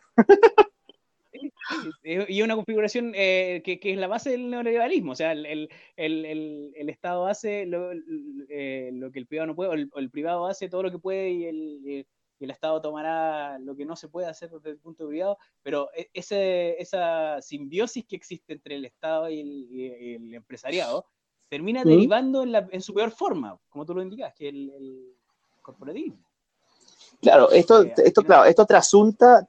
Y 2.05 2.43
una 2.43 2.55
configuración 2.55 3.12
eh, 3.14 3.62
que, 3.64 3.78
es 3.82 3.99
la 3.99 4.07
base 4.07 4.30
del 4.30 4.51
neoliberalismo. 4.51 5.12
O 5.12 5.14
sea, 5.14 5.32
el, 5.32 5.68
Estado 5.97 7.26
hace 7.26 7.62
eh, 8.49 8.91
lo, 8.93 9.11
que 9.11 9.18
el 9.18 9.26
privado 9.26 9.49
no 9.49 9.55
puede, 9.55 9.70
o 9.70 9.99
el, 9.99 10.11
privado 10.11 10.47
hace 10.47 10.68
todo 10.68 10.82
lo 10.82 10.91
que 10.91 10.99
puede 10.99 11.30
y 11.30 11.45
el, 11.47 12.07
Estado 12.41 12.80
tomará 12.80 13.59
lo 13.59 13.76
que 13.76 13.84
no 13.84 13.97
se 13.97 14.09
puede 14.09 14.28
hacer 14.28 14.51
desde 14.51 14.70
el 14.70 14.78
punto 14.78 15.05
de 15.05 15.11
privado. 15.11 15.39
Pero 15.62 15.91
e, 15.95 16.09
ese, 16.14 16.80
esa 16.80 17.43
simbiosis 17.43 18.05
que 18.07 18.16
existe 18.16 18.53
entre 18.53 18.76
el 18.76 18.84
Estado 18.84 19.28
y 19.28 19.41
el, 19.41 20.34
empresariado 20.34 21.07
termina 21.49 21.82
derivando 21.82 22.43
en, 22.43 22.55
en, 22.70 22.82
su 22.82 22.93
peor 22.93 23.11
forma, 23.11 23.59
como 23.70 23.86
tú 23.86 23.95
lo 23.95 24.03
indicas, 24.03 24.34
que 24.34 24.49
el 24.49 25.16
corporativismo. 25.62 26.28
Claro, 27.20 27.50
esto, 27.50 27.84
esto, 27.96 28.22
claro, 28.22 28.44
esto 28.44 28.64
trasunta, 28.64 29.44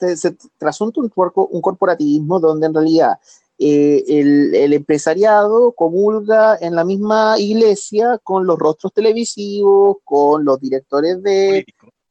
trasunta 0.57 1.01
un, 1.01 1.11
un 1.15 1.61
corporativismo 1.61 2.39
donde 2.39 2.65
en 2.65 2.73
realidad 2.73 3.19
eh, 3.61 4.03
el, 4.07 4.73
empresariado 4.73 5.73
comulga 5.73 6.57
en 6.61 6.75
la 6.75 6.85
misma 6.85 7.35
iglesia 7.37 8.17
con 8.23 8.47
los 8.47 8.57
rostros 8.57 8.93
televisivos, 8.93 9.97
con 10.03 10.45
los 10.45 10.59
directores 10.61 11.21
de, 11.21 11.65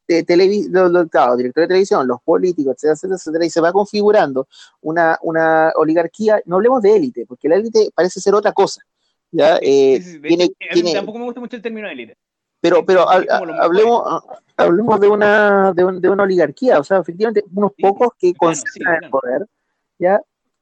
de, 0.07 0.23
directores 0.23 1.53
de 1.53 1.67
televisión, 1.67 2.07
los 2.07 2.21
políticos, 2.21 2.75
etcétera, 2.83 3.15
etcétera, 3.15 3.45
y 3.45 3.49
se 3.49 3.61
va 3.61 3.73
configurando 3.73 4.47
una, 4.81 5.17
una 5.23 5.73
oligarquía, 5.75 6.39
no 6.45 6.57
hablemos 6.57 6.83
de 6.83 6.95
élite, 6.95 7.25
porque 7.25 7.49
la 7.49 7.55
élite 7.55 7.89
parece 7.95 8.21
ser 8.21 8.35
otra 8.35 8.53
cosa. 8.53 8.81
¿ya? 9.31 9.57
Eh, 9.61 9.99
tampoco 10.93 11.17
me 11.17 11.25
gusta 11.25 11.41
mucho 11.41 11.55
el 11.55 11.61
término 11.61 11.89
élite. 11.89 12.15
Pero, 12.61 12.85
pero 12.85 13.09
hablemos, 13.09 14.23
hablemos 14.57 14.99
de 14.99 15.07
una, 15.07 15.73
de, 15.73 16.09
una 16.09 16.23
oligarquía, 16.23 16.79
o 16.79 16.83
sea, 16.83 16.99
efectivamente, 16.99 17.43
unos 17.55 17.71
pocos 17.79 18.09
que 18.17 18.33
concentran 18.33 19.03
el 19.03 19.09
poder, 19.09 19.47
¿ya? 19.97 20.21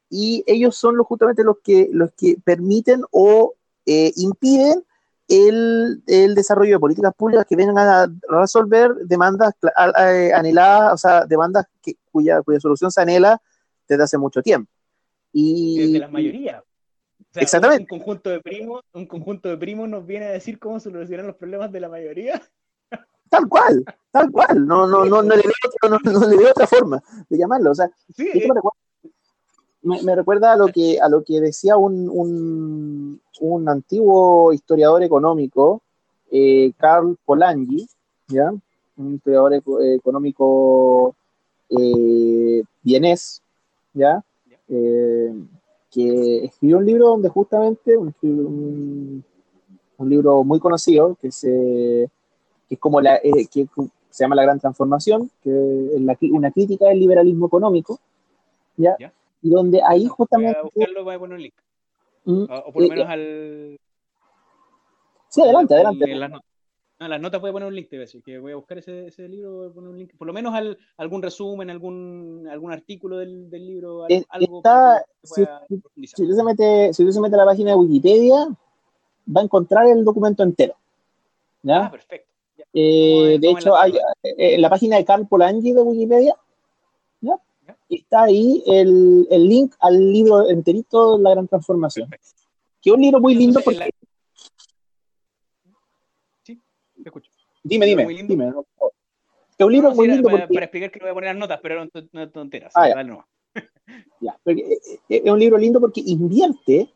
Y 0.09 0.43
ellos 0.45 0.75
son 0.75 0.95
los, 0.95 1.07
justamente 1.07 1.43
los 1.43 1.57
que, 1.63 1.89
los 1.91 2.11
que 2.13 2.37
permiten 2.43 3.01
o 3.11 3.55
eh, 3.85 4.11
impiden 4.15 4.83
el, 5.27 6.01
el, 6.07 6.35
desarrollo 6.35 6.73
de 6.73 6.79
políticas 6.79 7.13
públicas 7.15 7.45
que 7.49 7.55
vengan 7.55 7.77
a 7.77 8.07
resolver 8.29 8.93
demandas 9.05 9.53
anheladas, 9.75 10.93
o 10.93 10.97
sea, 10.97 11.25
demandas 11.25 11.65
que, 11.81 11.95
cuya, 12.11 12.41
cuya 12.43 12.59
solución 12.59 12.91
se 12.91 13.01
anhela 13.01 13.41
desde 13.87 14.03
hace 14.03 14.17
mucho 14.17 14.41
tiempo. 14.41 14.71
Y, 15.33 15.93
de 15.93 15.99
la 15.99 16.07
mayoría. 16.07 16.63
Exactamente. 17.41 17.93
Un, 17.93 17.99
conjunto 17.99 18.29
de 18.29 18.39
primos, 18.41 18.83
un 18.93 19.05
conjunto 19.05 19.49
de 19.49 19.57
primos 19.57 19.89
nos 19.89 20.05
viene 20.05 20.25
a 20.25 20.31
decir 20.31 20.59
cómo 20.59 20.79
solucionar 20.79 21.25
los 21.25 21.35
problemas 21.35 21.71
de 21.71 21.79
la 21.79 21.89
mayoría. 21.89 22.41
Tal 23.29 23.47
cual, 23.49 23.83
tal 24.11 24.31
cual. 24.31 24.65
No, 24.65 24.87
no, 24.87 25.03
no, 25.03 25.21
no, 25.21 25.35
le, 25.35 25.43
veo 25.43 26.49
otra, 26.51 26.65
forma 26.65 27.03
de 27.27 27.37
llamarlo. 27.37 27.71
O 27.71 27.75
sea, 27.75 27.89
eh. 28.17 28.47
me, 29.81 30.15
recuerda, 30.15 30.53
a 30.53 30.55
lo 30.55 30.67
que 30.67 30.99
a 31.01 31.09
lo 31.09 31.23
que 31.25 31.41
decía 31.41 31.75
un, 31.75 32.09
un, 32.09 33.21
un 33.41 33.69
antiguo 33.69 34.53
historiador 34.53 35.03
económico, 35.03 35.81
eh, 36.31 36.71
Carl 36.77 37.17
Polanyi, 37.25 37.85
¿ya? 38.27 38.53
un 38.97 39.15
historiador 39.15 39.53
económico 39.53 41.15
eh, 41.69 42.63
vienés, 42.81 43.41
¿ya? 43.93 44.23
Eh, 44.69 45.33
que 45.91 46.45
escribió 46.45 46.77
un 46.77 46.85
libro 46.85 47.07
donde 47.07 47.29
justamente, 47.29 47.97
un, 47.97 49.23
un, 49.97 50.09
libro 50.09 50.43
muy 50.43 50.59
conocido, 50.59 51.15
que, 51.21 51.31
se, 51.31 52.09
que 52.67 52.75
es 52.75 52.79
como 52.79 53.01
la, 53.01 53.15
eh, 53.17 53.47
que 53.51 53.67
se 54.09 54.23
llama 54.23 54.35
La 54.35 54.43
Gran 54.43 54.59
Transformación, 54.59 55.29
que 55.43 55.49
es 55.49 56.31
una 56.31 56.51
crítica 56.51 56.87
del 56.87 56.99
liberalismo 56.99 57.47
económico, 57.47 57.99
¿ya? 58.75 58.95
Y 59.41 59.49
donde 59.49 59.81
ahí 59.85 60.05
justamente... 60.07 60.59
Voy 60.59 60.71
a 60.71 60.71
buscarlo, 60.75 61.03
voy 61.03 61.15
a 61.15 61.19
poner 61.19 61.35
un 61.35 61.41
link. 61.41 61.53
Mm, 62.25 62.43
o, 62.43 62.71
por 62.71 62.81
lo 62.83 62.89
menos 62.89 63.07
al... 63.07 63.79
Sí, 65.29 65.41
adelante, 65.41 65.73
adelante. 65.75 66.41
No, 66.99 67.07
las 67.07 67.21
notas 67.21 67.39
voy 67.39 67.51
a 67.51 67.53
poner 67.53 67.67
un 67.67 67.75
link, 67.75 67.89
te 67.89 67.97
voy 67.97 68.03
a 68.03 68.05
decir, 68.05 68.23
que 68.23 68.39
voy 68.39 68.53
a 68.53 68.55
buscar 68.55 68.79
ese, 68.79 69.05
ese 69.05 69.29
libro, 69.29 69.57
voy 69.57 69.67
a 69.67 69.71
poner 69.71 69.89
un 69.91 69.99
link, 69.99 70.13
por 70.17 70.25
lo 70.25 70.33
menos 70.33 70.55
al, 70.55 70.77
algún 70.97 71.21
resumen, 71.21 71.69
algún, 71.69 72.47
algún 72.49 72.71
artículo 72.71 73.17
del, 73.17 73.49
del 73.51 73.67
libro, 73.67 74.07
algo 74.29 74.57
Está, 74.57 75.05
si, 75.21 75.43
si, 76.07 76.23
usted 76.23 76.35
se 76.35 76.43
mete, 76.43 76.93
si 76.93 77.03
usted 77.03 77.13
se 77.13 77.21
mete 77.21 77.35
a 77.35 77.39
la 77.39 77.45
página 77.45 77.71
de 77.71 77.75
Wikipedia, 77.77 78.47
va 79.35 79.41
a 79.41 79.43
encontrar 79.43 79.85
el 79.87 80.03
documento 80.03 80.41
entero. 80.41 80.75
¿ya? 81.61 81.85
Ah, 81.85 81.91
perfecto. 81.91 82.27
Eh, 82.73 83.37
de 83.39 83.51
hecho, 83.51 83.75
hay, 83.75 83.93
eh, 84.23 84.55
en 84.55 84.61
la 84.61 84.69
página 84.69 84.97
de 84.97 85.05
Carl 85.05 85.27
Polanyi 85.27 85.73
de 85.73 85.81
Wikipedia, 85.81 86.35
¿ya? 87.21 87.39
está 87.89 88.23
ahí 88.23 88.63
el, 88.65 89.27
el, 89.29 89.47
link 89.47 89.75
al 89.79 90.11
libro 90.11 90.49
enterito 90.49 91.19
La 91.19 91.31
Gran 91.31 91.47
Transformación. 91.47 92.09
Que 92.81 92.89
es 92.89 92.95
un 92.95 93.01
libro 93.01 93.19
muy 93.19 93.35
lindo 93.35 93.61
porque... 93.63 93.91
Dime, 97.67 97.85
dime, 97.85 98.05
dime. 98.27 98.53
Es 99.57 99.65
un 99.65 99.71
libro 99.71 99.93
muy 99.93 100.07
lindo. 100.07 100.29
Para, 100.29 100.45
explicar 100.45 100.91
que 100.91 100.99
no 100.99 101.05
voy 101.05 101.11
a 101.11 101.13
poner 101.13 101.29
las 101.31 101.37
notas, 101.37 101.59
pero 101.61 101.85
no, 102.13 102.29
tonteras. 102.29 102.73
Ah, 102.75 102.89
ya. 102.89 103.17
Eh, 104.45 104.77
eh, 105.09 105.21
es 105.23 105.31
un 105.31 105.39
libro 105.39 105.57
lindo 105.57 105.79
porque 105.79 106.01
invierte, 106.05 106.89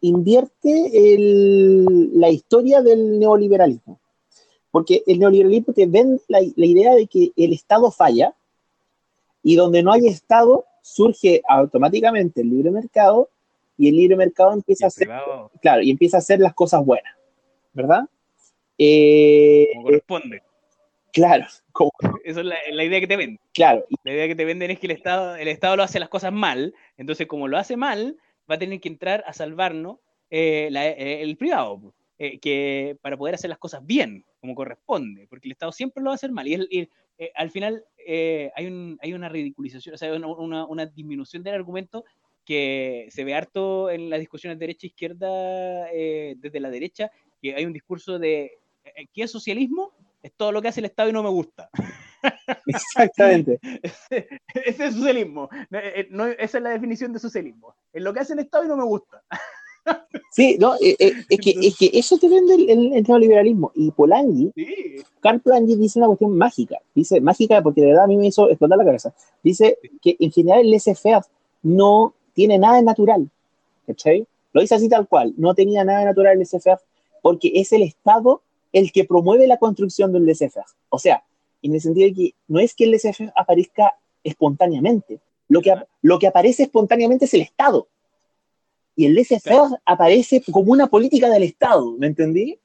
invierte 0.00 1.14
el, 1.14 2.18
la 2.18 2.28
historia 2.28 2.82
del 2.82 3.18
neoliberalismo. 3.18 4.00
Porque 4.70 5.02
el 5.06 5.20
neoliberalismo 5.20 5.72
te 5.72 5.86
ven 5.86 6.20
la, 6.26 6.40
la 6.56 6.66
idea 6.66 6.94
de 6.94 7.06
que 7.06 7.32
el 7.36 7.52
Estado 7.52 7.90
falla 7.92 8.34
y 9.42 9.54
donde 9.54 9.82
no 9.82 9.92
hay 9.92 10.08
Estado 10.08 10.64
surge 10.82 11.42
automáticamente 11.48 12.40
el 12.40 12.50
libre 12.50 12.70
mercado 12.70 13.30
y 13.76 13.88
el 13.88 13.96
libre 13.96 14.16
mercado 14.16 14.52
empieza 14.52 14.86
a 14.86 14.88
hacer, 14.88 15.08
claro, 15.60 15.82
y 15.82 15.90
empieza 15.90 16.16
a 16.16 16.18
hacer 16.18 16.40
las 16.40 16.54
cosas 16.54 16.84
buenas, 16.84 17.14
¿verdad? 17.72 18.08
Eh, 18.78 19.68
como 19.72 19.84
corresponde. 19.84 20.42
Claro. 21.12 21.46
Como, 21.72 21.92
Esa 22.24 22.40
es 22.40 22.46
la, 22.46 22.84
idea 22.84 23.00
que 23.00 23.06
te 23.06 23.16
venden. 23.16 23.40
Claro. 23.52 23.84
La 24.02 24.12
idea 24.12 24.26
que 24.26 24.34
te 24.34 24.44
venden 24.44 24.70
es 24.70 24.80
que 24.80 24.86
el 24.86 24.92
Estado, 24.92 25.36
el 25.36 25.48
Estado 25.48 25.76
lo 25.76 25.82
hace 25.82 26.00
las 26.00 26.08
cosas 26.08 26.32
mal, 26.32 26.74
entonces 26.96 27.26
como 27.26 27.46
lo 27.46 27.56
hace 27.56 27.76
mal, 27.76 28.16
va 28.50 28.56
a 28.56 28.58
tener 28.58 28.80
que 28.80 28.88
entrar 28.88 29.22
a 29.26 29.32
salvarnos 29.32 29.98
eh, 30.30 30.68
eh, 30.72 31.22
el 31.22 31.36
privado, 31.36 31.94
que 32.18 32.96
para 33.02 33.16
poder 33.16 33.34
hacer 33.34 33.50
las 33.50 33.58
cosas 33.58 33.84
bien, 33.84 34.24
como 34.40 34.54
corresponde, 34.54 35.26
porque 35.28 35.46
el 35.46 35.52
Estado 35.52 35.72
siempre 35.72 36.02
lo 36.02 36.08
va 36.08 36.14
a 36.14 36.16
hacer 36.16 36.32
mal. 36.32 36.48
Y, 36.48 36.88
al 37.36 37.50
final 37.50 37.84
hay, 38.56 38.66
un, 38.66 38.98
hay 39.00 39.12
una 39.12 39.28
ridiculización, 39.28 39.94
o 39.94 39.98
sea, 39.98 40.12
una, 40.14 40.64
una, 40.66 40.86
disminución 40.86 41.44
del 41.44 41.54
argumento 41.54 42.04
que 42.44 43.06
se 43.10 43.24
ve 43.24 43.34
harto 43.34 43.88
en 43.90 44.10
las 44.10 44.18
discusiones 44.18 44.58
derecha-izquierda, 44.58 45.86
desde 45.92 46.60
la 46.60 46.70
derecha, 46.70 47.10
que 47.40 47.54
hay 47.54 47.66
un 47.66 47.72
discurso 47.72 48.18
de 48.18 48.58
¿qué 49.12 49.22
es 49.22 49.30
socialismo? 49.30 49.92
Es 50.22 50.32
todo 50.32 50.52
lo 50.52 50.62
que 50.62 50.68
hace 50.68 50.80
el 50.80 50.86
Estado 50.86 51.10
y 51.10 51.12
no 51.12 51.22
me 51.22 51.28
gusta. 51.28 51.68
Exactamente. 52.66 53.58
ese, 54.02 54.86
es 54.86 54.94
socialismo. 54.94 55.48
Eh, 55.70 56.08
eh, 56.10 56.36
esa 56.38 56.58
es 56.58 56.64
la 56.64 56.70
definición 56.70 57.12
de 57.12 57.18
socialismo. 57.18 57.74
Es 57.92 58.02
lo 58.02 58.12
que 58.12 58.20
hace 58.20 58.32
el 58.32 58.38
Estado 58.38 58.64
y 58.64 58.68
no 58.68 58.76
me 58.76 58.84
gusta. 58.84 59.22
Sí, 60.30 60.56
no, 60.58 60.74
es, 60.80 60.96
que, 61.76 61.90
eso 61.92 62.18
te 62.18 62.28
vende 62.28 62.54
el, 62.54 63.02
neoliberalismo. 63.06 63.70
Y 63.74 63.90
Polanyi, 63.90 64.50
sí. 64.54 64.96
Carl 65.20 65.40
Polanyi 65.40 65.76
dice 65.76 65.98
una 65.98 66.08
cuestión 66.08 66.36
mágica. 66.36 66.78
Dice, 66.94 67.20
mágica 67.20 67.62
porque 67.62 67.82
de 67.82 67.88
verdad 67.88 68.04
a 68.04 68.06
mí 68.08 68.16
me 68.16 68.28
hizo 68.28 68.48
explotar 68.48 68.78
la 68.78 68.84
cabeza. 68.84 69.14
Dice 69.42 69.78
que 70.02 70.16
en 70.18 70.32
general 70.32 70.62
el 70.62 70.70
laissez 70.70 71.02
no 71.62 72.14
tiene 72.32 72.58
nada 72.58 72.78
de 72.78 72.82
natural. 72.82 73.28
¿Cachai? 73.86 74.26
Lo 74.54 74.62
dice 74.62 74.74
así 74.74 74.88
tal 74.88 75.06
cual. 75.06 75.34
No 75.36 75.54
tenía 75.54 75.84
nada 75.84 76.00
de 76.00 76.06
natural 76.06 76.32
el 76.32 76.38
laissez 76.38 76.64
porque 77.22 77.52
es 77.54 77.72
el 77.72 77.82
Estado 77.82 78.42
el 78.74 78.92
que 78.92 79.04
promueve 79.04 79.46
la 79.46 79.56
construcción 79.56 80.12
del 80.12 80.26
laissez 80.26 80.54
O 80.90 80.98
sea, 80.98 81.24
en 81.62 81.74
el 81.74 81.80
sentido 81.80 82.08
de 82.08 82.14
que 82.14 82.34
no 82.48 82.58
es 82.58 82.74
que 82.74 82.84
el 82.84 82.90
laissez 82.90 83.16
aparezca 83.34 83.94
espontáneamente. 84.22 85.20
Lo 85.48 85.62
que, 85.62 85.74
lo 86.02 86.18
que 86.18 86.26
aparece 86.26 86.64
espontáneamente 86.64 87.24
es 87.24 87.34
el 87.34 87.42
Estado. 87.42 87.86
Y 88.96 89.06
el 89.06 89.14
laissez 89.14 89.42
aparece 89.86 90.42
como 90.50 90.72
una 90.72 90.88
política 90.88 91.30
del 91.30 91.44
Estado, 91.44 91.92
¿me 91.96 92.08
entendí? 92.08 92.58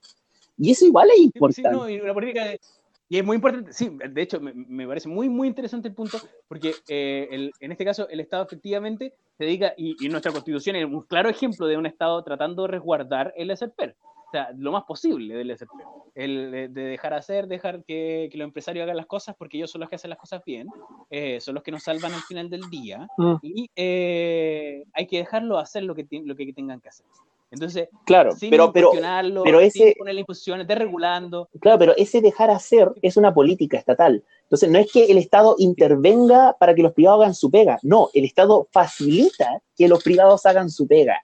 Y 0.57 0.71
eso 0.71 0.85
igual 0.85 1.09
es 1.11 1.19
importante. 1.19 1.69
Sí, 1.69 1.75
no, 1.75 1.89
y, 1.89 2.01
una 2.01 2.13
política 2.13 2.55
y 3.11 3.17
es 3.17 3.25
muy 3.25 3.35
importante, 3.37 3.73
sí, 3.73 3.89
de 3.89 4.21
hecho 4.21 4.39
me, 4.39 4.53
me, 4.53 4.87
parece 4.87 5.09
muy, 5.09 5.29
muy 5.29 5.47
interesante 5.47 5.87
el 5.87 5.95
punto, 5.95 6.19
porque 6.47 6.75
eh, 6.87 7.27
el, 7.31 7.51
en 7.59 7.71
este 7.71 7.83
caso 7.83 8.07
el 8.07 8.19
Estado 8.19 8.43
efectivamente 8.43 9.15
se 9.35 9.45
dedica, 9.45 9.73
y, 9.75 9.95
y, 9.99 10.09
nuestra 10.09 10.31
constitución 10.31 10.75
es 10.75 10.85
un 10.85 11.01
claro 11.01 11.27
ejemplo 11.27 11.65
de 11.65 11.75
un 11.75 11.87
Estado 11.87 12.23
tratando 12.23 12.63
de 12.63 12.67
resguardar 12.67 13.33
el 13.35 13.47
laissez 13.47 13.71
o 14.29 14.31
sea, 14.31 14.51
lo 14.55 14.71
más 14.71 14.83
posible 14.83 15.35
del 15.35 15.57
SPP. 15.57 15.81
El 16.13 16.51
de, 16.51 16.67
dejar 16.69 17.15
hacer, 17.15 17.47
dejar 17.47 17.83
que, 17.83 18.29
que, 18.31 18.37
los 18.37 18.45
empresarios 18.45 18.83
hagan 18.83 18.95
las 18.95 19.07
cosas, 19.07 19.35
porque 19.35 19.57
ellos 19.57 19.71
son 19.71 19.81
los 19.81 19.89
que 19.89 19.95
hacen 19.95 20.11
las 20.11 20.19
cosas 20.19 20.43
bien, 20.45 20.67
eh, 21.09 21.41
son 21.41 21.55
los 21.55 21.63
que 21.63 21.71
nos 21.71 21.81
salvan 21.81 22.13
al 22.13 22.21
final 22.21 22.47
del 22.47 22.69
día, 22.69 23.07
mm. 23.17 23.35
y 23.41 23.71
eh, 23.75 24.83
hay 24.93 25.07
que 25.07 25.17
dejarlo 25.17 25.57
hacer 25.57 25.81
lo 25.83 25.95
que, 25.95 26.05
lo 26.11 26.35
que 26.35 26.53
tengan 26.53 26.79
que 26.79 26.89
hacer. 26.89 27.07
Entonces, 27.51 27.89
claro, 28.05 28.35
pero, 28.39 28.71
pero, 28.71 28.91
pero 29.43 29.59
ese, 29.59 29.95
ponerle 29.97 30.21
imposiciones, 30.21 30.67
desregulando. 30.67 31.49
Claro, 31.59 31.79
pero 31.79 31.95
ese 31.97 32.21
dejar 32.21 32.51
hacer 32.51 32.91
es 33.01 33.17
una 33.17 33.33
política 33.33 33.79
estatal. 33.79 34.23
Entonces, 34.43 34.69
no 34.69 34.77
es 34.77 34.91
que 34.91 35.05
el 35.05 35.17
Estado 35.17 35.55
intervenga 35.57 36.55
para 36.59 36.75
que 36.75 36.83
los 36.83 36.93
privados 36.93 37.21
hagan 37.21 37.33
su 37.33 37.49
pega, 37.49 37.79
no, 37.81 38.09
el 38.13 38.25
Estado 38.25 38.67
facilita 38.71 39.63
que 39.75 39.87
los 39.87 40.03
privados 40.03 40.45
hagan 40.45 40.69
su 40.69 40.87
pega. 40.87 41.23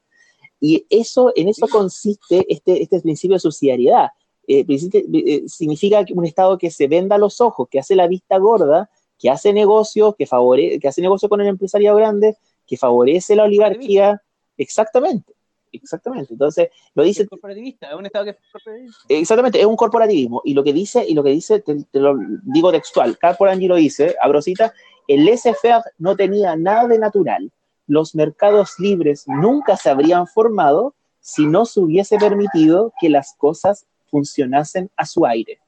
Y 0.60 0.86
eso, 0.90 1.32
en 1.36 1.50
eso 1.50 1.68
consiste 1.68 2.46
este, 2.50 2.82
este 2.82 3.02
principio 3.02 3.36
de 3.36 3.40
subsidiariedad. 3.40 4.10
Eh, 4.48 4.66
eh, 4.68 5.44
significa 5.48 6.06
un 6.14 6.26
Estado 6.26 6.58
que 6.58 6.72
se 6.72 6.88
venda 6.88 7.18
los 7.18 7.42
ojos, 7.42 7.68
que 7.70 7.80
hace 7.80 7.96
la 7.96 8.08
vista 8.08 8.38
gorda, 8.38 8.90
que 9.18 9.30
hace 9.30 9.54
negocios, 9.54 10.16
que, 10.16 10.26
favorece, 10.26 10.80
que 10.80 10.88
hace 10.88 11.02
negocio 11.02 11.30
con 11.30 11.42
el 11.42 11.48
empresario 11.48 11.96
grande, 11.96 12.38
que 12.68 12.78
favorece 12.78 13.36
la 13.36 13.44
oligarquía. 13.44 14.22
Exactamente. 14.58 15.34
Exactamente. 15.72 16.34
Entonces, 16.34 16.70
lo 16.94 17.04
dice. 17.04 17.24
Es 17.24 17.30
corporativista, 17.30 17.90
es 17.90 17.96
un 17.96 18.06
Estado 18.06 18.26
que 18.26 18.32
es 18.32 18.38
corporativista. 18.52 19.04
Exactamente, 19.10 19.60
es 19.60 19.66
un 19.66 19.76
corporativismo. 19.76 20.42
Y 20.46 20.54
lo 20.54 20.64
que 20.64 20.74
dice, 20.74 21.06
y 21.08 21.14
lo 21.14 21.24
que 21.24 21.32
dice, 21.32 21.60
te, 21.60 22.00
lo 22.00 22.16
digo 22.44 22.72
textual, 22.72 23.18
Carl 23.18 23.36
Polanyi 23.36 23.68
lo 23.68 23.76
dice, 23.76 24.16
Abrosita, 24.22 24.74
el 25.08 25.26
laissez-faire 25.26 25.82
no 25.98 26.16
tenía 26.16 26.56
nada 26.56 26.88
de 26.88 26.98
natural 26.98 27.52
los 27.88 28.16
mercados 28.16 28.80
libres 28.80 29.26
nunca 29.28 29.78
se 29.78 29.90
habrían 29.90 30.28
formado 30.28 30.96
si 31.20 31.48
no 31.48 31.66
se 31.66 31.80
hubiese 31.80 32.18
permitido 32.18 32.94
que 33.00 33.10
las 33.10 33.34
cosas 33.38 33.86
funcionasen 34.12 34.92
a 34.96 35.06
su 35.06 35.26
aire. 35.26 35.60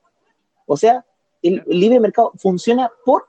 O 0.66 0.78
sea, 0.78 1.06
el, 1.42 1.64
libre 1.68 2.00
mercado 2.00 2.32
funciona 2.38 2.92
porque 3.06 3.26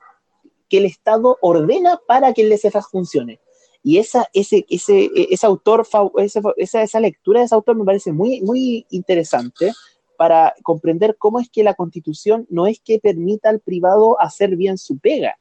el 0.69 0.85
Estado 0.85 1.37
ordena 1.41 1.99
para 2.07 2.33
que 2.33 2.43
el 2.43 2.49
laissez 2.49 2.73
funcione. 2.91 3.39
Y 3.81 3.97
esa, 3.97 4.27
ese, 4.33 4.65
ese, 4.69 5.09
ese 5.15 5.45
autor, 5.45 5.87
esa, 6.17 6.83
esa 6.83 6.99
lectura 6.99 7.39
de 7.39 7.45
ese 7.45 7.55
autor 7.55 7.77
me 7.77 7.85
parece 7.85 8.11
muy, 8.11 8.41
muy 8.41 8.85
interesante 8.89 9.71
para 10.17 10.53
comprender 10.63 11.15
cómo 11.17 11.39
es 11.39 11.49
que 11.49 11.63
la 11.63 11.75
constitución 11.75 12.45
no 12.49 12.67
es 12.67 12.81
que 12.81 12.99
permita 12.99 13.49
al 13.49 13.61
privado 13.61 14.19
hacer 14.19 14.57
bien 14.57 14.77
su 14.77 14.99
pega, 14.99 15.39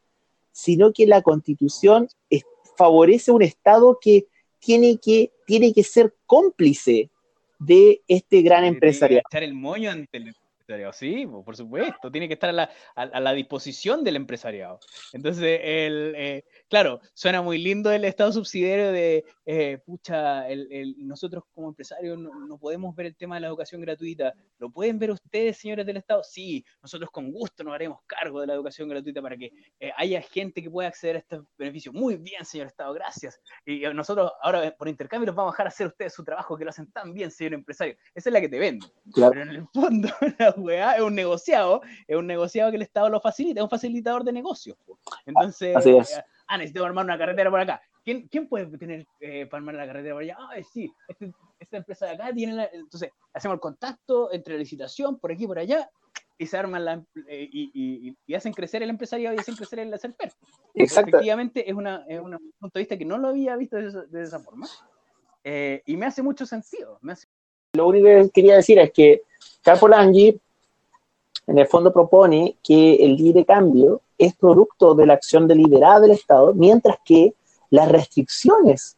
sino 0.52 0.92
que 0.92 1.06
la 1.06 1.20
constitución 1.20 2.08
favorece 2.78 3.32
un 3.32 3.42
Estado 3.42 3.98
que 4.00 4.26
tiene 4.60 4.98
que, 4.98 5.32
tiene 5.46 5.74
que 5.74 5.82
ser 5.82 6.14
cómplice 6.26 7.10
de 7.58 8.02
este 8.06 8.40
gran 8.42 8.64
empresarial. 8.64 9.22
Echar 9.28 9.42
el 9.42 9.54
moño 9.54 9.90
ante 9.90 10.16
el 10.18 10.34
empresariado, 10.68 10.92
sí, 10.92 11.26
por 11.26 11.56
supuesto, 11.56 12.10
tiene 12.10 12.28
que 12.28 12.34
estar 12.34 12.50
a 12.50 12.52
la, 12.52 12.70
a, 12.94 13.20
la 13.20 13.32
disposición 13.32 14.04
del 14.04 14.16
empresariado. 14.16 14.78
Entonces, 15.12 15.60
el, 15.62 16.14
eh, 16.16 16.44
claro, 16.68 17.00
suena 17.14 17.40
muy 17.40 17.58
lindo 17.58 17.90
el 17.90 18.04
estado 18.04 18.32
subsidiario 18.32 18.92
de, 18.92 19.24
eh, 19.46 19.78
pucha, 19.84 20.46
el, 20.48 20.94
nosotros 20.98 21.44
como 21.54 21.68
empresarios 21.68 22.18
no, 22.18 22.58
podemos 22.58 22.94
ver 22.94 23.06
el 23.06 23.16
tema 23.16 23.36
de 23.36 23.42
la 23.42 23.46
educación 23.46 23.80
gratuita. 23.80 24.34
¿Lo 24.58 24.70
pueden 24.70 24.98
ver 24.98 25.12
ustedes, 25.12 25.56
señores 25.56 25.86
del 25.86 25.96
Estado? 25.96 26.22
Sí, 26.22 26.64
nosotros 26.82 27.10
con 27.10 27.32
gusto 27.32 27.64
nos 27.64 27.74
haremos 27.74 28.00
cargo 28.06 28.40
de 28.40 28.48
la 28.48 28.54
educación 28.54 28.88
gratuita 28.88 29.22
para 29.22 29.36
que 29.36 29.52
eh, 29.80 29.90
haya 29.96 30.20
gente 30.20 30.62
que 30.62 30.70
pueda 30.70 30.88
acceder 30.88 31.16
a 31.16 31.18
este 31.20 31.40
beneficio. 31.56 31.92
Muy 31.92 32.16
bien, 32.16 32.44
señor 32.44 32.66
Estado, 32.66 32.92
gracias. 32.92 33.40
Y 33.64 33.80
nosotros 33.94 34.32
ahora 34.42 34.74
por 34.76 34.88
intercambio 34.88 35.26
los 35.26 35.36
vamos 35.36 35.52
a 35.52 35.54
dejar 35.54 35.68
hacer 35.68 35.86
ustedes 35.86 36.12
su 36.12 36.24
trabajo 36.24 36.58
que 36.58 36.64
lo 36.64 36.70
hacen 36.70 36.90
tan 36.92 37.14
bien, 37.14 37.30
señor 37.30 37.54
empresario. 37.54 37.96
Esa 38.14 38.28
es 38.28 38.32
la 38.32 38.40
que 38.40 38.48
te 38.48 38.58
venden. 38.58 38.90
Pero 39.14 39.42
en 39.42 39.48
el 39.48 39.66
fondo, 39.72 40.08
la 40.38 40.57
weá 40.58 40.96
es 40.96 41.02
un 41.02 41.14
negociado, 41.14 41.82
es 42.06 42.16
un 42.16 42.26
negociado 42.26 42.70
que 42.70 42.76
el 42.76 42.82
Estado 42.82 43.08
lo 43.08 43.20
facilita, 43.20 43.60
es 43.60 43.64
un 43.64 43.70
facilitador 43.70 44.24
de 44.24 44.32
negocios. 44.32 44.76
Entonces, 45.26 45.86
eh, 45.86 46.22
ah, 46.46 46.58
necesito 46.58 46.84
armar 46.84 47.04
una 47.04 47.18
carretera 47.18 47.50
por 47.50 47.60
acá. 47.60 47.80
¿Quién, 48.04 48.26
quién 48.28 48.48
puede 48.48 48.78
tener 48.78 49.06
eh, 49.20 49.46
para 49.46 49.58
armar 49.58 49.74
la 49.74 49.86
carretera 49.86 50.14
por 50.14 50.22
allá? 50.22 50.36
Ah, 50.38 50.54
sí, 50.72 50.90
este, 51.08 51.32
esta 51.58 51.76
empresa 51.76 52.06
de 52.06 52.12
acá 52.12 52.32
tiene 52.32 52.54
la, 52.54 52.64
Entonces, 52.72 53.10
hacemos 53.34 53.56
el 53.56 53.60
contacto 53.60 54.32
entre 54.32 54.54
la 54.54 54.60
licitación, 54.60 55.18
por 55.18 55.32
aquí 55.32 55.46
por 55.46 55.58
allá, 55.58 55.90
y 56.38 56.46
se 56.46 56.56
arman 56.56 56.84
la, 56.84 57.04
eh, 57.26 57.48
y, 57.52 58.16
y, 58.26 58.34
hacen 58.34 58.52
crecer 58.52 58.82
el 58.82 58.90
empresariado 58.90 59.34
y 59.34 59.38
hacen 59.40 59.56
crecer 59.56 59.80
el 59.80 59.92
hacer 59.92 60.14
Exacto. 60.74 61.08
Efectivamente, 61.10 61.68
es, 61.68 61.74
una, 61.74 62.04
es 62.08 62.20
un 62.20 62.38
punto 62.58 62.78
de 62.78 62.80
vista 62.80 62.96
que 62.96 63.04
no 63.04 63.18
lo 63.18 63.28
había 63.28 63.56
visto 63.56 63.76
de 63.76 63.88
esa, 63.88 64.02
de 64.04 64.22
esa 64.22 64.38
forma. 64.38 64.68
Eh, 65.42 65.82
y 65.86 65.96
me 65.96 66.06
hace 66.06 66.22
mucho 66.22 66.46
sentido. 66.46 67.00
Lo 67.72 67.88
único 67.88 68.06
que 68.06 68.30
quería 68.32 68.56
decir 68.56 68.78
es 68.78 68.92
que 68.92 69.22
Capolangi 69.62 70.40
en 71.48 71.58
el 71.58 71.66
fondo 71.66 71.92
propone 71.92 72.56
que 72.62 72.94
el 73.04 73.16
libre 73.16 73.44
cambio 73.44 74.00
es 74.16 74.34
producto 74.34 74.94
de 74.94 75.06
la 75.06 75.14
acción 75.14 75.48
deliberada 75.48 76.00
del 76.00 76.12
Estado, 76.12 76.54
mientras 76.54 76.98
que 77.04 77.34
las 77.70 77.90
restricciones 77.90 78.96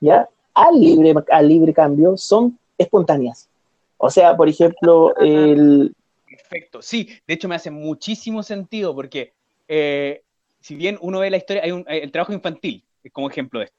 ¿ya? 0.00 0.28
Al, 0.54 0.78
libre, 0.78 1.14
al 1.30 1.48
libre 1.48 1.72
cambio 1.72 2.16
son 2.16 2.58
espontáneas. 2.76 3.48
O 3.96 4.10
sea, 4.10 4.36
por 4.36 4.48
ejemplo, 4.48 5.16
el... 5.16 5.94
Perfecto, 6.28 6.82
sí, 6.82 7.08
de 7.26 7.34
hecho 7.34 7.48
me 7.48 7.54
hace 7.54 7.70
muchísimo 7.70 8.42
sentido 8.42 8.94
porque 8.94 9.32
eh, 9.66 10.22
si 10.60 10.74
bien 10.76 10.98
uno 11.00 11.20
ve 11.20 11.30
la 11.30 11.36
historia, 11.38 11.62
hay 11.62 11.72
un, 11.72 11.84
el 11.88 12.10
trabajo 12.12 12.32
infantil 12.32 12.84
como 13.12 13.30
ejemplo 13.30 13.60
de 13.60 13.66
esto 13.66 13.78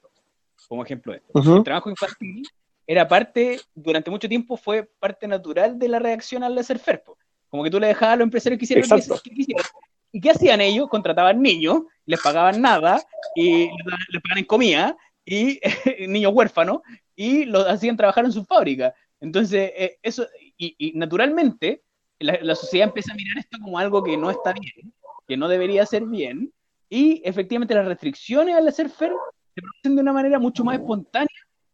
como 0.70 0.84
ejemplo 0.84 1.12
de 1.12 1.18
esto. 1.18 1.56
El 1.56 1.64
trabajo 1.64 1.90
infantil 1.90 2.46
era 2.86 3.08
parte, 3.08 3.60
durante 3.74 4.08
mucho 4.08 4.28
tiempo 4.28 4.56
fue 4.56 4.84
parte 5.00 5.26
natural 5.26 5.78
de 5.78 5.88
la 5.88 5.98
reacción 5.98 6.44
al 6.44 6.54
laissez-faire. 6.54 7.02
Como 7.50 7.64
que 7.64 7.70
tú 7.70 7.80
le 7.80 7.88
dejabas 7.88 8.14
a 8.14 8.16
los 8.16 8.24
empresarios 8.24 8.58
que 8.58 8.64
hicieran 8.64 8.88
lo 8.88 9.18
que 9.18 9.30
quisieran. 9.30 9.66
¿Y 10.12 10.20
qué 10.20 10.30
hacían 10.30 10.60
ellos? 10.60 10.88
Contrataban 10.88 11.42
niños, 11.42 11.82
les 12.06 12.20
pagaban 12.20 12.60
nada, 12.60 13.02
y 13.34 13.68
les 14.08 14.22
pagaban 14.22 14.44
comida, 14.44 14.96
y 15.24 15.60
niños 16.08 16.32
huérfanos, 16.34 16.80
y 17.14 17.44
los 17.44 17.66
hacían 17.66 17.96
trabajar 17.96 18.24
en 18.24 18.32
su 18.32 18.44
fábrica. 18.44 18.94
Entonces, 19.20 19.72
eh, 19.76 19.98
eso, 20.02 20.26
y, 20.56 20.92
naturalmente, 20.94 21.82
la, 22.18 22.54
sociedad 22.54 22.88
empieza 22.88 23.12
a 23.12 23.16
mirar 23.16 23.38
esto 23.38 23.58
como 23.62 23.78
algo 23.78 24.02
que 24.02 24.16
no 24.16 24.30
está 24.30 24.52
bien, 24.52 24.92
que 25.26 25.36
no 25.36 25.48
debería 25.48 25.86
ser 25.86 26.04
bien, 26.04 26.52
y 26.88 27.22
efectivamente 27.24 27.74
las 27.74 27.86
restricciones 27.86 28.56
al 28.56 28.64
laissez-faire 28.64 29.14
se 29.54 29.62
producen 29.62 29.94
de 29.96 30.02
una 30.02 30.12
manera 30.12 30.38
mucho 30.38 30.64
más 30.64 30.78
espontánea 30.78 31.28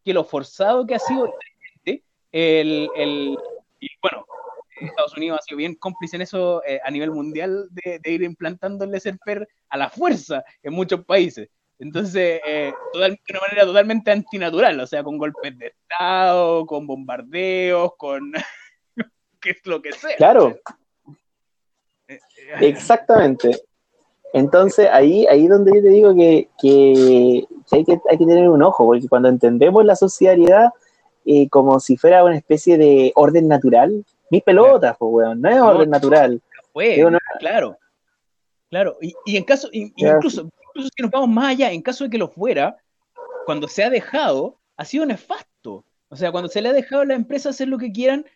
que 0.05 0.13
lo 0.13 0.25
forzado 0.25 0.87
que 0.87 0.95
ha 0.95 0.99
sido 0.99 1.33
el, 2.33 2.91
el 2.95 3.39
y 3.81 3.89
bueno, 4.03 4.27
Estados 4.81 5.17
Unidos 5.17 5.39
ha 5.41 5.45
sido 5.45 5.59
bien 5.59 5.75
cómplice 5.75 6.17
en 6.17 6.23
eso 6.23 6.63
eh, 6.65 6.81
a 6.85 6.91
nivel 6.91 7.11
mundial 7.11 7.69
de, 7.71 8.01
ir 8.05 8.23
implantando 8.23 8.85
el 8.85 8.91
laissez 8.91 9.17
a 9.69 9.77
la 9.77 9.91
fuerza 9.91 10.45
en 10.63 10.75
muchos 10.75 11.05
países. 11.05 11.49
Entonces, 11.79 12.41
eh, 12.47 12.73
de 12.95 13.19
una 13.31 13.41
manera 13.41 13.67
totalmente 13.67 14.11
antinatural, 14.11 14.81
o 14.81 14.87
sea, 14.87 15.03
con 15.03 15.19
golpes 15.19 15.59
de 15.59 15.67
Estado, 15.67 16.65
con 16.65 16.87
bombardeos, 16.87 17.93
con 17.97 18.33
qué 19.41 19.51
es 19.51 19.67
lo 19.67 19.83
que 19.83 19.93
sea. 19.93 20.17
Claro. 20.17 20.59
Eh, 22.09 22.19
Exactamente. 22.61 23.61
Entonces, 24.33 24.89
ahí 24.91 25.27
ahí 25.27 25.47
donde 25.47 25.73
yo 25.77 25.83
te 25.83 25.89
digo 25.89 26.15
que, 26.15 26.49
que, 26.61 27.47
hay, 27.73 27.85
que 27.85 28.01
hay 28.11 28.19
que 28.19 28.27
tener 28.27 28.49
un 28.49 28.63
ojo, 28.63 28.85
porque 28.87 29.09
cuando 29.09 29.29
entendemos 29.29 29.85
la 29.85 29.97
sociedad 29.97 30.73
eh, 31.29 31.49
como 31.49 31.81
si 31.81 31.97
fuera 31.97 32.23
una 32.23 32.37
especie 32.37 32.79
de 32.79 33.13
orden 33.17 33.49
natural, 33.49 34.05
mis 34.31 34.43
pelotas, 34.43 34.97
pues, 34.99 35.11
weón, 35.13 35.41
no 35.41 35.49
es 35.49 35.61
orden 35.61 35.91
natural. 35.91 36.43
claro, 37.39 37.79
claro. 38.71 38.97
Y, 39.01 39.15
y 39.25 39.37
en 39.37 39.45
caso, 39.45 39.69
incluso, 39.73 40.49
incluso 40.69 40.89
si 40.95 41.03
nos 41.03 41.11
vamos 41.11 41.29
más 41.29 41.51
allá, 41.51 41.73
en 41.73 41.83
caso 41.83 42.05
de 42.05 42.11
que 42.11 42.19
lo 42.19 42.29
fuera, 42.29 42.77
cuando 43.47 43.69
se 43.69 43.85
ha 43.85 43.91
dejado, 43.91 44.59
ha 44.77 44.85
sido 44.85 45.07
nefasto. 45.07 45.85
O 46.09 46.17
sea, 46.17 46.31
cuando 46.31 46.49
se 46.49 46.61
le 46.61 46.69
ha 46.69 46.73
dejado 46.73 47.03
a 47.03 47.07
la 47.07 47.15
empresa 47.15 47.51
hacer 47.51 47.69
lo 47.69 47.79
que 47.79 47.93
quieran, 47.93 48.27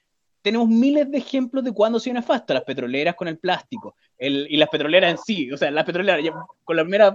tenemos 0.43 0.69
miles 0.69 1.11
de 1.11 1.19
ejemplos 1.19 1.65
de 1.65 1.73
cuando 1.73 1.99
ha 1.99 2.01
sido 2.01 2.15
nefasto. 2.15 2.55
Las 2.55 2.65
petroleras 2.65 3.15
con 3.15 3.29
el 3.29 3.39
plástico, 3.39 3.95
y 4.19 4.57
las 4.57 4.69
petroleras 4.69 5.11
en 5.13 5.19
sí, 5.19 5.53
o 5.53 5.57
sea, 5.57 5.71
las 5.71 5.85
petroleras, 5.85 6.35
con 6.65 6.77
las 6.77 6.85
primeras 6.85 7.15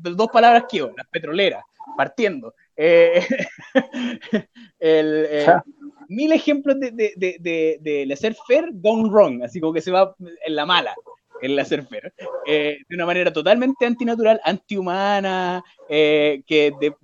dos 0.00 0.28
palabras 0.28 0.64
que 0.70 0.80
las 0.80 1.06
petroleras, 1.10 1.64
partiendo. 1.96 2.54
Eh, 2.76 3.26
eh, 4.80 5.46
mil 6.10 6.32
ejemplos 6.32 6.78
de, 6.78 6.90
de, 6.90 7.14
de, 7.16 7.78
de, 7.80 8.12
hacer 8.12 8.36
fair 8.46 8.70
gone 8.72 9.08
wrong, 9.08 9.42
así 9.42 9.60
como 9.60 9.72
que 9.72 9.80
se 9.80 9.90
va 9.90 10.14
en 10.18 10.54
la 10.54 10.66
mala 10.66 10.94
el 11.42 11.58
hacer 11.58 11.86
fair, 11.86 12.12
eh, 12.46 12.76
de 12.86 12.94
una 12.94 13.06
manera 13.06 13.32
totalmente 13.32 13.86
antinatural, 13.86 14.38
antihumana, 14.44 15.64
que 15.88 16.72
de, 16.78 16.94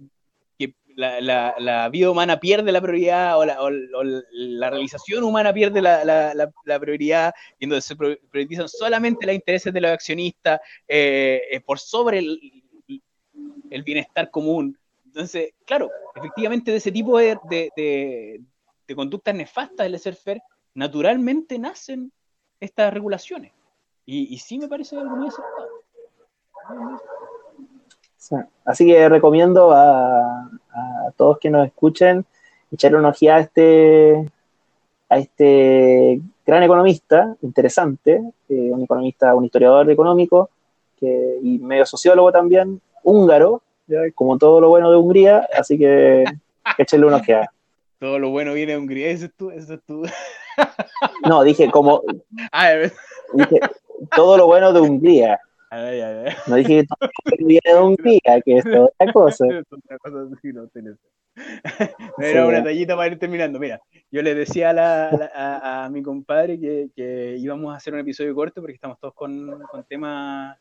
la, 0.97 1.55
la, 1.59 1.89
vida 1.89 2.11
humana 2.11 2.41
pierde 2.41 2.73
la 2.73 2.81
prioridad 2.81 3.39
o 3.39 3.45
la, 3.45 3.59
la 4.33 4.71
realización 4.71 5.25
humana 5.25 5.53
pierde 5.53 5.83
la, 5.83 6.05
la, 6.35 6.81
prioridad 6.81 7.35
y 7.59 7.65
entonces 7.65 7.85
se 7.85 7.97
priorizan 8.31 8.69
solamente 8.69 9.27
los 9.27 9.35
intereses 9.35 9.73
de 9.73 9.81
los 9.81 9.91
accionistas 9.91 10.61
eh, 10.89 11.43
eh, 11.51 11.61
por 11.61 11.79
sobre 11.79 12.19
el, 12.19 12.41
el, 13.71 13.83
bienestar 13.83 14.31
común. 14.31 14.79
Entonces, 15.05 15.53
claro, 15.65 15.91
efectivamente 16.15 16.71
de 16.71 16.79
ese 16.79 16.93
tipo 16.93 17.19
de, 17.19 17.39
de, 17.49 17.71
de, 17.77 18.41
conductas 18.95 19.35
nefastas 19.35 19.91
del 19.91 19.99
ser 19.99 20.15
fair, 20.15 20.43
naturalmente 20.75 21.59
nacen 21.59 22.13
estas 22.61 22.93
regulaciones. 22.93 23.53
Y, 24.05 24.33
y 24.33 24.39
sí 24.39 24.59
me 24.59 24.69
parece 24.69 24.97
algo 24.97 25.17
muy 25.17 25.29
acertado. 25.29 25.77
Así 28.65 28.87
que 28.87 29.09
recomiendo 29.09 29.73
a, 29.73 30.51
todos 31.17 31.39
que 31.39 31.49
nos 31.49 31.67
escuchen 31.67 32.25
echarle 32.71 32.99
una 32.99 33.11
ojeada 33.11 33.39
a 33.39 33.41
este, 33.41 34.31
a 35.09 35.19
este 35.19 36.21
gran 36.45 36.63
economista, 36.63 37.37
interesante, 37.43 38.23
eh, 38.49 38.71
un 38.73 38.83
economista, 38.83 39.35
un 39.35 39.45
historiador 39.45 39.91
económico 39.91 40.51
que, 40.99 41.39
y 41.43 41.59
medio 41.59 41.87
sociólogo 41.87 42.33
también, 42.33 42.81
húngaro, 43.03 43.63
como 44.15 44.37
todo 44.37 44.61
lo 44.61 44.69
bueno 44.69 44.91
de 44.91 44.97
Hungría, 44.97 45.49
así 45.57 45.79
que 45.79 46.25
échenle 46.79 47.07
una 47.07 47.17
ojeada. 47.17 47.53
Todo 47.99 48.19
lo 48.19 48.31
bueno 48.31 48.53
viene 48.53 48.73
de 48.73 48.79
Hungría, 48.79 49.09
eso 49.09 49.27
es 49.27 49.35
tú, 49.35 49.51
eso 49.51 49.75
es 49.75 49.81
tú. 49.85 50.05
No, 51.29 51.43
dije 51.43 51.71
como. 51.71 52.03
Ah, 52.53 52.73
dije, 53.33 53.61
todo 54.15 54.37
lo 54.37 54.47
bueno 54.47 54.73
de 54.73 54.81
Hungría. 54.81 55.41
No 56.47 56.57
dije 56.57 56.83
que 56.83 56.87
todo 56.87 57.11
viene 57.39 57.61
de 57.65 57.81
Hungría, 57.81 58.41
que 58.45 58.59
es 58.59 58.67
otra 58.67 59.13
cosa. 59.13 59.47
otra 59.47 59.99
cosa 59.99 60.29
sí, 60.41 60.53
no, 60.53 60.69
Era 62.19 62.47
una 62.47 62.63
tallita 62.63 62.97
para 62.97 63.13
ir 63.13 63.19
terminando. 63.19 63.59
Mira, 63.59 63.81
yo 64.11 64.23
le 64.23 64.35
decía 64.35 64.71
a, 64.71 64.73
la, 64.73 65.85
a, 65.85 65.89
mi 65.91 66.03
compadre 66.03 66.59
que, 66.61 66.91
que, 66.95 67.37
íbamos 67.39 67.73
a 67.73 67.77
hacer 67.77 67.95
un 67.95 68.01
episodio 68.01 68.35
corto 68.35 68.61
porque 68.61 68.75
estamos 68.75 68.99
todos 69.01 69.15
con, 69.15 69.63
con 69.71 69.85
temas. 69.85 70.57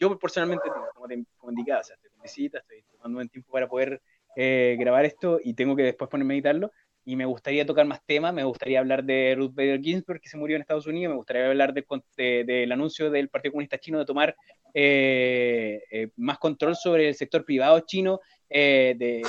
Yo 0.00 0.18
personalmente, 0.18 0.68
como 0.94 1.06
te 1.06 1.24
como 1.38 1.52
indicaba, 1.52 1.80
o 1.80 1.84
sea, 1.84 1.96
estoy 1.96 2.10
visita, 2.22 2.58
estoy 2.58 2.82
tomando 2.92 3.20
un 3.20 3.28
tiempo 3.28 3.50
para 3.52 3.68
poder 3.68 4.00
eh, 4.40 4.76
grabar 4.78 5.04
esto 5.04 5.40
y 5.42 5.54
tengo 5.54 5.74
que 5.74 5.82
después 5.82 6.08
ponerme 6.08 6.34
a 6.34 6.36
editarlo 6.36 6.70
y 7.04 7.16
me 7.16 7.24
gustaría 7.24 7.66
tocar 7.66 7.86
más 7.86 8.00
temas, 8.06 8.32
me 8.32 8.44
gustaría 8.44 8.78
hablar 8.78 9.02
de 9.02 9.34
Ruth 9.36 9.52
Bader 9.52 9.80
Ginsburg, 9.80 10.20
que 10.20 10.28
se 10.28 10.36
murió 10.36 10.54
en 10.54 10.62
Estados 10.62 10.86
Unidos, 10.86 11.10
me 11.10 11.16
gustaría 11.16 11.48
hablar 11.48 11.74
del 11.74 12.70
anuncio 12.70 13.10
del 13.10 13.30
Partido 13.30 13.50
Comunista 13.50 13.78
Chino 13.78 13.98
de 13.98 14.04
tomar 14.04 14.36
eh, 14.74 15.82
eh, 15.90 16.10
más 16.14 16.38
control 16.38 16.76
sobre 16.76 17.08
el 17.08 17.16
sector 17.16 17.44
privado 17.44 17.80
chino, 17.80 18.20
me 18.48 19.22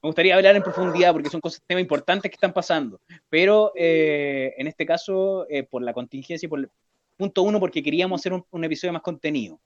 gustaría 0.00 0.36
hablar 0.36 0.54
en 0.54 0.62
profundidad 0.62 1.12
porque 1.12 1.30
son 1.30 1.40
cosas, 1.40 1.60
temas 1.66 1.82
importantes 1.82 2.30
que 2.30 2.36
están 2.36 2.52
pasando, 2.52 3.00
pero 3.28 3.72
en 3.74 4.68
este 4.68 4.86
caso, 4.86 5.48
por 5.68 5.82
la 5.82 5.92
contingencia 5.92 6.46
y 6.46 6.48
por 6.48 6.70
punto 7.16 7.42
uno, 7.42 7.58
porque 7.58 7.82
queríamos 7.82 8.20
hacer 8.20 8.40
un 8.48 8.64
episodio 8.64 8.92
más 8.92 9.02
contenido. 9.02 9.58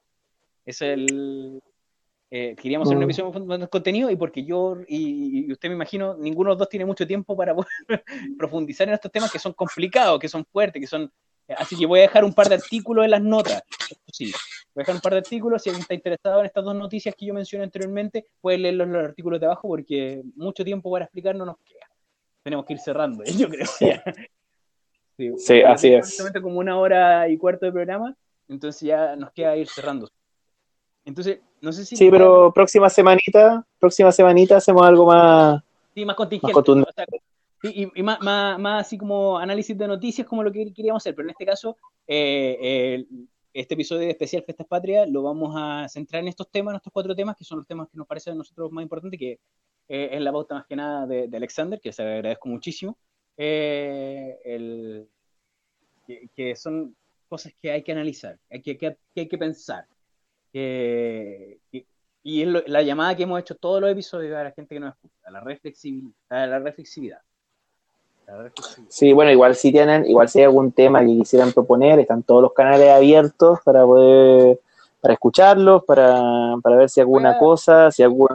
Es 0.64 0.80
el, 0.80 1.60
eh, 2.30 2.54
queríamos 2.60 2.88
hacer 2.88 2.96
una 2.96 3.06
mm. 3.06 3.10
episodio 3.10 3.58
de 3.58 3.68
contenido 3.68 4.10
y 4.10 4.16
porque 4.16 4.44
yo 4.44 4.76
y, 4.86 5.50
usted 5.50 5.68
me 5.68 5.74
imagino, 5.74 6.14
ninguno 6.16 6.50
de 6.50 6.52
los 6.52 6.58
dos 6.58 6.68
tiene 6.68 6.84
mucho 6.84 7.06
tiempo 7.06 7.36
para 7.36 7.54
poder 7.54 7.68
profundizar 8.38 8.88
en 8.88 8.94
estos 8.94 9.10
temas 9.10 9.32
que 9.32 9.38
son 9.38 9.52
complicados, 9.52 10.18
que 10.18 10.28
son 10.28 10.44
fuertes, 10.44 10.80
que 10.80 10.86
son 10.86 11.10
Así 11.56 11.76
que 11.76 11.86
voy 11.86 12.00
a 12.00 12.02
dejar 12.02 12.24
un 12.24 12.34
par 12.34 12.48
de 12.48 12.56
artículos 12.56 13.04
en 13.04 13.10
las 13.10 13.22
notas. 13.22 13.62
sí, 14.12 14.26
voy 14.74 14.80
a 14.80 14.82
dejar 14.82 14.94
un 14.96 15.00
par 15.00 15.12
de 15.12 15.18
artículos. 15.18 15.62
Si 15.62 15.70
alguien 15.70 15.82
está 15.82 15.94
interesado 15.94 16.40
en 16.40 16.46
estas 16.46 16.64
dos 16.64 16.74
noticias 16.74 17.14
que 17.16 17.26
yo 17.26 17.32
mencioné 17.32 17.64
anteriormente, 17.64 18.26
puede 18.40 18.58
leer 18.58 18.74
los, 18.74 18.88
artículos 18.94 19.40
de 19.40 19.46
abajo 19.46 19.68
porque 19.68 20.22
mucho 20.36 20.64
tiempo 20.64 20.90
para 20.90 21.06
explicar 21.06 21.34
no 21.34 21.46
nos 21.46 21.56
queda. 21.64 21.88
Tenemos 22.42 22.66
que 22.66 22.74
ir 22.74 22.78
cerrando, 22.78 23.24
yo 23.38 23.48
creo. 23.48 23.66
Sí, 25.38 25.62
así 25.62 25.94
es. 25.94 26.22
como 26.42 26.58
una 26.58 26.78
hora 26.78 27.28
y 27.28 27.38
cuarto 27.38 27.66
de 27.66 27.72
programa, 27.72 28.14
entonces 28.46 28.82
ya 28.82 29.16
nos 29.16 29.32
queda 29.32 29.56
ir 29.56 29.68
cerrando. 29.68 30.10
Entonces, 31.04 31.40
no 31.60 31.72
sé 31.72 31.84
si. 31.84 31.96
Sí, 31.96 32.10
pero 32.10 32.52
próxima 32.52 32.88
semanita, 32.88 33.64
próxima 33.78 34.12
semanita 34.12 34.56
hacemos 34.56 34.82
algo 34.82 35.06
más. 35.06 35.62
Sí, 35.94 36.04
más 36.04 36.16
contingente. 36.16 36.52
y, 37.62 38.02
más, 38.02 38.20
más, 38.20 38.86
así 38.86 38.96
como 38.96 39.38
análisis 39.38 39.76
de 39.76 39.88
noticias, 39.88 40.26
como 40.26 40.42
lo 40.42 40.52
que 40.52 40.72
queríamos 40.72 41.02
hacer, 41.02 41.14
pero 41.14 41.26
en 41.26 41.30
este 41.30 41.46
caso, 41.46 41.76
eh, 42.06 43.04
este 43.52 43.74
episodio 43.74 44.08
especial 44.08 44.44
Festas 44.44 44.66
Patrias 44.66 45.08
lo 45.08 45.22
vamos 45.22 45.54
a 45.56 45.88
centrar 45.88 46.22
en 46.22 46.28
estos 46.28 46.48
temas, 46.50 46.72
en 46.72 46.76
estos 46.76 46.92
cuatro 46.92 47.14
temas, 47.16 47.36
que 47.36 47.44
son 47.44 47.58
los 47.58 47.66
temas 47.66 47.88
que 47.88 47.96
nos 47.96 48.06
parecen 48.06 48.34
a 48.34 48.36
nosotros 48.36 48.70
más 48.70 48.82
importantes, 48.82 49.18
que 49.18 49.40
eh, 49.88 50.10
es 50.12 50.20
la 50.20 50.30
pauta 50.30 50.54
más 50.54 50.66
que 50.66 50.76
nada 50.76 51.06
de, 51.06 51.28
de 51.28 51.36
Alexander, 51.36 51.80
que 51.80 51.92
se 51.92 52.02
agradezco 52.02 52.48
muchísimo. 52.48 52.96
Eh, 53.40 55.06
que, 56.34 56.56
son 56.56 56.96
cosas 57.28 57.52
que 57.60 57.70
hay 57.70 57.82
que 57.84 57.92
analizar, 57.92 58.38
hay 58.50 58.62
que, 58.62 58.76
que, 58.76 58.98
hay 59.14 59.28
que 59.28 59.38
pensar. 59.38 59.86
Y 62.22 62.42
es 62.42 62.48
la 62.66 62.82
llamada 62.82 63.16
que 63.16 63.22
hemos 63.22 63.40
hecho 63.40 63.56
todos 63.56 63.80
los 63.80 63.90
episodios 63.90 64.36
a 64.36 64.44
la 64.44 64.50
gente 64.52 64.74
que 64.74 64.80
nos 64.80 64.94
escucha, 64.94 65.30
la 65.30 65.40
reflexividad. 65.40 66.12
La 66.28 66.58
reflexividad. 66.58 67.22
Sí, 68.88 69.12
bueno, 69.12 69.30
igual 69.30 69.54
si 69.54 69.72
tienen, 69.72 70.04
igual 70.06 70.28
si 70.28 70.40
hay 70.40 70.44
algún 70.44 70.72
tema 70.72 71.00
que 71.00 71.06
quisieran 71.06 71.52
proponer, 71.52 71.98
están 71.98 72.22
todos 72.22 72.42
los 72.42 72.52
canales 72.52 72.90
abiertos 72.90 73.60
para 73.64 73.84
poder, 73.86 74.60
para 75.00 75.14
escucharlos, 75.14 75.84
para, 75.84 76.56
para 76.62 76.76
ver 76.76 76.90
si 76.90 77.00
alguna 77.00 77.38
cosa, 77.38 77.90
si 77.90 78.02
algún, 78.02 78.28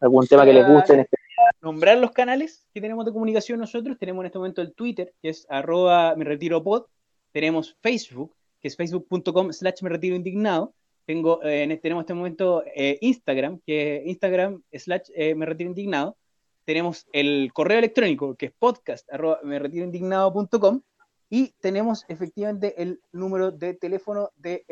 algún 0.00 0.26
tema 0.26 0.44
que 0.44 0.52
les 0.52 0.66
guste 0.66 0.94
en 0.94 1.00
especial 1.00 1.20
nombrar 1.60 1.98
los 1.98 2.12
canales 2.12 2.66
que 2.72 2.80
tenemos 2.80 3.04
de 3.04 3.12
comunicación 3.12 3.60
nosotros. 3.60 3.98
Tenemos 3.98 4.22
en 4.22 4.26
este 4.26 4.38
momento 4.38 4.62
el 4.62 4.72
Twitter, 4.72 5.14
que 5.22 5.30
es 5.30 5.46
arroba 5.48 6.14
me 6.16 6.24
retiro 6.24 6.62
pod. 6.62 6.86
Tenemos 7.32 7.76
Facebook, 7.80 8.34
que 8.60 8.68
es 8.68 8.76
facebook.com 8.76 9.52
slash 9.52 9.82
me 9.82 9.90
retiro 9.90 10.16
indignado. 10.16 10.74
Tengo, 11.10 11.42
eh, 11.42 11.66
tenemos 11.82 12.02
en 12.02 12.04
este 12.04 12.14
momento 12.14 12.62
eh, 12.72 12.96
Instagram, 13.00 13.58
que 13.66 13.96
es 13.96 14.06
Instagram 14.06 14.62
slash 14.72 15.10
eh, 15.16 15.34
me 15.34 15.44
retiro 15.44 15.68
indignado. 15.68 16.16
Tenemos 16.64 17.08
el 17.12 17.50
correo 17.52 17.80
electrónico, 17.80 18.36
que 18.36 18.46
es 18.46 18.52
podcast 18.52 19.12
arroba 19.12 19.40
me 19.42 19.58
retiro 19.58 19.84
indignado.com. 19.84 20.82
Y 21.28 21.48
tenemos 21.60 22.04
efectivamente 22.06 22.80
el 22.80 23.00
número 23.10 23.50
de 23.50 23.74
teléfono 23.74 24.30
de 24.36 24.64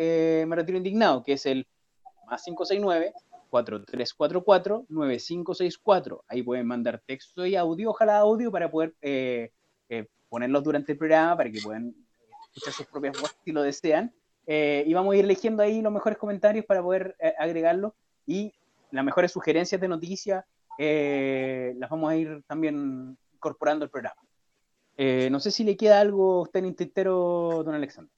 Me 0.46 0.54
Retiro 0.54 0.78
Indignado, 0.78 1.24
que 1.24 1.32
es 1.32 1.44
el 1.46 1.66
más 2.30 2.44
569 2.44 3.12
4344-9564. 3.50 6.22
Ahí 6.28 6.44
pueden 6.44 6.68
mandar 6.68 7.02
texto 7.04 7.46
y 7.46 7.56
audio, 7.56 7.90
ojalá 7.90 8.18
audio, 8.18 8.52
para 8.52 8.70
poder 8.70 8.94
eh, 9.02 9.50
eh, 9.88 10.06
ponerlos 10.28 10.62
durante 10.62 10.92
el 10.92 10.98
programa, 10.98 11.36
para 11.36 11.50
que 11.50 11.60
puedan 11.60 11.92
escuchar 12.46 12.74
sus 12.74 12.86
propias 12.86 13.20
voces 13.20 13.36
si 13.44 13.50
lo 13.50 13.62
desean. 13.62 14.14
Eh, 14.50 14.82
y 14.86 14.94
vamos 14.94 15.12
a 15.12 15.16
ir 15.18 15.24
eligiendo 15.24 15.62
ahí 15.62 15.82
los 15.82 15.92
mejores 15.92 16.18
comentarios 16.18 16.64
para 16.64 16.82
poder 16.82 17.14
agregarlos 17.38 17.92
y 18.26 18.52
las 18.90 19.04
mejores 19.04 19.30
sugerencias 19.30 19.80
de 19.80 19.88
noticias 19.88 20.44
las 20.78 21.90
vamos 21.90 22.10
a 22.10 22.16
ir 22.16 22.42
también 22.46 23.16
incorporando 23.34 23.84
al 23.84 23.90
programa. 23.90 24.20
no 24.96 25.38
sé 25.38 25.50
si 25.50 25.64
le 25.64 25.76
queda 25.76 26.00
algo 26.00 26.38
a 26.38 26.42
usted 26.42 26.60
en 26.60 26.66
el 26.66 26.76
tintero, 26.76 27.62
don 27.64 27.74
Alexander. 27.74 28.10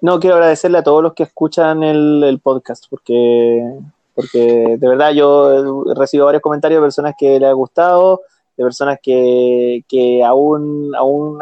No, 0.00 0.20
quiero 0.20 0.36
agradecerle 0.36 0.78
a 0.78 0.82
todos 0.82 1.02
los 1.02 1.14
que 1.14 1.24
escuchan 1.24 1.82
el, 1.82 2.22
el 2.22 2.40
podcast, 2.40 2.86
porque 2.88 3.80
porque 4.14 4.76
de 4.78 4.88
verdad 4.88 5.12
yo 5.12 5.90
he 5.90 5.94
recibido 5.94 6.26
varios 6.26 6.42
comentarios 6.42 6.80
de 6.80 6.84
personas 6.84 7.14
que 7.16 7.38
les 7.38 7.48
ha 7.48 7.52
gustado, 7.52 8.22
de 8.62 8.66
personas 8.66 8.98
que, 9.02 9.84
que 9.88 10.22
aún, 10.22 10.94
aún 10.96 11.38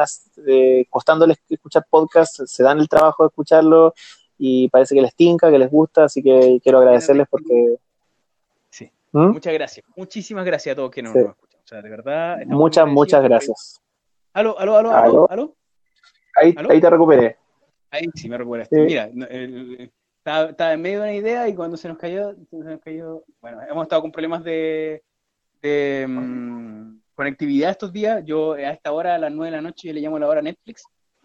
eh, 0.46 0.86
costándoles 0.90 1.38
escuchar 1.48 1.86
podcast, 1.88 2.40
se 2.46 2.62
dan 2.62 2.78
el 2.78 2.88
trabajo 2.88 3.22
de 3.22 3.28
escucharlo 3.28 3.94
y 4.38 4.68
parece 4.68 4.94
que 4.94 5.02
les 5.02 5.14
tinca, 5.14 5.50
que 5.50 5.58
les 5.58 5.70
gusta, 5.70 6.04
así 6.04 6.22
que 6.22 6.58
quiero 6.62 6.78
agradecerles 6.78 7.26
porque... 7.28 7.76
Sí, 8.70 8.90
¿Mm? 9.12 9.32
muchas 9.32 9.52
gracias, 9.52 9.86
muchísimas 9.96 10.44
gracias 10.44 10.72
a 10.72 10.76
todos 10.76 10.90
que 10.90 11.02
nos, 11.02 11.14
escuchan, 11.14 11.60
o 11.62 11.66
sea, 11.66 11.82
de 11.82 11.90
verdad... 11.90 12.38
Muchas, 12.46 12.86
muchas 12.86 13.22
gracias. 13.22 13.80
Aló, 14.32 14.58
aló, 14.58 14.76
aló, 14.76 15.30
aló, 15.30 15.56
Ahí, 16.36 16.54
ahí 16.68 16.80
te 16.80 16.90
recuperé. 16.90 17.36
Ahí 17.90 18.06
sí 18.14 18.28
me 18.28 18.38
recuperé. 18.38 18.68
Mira, 18.70 19.10
el, 19.28 19.90
estaba, 20.24 20.72
en 20.74 20.82
medio 20.82 20.98
de 21.00 21.04
una 21.04 21.14
idea 21.14 21.48
y 21.48 21.54
cuando 21.54 21.76
se 21.76 21.88
nos 21.88 21.96
cayó, 21.96 22.34
se 22.50 22.56
nos 22.56 22.80
cayó 22.80 23.24
bueno, 23.40 23.60
hemos 23.68 23.84
estado 23.84 24.02
con 24.02 24.12
problemas 24.12 24.44
de, 24.44 25.02
mm, 25.62 26.98
conectividad 27.20 27.72
estos 27.72 27.92
días. 27.92 28.22
Yo 28.24 28.54
a 28.54 28.70
esta 28.70 28.92
hora, 28.92 29.14
a 29.14 29.18
las 29.18 29.30
9 29.30 29.50
de 29.50 29.56
la 29.56 29.62
noche, 29.62 29.88
yo 29.88 29.94
le 29.94 30.00
llamo 30.00 30.18
la 30.18 30.26
hora 30.26 30.40
Netflix. 30.40 30.84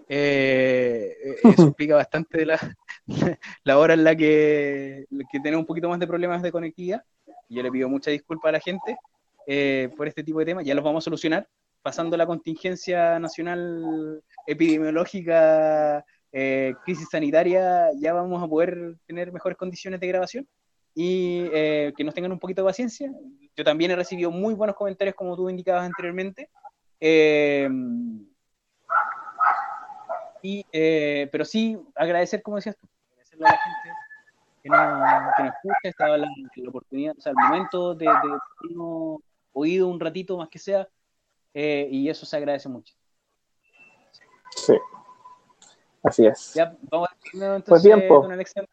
Eh, 0.09 1.15
eh, 1.23 1.35
eso 1.43 1.63
explica 1.69 1.95
bastante 1.95 2.39
de 2.39 2.45
la, 2.45 2.59
la 3.63 3.77
hora 3.77 3.93
en 3.93 4.03
la 4.03 4.13
que, 4.13 5.05
que, 5.31 5.39
tenemos 5.39 5.61
un 5.61 5.65
poquito 5.65 5.87
más 5.87 5.99
de 5.99 6.07
problemas 6.07 6.41
de 6.41 6.51
conectividad. 6.51 7.01
Yo 7.47 7.63
le 7.63 7.71
pido 7.71 7.87
mucha 7.87 8.11
disculpa 8.11 8.49
a 8.49 8.51
la 8.51 8.59
gente 8.59 8.97
eh, 9.47 9.89
por 9.95 10.09
este 10.09 10.21
tipo 10.21 10.39
de 10.39 10.45
temas. 10.45 10.65
Ya 10.65 10.75
los 10.75 10.83
vamos 10.83 11.03
a 11.03 11.05
solucionar 11.05 11.47
pasando 11.81 12.17
la 12.17 12.25
contingencia 12.25 13.17
nacional 13.17 14.21
epidemiológica 14.47 16.03
eh, 16.37 16.73
crisis 16.83 17.07
sanitaria, 17.09 17.91
ya 17.97 18.11
vamos 18.11 18.43
a 18.43 18.47
poder 18.47 18.97
tener 19.05 19.31
mejores 19.31 19.57
condiciones 19.57 20.01
de 20.01 20.07
grabación 20.07 20.47
y 20.95 21.49
eh, 21.53 21.93
que 21.95 22.03
nos 22.05 22.15
tengan 22.15 22.31
un 22.31 22.39
poquito 22.39 22.61
de 22.61 22.69
paciencia. 22.69 23.11
Yo 23.55 23.63
también 23.63 23.91
he 23.91 23.95
recibido 23.95 24.31
muy 24.31 24.53
buenos 24.53 24.77
comentarios, 24.77 25.15
como 25.15 25.35
tú 25.35 25.49
indicabas 25.49 25.85
anteriormente. 25.85 26.49
Eh, 27.01 27.69
y, 30.41 30.65
pero 30.71 31.43
sí, 31.43 31.77
agradecer, 31.95 32.41
como 32.41 32.55
decías 32.55 32.77
tú, 32.77 32.87
agradecerle 33.11 33.45
a 33.45 33.51
la 33.51 33.57
gente 33.57 33.89
que 34.63 34.69
nos, 34.69 35.35
que 35.35 35.43
nos 35.43 35.53
escucha, 35.53 35.79
estaba 35.83 36.17
la, 36.17 36.27
la, 36.55 36.69
oportunidad, 36.69 37.15
o 37.17 37.21
sea, 37.21 37.31
el 37.31 37.37
momento 37.37 37.93
de, 37.93 38.05
de, 38.05 38.77
oído 39.53 39.87
un 39.87 39.99
ratito 39.99 40.37
más 40.37 40.49
que 40.49 40.59
sea, 40.59 40.87
y 41.53 42.09
eso 42.09 42.25
se 42.25 42.37
agradece 42.37 42.69
mucho. 42.69 42.95
Sí. 44.55 44.77
Así 46.03 46.25
es. 46.25 46.53
Ya, 46.53 46.75
vamos 46.91 47.09
a 47.09 47.17
pues 47.19 47.43
entonces, 47.43 48.03
pues 48.07 48.31
Alexander. 48.31 48.69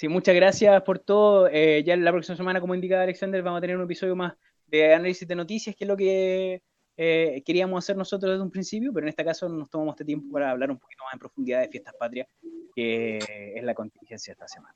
Sí, 0.00 0.08
muchas 0.08 0.34
gracias 0.34 0.82
por 0.82 0.98
todo. 0.98 1.46
Eh, 1.48 1.84
ya 1.84 1.94
la 1.94 2.10
próxima 2.10 2.34
semana, 2.34 2.58
como 2.58 2.74
indica 2.74 3.02
Alexander, 3.02 3.42
vamos 3.42 3.58
a 3.58 3.60
tener 3.60 3.76
un 3.76 3.82
episodio 3.82 4.16
más 4.16 4.32
de 4.66 4.94
análisis 4.94 5.28
de 5.28 5.34
noticias, 5.34 5.76
que 5.76 5.84
es 5.84 5.88
lo 5.88 5.94
que 5.94 6.62
eh, 6.96 7.42
queríamos 7.44 7.84
hacer 7.84 7.98
nosotros 7.98 8.30
desde 8.30 8.42
un 8.42 8.50
principio, 8.50 8.94
pero 8.94 9.04
en 9.04 9.10
este 9.10 9.26
caso 9.26 9.46
nos 9.50 9.68
tomamos 9.68 9.92
este 9.92 10.06
tiempo 10.06 10.32
para 10.32 10.52
hablar 10.52 10.70
un 10.70 10.78
poquito 10.78 11.04
más 11.04 11.12
en 11.12 11.18
profundidad 11.18 11.60
de 11.60 11.68
Fiestas 11.68 11.92
Patrias, 11.98 12.28
que 12.74 13.18
es 13.54 13.62
la 13.62 13.74
contingencia 13.74 14.30
de 14.30 14.36
esta 14.36 14.48
semana. 14.48 14.74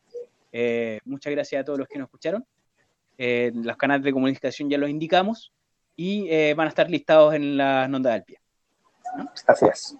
Eh, 0.53 1.01
muchas 1.07 1.33
gracias 1.33 1.63
a 1.63 1.65
todos 1.65 1.79
los 1.79 1.89
que 1.89 1.99
nos 1.99 2.09
escucharon. 2.09 2.45
los 3.17 3.77
canales 3.79 4.05
de 4.05 4.13
comunicación 4.13 4.69
ya 4.69 4.77
los 4.77 4.91
indicamos 4.91 5.55
y 5.97 6.53
van 6.53 6.67
a 6.67 6.69
estar 6.69 6.91
listados 6.91 7.33
en 7.33 7.57
las 7.57 7.89
notas 7.89 8.13
del 8.13 8.25
pie. 8.25 8.41
Así 9.47 9.65
es 9.65 9.97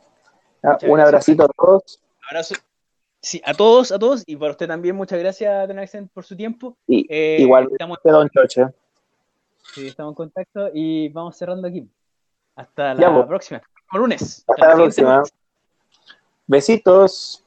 un 0.83 1.01
abracito 1.01 1.45
a 1.45 1.49
todos. 1.49 1.99
Abrazo. 2.29 2.57
Sí, 3.25 3.41
a 3.43 3.55
todos, 3.55 3.91
a 3.91 3.99
todos, 3.99 4.23
y 4.27 4.37
para 4.37 4.51
usted 4.51 4.69
también, 4.69 4.95
muchas 4.95 5.19
gracias, 5.19 5.67
Don 5.67 6.09
por 6.09 6.27
su 6.27 6.37
tiempo. 6.37 6.77
Y, 6.87 7.07
eh, 7.09 7.39
igual, 7.41 7.69
estamos, 7.73 7.99
Don 8.05 8.29
Choche. 8.29 8.67
Sí, 9.73 9.87
estamos 9.87 10.13
en 10.13 10.15
contacto 10.15 10.69
y 10.75 11.09
vamos 11.09 11.35
cerrando 11.35 11.67
aquí. 11.67 11.89
Hasta 12.55 12.93
la 12.93 13.27
próxima. 13.27 13.63
Hasta 13.63 13.99
lunes. 13.99 14.45
Hasta, 14.47 14.69
la 14.69 14.75
próxima. 14.75 15.23
Besitos. 16.47 17.43